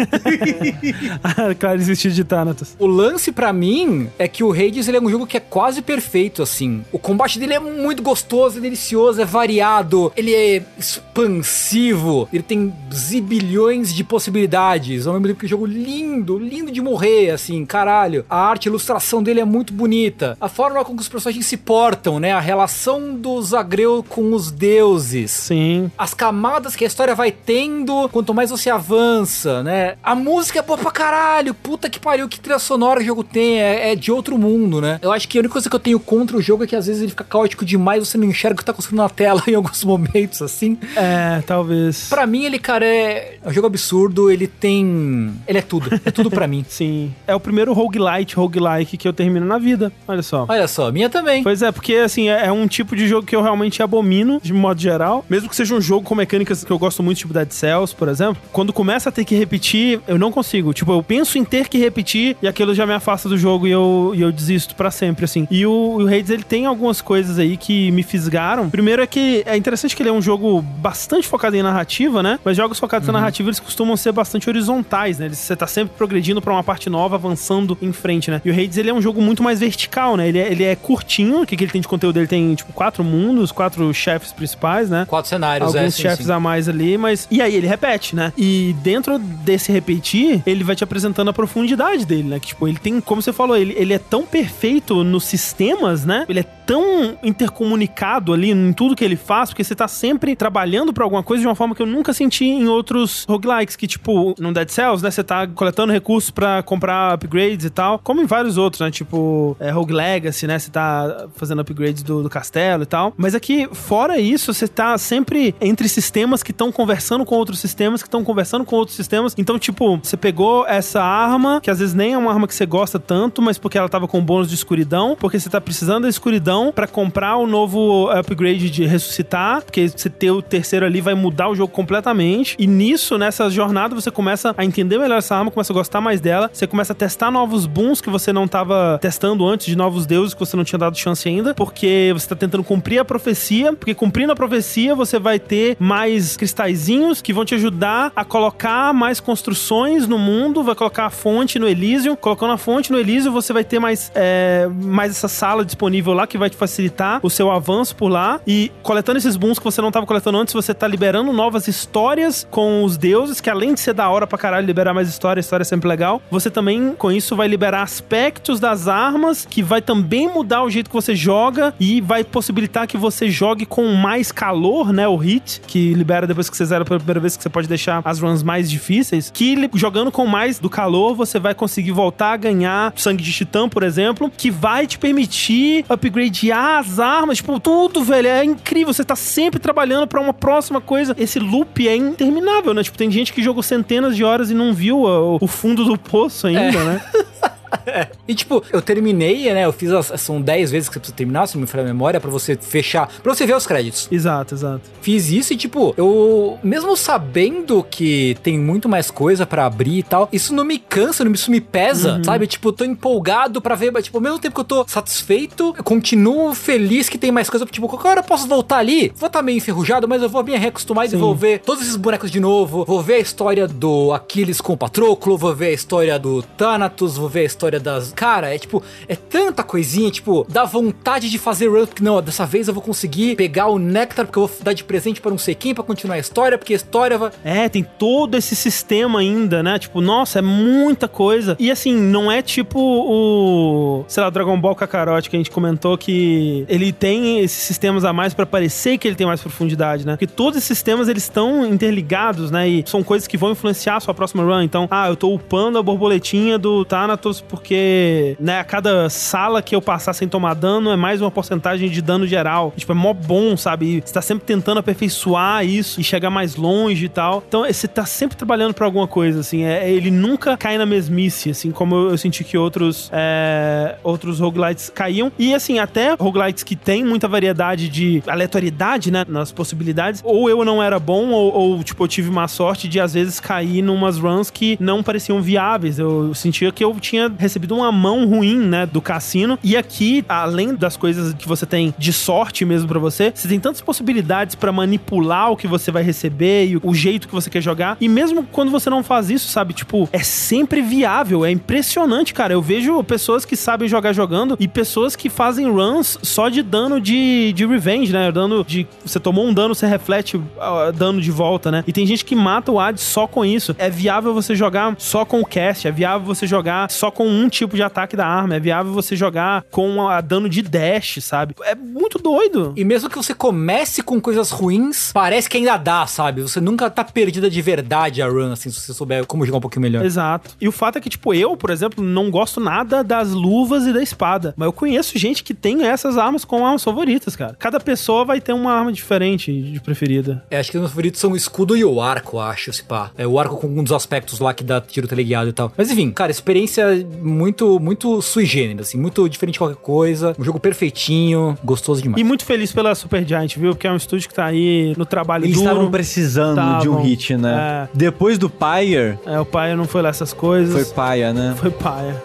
[1.61, 2.75] claro, existiu de Thanatos.
[2.79, 5.83] o lance pra mim é que o Hades ele é um jogo que é quase
[5.83, 6.83] perfeito, assim.
[6.91, 12.73] O combate dele é muito gostoso, é delicioso, é variado, ele é expansivo, ele tem
[12.93, 15.07] zibilhões de possibilidades.
[15.07, 18.25] Ao mesmo tempo que é um jogo lindo, lindo de morrer, assim, caralho.
[18.31, 20.39] A arte, a ilustração dele é muito bonita.
[20.41, 22.33] A forma como os personagens se portam, né?
[22.33, 25.31] A relação do Zagreu com os deuses.
[25.31, 25.91] Sim.
[25.99, 29.97] As camadas que a história vai tendo, quanto mais você avança, né?
[30.03, 31.55] A música é boa pra caralho.
[31.55, 33.61] Puta que pariu, que trilha sonora o jogo tem.
[33.61, 34.99] É, é de outro mundo, né?
[35.03, 36.87] Eu acho que a única coisa que eu tenho contra o jogo é que às
[36.87, 39.55] vezes ele fica caótico demais, você não enxerga o que tá construindo na tela em
[39.55, 40.79] alguns momentos, assim.
[40.97, 42.09] É, talvez.
[42.09, 44.31] Pra mim, ele, cara, é é um jogo absurdo.
[44.31, 45.33] Ele tem.
[45.47, 46.01] Ele é tudo.
[46.05, 46.65] É tudo pra mim.
[46.69, 47.13] Sim.
[47.27, 49.93] É o primeiro roguelite, roguelike que eu termino na vida.
[50.07, 50.47] Olha só.
[50.49, 51.43] Olha só, minha também.
[51.43, 54.53] Pois é, porque assim, é, é um tipo de jogo que eu realmente abomino, de
[54.53, 55.25] modo geral.
[55.29, 58.09] Mesmo que seja um jogo com mecânicas que eu gosto muito, tipo Dead Cells, por
[58.09, 60.73] exemplo, quando começa a ter que repetir, eu não consigo.
[60.73, 63.71] Tipo, eu penso em ter que repetir e aquilo já me afasta do jogo e
[63.71, 65.47] eu, e eu desisto para sempre, assim.
[65.51, 68.69] E o, o Hades, ele tem algumas coisas aí que me fisgaram.
[68.71, 72.39] Primeiro é que é interessante que ele é um jogo bastante focado em narrativa, né?
[72.45, 73.13] Mas jogos focados uhum.
[73.15, 75.29] na narrativa, eles costumam ser bastante horizontais, né?
[75.29, 78.41] Você tá sempre progredindo para uma parte nova, avançando em frente, né?
[78.45, 80.29] E o Hades, ele é um jogo muito mais vertical, né?
[80.29, 82.19] Ele é, ele é curtinho, o que, que ele tem de conteúdo?
[82.19, 85.05] Ele tem, tipo, quatro mundos, quatro chefes principais, né?
[85.09, 86.33] Quatro cenários, é, Alguns é, chefes sim.
[86.33, 87.22] a mais ali, mas...
[87.31, 88.33] E aí ele repete, né?
[88.37, 92.41] E dentro desse repetir, ele vai te apresentando a profundidade dele, né?
[92.41, 96.25] Que, tipo, ele tem, como você falou, ele, ele é tão perfeito nos sistemas, né?
[96.29, 96.43] Ele é
[96.73, 101.23] tão intercomunicado ali em tudo que ele faz, porque você tá sempre trabalhando para alguma
[101.23, 104.71] coisa de uma forma que eu nunca senti em outros roguelikes, que tipo, no Dead
[104.71, 108.81] Cells, né, você tá coletando recursos para comprar upgrades e tal, como em vários outros,
[108.81, 113.13] né, tipo, é, Rogue Legacy, né, você tá fazendo upgrades do, do castelo e tal,
[113.19, 118.01] mas aqui, fora isso, você tá sempre entre sistemas que estão conversando com outros sistemas,
[118.01, 121.95] que estão conversando com outros sistemas, então, tipo, você pegou essa arma, que às vezes
[121.95, 124.55] nem é uma arma que você gosta tanto, mas porque ela tava com bônus de
[124.55, 129.89] escuridão, porque você tá precisando da escuridão para comprar o novo upgrade de ressuscitar, porque
[129.89, 132.55] você ter o terceiro ali vai mudar o jogo completamente.
[132.59, 136.21] E nisso, nessa jornada, você começa a entender melhor essa arma, começa a gostar mais
[136.21, 140.07] dela, você começa a testar novos booms que você não tava testando antes, de novos
[140.07, 143.73] deuses que você não tinha dado chance ainda, porque você tá tentando cumprir a profecia,
[143.73, 148.93] porque cumprindo a profecia você vai ter mais cristalzinhos que vão te ajudar a colocar
[148.93, 153.33] mais construções no mundo, vai colocar a fonte no Elysium, colocando a fonte no Elysium
[153.33, 157.31] você vai ter mais, é, mais essa sala disponível lá que vai te facilitar o
[157.31, 158.41] seu avanço por lá.
[158.47, 162.47] E coletando esses booms que você não estava coletando antes, você tá liberando novas histórias
[162.51, 165.63] com os deuses, que além de ser da hora pra caralho liberar mais história, história
[165.63, 170.29] é sempre legal, você também, com isso, vai liberar aspectos das armas, que vai também
[170.29, 174.93] mudar o jeito que você joga e vai possibilitar que você jogue com mais calor,
[174.93, 175.07] né?
[175.07, 178.03] O hit, que libera depois que você zera pela primeira vez, que você pode deixar
[178.05, 179.31] as runs mais difíceis.
[179.33, 183.69] Que jogando com mais do calor, você vai conseguir voltar a ganhar sangue de titã,
[183.69, 188.27] por exemplo, que vai te permitir upgrade gradear as armas, tipo, tudo, velho.
[188.27, 188.93] É incrível.
[188.93, 191.15] Você tá sempre trabalhando para uma próxima coisa.
[191.19, 192.83] Esse loop é interminável, né?
[192.83, 195.99] Tipo, tem gente que jogou centenas de horas e não viu o, o fundo do
[195.99, 196.85] poço ainda, é.
[196.85, 197.05] né?
[198.27, 199.65] e tipo, eu terminei, né?
[199.65, 201.87] Eu fiz as, são 10 vezes que você precisa terminar, se não me falha a
[201.87, 204.09] memória, pra você fechar, pra você ver os créditos.
[204.11, 204.83] Exato, exato.
[205.01, 210.03] Fiz isso e, tipo, eu, mesmo sabendo que tem muito mais coisa para abrir e
[210.03, 212.25] tal, isso não me cansa, isso me pesa, uhum.
[212.25, 212.47] sabe?
[212.47, 215.85] Tipo, eu tô empolgado para ver, tipo, ao mesmo tempo que eu tô satisfeito, eu
[215.85, 219.31] continuo feliz que tem mais coisa, tipo, qualquer hora eu posso voltar ali, vou estar
[219.31, 221.17] tá meio enferrujado, mas eu vou me reacostumar Sim.
[221.17, 224.73] e vou ver todos esses bonecos de novo, vou ver a história do Aquiles com
[224.73, 228.13] o Patroclo, vou ver a história do Thanatos, vou ver a história das.
[228.13, 232.69] Cara, é tipo, é tanta coisinha, tipo, dá vontade de fazer run, não, dessa vez
[232.69, 235.55] eu vou conseguir pegar o Nectar, porque eu vou dar de presente para não sei
[235.55, 237.31] quem, pra continuar a história, porque a história vai.
[237.45, 239.79] É, tem todo esse sistema ainda, né?
[239.79, 241.57] Tipo, nossa, é muita coisa.
[241.59, 244.05] E assim, não é tipo o.
[244.09, 248.13] Sei lá, Dragon Ball Kakarot que a gente comentou que ele tem esses sistemas a
[248.13, 250.13] mais para parecer que ele tem mais profundidade, né?
[250.13, 252.69] Porque todos esses sistemas eles estão interligados, né?
[252.69, 254.63] E são coisas que vão influenciar a sua próxima run.
[254.63, 259.75] Então, ah, eu tô upando a borboletinha do Thanatos porque, né, a cada sala que
[259.75, 262.75] eu passar sem tomar dano é mais uma porcentagem de dano geral.
[262.77, 263.87] Tipo, é mó bom, sabe?
[263.87, 267.43] E você tá sempre tentando aperfeiçoar isso e chegar mais longe e tal.
[267.47, 269.63] Então, você tá sempre trabalhando pra alguma coisa, assim.
[269.63, 274.41] É, ele nunca cai na mesmice, assim, como eu, eu senti que outros, é, outros
[274.41, 275.31] roguelites caíam.
[275.39, 280.65] E, assim, até roguelites que tem muita variedade de aleatoriedade, né, nas possibilidades, ou eu
[280.65, 284.19] não era bom, ou, ou tipo, eu tive má sorte de, às vezes, cair numas
[284.19, 286.01] runs que não pareciam viáveis.
[286.01, 289.59] Eu sentia que eu tinha recebido uma mão ruim, né, do cassino.
[289.63, 293.61] E aqui, além das coisas que você tem de sorte mesmo para você, você tem
[293.61, 297.61] tantas possibilidades para manipular o que você vai receber e o jeito que você quer
[297.61, 297.97] jogar.
[298.01, 302.55] E mesmo quando você não faz isso, sabe, tipo, é sempre viável, é impressionante, cara.
[302.55, 307.01] Eu vejo pessoas que sabem jogar jogando e pessoas que fazem runs só de dano
[307.01, 308.33] de, de revenge, né?
[308.33, 308.87] Dano de.
[309.05, 311.85] Você tomou um dano, você reflete uh, dano de volta, né?
[311.87, 313.75] E tem gente que mata o ad só com isso.
[313.79, 317.42] É viável você jogar só com o cast, é viável você jogar só com um
[317.49, 318.57] tipo de ataque da arma.
[318.57, 321.55] É viável você jogar com a dano de dash, sabe?
[321.63, 322.73] É muito doido.
[322.77, 326.43] E mesmo que você comece com coisas ruins, parece que ainda dá, sabe?
[326.43, 329.61] Você nunca tá perdida de verdade a run, assim, se você souber como jogar um
[329.61, 330.05] pouquinho melhor.
[330.05, 330.51] Exato.
[330.61, 333.93] E o fato é que, tipo, eu, por exemplo, não gosto nada das luvas e
[333.93, 334.55] da espada.
[334.57, 337.57] Mas eu conheço gente que tem essas armas como armas favoritas, cara.
[337.59, 340.45] Cada pessoa vai ter uma arma diferente de preferida.
[340.51, 343.11] É, acho que os meus favoritos são o escudo e o arco, acho, se pá.
[343.17, 345.73] É o arco com um dos aspectos lá que dá tiro teleguiado e tal.
[345.77, 350.35] Mas enfim, cara, experiência muito muito, sui generis, assim, muito diferente de qualquer coisa.
[350.39, 352.21] Um jogo perfeitinho, gostoso demais.
[352.21, 353.73] E muito feliz pela Super Giant, viu?
[353.73, 355.69] Porque é um estúdio que tá aí no trabalho Eles duro.
[355.69, 357.03] estavam precisando de um Tavam.
[357.03, 357.89] hit, né?
[357.95, 360.75] Depois do Pyre, É, o pai não foi lá essas coisas.
[360.75, 361.55] foi paia, né?
[361.59, 362.23] Foi paia.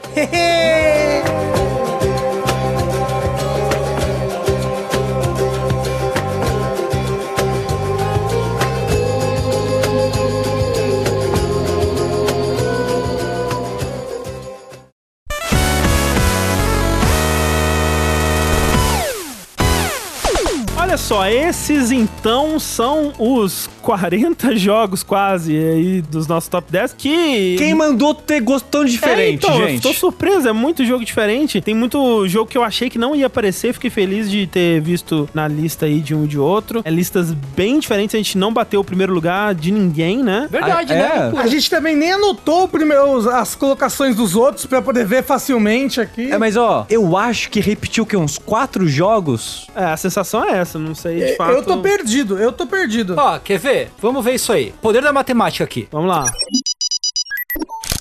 [21.07, 27.55] Só, esses então são os 40 jogos quase aí dos nossos top 10 que.
[27.57, 29.81] Quem mandou ter gosto tão diferente, é, então, Eu gente?
[29.83, 31.61] tô surpreso, é muito jogo diferente.
[31.61, 33.71] Tem muito jogo que eu achei que não ia aparecer.
[33.71, 36.81] Fiquei feliz de ter visto na lista aí de um e de outro.
[36.83, 38.13] É listas bem diferentes.
[38.13, 40.49] A gente não bateu o primeiro lugar de ninguém, né?
[40.51, 41.31] Verdade, Ah, né?
[41.33, 41.39] é?
[41.39, 46.01] A gente também nem anotou o primeiro, as colocações dos outros pra poder ver facilmente
[46.01, 46.29] aqui.
[46.29, 48.17] É, mas ó, eu acho que repetiu o quê?
[48.17, 49.67] Uns quatro jogos?
[49.73, 51.51] É, a sensação é essa, não sei de fato.
[51.53, 53.15] Eu tô perdido, eu tô perdido.
[53.17, 53.91] Ó, quer ver?
[53.99, 54.73] Vamos ver isso aí.
[54.81, 55.87] Poder da matemática aqui.
[55.91, 56.25] Vamos lá.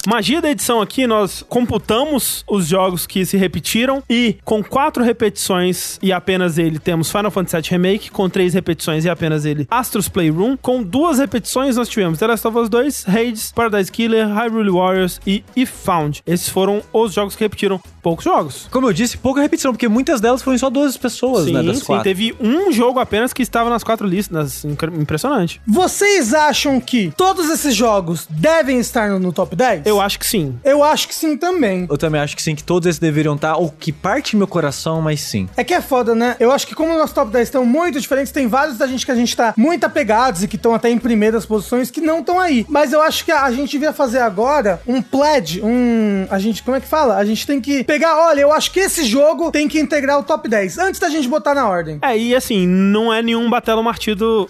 [0.06, 5.98] Magia da edição aqui, nós computamos os jogos que se repetiram e com quatro repetições
[6.00, 10.08] e apenas ele temos Final Fantasy VII Remake, com três repetições e apenas ele Astros
[10.08, 14.70] Playroom, com duas repetições nós tivemos The Last of Us 2, Hades, Paradise Killer, Hyrule
[14.70, 16.22] Warriors e If Found.
[16.24, 18.68] Esses foram os jogos que repetiram poucos jogos.
[18.70, 21.60] Como eu disse, pouca repetição, porque muitas delas foram só duas pessoas, né?
[21.62, 22.04] Sim, Das sim, quatro.
[22.04, 25.60] teve um jogo apenas que estava nas quatro listas, impressionante.
[25.66, 29.84] Vocês acham que todos esses jogos devem estar no, no top 10?
[29.84, 30.58] Eu acho que sim.
[30.64, 31.86] Eu acho que sim também.
[31.90, 35.00] Eu também acho que sim, que todos esses deveriam estar, ou que parte meu coração,
[35.00, 35.48] mas sim.
[35.56, 36.36] É que é foda, né?
[36.38, 39.04] Eu acho que como os nossos top 10 estão muito diferentes, tem vários da gente
[39.04, 42.20] que a gente tá muito apegados e que estão até em primeiras posições que não
[42.20, 42.66] estão aí.
[42.68, 46.26] Mas eu acho que a, a gente devia fazer agora um pledge, um...
[46.30, 47.16] A gente, como é que fala?
[47.16, 50.22] A gente tem que pegar, olha, eu acho que esse jogo tem que integrar o
[50.22, 51.98] top 10, antes da gente botar na ordem.
[52.02, 54.48] É, e assim, não é nenhum batelo martido.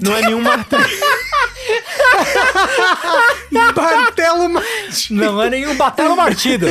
[0.00, 0.84] Não é nenhum martelo.
[3.50, 5.12] Martelo Mate.
[5.12, 6.66] Não é nenhum batelo partido.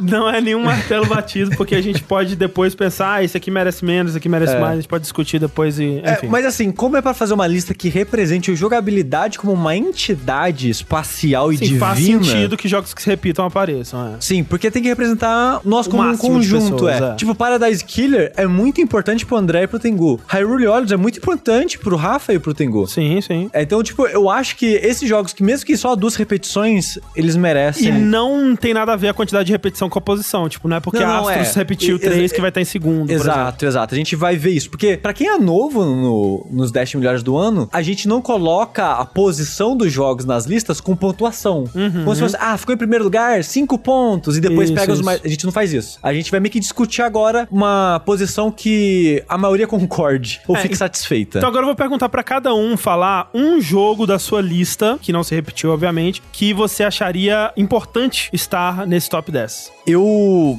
[0.00, 3.84] Não é nenhum martelo batido, porque a gente pode depois pensar, ah, esse aqui merece
[3.84, 6.00] menos, esse aqui merece mais, a gente pode discutir depois e.
[6.04, 6.28] É, Enfim.
[6.28, 10.70] mas assim, como é pra fazer uma lista que represente o jogabilidade como uma entidade
[10.70, 11.86] espacial e Sim, divina?
[11.86, 14.14] faz sentido que jogos que se repitam apareçam.
[14.14, 14.20] É.
[14.20, 17.12] Sim, porque tem que representar nós O como um conjunto, pessoas, é.
[17.12, 17.14] é.
[17.14, 20.20] Tipo, Paradise Killer é muito importante pro André e pro Tengu.
[20.26, 21.47] Hyrule Warriors é muito importante
[21.78, 22.86] pro Rafa e pro Tengu.
[22.86, 23.50] Sim, sim.
[23.52, 27.36] É, Então, tipo, eu acho que esses jogos, que mesmo que só duas repetições, eles
[27.36, 27.88] merecem.
[27.88, 30.48] E não tem nada a ver a quantidade de repetição com a posição.
[30.48, 31.58] Tipo, não é porque Não, não, Astros é.
[31.58, 33.10] repetiu três que vai estar em segundo.
[33.10, 33.94] Exato, exato.
[33.94, 34.70] A gente vai ver isso.
[34.70, 38.92] Porque, pra quem é novo no- nos 10 melhores do ano, a gente não coloca
[38.92, 41.64] a posição dos jogos nas listas com pontuação.
[42.04, 44.74] Como se fosse, ah, ficou em primeiro lugar, 5 pontos, e depois Uhum.
[44.74, 45.20] Isso, pega os mais.
[45.24, 45.98] A gente não faz isso.
[46.02, 50.60] A gente vai meio que discutir agora uma posição que a maioria concorde ou É,
[50.60, 50.76] fique
[51.36, 55.12] Então agora eu vou perguntar pra cada um falar um jogo da sua lista, que
[55.12, 59.72] não se repetiu, obviamente, que você acharia importante estar nesse top 10.
[59.86, 60.58] Eu.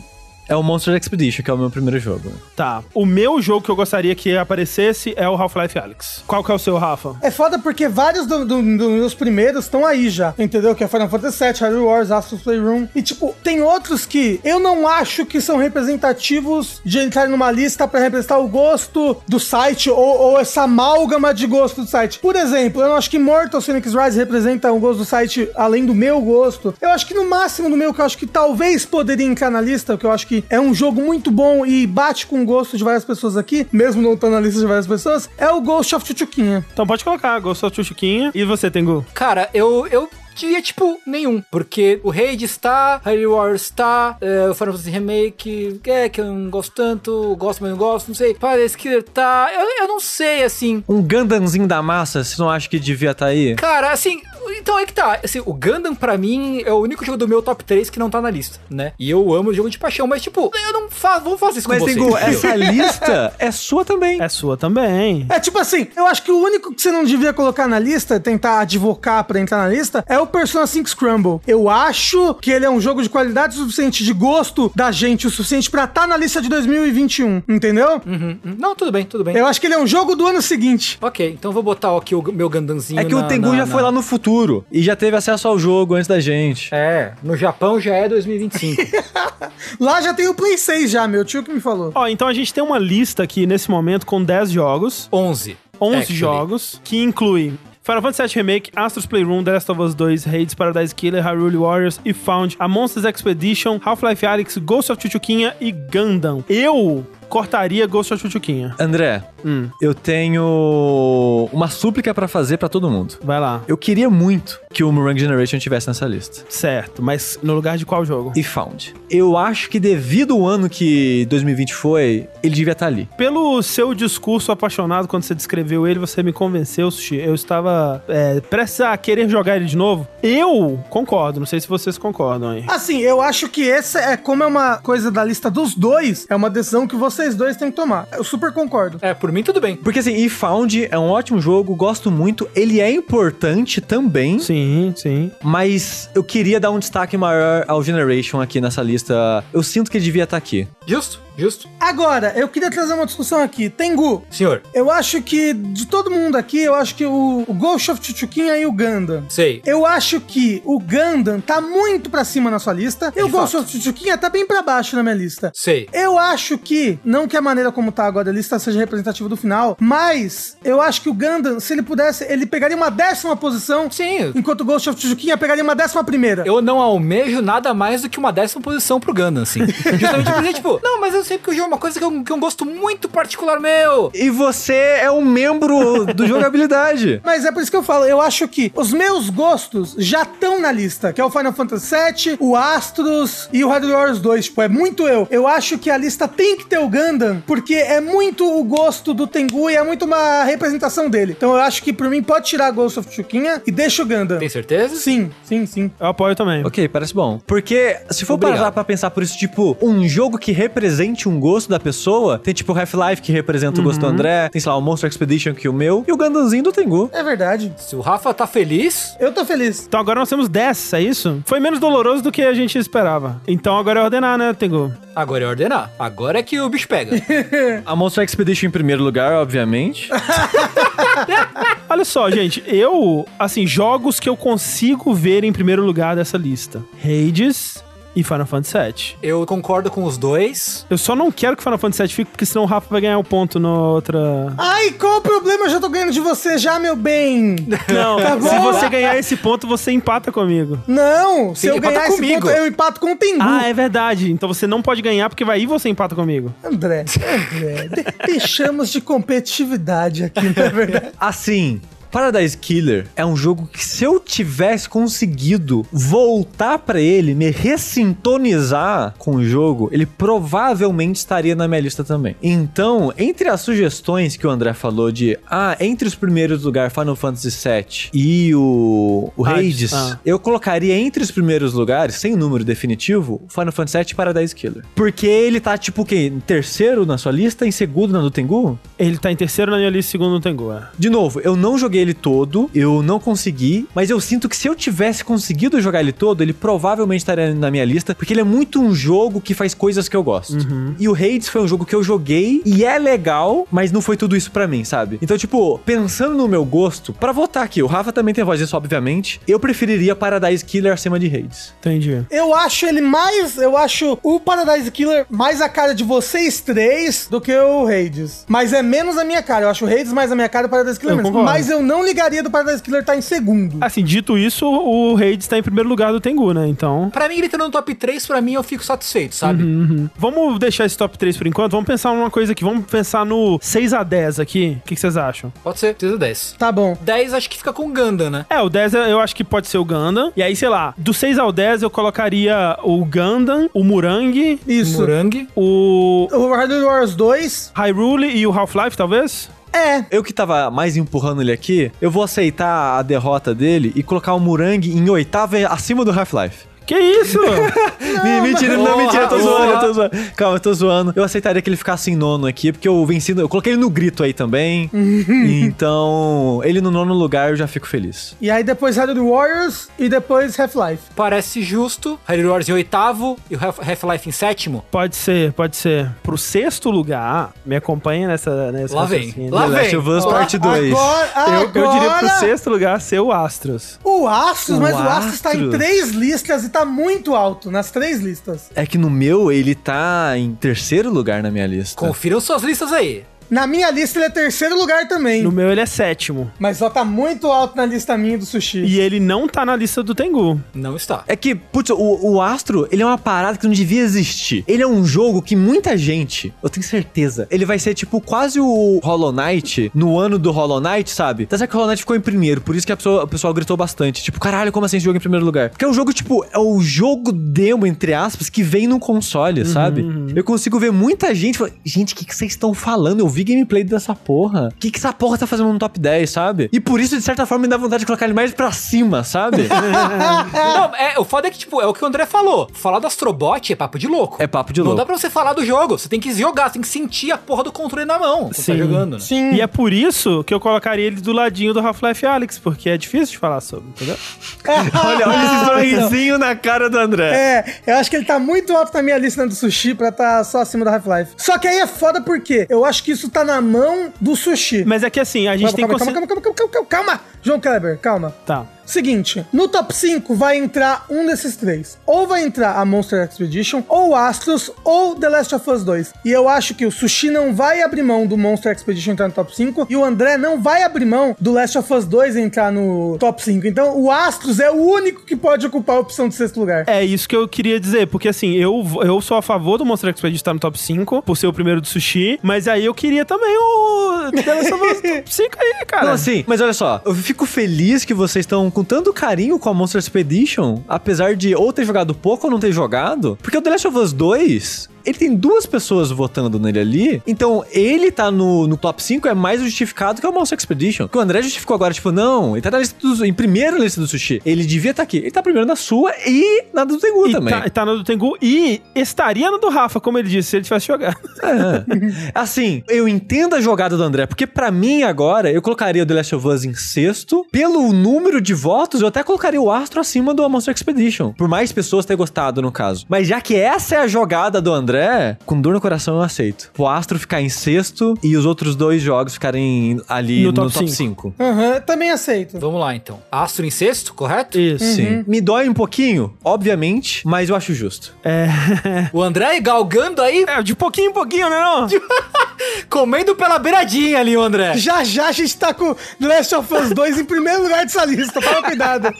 [0.49, 2.31] É o Monster Expedition, que é o meu primeiro jogo.
[2.55, 2.83] Tá.
[2.93, 6.23] O meu jogo que eu gostaria que aparecesse é o Half-Life Alyx.
[6.25, 7.15] Qual que é o seu, Rafa?
[7.21, 10.73] É foda porque vários do- do- do- dos primeiros estão aí já, entendeu?
[10.73, 12.87] Que é Final Fantasy VII, Hyrule Wars, Astros Playroom.
[12.95, 17.87] E, tipo, tem outros que eu não acho que são representativos de entrar numa lista
[17.87, 22.17] pra representar o gosto do site ou, ou essa amálgama de gosto do site.
[22.17, 25.85] Por exemplo, eu não acho que Mortal Phoenix Rise representa o gosto do site além
[25.85, 26.73] do meu gosto.
[26.81, 29.61] Eu acho que no máximo do meu, que eu acho que talvez poderia entrar na
[29.61, 32.77] lista, que eu acho que é um jogo muito bom e bate com o gosto
[32.77, 35.95] de várias pessoas aqui, mesmo não estando na lista de várias pessoas, é o Ghost
[35.95, 36.65] of Tchutchuquinha.
[36.73, 38.31] Então pode colocar, gostou do Chuchuquinha.
[38.33, 39.05] E você, Tengu?
[39.13, 40.09] Cara, eu, eu
[40.39, 41.43] diria, tipo, nenhum.
[41.51, 46.25] Porque o Raid está, Hyrule Warriors está, é, o Final Fantasy Remake, é, que eu
[46.25, 48.33] não gosto tanto, gosto, mas não gosto, não sei.
[48.33, 50.83] Paradise Killer tá, eu, eu não sei, assim.
[50.87, 53.55] Um Gundamzinho da massa, você não acha que devia estar aí?
[53.55, 54.21] Cara, assim,
[54.57, 55.19] então é que tá.
[55.23, 58.09] Assim, o Gundam, pra mim, é o único jogo do meu top 3 que não
[58.09, 58.93] tá na lista, né?
[58.99, 61.69] E eu amo o jogo de paixão, mas, tipo, eu não faço, vou fazer isso
[61.69, 61.97] Mas, com vocês.
[61.97, 64.21] Tengu, essa lista é sua também.
[64.21, 65.25] É sua também.
[65.29, 68.19] É tipo assim, eu acho que o único que você não devia colocar na lista,
[68.19, 71.39] tentar advocar pra entrar na lista, é o Persona 5 Scramble.
[71.47, 75.29] Eu acho que ele é um jogo de qualidade suficiente, de gosto da gente o
[75.29, 78.01] suficiente pra estar na lista de 2021, entendeu?
[78.05, 78.55] Uhum, uhum.
[78.57, 79.35] Não, tudo bem, tudo bem.
[79.35, 80.97] Eu acho que ele é um jogo do ano seguinte.
[81.01, 83.57] Ok, então eu vou botar aqui o meu Gundamzinho É que o na- Tengu na-
[83.57, 84.28] já na- foi lá no futuro
[84.71, 86.73] e já teve acesso ao jogo antes da gente.
[86.73, 88.81] É, no Japão já é 2025.
[89.79, 91.91] Lá já tem o Play 6 já, meu tio que me falou.
[91.95, 95.57] Ó, então a gente tem uma lista aqui nesse momento com 10 jogos, 11.
[95.81, 96.17] 11 Actually.
[96.19, 100.53] jogos, que inclui Final Fantasy VII Remake, Astros Playroom, The Last of Us 2, Hades,
[100.53, 105.71] Paradise Killer, Hyrule Warriors e Found, A Monsters Expedition, Half-Life Alyx, Ghost of Chuchuquinha e
[105.71, 106.43] Gundam.
[106.47, 108.75] Eu cortaria Ghost of Chuchuquinha.
[108.79, 113.15] André, Hum, eu tenho uma súplica pra fazer pra todo mundo.
[113.23, 113.61] vai lá.
[113.67, 116.43] Eu queria muito que o Murang Generation tivesse nessa lista.
[116.49, 118.33] Certo, mas no lugar de qual jogo?
[118.35, 118.93] E Found.
[119.09, 123.07] Eu acho que devido ao ano que 2020 foi, ele devia estar ali.
[123.17, 127.15] Pelo seu discurso apaixonado quando você descreveu ele, você me convenceu, Sushi.
[127.15, 130.07] Eu estava é, prestes a querer jogar ele de novo.
[130.21, 132.63] Eu concordo, não sei se vocês concordam aí.
[132.67, 136.35] Assim, eu acho que essa é como é uma coisa da lista dos dois, é
[136.35, 138.07] uma decisão que vocês dois têm que tomar.
[138.13, 138.97] Eu super concordo.
[139.01, 139.75] É, por mim tudo bem.
[139.75, 142.49] Porque assim, e Found é um ótimo jogo, gosto muito.
[142.55, 144.39] Ele é importante também.
[144.39, 145.29] Sim, sim.
[145.43, 149.43] Mas eu queria dar um destaque maior ao Generation aqui nessa lista.
[149.51, 150.65] Eu sinto que ele devia estar aqui.
[150.87, 151.67] Justo, justo.
[151.79, 153.69] Agora, eu queria trazer uma discussão aqui.
[153.69, 157.91] Tengu, Senhor, eu acho que de todo mundo aqui, eu acho que o, o Ghost
[157.91, 159.25] of Chuchuquinha e o Gundam.
[159.29, 159.61] sei.
[159.65, 163.53] Eu acho que o Gundam tá muito pra cima na sua lista e o Ghost
[163.55, 163.63] fato.
[163.63, 165.51] of Chuchuquinha tá bem pra baixo na minha lista.
[165.55, 165.87] Sei.
[165.93, 169.37] Eu acho que, não que a maneira como tá agora a lista seja representativa do
[169.37, 173.89] final, mas eu acho que o Gundam, se ele pudesse, ele pegaria uma décima posição,
[173.89, 174.31] Sim.
[174.35, 176.43] enquanto o Ghost of Chuchuquinha pegaria uma décima primeira.
[176.45, 179.61] Eu não almejo nada mais do que uma décima posição pro Gundam, assim.
[179.65, 182.23] Justamente porque, tipo, não, mas eu sei que o jogo é uma coisa que eu,
[182.23, 184.09] que eu gosto muito particular meu.
[184.15, 187.21] E você é um membro do jogabilidade.
[187.23, 190.59] Mas é por isso que eu falo, eu acho que os meus gostos já estão
[190.59, 194.45] na lista, que é o Final Fantasy VII, o Astros e o Hyrule Warriors 2.
[194.45, 195.27] Tipo, é muito eu.
[195.29, 199.13] Eu acho que a lista tem que ter o Gundam, porque é muito o gosto
[199.13, 201.35] do Tengu e é muito uma representação dele.
[201.37, 204.39] Então eu acho que por mim pode tirar Ghost of Chuquinha e deixa o Gundam.
[204.39, 204.95] Tem certeza?
[204.95, 205.91] Sim, sim, sim.
[205.99, 206.65] Eu apoio também.
[206.65, 207.39] ok, parece bom.
[207.45, 208.57] Porque se for Obrigado.
[208.57, 212.53] parar pra pensar por isso, tipo, um jogo que represente um gosto da pessoa, tem
[212.53, 215.53] tipo o Half-Life que representa o gosto do André, tem, sei lá, o Monster Expedition
[215.53, 217.09] que é o meu, e o Gundamzinho do Tengu.
[217.13, 217.73] É verdade.
[217.77, 219.85] Se o Rafa tá feliz, Eu tô feliz.
[219.87, 221.41] Então agora nós temos 10, é isso?
[221.45, 223.41] Foi menos doloroso do que a gente esperava.
[223.47, 224.91] Então agora é ordenar, né, Tengu?
[225.15, 225.91] agora é ordenar.
[225.99, 227.11] Agora é que o bicho pega.
[227.85, 230.09] A Monster Expedition em primeiro lugar, obviamente.
[231.89, 236.83] Olha só, gente, eu, assim, jogos que eu consigo ver em primeiro lugar dessa lista:
[237.03, 237.83] Hades
[238.19, 239.17] e Final Fantasy VII.
[239.21, 240.85] Eu concordo com os dois.
[240.89, 243.17] Eu só não quero que Final Fantasy VII fique, porque senão o Rafa vai ganhar
[243.17, 244.53] o ponto na outra.
[244.57, 245.65] Ai, qual o problema?
[245.65, 247.55] Eu já tô ganhando de você já, meu bem.
[247.91, 248.47] Não, Tá bom.
[248.49, 250.79] se você ganhar esse ponto, você empata comigo.
[250.87, 252.41] Não, se Tem eu ganhar esse comigo.
[252.41, 253.39] ponto, eu empato com o Tengu.
[253.41, 254.31] Ah, é verdade.
[254.31, 256.53] Então você não pode ganhar, porque vai aí você empata comigo.
[256.63, 257.05] André,
[257.53, 261.09] André, de- deixamos de competitividade aqui, na verdade.
[261.19, 261.81] Assim,
[262.11, 269.13] Paradise Killer é um jogo que se eu tivesse conseguido voltar pra ele, me ressintonizar
[269.17, 272.35] com o jogo, ele provavelmente estaria na minha lista também.
[272.41, 277.15] Então, entre as sugestões que o André falou de, ah, entre os primeiros lugares Final
[277.15, 280.19] Fantasy VII e o, o Hades, Hades, ah.
[280.25, 284.83] eu colocaria entre os primeiros lugares, sem número definitivo, Final Fantasy VII e Paradise Killer.
[284.95, 286.31] Porque ele tá tipo o quê?
[286.33, 288.79] Em terceiro na sua lista, em segundo na do Tengu?
[288.97, 290.71] Ele tá em terceiro na minha lista, segundo no Tengu.
[290.71, 290.87] É.
[290.97, 294.67] De novo, eu não joguei ele todo, eu não consegui, mas eu sinto que se
[294.67, 298.43] eu tivesse conseguido jogar ele todo, ele provavelmente estaria na minha lista, porque ele é
[298.43, 300.57] muito um jogo que faz coisas que eu gosto.
[300.97, 304.17] E o Hades foi um jogo que eu joguei e é legal, mas não foi
[304.17, 305.19] tudo isso pra mim, sabe?
[305.21, 308.75] Então, tipo, pensando no meu gosto, pra votar aqui, o Rafa também tem voz disso,
[308.77, 311.73] obviamente, eu preferiria Paradise Killer acima de Hades.
[311.79, 312.25] Entendi.
[312.31, 313.57] Eu acho ele mais.
[313.57, 318.45] Eu acho o Paradise Killer mais a cara de vocês três do que o Hades.
[318.47, 319.65] Mas é menos a minha cara.
[319.65, 321.31] Eu acho o Hades mais a minha cara e o Paradise Killer Eu menos.
[321.31, 321.51] concordo.
[321.51, 323.77] Mas eu não ligaria do Paradise Killer estar em segundo.
[323.81, 326.67] Assim, dito isso, o Hades tá em primeiro lugar do Tengu, né?
[326.67, 327.09] Então.
[327.09, 329.63] Pra mim, ele tá no top 3, pra mim eu fico satisfeito, sabe?
[329.63, 330.07] Uhum.
[330.15, 331.71] Vamos deixar esse top 3 por enquanto.
[331.71, 332.63] Vamos pensar numa coisa aqui.
[332.63, 334.77] Vamos pensar no 6 a 10 aqui.
[334.83, 335.51] O que que vocês acham?
[335.63, 336.55] Pode ser, precisa 10.
[336.59, 336.95] Tá bom.
[337.01, 338.45] 10 acho que fica com o Gundam, né?
[338.49, 340.31] É, o 10 eu acho que pode ser o Gundam.
[340.37, 344.99] E aí, sei lá, do 6 ao 10 eu colocaria o Gundam, o Murang, Isso.
[344.99, 345.47] Murangue.
[345.55, 349.49] o O Hyrule Wars 2 Hyrule e o Half-Life, talvez?
[349.73, 350.05] É.
[350.11, 354.33] Eu que tava mais empurrando ele aqui, eu vou aceitar a derrota dele e colocar
[354.33, 356.68] o Murang em oitavo acima do Half-Life.
[356.89, 357.37] Que isso?
[358.23, 360.11] Me- mentira, não, mentira, eu tô zoando, eu tô zoando.
[360.35, 361.13] Calma, eu tô zoando.
[361.15, 363.31] Eu aceitaria que ele ficasse em nono aqui, porque eu venci.
[363.37, 364.89] Eu coloquei ele no grito aí também.
[365.63, 368.35] então, ele no nono lugar eu já fico feliz.
[368.41, 371.03] E aí depois Hyrule Warriors e depois Half-Life.
[371.15, 372.19] Parece justo.
[372.27, 374.83] Hyrule Wars em oitavo e o Half-Life em sétimo.
[374.89, 376.09] pode ser, pode ser.
[376.23, 379.33] Pro sexto lugar, me acompanha nessa, nessa Lá vem.
[379.51, 379.97] Lá The Last vem.
[379.99, 380.91] of Us parte 2.
[380.93, 383.99] Agora, Eu, eu diria pro agora- sexto lugar ser o Astros.
[384.03, 385.75] O Astros, O mas o Astros tá em Astros.
[385.75, 388.69] três listas e tá muito alto nas três listas.
[388.75, 391.99] É que no meu ele tá em terceiro lugar na minha lista.
[391.99, 393.23] Confiram suas listas aí.
[393.49, 395.41] Na minha lista ele é terceiro lugar também.
[395.41, 396.51] No meu ele é sétimo.
[396.59, 398.79] Mas só tá muito alto na lista minha do sushi.
[398.79, 400.61] E ele não tá na lista do Tengu.
[400.73, 401.23] Não está.
[401.27, 404.63] É que, putz, o, o Astro, ele é uma parada que não devia existir.
[404.67, 408.59] Ele é um jogo que muita gente, eu tenho certeza, ele vai ser tipo quase
[408.59, 411.45] o Hollow Knight no ano do Hollow Knight, sabe?
[411.45, 413.27] Tá certo que o Hollow Knight ficou em primeiro, por isso que a pessoa, o
[413.27, 414.23] pessoal gritou bastante.
[414.23, 415.69] Tipo, caralho, como assim esse jogo em primeiro lugar?
[415.69, 419.65] Porque é um jogo, tipo, é o jogo demo, entre aspas, que vem no console,
[419.65, 420.05] sabe?
[420.35, 423.19] Eu consigo ver muita gente falando, gente, o que, que vocês estão falando?
[423.19, 424.69] Eu vi gameplay dessa porra.
[424.75, 426.69] O que, que essa porra tá fazendo no top 10, sabe?
[426.71, 429.23] E por isso, de certa forma, me dá vontade de colocar ele mais pra cima,
[429.23, 429.67] sabe?
[430.53, 432.69] Não, é, o foda é que, tipo, é o que o André falou.
[432.73, 434.37] Falar do Astrobot é papo de louco.
[434.41, 434.97] é papo de Não louco.
[434.99, 435.97] dá pra você falar do jogo.
[435.97, 438.39] Você tem que jogar, você tem que sentir a porra do controle na mão.
[438.45, 438.71] quando Sim.
[438.73, 439.19] Tá jogando, né?
[439.19, 439.51] Sim.
[439.53, 442.97] E é por isso que eu colocaria ele do ladinho do Half-Life Alyx, porque é
[442.97, 444.15] difícil de falar sobre, entendeu?
[445.03, 447.31] Olha, olha esse sorrisinho na cara do André.
[447.35, 450.43] É, eu acho que ele tá muito alto na minha lista do sushi pra tá
[450.43, 451.31] só acima do Half-Life.
[451.37, 454.83] Só que aí é foda porque eu acho que isso tá na mão do sushi.
[454.85, 456.05] Mas é que assim, a gente calma, tem que...
[456.05, 458.35] calma, calma, calma, calma, calma, calma, calma, João Kleber, calma.
[458.45, 458.65] Tá.
[458.89, 461.99] Seguinte, no top 5 vai entrar um desses três.
[462.07, 466.13] Ou vai entrar a Monster Expedition, ou Astros, ou The Last of Us 2.
[466.25, 469.33] E eu acho que o Sushi não vai abrir mão do Monster Expedition entrar no
[469.35, 472.71] top 5, e o André não vai abrir mão do Last of Us 2 entrar
[472.71, 473.67] no top 5.
[473.67, 476.85] Então o Astros é o único que pode ocupar a opção de sexto lugar.
[476.87, 480.09] É isso que eu queria dizer, porque assim, eu, eu sou a favor do Monster
[480.09, 483.23] Expedition estar no top 5, por ser o primeiro do sushi, mas aí eu queria
[483.23, 486.05] também o The Last of Us top 5 aí, cara.
[486.07, 489.67] Não, assim, mas olha só, eu fico feliz que vocês estão com tanto carinho com
[489.67, 493.61] a Monster Expedition, apesar de ou ter jogado pouco ou não ter jogado, porque o
[493.61, 498.31] The Last of Us 2, ele tem duas pessoas votando nele ali, então ele tá
[498.31, 501.07] no, no top 5 é mais justificado que o Monster Expedition.
[501.07, 503.83] Que o André justificou agora, tipo, não, ele tá na lista do, em primeiro na
[503.83, 504.41] lista do sushi.
[504.45, 505.17] Ele devia estar aqui.
[505.17, 507.53] Ele tá primeiro na sua e na do Tengu E também.
[507.53, 510.63] tá, tá no do Tengu e estaria no do Rafa, como ele disse, se ele
[510.63, 511.17] tivesse jogado.
[511.43, 512.31] É.
[512.33, 516.13] Assim, eu entendo a jogada do André, porque pra mim agora, eu colocaria o The
[516.13, 517.45] Last of Us em sexto.
[517.51, 521.33] Pelo número de votos, eu até colocaria o Astro acima do Monster Expedition.
[521.33, 523.05] Por mais pessoas ter gostado, no caso.
[523.09, 524.98] Mas já que essa é a jogada do André,
[525.45, 526.71] com dor no coração eu aceito.
[526.77, 530.73] O Astro ficar em sexto e os outros dois jogos ficarem ali No no, top
[530.73, 531.33] top cinco.
[531.37, 531.43] 5.
[531.43, 532.59] Aham, também aceito.
[532.59, 533.19] Vamos lá, então.
[533.31, 534.59] Astro em sexto, correto?
[534.59, 534.83] Isso.
[534.83, 535.23] Sim.
[535.27, 538.13] Me dói um pouquinho, obviamente, mas eu acho justo.
[539.13, 541.87] O André galgando aí, É, de pouquinho em pouquinho, né não?
[542.89, 544.75] comendo pela beiradinha ali, o André.
[544.77, 548.03] Já já a gente tá com The Last of Us 2 em primeiro lugar dessa
[548.05, 548.41] lista.
[548.41, 549.09] Toma cuidado.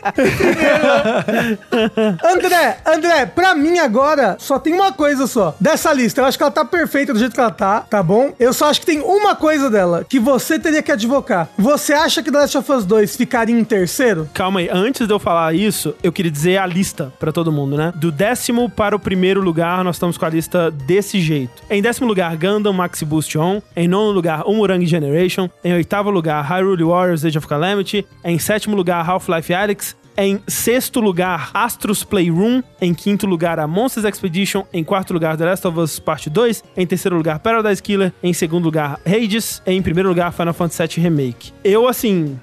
[2.24, 6.22] André, André, pra mim agora só tem uma coisa só dessa lista.
[6.22, 8.34] Eu acho que ela tá perfeita do jeito que ela tá, tá bom?
[8.40, 11.50] Eu só acho que tem uma coisa dela que você teria que advocar.
[11.58, 14.30] Você acha que The Last of Us 2 ficaria em terceiro?
[14.34, 17.78] Calma aí, antes de eu falar isso, eu queria dizer a lista pra todo mundo,
[17.78, 17.94] né?
[17.96, 21.64] Do décimo para o primeiro lugar, nós estamos com a lista desse jeito.
[21.70, 23.62] Em décimo lugar, Gundam Maxi Boost On.
[23.76, 25.50] Em nono lugar, Umurangi Generation.
[25.64, 28.06] Em oitavo lugar, Hyrule Warriors Age of Calamity.
[28.24, 29.96] Em sétimo lugar, Half-Life Alyx.
[30.22, 32.62] Em sexto lugar, Astros Playroom.
[32.82, 34.66] Em quinto lugar, a Monsters Expedition.
[34.74, 36.62] Em quarto lugar, The Last of Us Part 2.
[36.76, 38.12] Em terceiro lugar, Paradise Killer.
[38.22, 39.62] Em segundo lugar, Hades.
[39.66, 41.54] Em primeiro lugar, Final Fantasy VII Remake.
[41.64, 42.38] Eu, assim...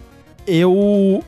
[0.47, 1.23] Eu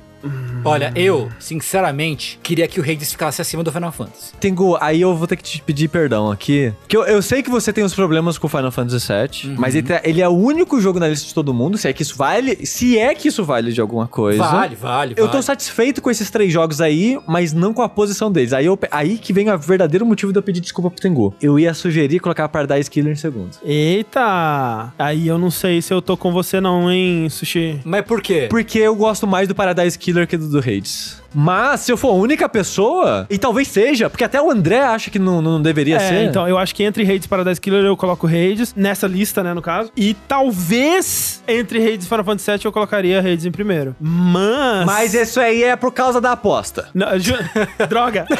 [0.64, 4.32] Olha, eu, sinceramente, queria que o Hades ficasse acima do Final Fantasy.
[4.40, 6.72] Tengu, aí eu vou ter que te pedir perdão aqui.
[6.88, 9.74] Que eu, eu sei que você tem os problemas com o Final Fantasy VII, mas
[9.74, 12.02] ele, tá- ele é o único jogo na lista de todo mundo, se é que
[12.02, 14.42] isso vale, se é que isso vale de alguma coisa.
[14.42, 15.42] Vale, vale, Eu tô vale.
[15.44, 18.52] satisfeito com esses três jogos aí, mas não com a posição deles.
[18.52, 21.34] Aí, eu, aí que vem o verdadeiro motivo de eu pedir desculpa pro Tengu.
[21.40, 23.50] Eu ia sugerir colocar a Paradise Killer em segundo.
[23.64, 24.92] Eita!
[24.98, 27.80] Aí eu não sei se eu tô com você não, hein, Sushi?
[27.84, 28.46] Mas por quê?
[28.50, 31.22] Porque eu gosto mais do Paradise Killer que do, do Hades.
[31.34, 35.10] Mas, se eu for a única pessoa, e talvez seja, porque até o André acha
[35.10, 36.24] que não, não deveria É, ser.
[36.24, 39.52] então eu acho que entre Hades e Paradise Killer eu coloco Hades, nessa lista, né,
[39.54, 39.90] no caso.
[39.96, 43.94] E talvez entre Hades e Final Fantasy VII eu colocaria Hades em primeiro.
[44.00, 44.86] Mas...
[44.86, 46.88] Mas isso aí é por causa da aposta.
[46.94, 47.34] Não, ju-
[47.88, 48.26] Droga!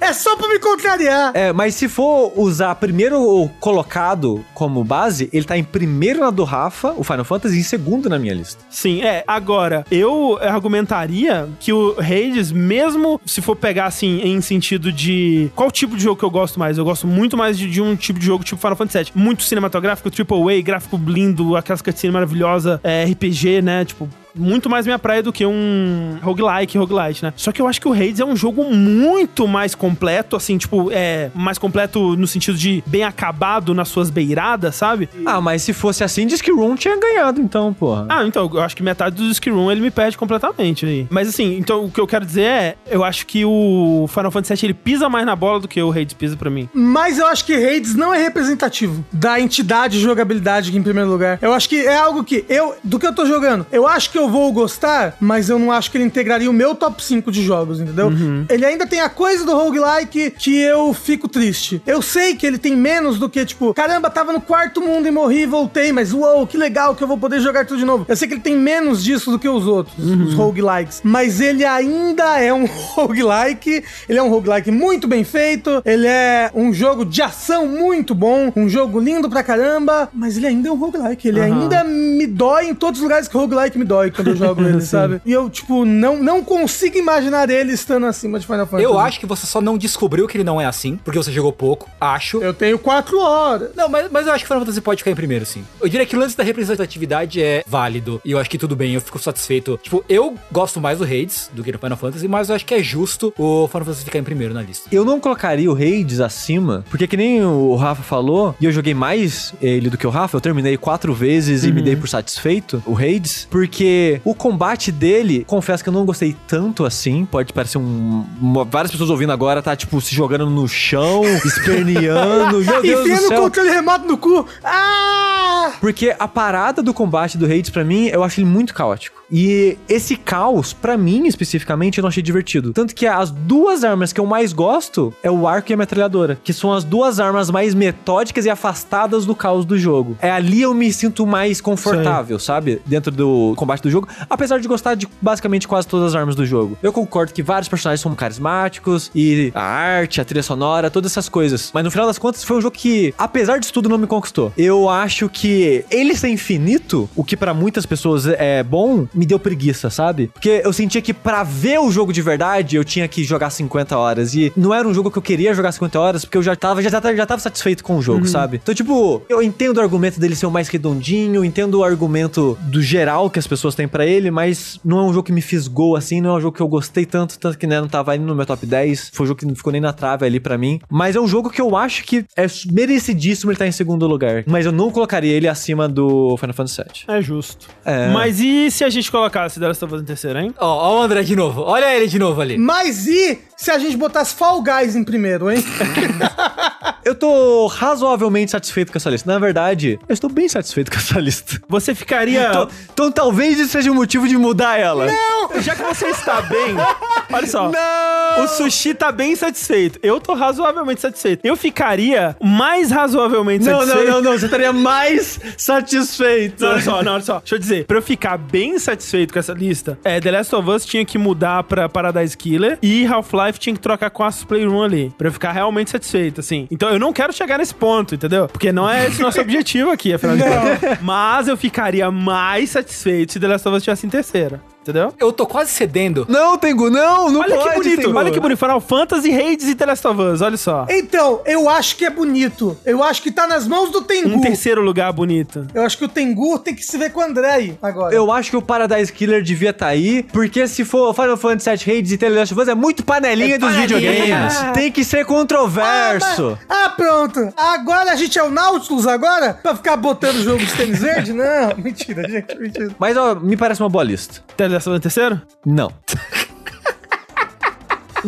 [0.00, 1.32] É só pra me contrariar.
[1.34, 6.44] É, mas se for usar primeiro colocado como base, ele tá em primeiro na do
[6.44, 8.62] Rafa, o Final Fantasy, e em segundo na minha lista.
[8.70, 9.22] Sim, é.
[9.26, 15.70] Agora, eu argumentaria que o Hades, mesmo se for pegar assim, em sentido de qual
[15.70, 18.18] tipo de jogo que eu gosto mais, eu gosto muito mais de, de um tipo
[18.18, 19.22] de jogo tipo Final Fantasy VII.
[19.22, 23.84] Muito cinematográfico, triple A, gráfico lindo, aquelas cutscenes maravilhosas, é, RPG, né?
[23.84, 27.32] Tipo, muito mais minha praia do que um roguelike, roguelite, né?
[27.36, 30.90] Só que eu acho que o Hades é um jogo muito mais completo, assim, tipo,
[30.92, 35.08] é mais completo no sentido de bem acabado nas suas beiradas, sabe?
[35.24, 38.06] Ah, mas se fosse assim, diz que Room tinha ganhado, então, porra.
[38.08, 41.06] Ah, então, eu acho que metade do Ski Room ele me perde completamente aí.
[41.10, 44.54] Mas assim, então o que eu quero dizer é, eu acho que o Final Fantasy
[44.54, 46.68] VII ele pisa mais na bola do que o Hades pisa pra mim.
[46.72, 51.08] Mas eu acho que Hades não é representativo da entidade de jogabilidade aqui em primeiro
[51.08, 51.38] lugar.
[51.40, 54.17] Eu acho que é algo que eu, do que eu tô jogando, eu acho que
[54.18, 57.42] eu vou gostar, mas eu não acho que ele integraria o meu top 5 de
[57.42, 58.10] jogos, entendeu?
[58.48, 61.80] Ele ainda tem a coisa do roguelike que eu fico triste.
[61.86, 65.10] Eu sei que ele tem menos do que, tipo, caramba, tava no quarto mundo e
[65.10, 68.04] morri e voltei, mas uou, que legal que eu vou poder jogar tudo de novo.
[68.08, 71.64] Eu sei que ele tem menos disso do que os outros, os roguelikes, mas ele
[71.64, 77.04] ainda é um roguelike, ele é um roguelike muito bem feito, ele é um jogo
[77.04, 81.28] de ação muito bom, um jogo lindo pra caramba, mas ele ainda é um roguelike,
[81.28, 81.62] ele Aham.
[81.62, 84.62] ainda me dói em todos os lugares que o roguelike me dói quando eu jogo
[84.66, 85.20] ele, sabe?
[85.24, 88.84] E eu, tipo, não, não consigo imaginar ele estando acima de Final Fantasy.
[88.84, 91.52] Eu acho que você só não descobriu que ele não é assim, porque você jogou
[91.52, 92.42] pouco, acho.
[92.42, 93.70] Eu tenho quatro horas.
[93.74, 95.64] Não, mas, mas eu acho que Final Fantasy pode ficar em primeiro, sim.
[95.80, 98.20] Eu diria que o lance da representatividade é válido.
[98.24, 99.78] E eu acho que tudo bem, eu fico satisfeito.
[99.82, 102.74] Tipo, eu gosto mais do Hades do que do Final Fantasy, mas eu acho que
[102.74, 104.88] é justo o Final Fantasy ficar em primeiro na lista.
[104.90, 108.94] Eu não colocaria o Hades acima, porque que nem o Rafa falou, e eu joguei
[108.94, 112.82] mais ele do que o Rafa, eu terminei quatro vezes e me dei por satisfeito,
[112.86, 117.78] o Hades, porque o combate dele, confesso que eu não gostei tanto assim, pode parecer
[117.78, 118.24] um...
[118.40, 123.08] uma- várias pessoas ouvindo agora, tá, tipo, se jogando no chão, esperneando, meu Deus do
[123.10, 123.42] Enfiando o céu.
[123.42, 124.46] controle remoto no cu.
[124.64, 125.72] Ah!
[125.80, 129.18] Porque a parada do combate do Hades, pra mim, eu acho ele muito caótico.
[129.30, 132.72] E esse caos, pra mim especificamente, eu não achei divertido.
[132.72, 136.38] Tanto que as duas armas que eu mais gosto é o arco e a metralhadora,
[136.42, 140.16] que são as duas armas mais metódicas e afastadas do caos do jogo.
[140.22, 142.80] É ali eu me sinto mais confortável, sabe?
[142.86, 146.44] Dentro do combate do jogo, apesar de gostar de basicamente quase todas as armas do
[146.44, 146.76] jogo.
[146.82, 151.28] Eu concordo que vários personagens são carismáticos e a arte, a trilha sonora, todas essas
[151.28, 151.70] coisas.
[151.72, 154.52] Mas no final das contas, foi um jogo que, apesar disso tudo, não me conquistou.
[154.56, 159.38] Eu acho que ele ser infinito, o que pra muitas pessoas é bom, me deu
[159.38, 160.28] preguiça, sabe?
[160.32, 163.96] Porque eu sentia que pra ver o jogo de verdade, eu tinha que jogar 50
[163.96, 164.34] horas.
[164.34, 166.82] E não era um jogo que eu queria jogar 50 horas, porque eu já tava,
[166.82, 168.60] já tava, já tava satisfeito com o jogo, sabe?
[168.62, 172.82] Então, tipo, eu entendo o argumento dele ser o mais redondinho, entendo o argumento do
[172.82, 175.96] geral que as pessoas têm pra ele, mas não é um jogo que me fisgou
[175.96, 178.26] assim, não é um jogo que eu gostei tanto, tanto que né, não tava indo
[178.26, 179.10] no meu top 10.
[179.12, 180.80] Foi um jogo que não ficou nem na trave ali pra mim.
[180.90, 184.44] Mas é um jogo que eu acho que é merecidíssimo ele estar em segundo lugar.
[184.46, 187.16] Mas eu não colocaria ele acima do Final Fantasy VII.
[187.16, 187.68] É justo.
[187.84, 188.08] É.
[188.08, 190.54] Mas e se a gente colocasse The Last of Us em terceiro, hein?
[190.58, 191.62] Ó, ó o André de novo.
[191.62, 192.58] Olha ele de novo ali.
[192.58, 195.62] Mas e se a gente botasse Fall Guys em primeiro, hein?
[197.04, 199.30] Eu tô razoavelmente satisfeito com essa lista.
[199.30, 201.60] Na verdade, eu estou bem satisfeito com essa lista.
[201.68, 202.48] Você ficaria.
[202.48, 205.06] Então, então talvez isso seja um motivo de mudar ela.
[205.06, 205.60] Não!
[205.60, 206.74] Já que você está bem,
[207.32, 207.70] olha só.
[207.70, 208.44] Não!
[208.44, 209.98] O sushi tá bem satisfeito.
[210.02, 211.44] Eu tô razoavelmente satisfeito.
[211.44, 214.10] Eu ficaria mais razoavelmente Não, não, satisfeito.
[214.10, 214.32] não, não.
[214.38, 216.62] Você estaria mais satisfeito.
[216.62, 217.38] Não, olha só, não, olha só.
[217.38, 220.68] Deixa eu dizer, pra eu ficar bem satisfeito com essa lista, é, The Last of
[220.70, 224.82] Us tinha que mudar pra Paradise Killer e Half-Life tinha que trocar com Asus Playroom
[224.82, 226.66] ali, pra eu ficar realmente satisfeito, assim.
[226.70, 228.48] Então eu não quero chegar nesse ponto, entendeu?
[228.48, 230.98] Porque não é esse nosso objetivo aqui, afinal de contas.
[231.02, 235.12] Mas eu ficaria mais satisfeito se The Last of Us estivesse em terceira, entendeu?
[235.18, 236.26] Eu tô quase cedendo.
[236.28, 238.18] Não, Tengu, não, não olha pode, que bonito, Tengu.
[238.18, 238.58] olha que bonito.
[238.58, 240.86] Final Fantasy, Hades e The Last of Us, olha só.
[240.88, 242.76] Então, eu acho que é bonito.
[242.84, 244.28] Eu acho que tá nas mãos do Tengu.
[244.30, 245.66] Um terceiro lugar bonito.
[245.74, 248.14] Eu acho que o Tengu tem que se ver com o André aí, agora.
[248.14, 251.98] Eu acho que o Paradise Killer devia estar aí, porque se for Final Fantasy VII
[251.98, 253.98] Hades e The Last of Us, é muito panelinha É dos panelinha.
[254.12, 254.54] videogames.
[254.74, 256.58] Tem que ser Ah, controverso.
[256.68, 257.52] mas- Ah, pronto.
[257.56, 259.54] Agora a gente é o Nautilus agora?
[259.54, 261.32] Pra ficar botando jogo de tênis verde?
[261.32, 262.90] Não, mentira, gente, mentira.
[262.98, 264.42] Mas, ó, me parece uma boa lista.
[264.56, 265.42] The Last of Us terceiro?
[265.66, 265.92] Não.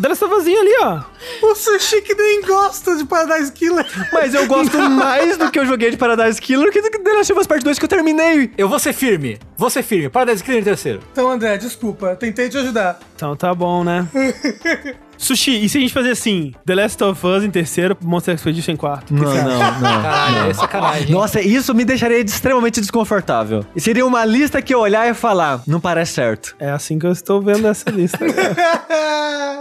[0.01, 1.03] The Last of Us ali, ó.
[1.43, 3.87] O Sushi que nem gosta de Paradise Killer.
[4.13, 7.13] Mas eu gosto mais do que eu joguei de Paradise Killer que do que The
[7.13, 8.51] Last of Us Part 2 que eu terminei.
[8.59, 9.39] Eu vou ser firme.
[9.57, 10.09] Vou ser firme.
[10.09, 11.01] Paradise Killer em terceiro.
[11.13, 12.99] Então, André, desculpa, tentei te ajudar.
[13.15, 14.09] Então tá bom, né?
[15.21, 16.55] Sushi, e se a gente fazer assim?
[16.65, 19.13] The Last of Us em terceiro, Monster Expedition em quarto?
[19.13, 19.81] Não, não, não.
[19.81, 21.11] Caralho, é sacanagem.
[21.11, 23.65] Nossa, isso me deixaria extremamente desconfortável.
[23.77, 26.57] E seria uma lista que eu olhar e falar, não parece certo.
[26.59, 28.19] É assim que eu estou vendo essa lista.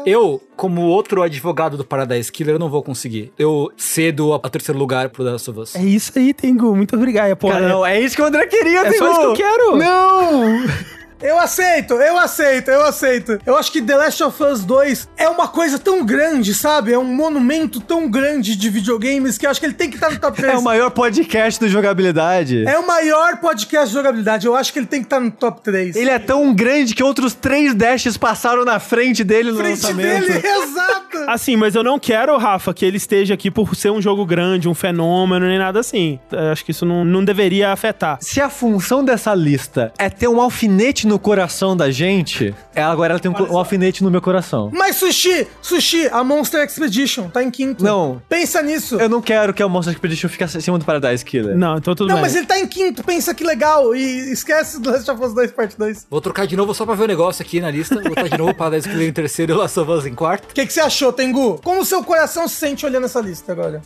[0.05, 3.33] Eu, como outro advogado do Paradise Killer, eu não vou conseguir.
[3.37, 5.75] Eu cedo a, a terceiro lugar pro The Last of Us.
[5.75, 6.73] é isso aí, Tengu.
[6.73, 7.35] Muito obrigado.
[7.35, 9.11] Pô, Cara, é- não, é isso que o André queria, É só Tengu.
[9.11, 9.75] isso que eu quero.
[9.77, 10.63] Não!
[11.21, 13.39] Eu aceito, eu aceito, eu aceito.
[13.45, 16.93] Eu acho que The Last of Us 2 é uma coisa tão grande, sabe?
[16.93, 20.09] É um monumento tão grande de videogames que eu acho que ele tem que estar
[20.09, 20.53] no top 3.
[20.53, 22.63] É o maior podcast do jogabilidade.
[22.65, 24.47] É o maior podcast de jogabilidade.
[24.47, 25.97] Eu acho que ele tem que estar no top 3.
[25.97, 30.25] Ele é tão grande que outros três dashes passaram na frente dele no frente lançamento.
[30.25, 31.17] dele, exato.
[31.27, 34.69] Assim, mas eu não quero, Rafa, que ele esteja aqui por ser um jogo grande,
[34.69, 36.17] um fenômeno, nem nada assim.
[36.31, 38.17] Eu acho que isso não, não deveria afetar.
[38.21, 43.13] Se a função dessa lista é ter um alfinete no coração da gente, ela agora
[43.13, 44.69] ela tem um, um alfinete no meu coração.
[44.71, 47.83] Mas Sushi, Sushi, a Monster Expedition tá em quinto.
[47.83, 48.21] Não.
[48.29, 48.95] Pensa nisso.
[48.99, 51.57] Eu não quero que o Monster Expedition fique acima do Paradise Killer.
[51.57, 52.21] Não, então tudo Não, bem.
[52.21, 53.95] mas ele tá em quinto, pensa que legal.
[53.95, 56.07] E esquece do Last of Us 2 parte 2.
[56.09, 57.95] Vou trocar de novo só pra ver o negócio aqui na lista.
[57.95, 60.51] Vou botar de novo para Killer em terceiro e o Last of Us em quarto.
[60.51, 61.59] O que, que você achou, Tengu?
[61.63, 63.81] Como o seu coração se sente olhando essa lista agora?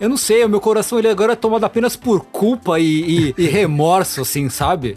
[0.00, 3.34] Eu não sei, o meu coração ele agora é tomado apenas por culpa e, e-
[3.36, 4.96] e remorso, assim, sabe?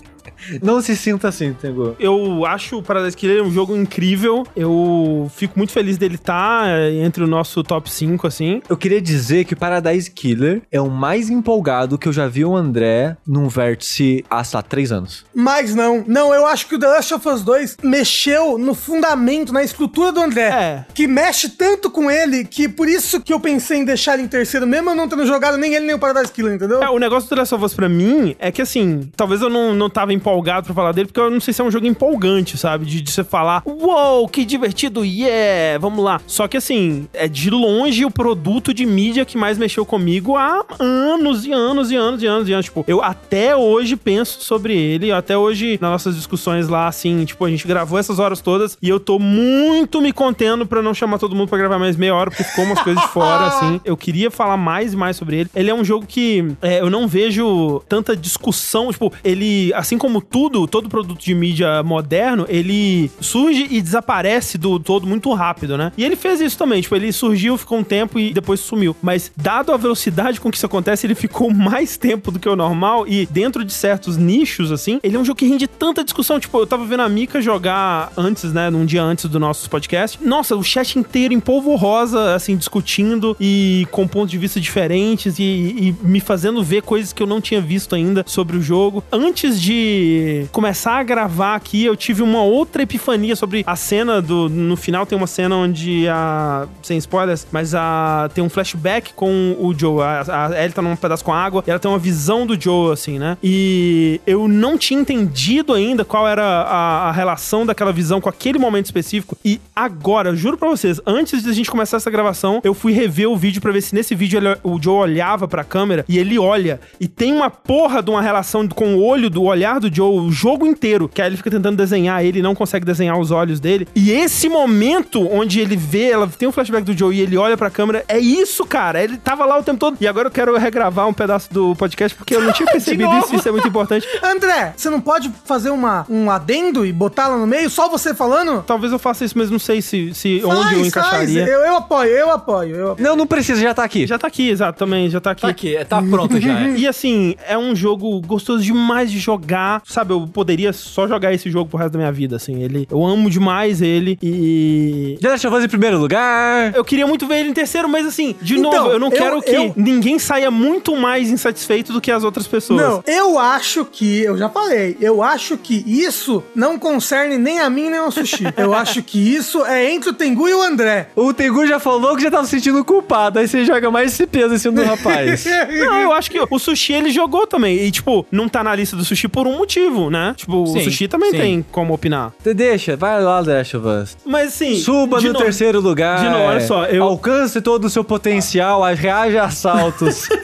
[0.62, 1.96] Não se sinta assim, Tengu.
[2.00, 4.46] Eu acho o Paradise Killer um jogo incrível.
[4.56, 8.62] Eu fico muito feliz dele estar entre o nosso top 5, assim.
[8.68, 12.44] Eu queria dizer que o Paradise Killer é o mais empolgado que eu já vi
[12.44, 15.26] o André num vértice há, sei lá, três anos.
[15.34, 19.54] Mas não, não, eu acho que o The Last of Us 2 mexeu no fundamento,
[19.54, 20.50] na estrutura do André.
[20.50, 20.86] É.
[20.94, 24.28] Que mexe tanto com ele que por isso que eu pensei em deixar ele em
[24.28, 26.84] terceiro, mesmo eu não tendo jogado nem ele nem o Paradise Killer, entendeu?
[26.84, 29.50] É, o negócio do The Last of Us pra mim é que, assim, talvez eu
[29.50, 30.31] não, não tava empolgado
[30.64, 32.86] pra falar dele, porque eu não sei se é um jogo empolgante, sabe?
[32.86, 36.22] De, de você falar, uou, que divertido, yeah, vamos lá.
[36.28, 40.64] Só que, assim, é de longe o produto de mídia que mais mexeu comigo há
[40.80, 42.66] anos e anos e anos e anos e anos.
[42.66, 47.44] Tipo, eu até hoje penso sobre ele, até hoje, nas nossas discussões lá, assim, tipo,
[47.46, 51.18] a gente gravou essas horas todas e eu tô muito me contendo pra não chamar
[51.20, 53.82] todo mundo pra gravar mais meia hora, porque ficou umas coisas de fora, assim.
[53.84, 55.50] Eu queria falar mais e mais sobre ele.
[55.56, 58.92] Ele é um jogo que é, eu não vejo tanta discussão.
[58.92, 64.80] Tipo, ele, assim como tudo, todo produto de mídia moderno, ele surge e desaparece do
[64.80, 65.92] todo muito rápido, né?
[65.98, 66.82] E ele fez isso também.
[66.82, 68.96] Tipo, ele surgiu, ficou um tempo e depois sumiu.
[69.02, 72.56] Mas, dado a velocidade com que isso acontece, ele ficou mais tempo do que o
[72.56, 73.08] normal.
[73.08, 76.40] E dentro de certos nichos, assim, ele é um jogo que rende tanta discussão.
[76.40, 78.70] Tipo, eu tava vendo a Mika jogar antes, né?
[78.70, 80.18] Num dia antes do nosso podcast.
[80.22, 85.40] Nossa, o chat inteiro em polvo rosa, assim, discutindo e com pontos de vista diferentes
[85.40, 89.04] e, e me fazendo ver coisas que eu não tinha visto ainda sobre o jogo.
[89.12, 90.11] Antes de
[90.52, 94.50] começar a gravar aqui, eu tive uma outra epifania sobre a cena do.
[94.50, 96.68] No final tem uma cena onde a.
[96.82, 98.30] Sem spoilers, mas a.
[98.34, 100.02] Tem um flashback com o Joe.
[100.02, 102.92] A, a Ellie tá num pedaço com água e ela tem uma visão do Joe,
[102.94, 103.38] assim, né?
[103.44, 108.58] E eu não tinha entendido ainda qual era a, a relação daquela visão com aquele
[108.60, 109.38] momento específico.
[109.44, 112.94] E agora, eu juro pra vocês, antes de a gente começar essa gravação, eu fui
[112.94, 116.18] rever o vídeo pra ver se nesse vídeo ele- o Joe olhava pra câmera e
[116.18, 116.80] ele olha.
[117.00, 120.32] E tem uma porra de uma relação com o olho do olhar do Joe o
[120.32, 121.08] jogo inteiro.
[121.08, 123.88] Que aí ele fica tentando desenhar ele e não consegue desenhar os olhos dele.
[123.96, 127.58] E esse momento onde ele vê, ela tem um flashback do Joe e ele olha
[127.58, 129.04] pra câmera, é isso, cara.
[129.04, 129.98] Ele tava lá o tempo todo.
[130.00, 133.36] E agora eu quero regravar um pedaço do podcast porque eu não tinha percebido isso.
[133.36, 134.08] Isso é muito importante.
[134.24, 138.14] André, você não pode fazer uma, um adendo e botar lá no meio, só você
[138.14, 138.64] falando?
[138.66, 141.42] Talvez eu faça isso, mas não sei se, se onde eu Faz, encaixaria.
[141.46, 141.54] faz.
[141.54, 143.08] Eu, eu apoio, eu apoio, eu apoio.
[143.08, 144.06] Não, não precisa, já tá aqui.
[144.08, 145.42] Já tá aqui, exato, também, já tá aqui.
[145.42, 146.60] Tá aqui, é, tá pronto já.
[146.60, 146.72] é.
[146.82, 149.82] E assim, é um jogo gostoso demais de jogar.
[149.92, 152.62] Sabe, eu poderia só jogar esse jogo pro resto da minha vida, assim.
[152.64, 155.18] Ele, eu amo demais ele e.
[155.22, 156.74] The Last of Us em primeiro lugar.
[156.76, 159.12] Eu queria muito ver ele em terceiro, mas assim, de Então, novo, eu não eu-
[159.18, 162.82] quero que eu- ninguém saia muito mais insatisfeito do que as outras pessoas.
[162.82, 167.70] Não, eu acho que, eu já falei, eu acho que isso não concerne nem a
[167.70, 168.46] mim nem ao Sushi.
[168.58, 171.10] eu acho que isso é entre o Tengu e o André.
[171.16, 173.40] O Tengu já falou que já tava se sentindo culpado.
[173.40, 175.46] Aí você joga mais esse peso em cima do rapaz.
[175.46, 177.78] Não, eu acho que o sushi ele jogou também.
[177.86, 180.34] E, tipo, não tá na lista do sushi por um motivo, né?
[180.36, 181.38] Tipo, o Sim, sushi também sim.
[181.38, 182.32] tem como opinar.
[182.44, 184.18] Te Deixa, vai lá, Last of Us.
[184.26, 184.76] Mas assim.
[184.78, 186.20] Suba no novo- terceiro lugar.
[186.20, 190.28] de novo, olha só, eu- Alcance todo o seu potencial, reaja a assaltos.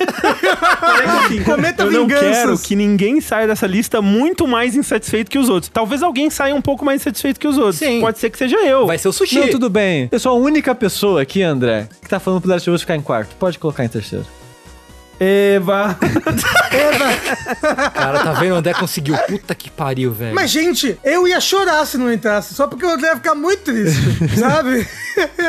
[1.45, 2.29] Cometa eu não vinganças.
[2.37, 5.69] quero que ninguém saia dessa lista muito mais insatisfeito que os outros.
[5.73, 7.77] Talvez alguém saia um pouco mais insatisfeito que os outros.
[7.77, 7.99] Sim.
[8.01, 8.85] Pode ser que seja eu.
[8.87, 9.39] Vai ser o sushi.
[9.39, 10.09] Não, tudo bem.
[10.11, 12.95] Eu sou a única pessoa aqui, André, que tá falando pro Last of Us ficar
[12.95, 13.35] em quarto.
[13.37, 14.25] Pode colocar em terceiro.
[15.19, 15.97] Eva.
[17.93, 18.53] Cara, tá vendo?
[18.53, 19.15] O André conseguiu.
[19.27, 20.35] Puta que pariu, velho.
[20.35, 23.63] Mas, gente, eu ia chorar se não entrasse, só porque o André ia ficar muito
[23.63, 23.99] triste,
[24.39, 24.87] sabe?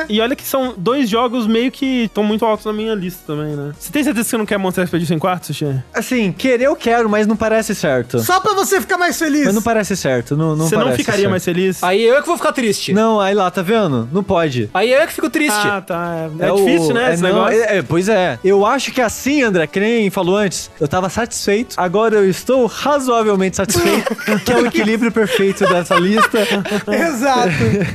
[0.08, 3.54] e olha que são dois jogos meio que estão muito altos na minha lista também,
[3.54, 3.72] né?
[3.78, 5.82] Você tem certeza que você não quer Monster Expedition em quarto, Sushi?
[5.92, 8.18] Assim, querer eu quero, mas não parece certo.
[8.20, 9.44] Só pra você ficar mais feliz.
[9.44, 10.36] Mas não parece certo.
[10.36, 11.30] Não, não Você não ficaria certo.
[11.30, 11.82] mais feliz?
[11.82, 12.92] Aí eu é que vou ficar triste.
[12.92, 14.08] Não, aí lá, tá vendo?
[14.12, 14.70] Não pode.
[14.72, 15.52] Aí eu é que fico triste.
[15.54, 16.28] Ah, tá.
[16.40, 17.10] É, é o- difícil, né?
[17.10, 17.60] é, esse não, negócio.
[17.62, 18.38] é- é, pois é.
[18.42, 22.30] Eu acho que assim, André, André, que nem falou antes, eu tava satisfeito, agora eu
[22.30, 24.14] estou razoavelmente satisfeito,
[24.44, 26.38] que é o equilíbrio perfeito dessa lista.
[26.88, 27.50] Exato.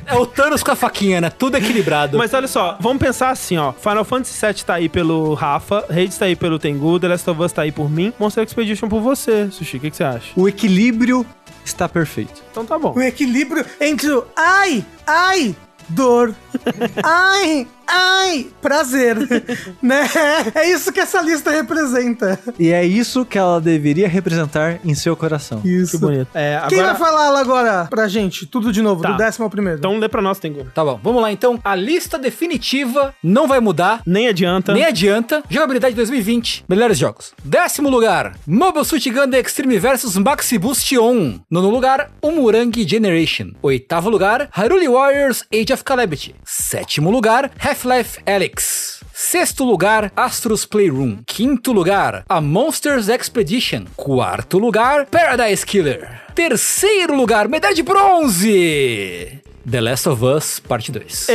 [0.06, 1.30] É o Thanos com a faquinha, né?
[1.30, 2.18] Tudo equilibrado.
[2.18, 3.72] Mas olha só, vamos pensar assim, ó.
[3.72, 7.42] Final Fantasy VII tá aí pelo Rafa, Hades tá aí pelo Tengu, The Last of
[7.42, 9.78] Us tá aí por mim, Monster Expedition por você, Sushi.
[9.78, 10.32] O que, que você acha?
[10.36, 11.26] O equilíbrio
[11.64, 12.44] está perfeito.
[12.52, 12.94] Então tá bom.
[12.96, 15.56] O equilíbrio entre o ai, ai,
[15.88, 16.36] dor,
[17.04, 19.16] ai, ai, prazer,
[19.82, 20.08] né?
[20.56, 22.40] É isso que essa lista representa.
[22.60, 25.62] E é isso que ela deveria representar em seu coração.
[25.64, 25.92] Isso.
[25.92, 26.28] Que bonito.
[26.34, 26.96] É, Quem vai agora...
[27.06, 28.46] falar lá agora pra gente?
[28.46, 29.12] Tudo de novo, Tá.
[29.12, 29.80] do décimo ao primeiro.
[29.80, 30.66] Então lê pra nós, Tengu.
[30.74, 31.60] Tá bom, vamos lá então.
[31.64, 34.02] A lista definitiva não vai mudar.
[34.06, 34.74] Nem adianta.
[34.74, 35.44] Nem adianta.
[35.50, 36.66] Jogabilidade 2020.
[36.68, 37.34] Melhores jogos.
[37.44, 41.40] Décimo lugar, Mobile Suit Gundam Extreme vs Maxi Boost On.
[41.50, 43.52] Nono lugar, Umurangi Generation.
[43.62, 46.36] Oitavo lugar, Haruli Warriors Age of Calamity.
[46.44, 49.00] Sétimo lugar, Half-Life Alyx.
[49.12, 51.24] Sexto lugar, Astros Playroom.
[51.26, 53.88] Quinto lugar, A Monsters Expedition.
[53.96, 56.22] Quarto lugar, Paradise Killer.
[56.36, 59.42] Terceiro lugar, medalha de bronze.
[59.70, 61.28] The Last of Us, parte 2.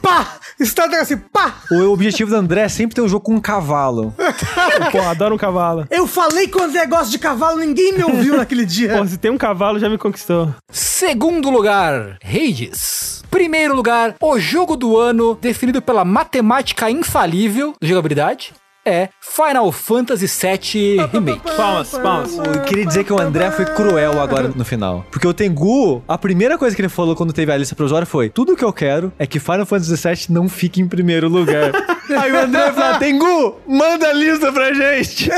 [0.00, 0.38] Pá!
[0.58, 1.56] Está assim, pá!
[1.70, 4.14] O objetivo do André é sempre ter um jogo com um cavalo.
[4.92, 5.86] Pô, adoro um cavalo.
[5.90, 8.96] Eu falei que o André gosta de cavalo, ninguém me ouviu naquele dia.
[8.96, 10.54] Pô, se tem um cavalo, já me conquistou.
[10.70, 13.24] Segundo lugar, Hades.
[13.30, 18.54] Primeiro lugar, o jogo do ano definido pela matemática infalível de jogabilidade
[18.84, 21.40] é Final Fantasy VII Remake.
[21.56, 22.36] Palmas, palmas.
[22.36, 25.04] Eu queria dizer que o André foi cruel agora no final.
[25.10, 28.06] Porque o Tengu, a primeira coisa que ele falou quando teve a lista pro usuário
[28.06, 31.72] foi: Tudo que eu quero é que Final Fantasy VII não fique em primeiro lugar.
[32.16, 35.30] Aí o André falou: Tengu, manda a lista pra gente.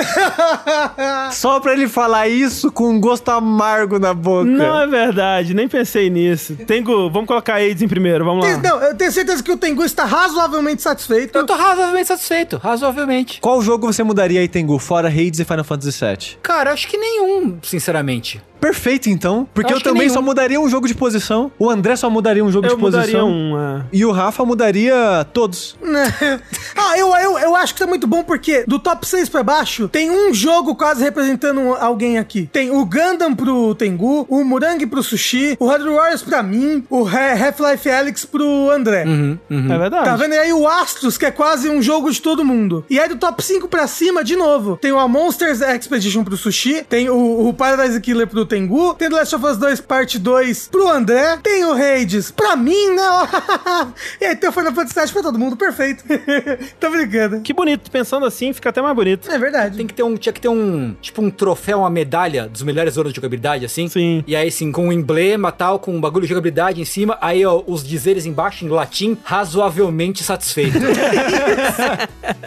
[1.33, 4.45] Só pra ele falar isso com um gosto amargo na boca.
[4.45, 6.57] Não é verdade, nem pensei nisso.
[6.67, 8.57] Tengu, vamos colocar Aids em primeiro, vamos lá.
[8.59, 11.39] Não, eu tenho certeza que o Tengu está razoavelmente satisfeito.
[11.39, 13.36] Eu tô razoavelmente satisfeito, razoavelmente.
[13.41, 16.39] Qual jogo você mudaria aí, Tengu, fora Hades e Final Fantasy VII?
[16.43, 18.41] Cara, acho que nenhum, sinceramente.
[18.61, 19.49] Perfeito, então.
[19.55, 21.51] Porque eu que também só mudaria um jogo de posição.
[21.59, 23.29] O André só mudaria um jogo Eu de posição.
[23.29, 23.59] um.
[23.59, 23.83] é.
[23.93, 25.77] E o Rafa mudaria todos.
[26.77, 29.89] ah, eu, eu, eu acho que tá muito bom porque do top 6 pra baixo,
[29.89, 32.49] tem um jogo quase representando alguém aqui.
[32.53, 37.07] Tem o Gundam pro Tengu, o Murangi pro Sushi, o Hard Warriors pra mim, o
[37.07, 39.05] Ha- Half-Life Alyx pro André.
[39.51, 40.05] É verdade.
[40.05, 40.35] Tá vendo?
[40.35, 42.85] E aí o Astros, que é quase um jogo de todo mundo.
[42.89, 46.37] E aí do top 5 pra cima, de novo, tem o A Monsters Expedition pro
[46.37, 50.19] Sushi, tem o, o Paradise Killer pro Tengu, tem The Last of Us 2 parte
[50.19, 53.03] 2 pro André, tem o Hades pra mim, né?
[54.21, 56.05] e aí tem o Final Fantasy VII pra todo mundo, perfeito.
[56.81, 57.41] Tô brincando.
[57.41, 59.31] Que bonito, pensando assim, fica até mais bonito.
[59.31, 59.77] É verdade.
[59.77, 62.97] Tem que ter um, tinha que ter um, tipo um troféu, uma medalha dos melhores
[62.97, 63.89] anos de jogabilidade, assim.
[63.89, 64.25] Sim.
[64.27, 67.45] E aí, assim, com um emblema tal, com um bagulho de jogabilidade em cima, aí,
[67.45, 70.79] ó, os dizeres embaixo em latim, razoavelmente satisfeito.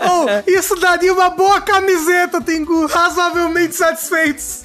[0.01, 2.85] Oh, isso daria uma boa camiseta, Tengu.
[2.87, 4.63] Razoavelmente satisfeitos.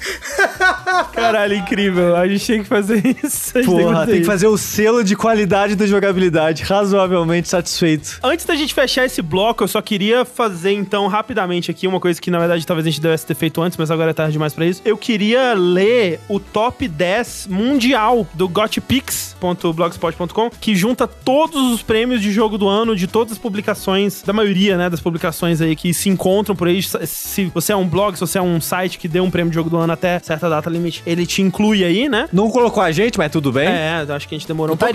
[1.25, 2.15] Caralho, incrível.
[2.15, 3.57] A gente tem que fazer isso.
[3.57, 4.31] A gente Porra, fazer tem que isso.
[4.31, 6.63] fazer o selo de qualidade da jogabilidade.
[6.63, 8.19] Razoavelmente satisfeito.
[8.23, 12.21] Antes da gente fechar esse bloco, eu só queria fazer, então, rapidamente aqui, uma coisa
[12.21, 14.53] que, na verdade, talvez a gente devesse ter feito antes, mas agora é tarde demais
[14.53, 14.81] pra isso.
[14.85, 22.31] Eu queria ler o top 10 mundial do gotpix.blogspot.com, que junta todos os prêmios de
[22.31, 26.09] jogo do ano, de todas as publicações, da maioria, né, das publicações aí que se
[26.09, 26.81] encontram por aí.
[26.83, 29.55] Se você é um blog, se você é um site que deu um prêmio de
[29.55, 32.27] jogo do ano até certa data limite, ele te inclui aí, né?
[32.31, 33.67] Não colocou a gente, mas tudo bem.
[33.67, 34.93] É, acho que a gente demorou um pouco.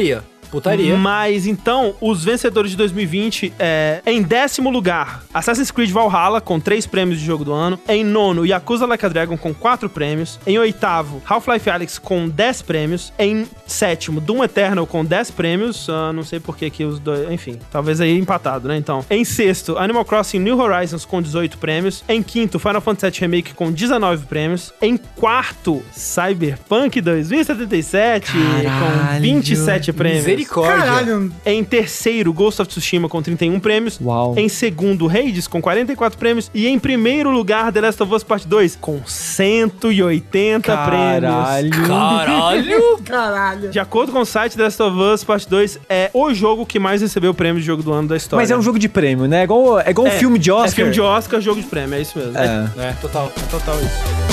[0.51, 0.97] Putaria.
[0.97, 6.87] Mas então, os vencedores de 2020 é em décimo lugar, Assassin's Creed Valhalla com três
[6.87, 7.79] prêmios de jogo do ano.
[7.89, 10.39] Em nono, Yakuza Like a Dragon com quatro prêmios.
[10.47, 13.13] Em oitavo, Half-Life Alyx com 10 prêmios.
[13.19, 15.89] Em sétimo, Doom Eternal com 10 prêmios.
[15.89, 18.77] Ah, não sei por que que os dois, enfim, talvez aí empatado, né?
[18.77, 22.05] Então, em sexto, Animal Crossing New Horizons com 18 prêmios.
[22.09, 24.73] Em quinto, Final Fantasy VII Remake com 19 prêmios.
[24.81, 29.23] Em quarto, Cyberpunk 2077 com Caralho.
[29.23, 30.25] 27 prêmios.
[30.41, 30.77] Misericórdia.
[30.77, 31.33] Caralho.
[31.45, 33.99] Em terceiro, Ghost of Tsushima com 31 prêmios.
[34.03, 34.35] Uau.
[34.37, 36.51] Em segundo, Hades com 44 prêmios.
[36.55, 41.33] E em primeiro lugar, The Last of Us Part 2 com 180 prêmios.
[41.33, 41.71] Caralho.
[41.71, 42.99] Caralho!
[43.05, 43.71] Caralho.
[43.71, 46.79] De acordo com o site, The Last of Us Part 2 é o jogo que
[46.79, 48.43] mais recebeu o prêmio de jogo do ano da história.
[48.43, 49.41] Mas é um jogo de prêmio, né?
[49.41, 50.69] É igual, é igual um É, filme de Oscar.
[50.69, 52.37] É filme de Oscar, jogo de prêmio, é isso mesmo.
[52.39, 52.89] É, É.
[52.89, 53.33] É, total.
[53.37, 54.30] é total isso.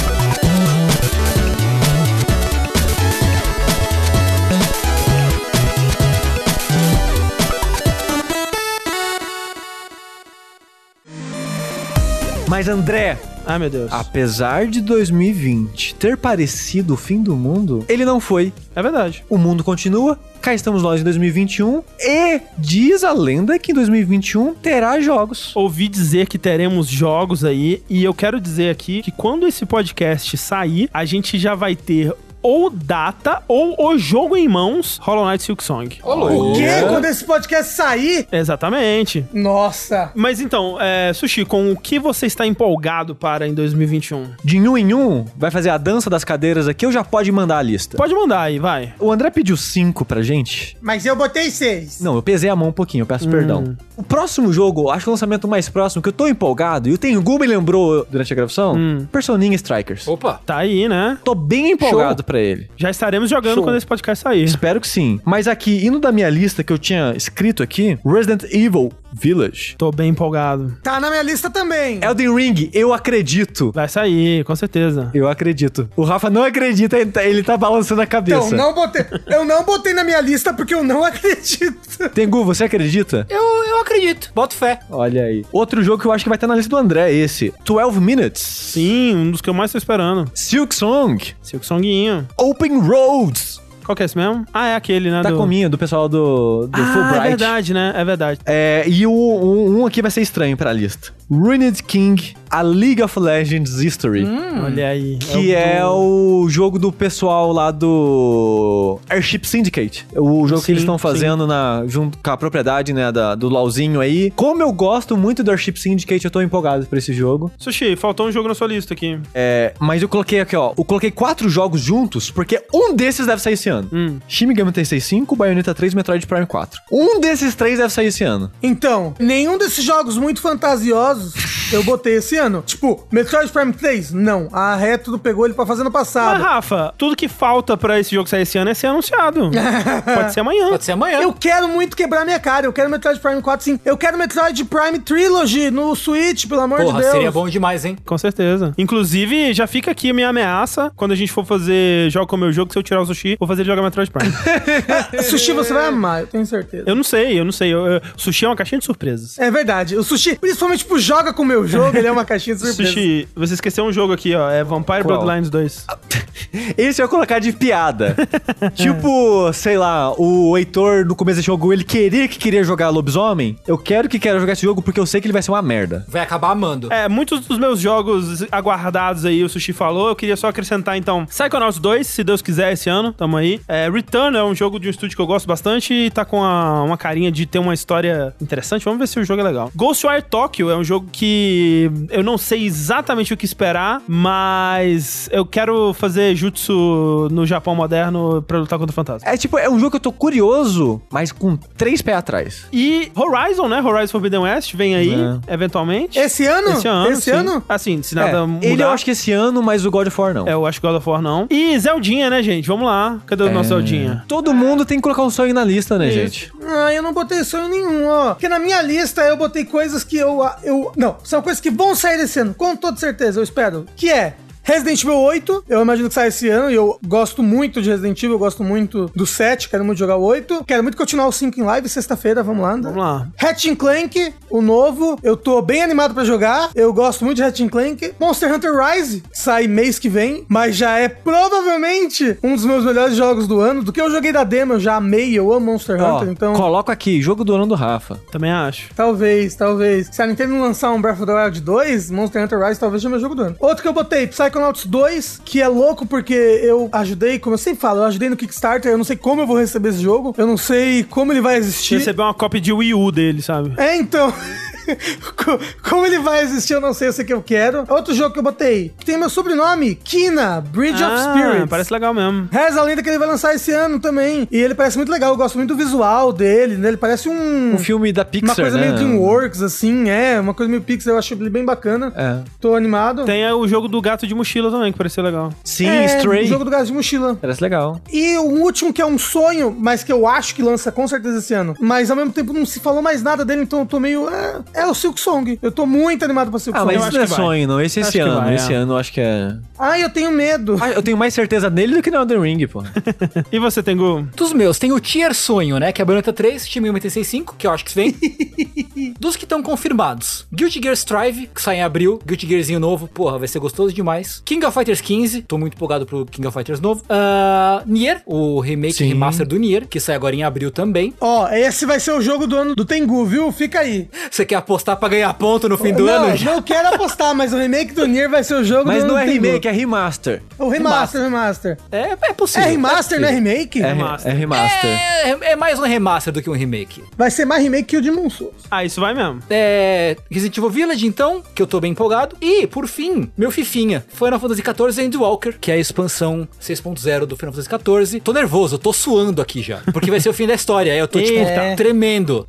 [12.47, 13.91] Mas André, Ai, meu Deus.
[13.91, 18.53] apesar de 2020 ter parecido o fim do mundo, ele não foi.
[18.73, 19.23] É verdade.
[19.29, 20.17] O mundo continua.
[20.41, 25.53] Cá estamos nós em 2021 e diz a lenda que em 2021 terá jogos.
[25.55, 30.37] Ouvi dizer que teremos jogos aí e eu quero dizer aqui que quando esse podcast
[30.37, 35.43] sair, a gente já vai ter ou data ou o jogo em mãos Hollow Knight
[35.43, 35.99] Silk Song.
[36.03, 36.67] O quê?
[36.87, 38.27] Quando esse podcast sair?
[38.31, 39.25] Exatamente.
[39.33, 40.11] Nossa.
[40.15, 44.31] Mas então, é, Sushi, com o que você está empolgado para em 2021?
[44.43, 47.57] De um em um, vai fazer a dança das cadeiras aqui ou já pode mandar
[47.57, 47.97] a lista?
[47.97, 48.93] Pode mandar aí, vai.
[48.99, 50.77] O André pediu cinco pra gente.
[50.81, 51.99] Mas eu botei seis.
[51.99, 53.75] Não, eu pesei a mão um pouquinho, eu peço perdão.
[53.95, 56.97] O próximo jogo, acho que o lançamento mais próximo, que eu tô empolgado, e o
[56.97, 58.75] Tengu me lembrou durante a gravação,
[59.11, 60.07] Personinha Strikers.
[60.07, 60.39] Opa.
[60.45, 61.17] Tá aí, né?
[61.23, 62.69] Tô bem empolgado pra ele.
[62.75, 63.63] Já estaremos jogando Show.
[63.63, 64.43] quando esse podcast sair.
[64.43, 65.19] Espero que sim.
[65.25, 69.75] Mas aqui, indo da minha lista que eu tinha escrito aqui, Resident Evil Village.
[69.77, 70.77] Tô bem empolgado.
[70.83, 71.99] Tá na minha lista também.
[72.03, 73.71] Elden Ring, eu acredito.
[73.71, 75.09] Vai sair, com certeza.
[75.13, 75.89] Eu acredito.
[75.95, 78.47] O Rafa não acredita, ele tá, ele tá balançando a cabeça.
[78.47, 79.05] Então, não botei.
[79.27, 82.09] Eu não botei na minha lista porque eu não acredito.
[82.13, 83.25] Tengu, você acredita?
[83.29, 84.31] Eu, eu acredito.
[84.35, 84.79] Boto fé.
[84.89, 85.45] Olha aí.
[85.51, 87.53] Outro jogo que eu acho que vai estar na lista do André é esse.
[87.65, 88.41] 12 Minutes.
[88.41, 90.29] Sim, um dos que eu mais tô esperando.
[90.33, 91.33] Silk Song.
[91.41, 92.27] Silk Songuinho.
[92.37, 93.59] Open Roads.
[93.87, 94.45] Qual que é esse mesmo?
[94.53, 95.21] Ah, é aquele, né?
[95.23, 95.37] Da do...
[95.37, 97.27] cominha, do pessoal do, do Ah, é Fulbright.
[97.29, 97.93] verdade, né?
[97.95, 98.39] É verdade.
[98.45, 101.15] É, e o, um, um aqui vai ser estranho pra lista.
[101.31, 104.25] Ruined King, a League of Legends History.
[104.63, 105.17] Olha aí.
[105.17, 110.05] Que é o, jogo do pessoal lá do Airship Syndicate.
[110.15, 111.01] O jogo Sim, que eles estão sim.
[111.01, 114.31] fazendo na, junto com a propriedade né, da- do LoLzinho aí.
[114.35, 117.51] Como eu gosto muito do Airship Syndicate, eu tô empolgado pra esse jogo.
[117.57, 119.19] Sushi, faltou um jogo na sua lista aqui.
[119.33, 120.73] É, mas eu coloquei aqui, ó.
[120.77, 123.76] Eu coloquei quatro jogos juntos, porque um desses deve sair esse ano.
[123.91, 124.19] Hum.
[124.27, 126.81] Shin Megami Tensei 5, Bayonetta 3 Metroid Prime 4.
[126.91, 128.51] Um desses três deve sair esse ano.
[128.61, 131.33] Então, nenhum desses jogos muito fantasiosos
[131.71, 132.63] eu botei esse ano.
[132.65, 134.11] Tipo, Metroid Prime 3?
[134.11, 134.47] Não.
[134.51, 136.41] A Retro pegou ele pra fazer no Mas, passado.
[136.41, 139.51] Rafa, tudo que falta pra esse jogo sair esse ano é ser anunciado.
[140.15, 140.69] Pode ser amanhã.
[140.69, 141.19] Pode ser amanhã.
[141.21, 142.65] Eu quero muito quebrar minha cara.
[142.65, 143.79] Eu quero Metroid Prime 4, sim.
[143.83, 147.11] Eu quero Metroid Prime Trilogy no Switch, pelo amor de Porra, Deus.
[147.11, 147.97] seria bom demais, hein?
[148.05, 148.73] Com certeza.
[148.77, 150.91] Inclusive, já fica aqui a minha ameaça.
[150.95, 153.35] Quando a gente for fazer Jogo com o meu jogo, se eu tirar o sushi,
[153.39, 154.33] vou fazer ele jogar Metroid Prime.
[155.23, 156.83] Sushi você vai amar, eu tenho certeza.
[156.87, 157.73] eu não sei, eu não sei.
[157.73, 159.37] Eu- eu- sushi é uma caixinha de surpresas.
[159.37, 159.95] É verdade.
[159.95, 162.91] O Sushi, principalmente pro Joga com o meu jogo, ele é uma caixinha de surpresa.
[162.91, 164.49] Sushi, você esqueceu um jogo aqui, ó.
[164.49, 165.19] É Vampire Qual?
[165.19, 165.85] Bloodlines 2.
[166.77, 168.15] Esse eu ia colocar de piada.
[168.75, 173.57] tipo, sei lá, o Heitor no começo do jogo, ele queria que queria jogar lobisomem.
[173.67, 175.61] Eu quero que queira jogar esse jogo porque eu sei que ele vai ser uma
[175.61, 176.05] merda.
[176.07, 176.91] Vai acabar amando.
[176.91, 180.09] É, muitos dos meus jogos aguardados aí, o Sushi falou.
[180.09, 183.13] Eu queria só acrescentar, então, Psychonauts 2, se Deus quiser, esse ano.
[183.13, 183.56] Tamo aí.
[183.67, 186.43] É, Return é um jogo de um estúdio que eu gosto bastante e tá com
[186.43, 188.83] a- uma carinha de ter uma história interessante.
[188.85, 189.71] Vamos ver se o jogo é legal.
[189.75, 195.45] Ghostwire Tokyo é um jogo que eu não sei exatamente o que esperar, mas eu
[195.45, 199.29] quero fazer jutsu no Japão moderno pra lutar contra o fantasma.
[199.29, 202.65] É tipo, é um jogo que eu tô curioso, mas com três pés atrás.
[202.71, 203.81] E Horizon, né?
[203.81, 205.13] Horizon Forbidden West vem aí,
[205.47, 206.17] eventualmente.
[206.19, 206.69] Esse ano?
[206.71, 207.09] Esse ano.
[207.11, 207.31] Esse sim.
[207.31, 207.63] ano?
[207.67, 208.65] Assim, se É, nada mudar.
[208.65, 210.47] ele eu acho que esse ano, mas o God of War não.
[210.47, 211.47] É, eu acho que God of War não.
[211.49, 212.67] E Zeldinha, né, gente?
[212.67, 213.19] Vamos lá.
[213.25, 214.23] Cadê o nosso Zeldinha?
[214.27, 216.15] Todo mundo tem que colocar um sonho na lista, né, Isso.
[216.15, 216.53] gente?
[216.63, 218.33] Ah, eu não botei sonho nenhum, ó.
[218.33, 220.39] Porque na minha lista eu botei coisas que eu.
[220.63, 223.85] eu não, são coisas que vão sair esse ano, com toda certeza, eu espero.
[223.95, 224.35] Que é.
[224.67, 228.21] Resident Evil 8, eu imagino que sai esse ano e eu gosto muito de Resident
[228.21, 230.65] Evil, eu gosto muito do 7, quero muito jogar o 8.
[230.67, 232.71] Quero muito continuar o 5 em live sexta-feira, vamos lá.
[232.71, 233.29] Vamos lá.
[233.37, 236.69] Ratchet Clank, o novo, eu tô bem animado pra jogar.
[236.75, 238.13] Eu gosto muito de Ratchet Clank.
[238.19, 243.15] Monster Hunter Rise, sai mês que vem, mas já é provavelmente um dos meus melhores
[243.15, 243.83] jogos do ano.
[243.83, 246.53] Do que eu joguei da demo, eu já amei, eu amo Monster Ó, Hunter, então
[246.53, 248.19] coloco aqui, jogo do ano do Rafa.
[248.31, 248.89] Também acho.
[248.95, 250.09] talvez, talvez.
[250.11, 253.01] Se a Nintendo não lançar um Breath of the Wild 2, Monster Hunter Rise talvez
[253.01, 253.55] seja meu jogo do ano.
[253.59, 257.79] Outro que eu botei, Psychonauts 2, que é louco porque eu ajudei, como eu sempre
[257.79, 260.47] falo, eu ajudei no Kickstarter, eu não sei como eu vou receber esse jogo, eu
[260.47, 261.99] não sei como ele vai existir.
[261.99, 263.73] Receber uma cópia de Wii U dele, sabe?
[263.77, 264.33] É, então.
[265.35, 265.59] Co-
[265.89, 267.85] Como ele vai existir, eu não sei, eu sei que eu quero.
[267.89, 271.63] Outro jogo que eu botei, que tem meu sobrenome, Kina, Bridge of Spirits.
[271.63, 272.47] Ah, parece legal mesmo.
[272.51, 274.47] Reza a lenda que ele vai lançar esse ano também.
[274.51, 276.87] E ele parece muito legal, eu gosto muito do visual dele, né?
[276.89, 277.73] Ele parece um...
[277.75, 278.85] Um filme da Uma Pixar, coisa né?
[278.87, 280.39] meio DreamWorks, assim, é.
[280.39, 282.13] Uma coisa meio Pixar, eu acho ele bem bacana.
[282.15, 282.37] É.
[282.59, 283.25] Tô animado.
[283.25, 285.51] Tem o jogo do gato de mochila também, que pareceu legal.
[285.63, 286.45] Sim, é, Stray.
[286.45, 287.35] O jogo do gato de mochila.
[287.39, 287.99] Parece legal.
[288.11, 291.39] E o último que é um sonho, mas que eu acho que lança com certeza
[291.39, 291.75] esse ano.
[291.79, 294.27] Mas ao mesmo tempo não se falou mais nada dele, então eu tô meio.
[294.29, 295.57] É, é o Silk Song.
[295.61, 296.93] Eu tô muito animado pra Silk Ah, Song.
[296.93, 297.81] mas eu isso acho não é sonho, não.
[297.81, 298.35] Esse é esse ano.
[298.41, 298.75] vai, esse é.
[298.75, 299.55] ano eu acho que é.
[299.79, 300.77] Ai, eu tenho medo.
[300.79, 302.83] Ah, eu tenho mais certeza nele do que no Elden Ring, pô.
[303.51, 304.27] E você, Tengu?
[304.35, 305.91] Dos meus, tem o Tier Sonho, né?
[305.91, 308.15] Que é a Bayonetta 3, time 965, que eu acho que vem.
[309.19, 313.37] Dos que estão confirmados, Guilty Gear Strive, que sai em abril, Guilty Gearzinho novo, porra,
[313.39, 314.41] vai ser gostoso demais.
[314.45, 317.01] King of Fighters 15, tô muito empolgado pro King of Fighters novo.
[317.03, 319.07] Uh, Nier, o remake Sim.
[319.07, 321.13] remaster do Nier, que sai agora em abril também.
[321.19, 323.51] Ó, esse vai ser o jogo do ano do Tengu, viu?
[323.51, 324.09] Fica aí.
[324.29, 326.43] Você quer apostar pra ganhar ponto no fim do não, ano?
[326.43, 329.13] não quero apostar, mas o remake do Nier vai ser o jogo Mas do ano
[329.13, 330.41] não é remake, é remaster.
[330.59, 331.77] O remaster, remaster.
[331.89, 332.67] É, é possível.
[332.67, 333.81] É remaster, não é remake?
[333.81, 334.31] É, Remaster.
[334.31, 334.89] é remaster.
[334.89, 337.01] É, é mais um remaster do que um remake.
[337.17, 338.53] Vai ser mais remake que o Demon Souls.
[338.69, 339.39] Ah, isso vai mesmo.
[339.49, 342.35] É, Resident Evil Village, então, que eu tô bem empolgado.
[342.41, 347.37] E, por fim, meu fifinha, Final Fantasy XIV Endwalker, que é a expansão 6.0 do
[347.37, 347.69] Final Fantasy
[348.09, 348.19] XIV.
[348.19, 350.91] Tô nervoso, eu tô suando aqui já, porque vai ser o fim da história.
[350.91, 351.45] Aí eu tô, tipo,
[351.77, 352.47] tremendo.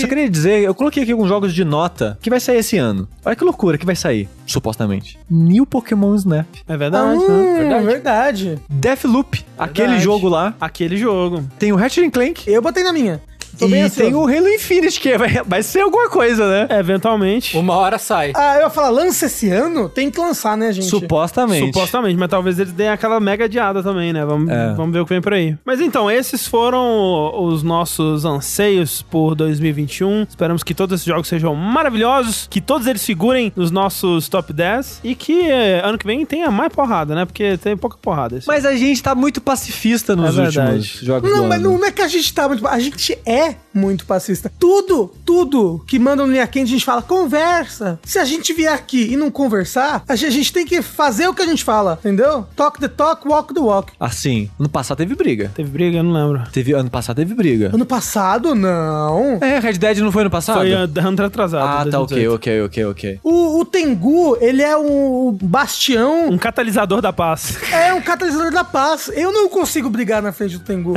[0.00, 3.08] Só queria dizer, eu coloquei aqui alguns jogos de nota que vai sair esse ano.
[3.24, 5.18] Olha que loucura que vai sair, supostamente.
[5.30, 6.46] New Pokémon Snap.
[6.68, 7.24] É verdade, né?
[7.24, 7.86] Hum, Verdade.
[7.86, 8.58] verdade.
[8.68, 10.54] Deathloop, aquele jogo lá.
[10.60, 11.44] Aquele jogo.
[11.58, 12.50] Tem o Ratchet Clank.
[12.50, 13.20] Eu botei na minha.
[13.60, 14.00] Tô e ansioso.
[14.10, 16.66] tem o Halo Infinite, que vai, vai ser alguma coisa, né?
[16.70, 17.56] É, eventualmente.
[17.56, 18.32] Uma hora sai.
[18.34, 19.88] Ah, eu ia falar, lança esse ano?
[19.88, 20.86] Tem que lançar, né, gente?
[20.86, 21.66] Supostamente.
[21.66, 24.24] Supostamente, mas talvez eles deem aquela mega adiada também, né?
[24.24, 24.72] Vamos, É.
[24.74, 25.56] vamos ver o que vem por aí.
[25.64, 30.24] Mas então, esses foram os nossos anseios por 2021.
[30.28, 35.00] Esperamos que todos esses jogos sejam maravilhosos, que todos eles figurem nos nossos top 10
[35.04, 37.24] e que eh, ano que vem tenha mais porrada, né?
[37.24, 38.38] Porque tem pouca porrada.
[38.38, 40.98] Esse Mas a gente tá muito pacifista nos É últimos verdade.
[41.02, 41.78] jogos Não, do mas ano.
[41.78, 42.66] não é que a gente tá muito.
[42.66, 44.50] A gente é muito passista.
[44.58, 47.98] Tudo, tudo que mandam linha quente, a gente fala, conversa.
[48.04, 51.28] Se a gente vier aqui e não conversar, a gente, a gente tem que fazer
[51.28, 52.46] o que a gente fala, entendeu?
[52.56, 53.92] Talk the talk, walk the walk.
[53.98, 55.50] Assim, ano passado teve briga.
[55.54, 55.98] Teve briga?
[55.98, 56.50] Eu não lembro.
[56.52, 57.70] Teve, ano passado teve briga.
[57.72, 59.38] Ano passado, não.
[59.40, 60.58] É, Red Dead não foi ano passado?
[60.58, 61.62] Foi ano atrasado.
[61.62, 62.34] Ah, tá, ok, 2018.
[62.34, 63.20] ok, ok, ok.
[63.22, 67.58] O, o Tengu, ele é um bastião, Um catalisador da paz.
[67.72, 69.10] é um catalisador da paz.
[69.14, 70.94] Eu não consigo brigar na frente do Tengu.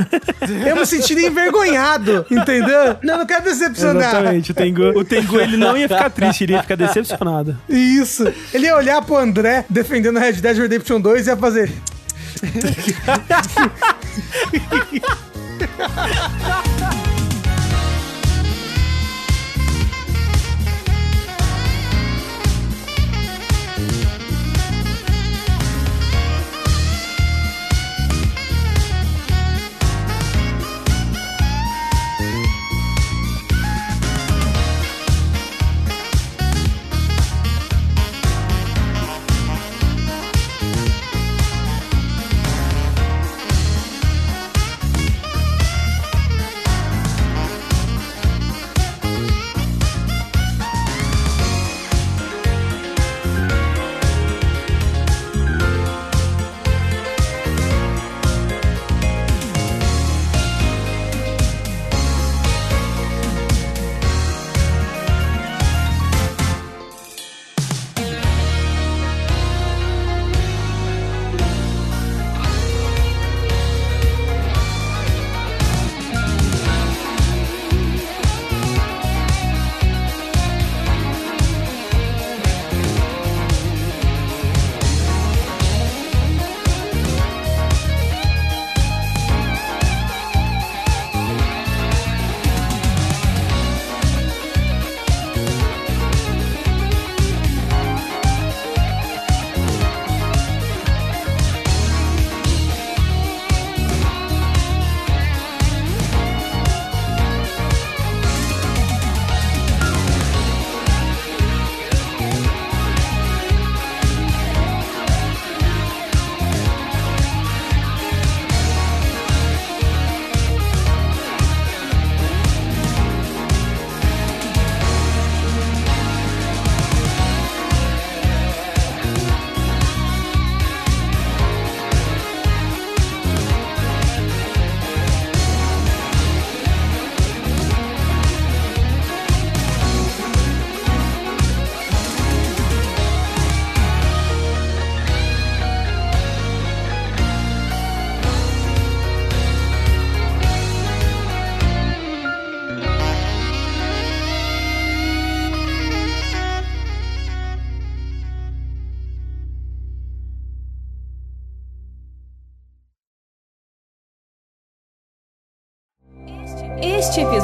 [0.66, 2.43] Eu me sentiria envergonhado, entendeu?
[3.02, 4.10] Não, eu não quero decepcionar.
[4.10, 4.52] Exatamente.
[4.52, 7.58] O Tengu, o Tengu ele não ia ficar triste, ele ia ficar decepcionado.
[7.68, 8.32] Isso.
[8.54, 11.72] Ele ia olhar pro André defendendo Red Dead Redemption 2 e ia fazer.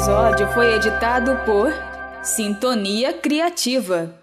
[0.00, 1.70] episódio foi editado por
[2.22, 4.19] Sintonia Criativa.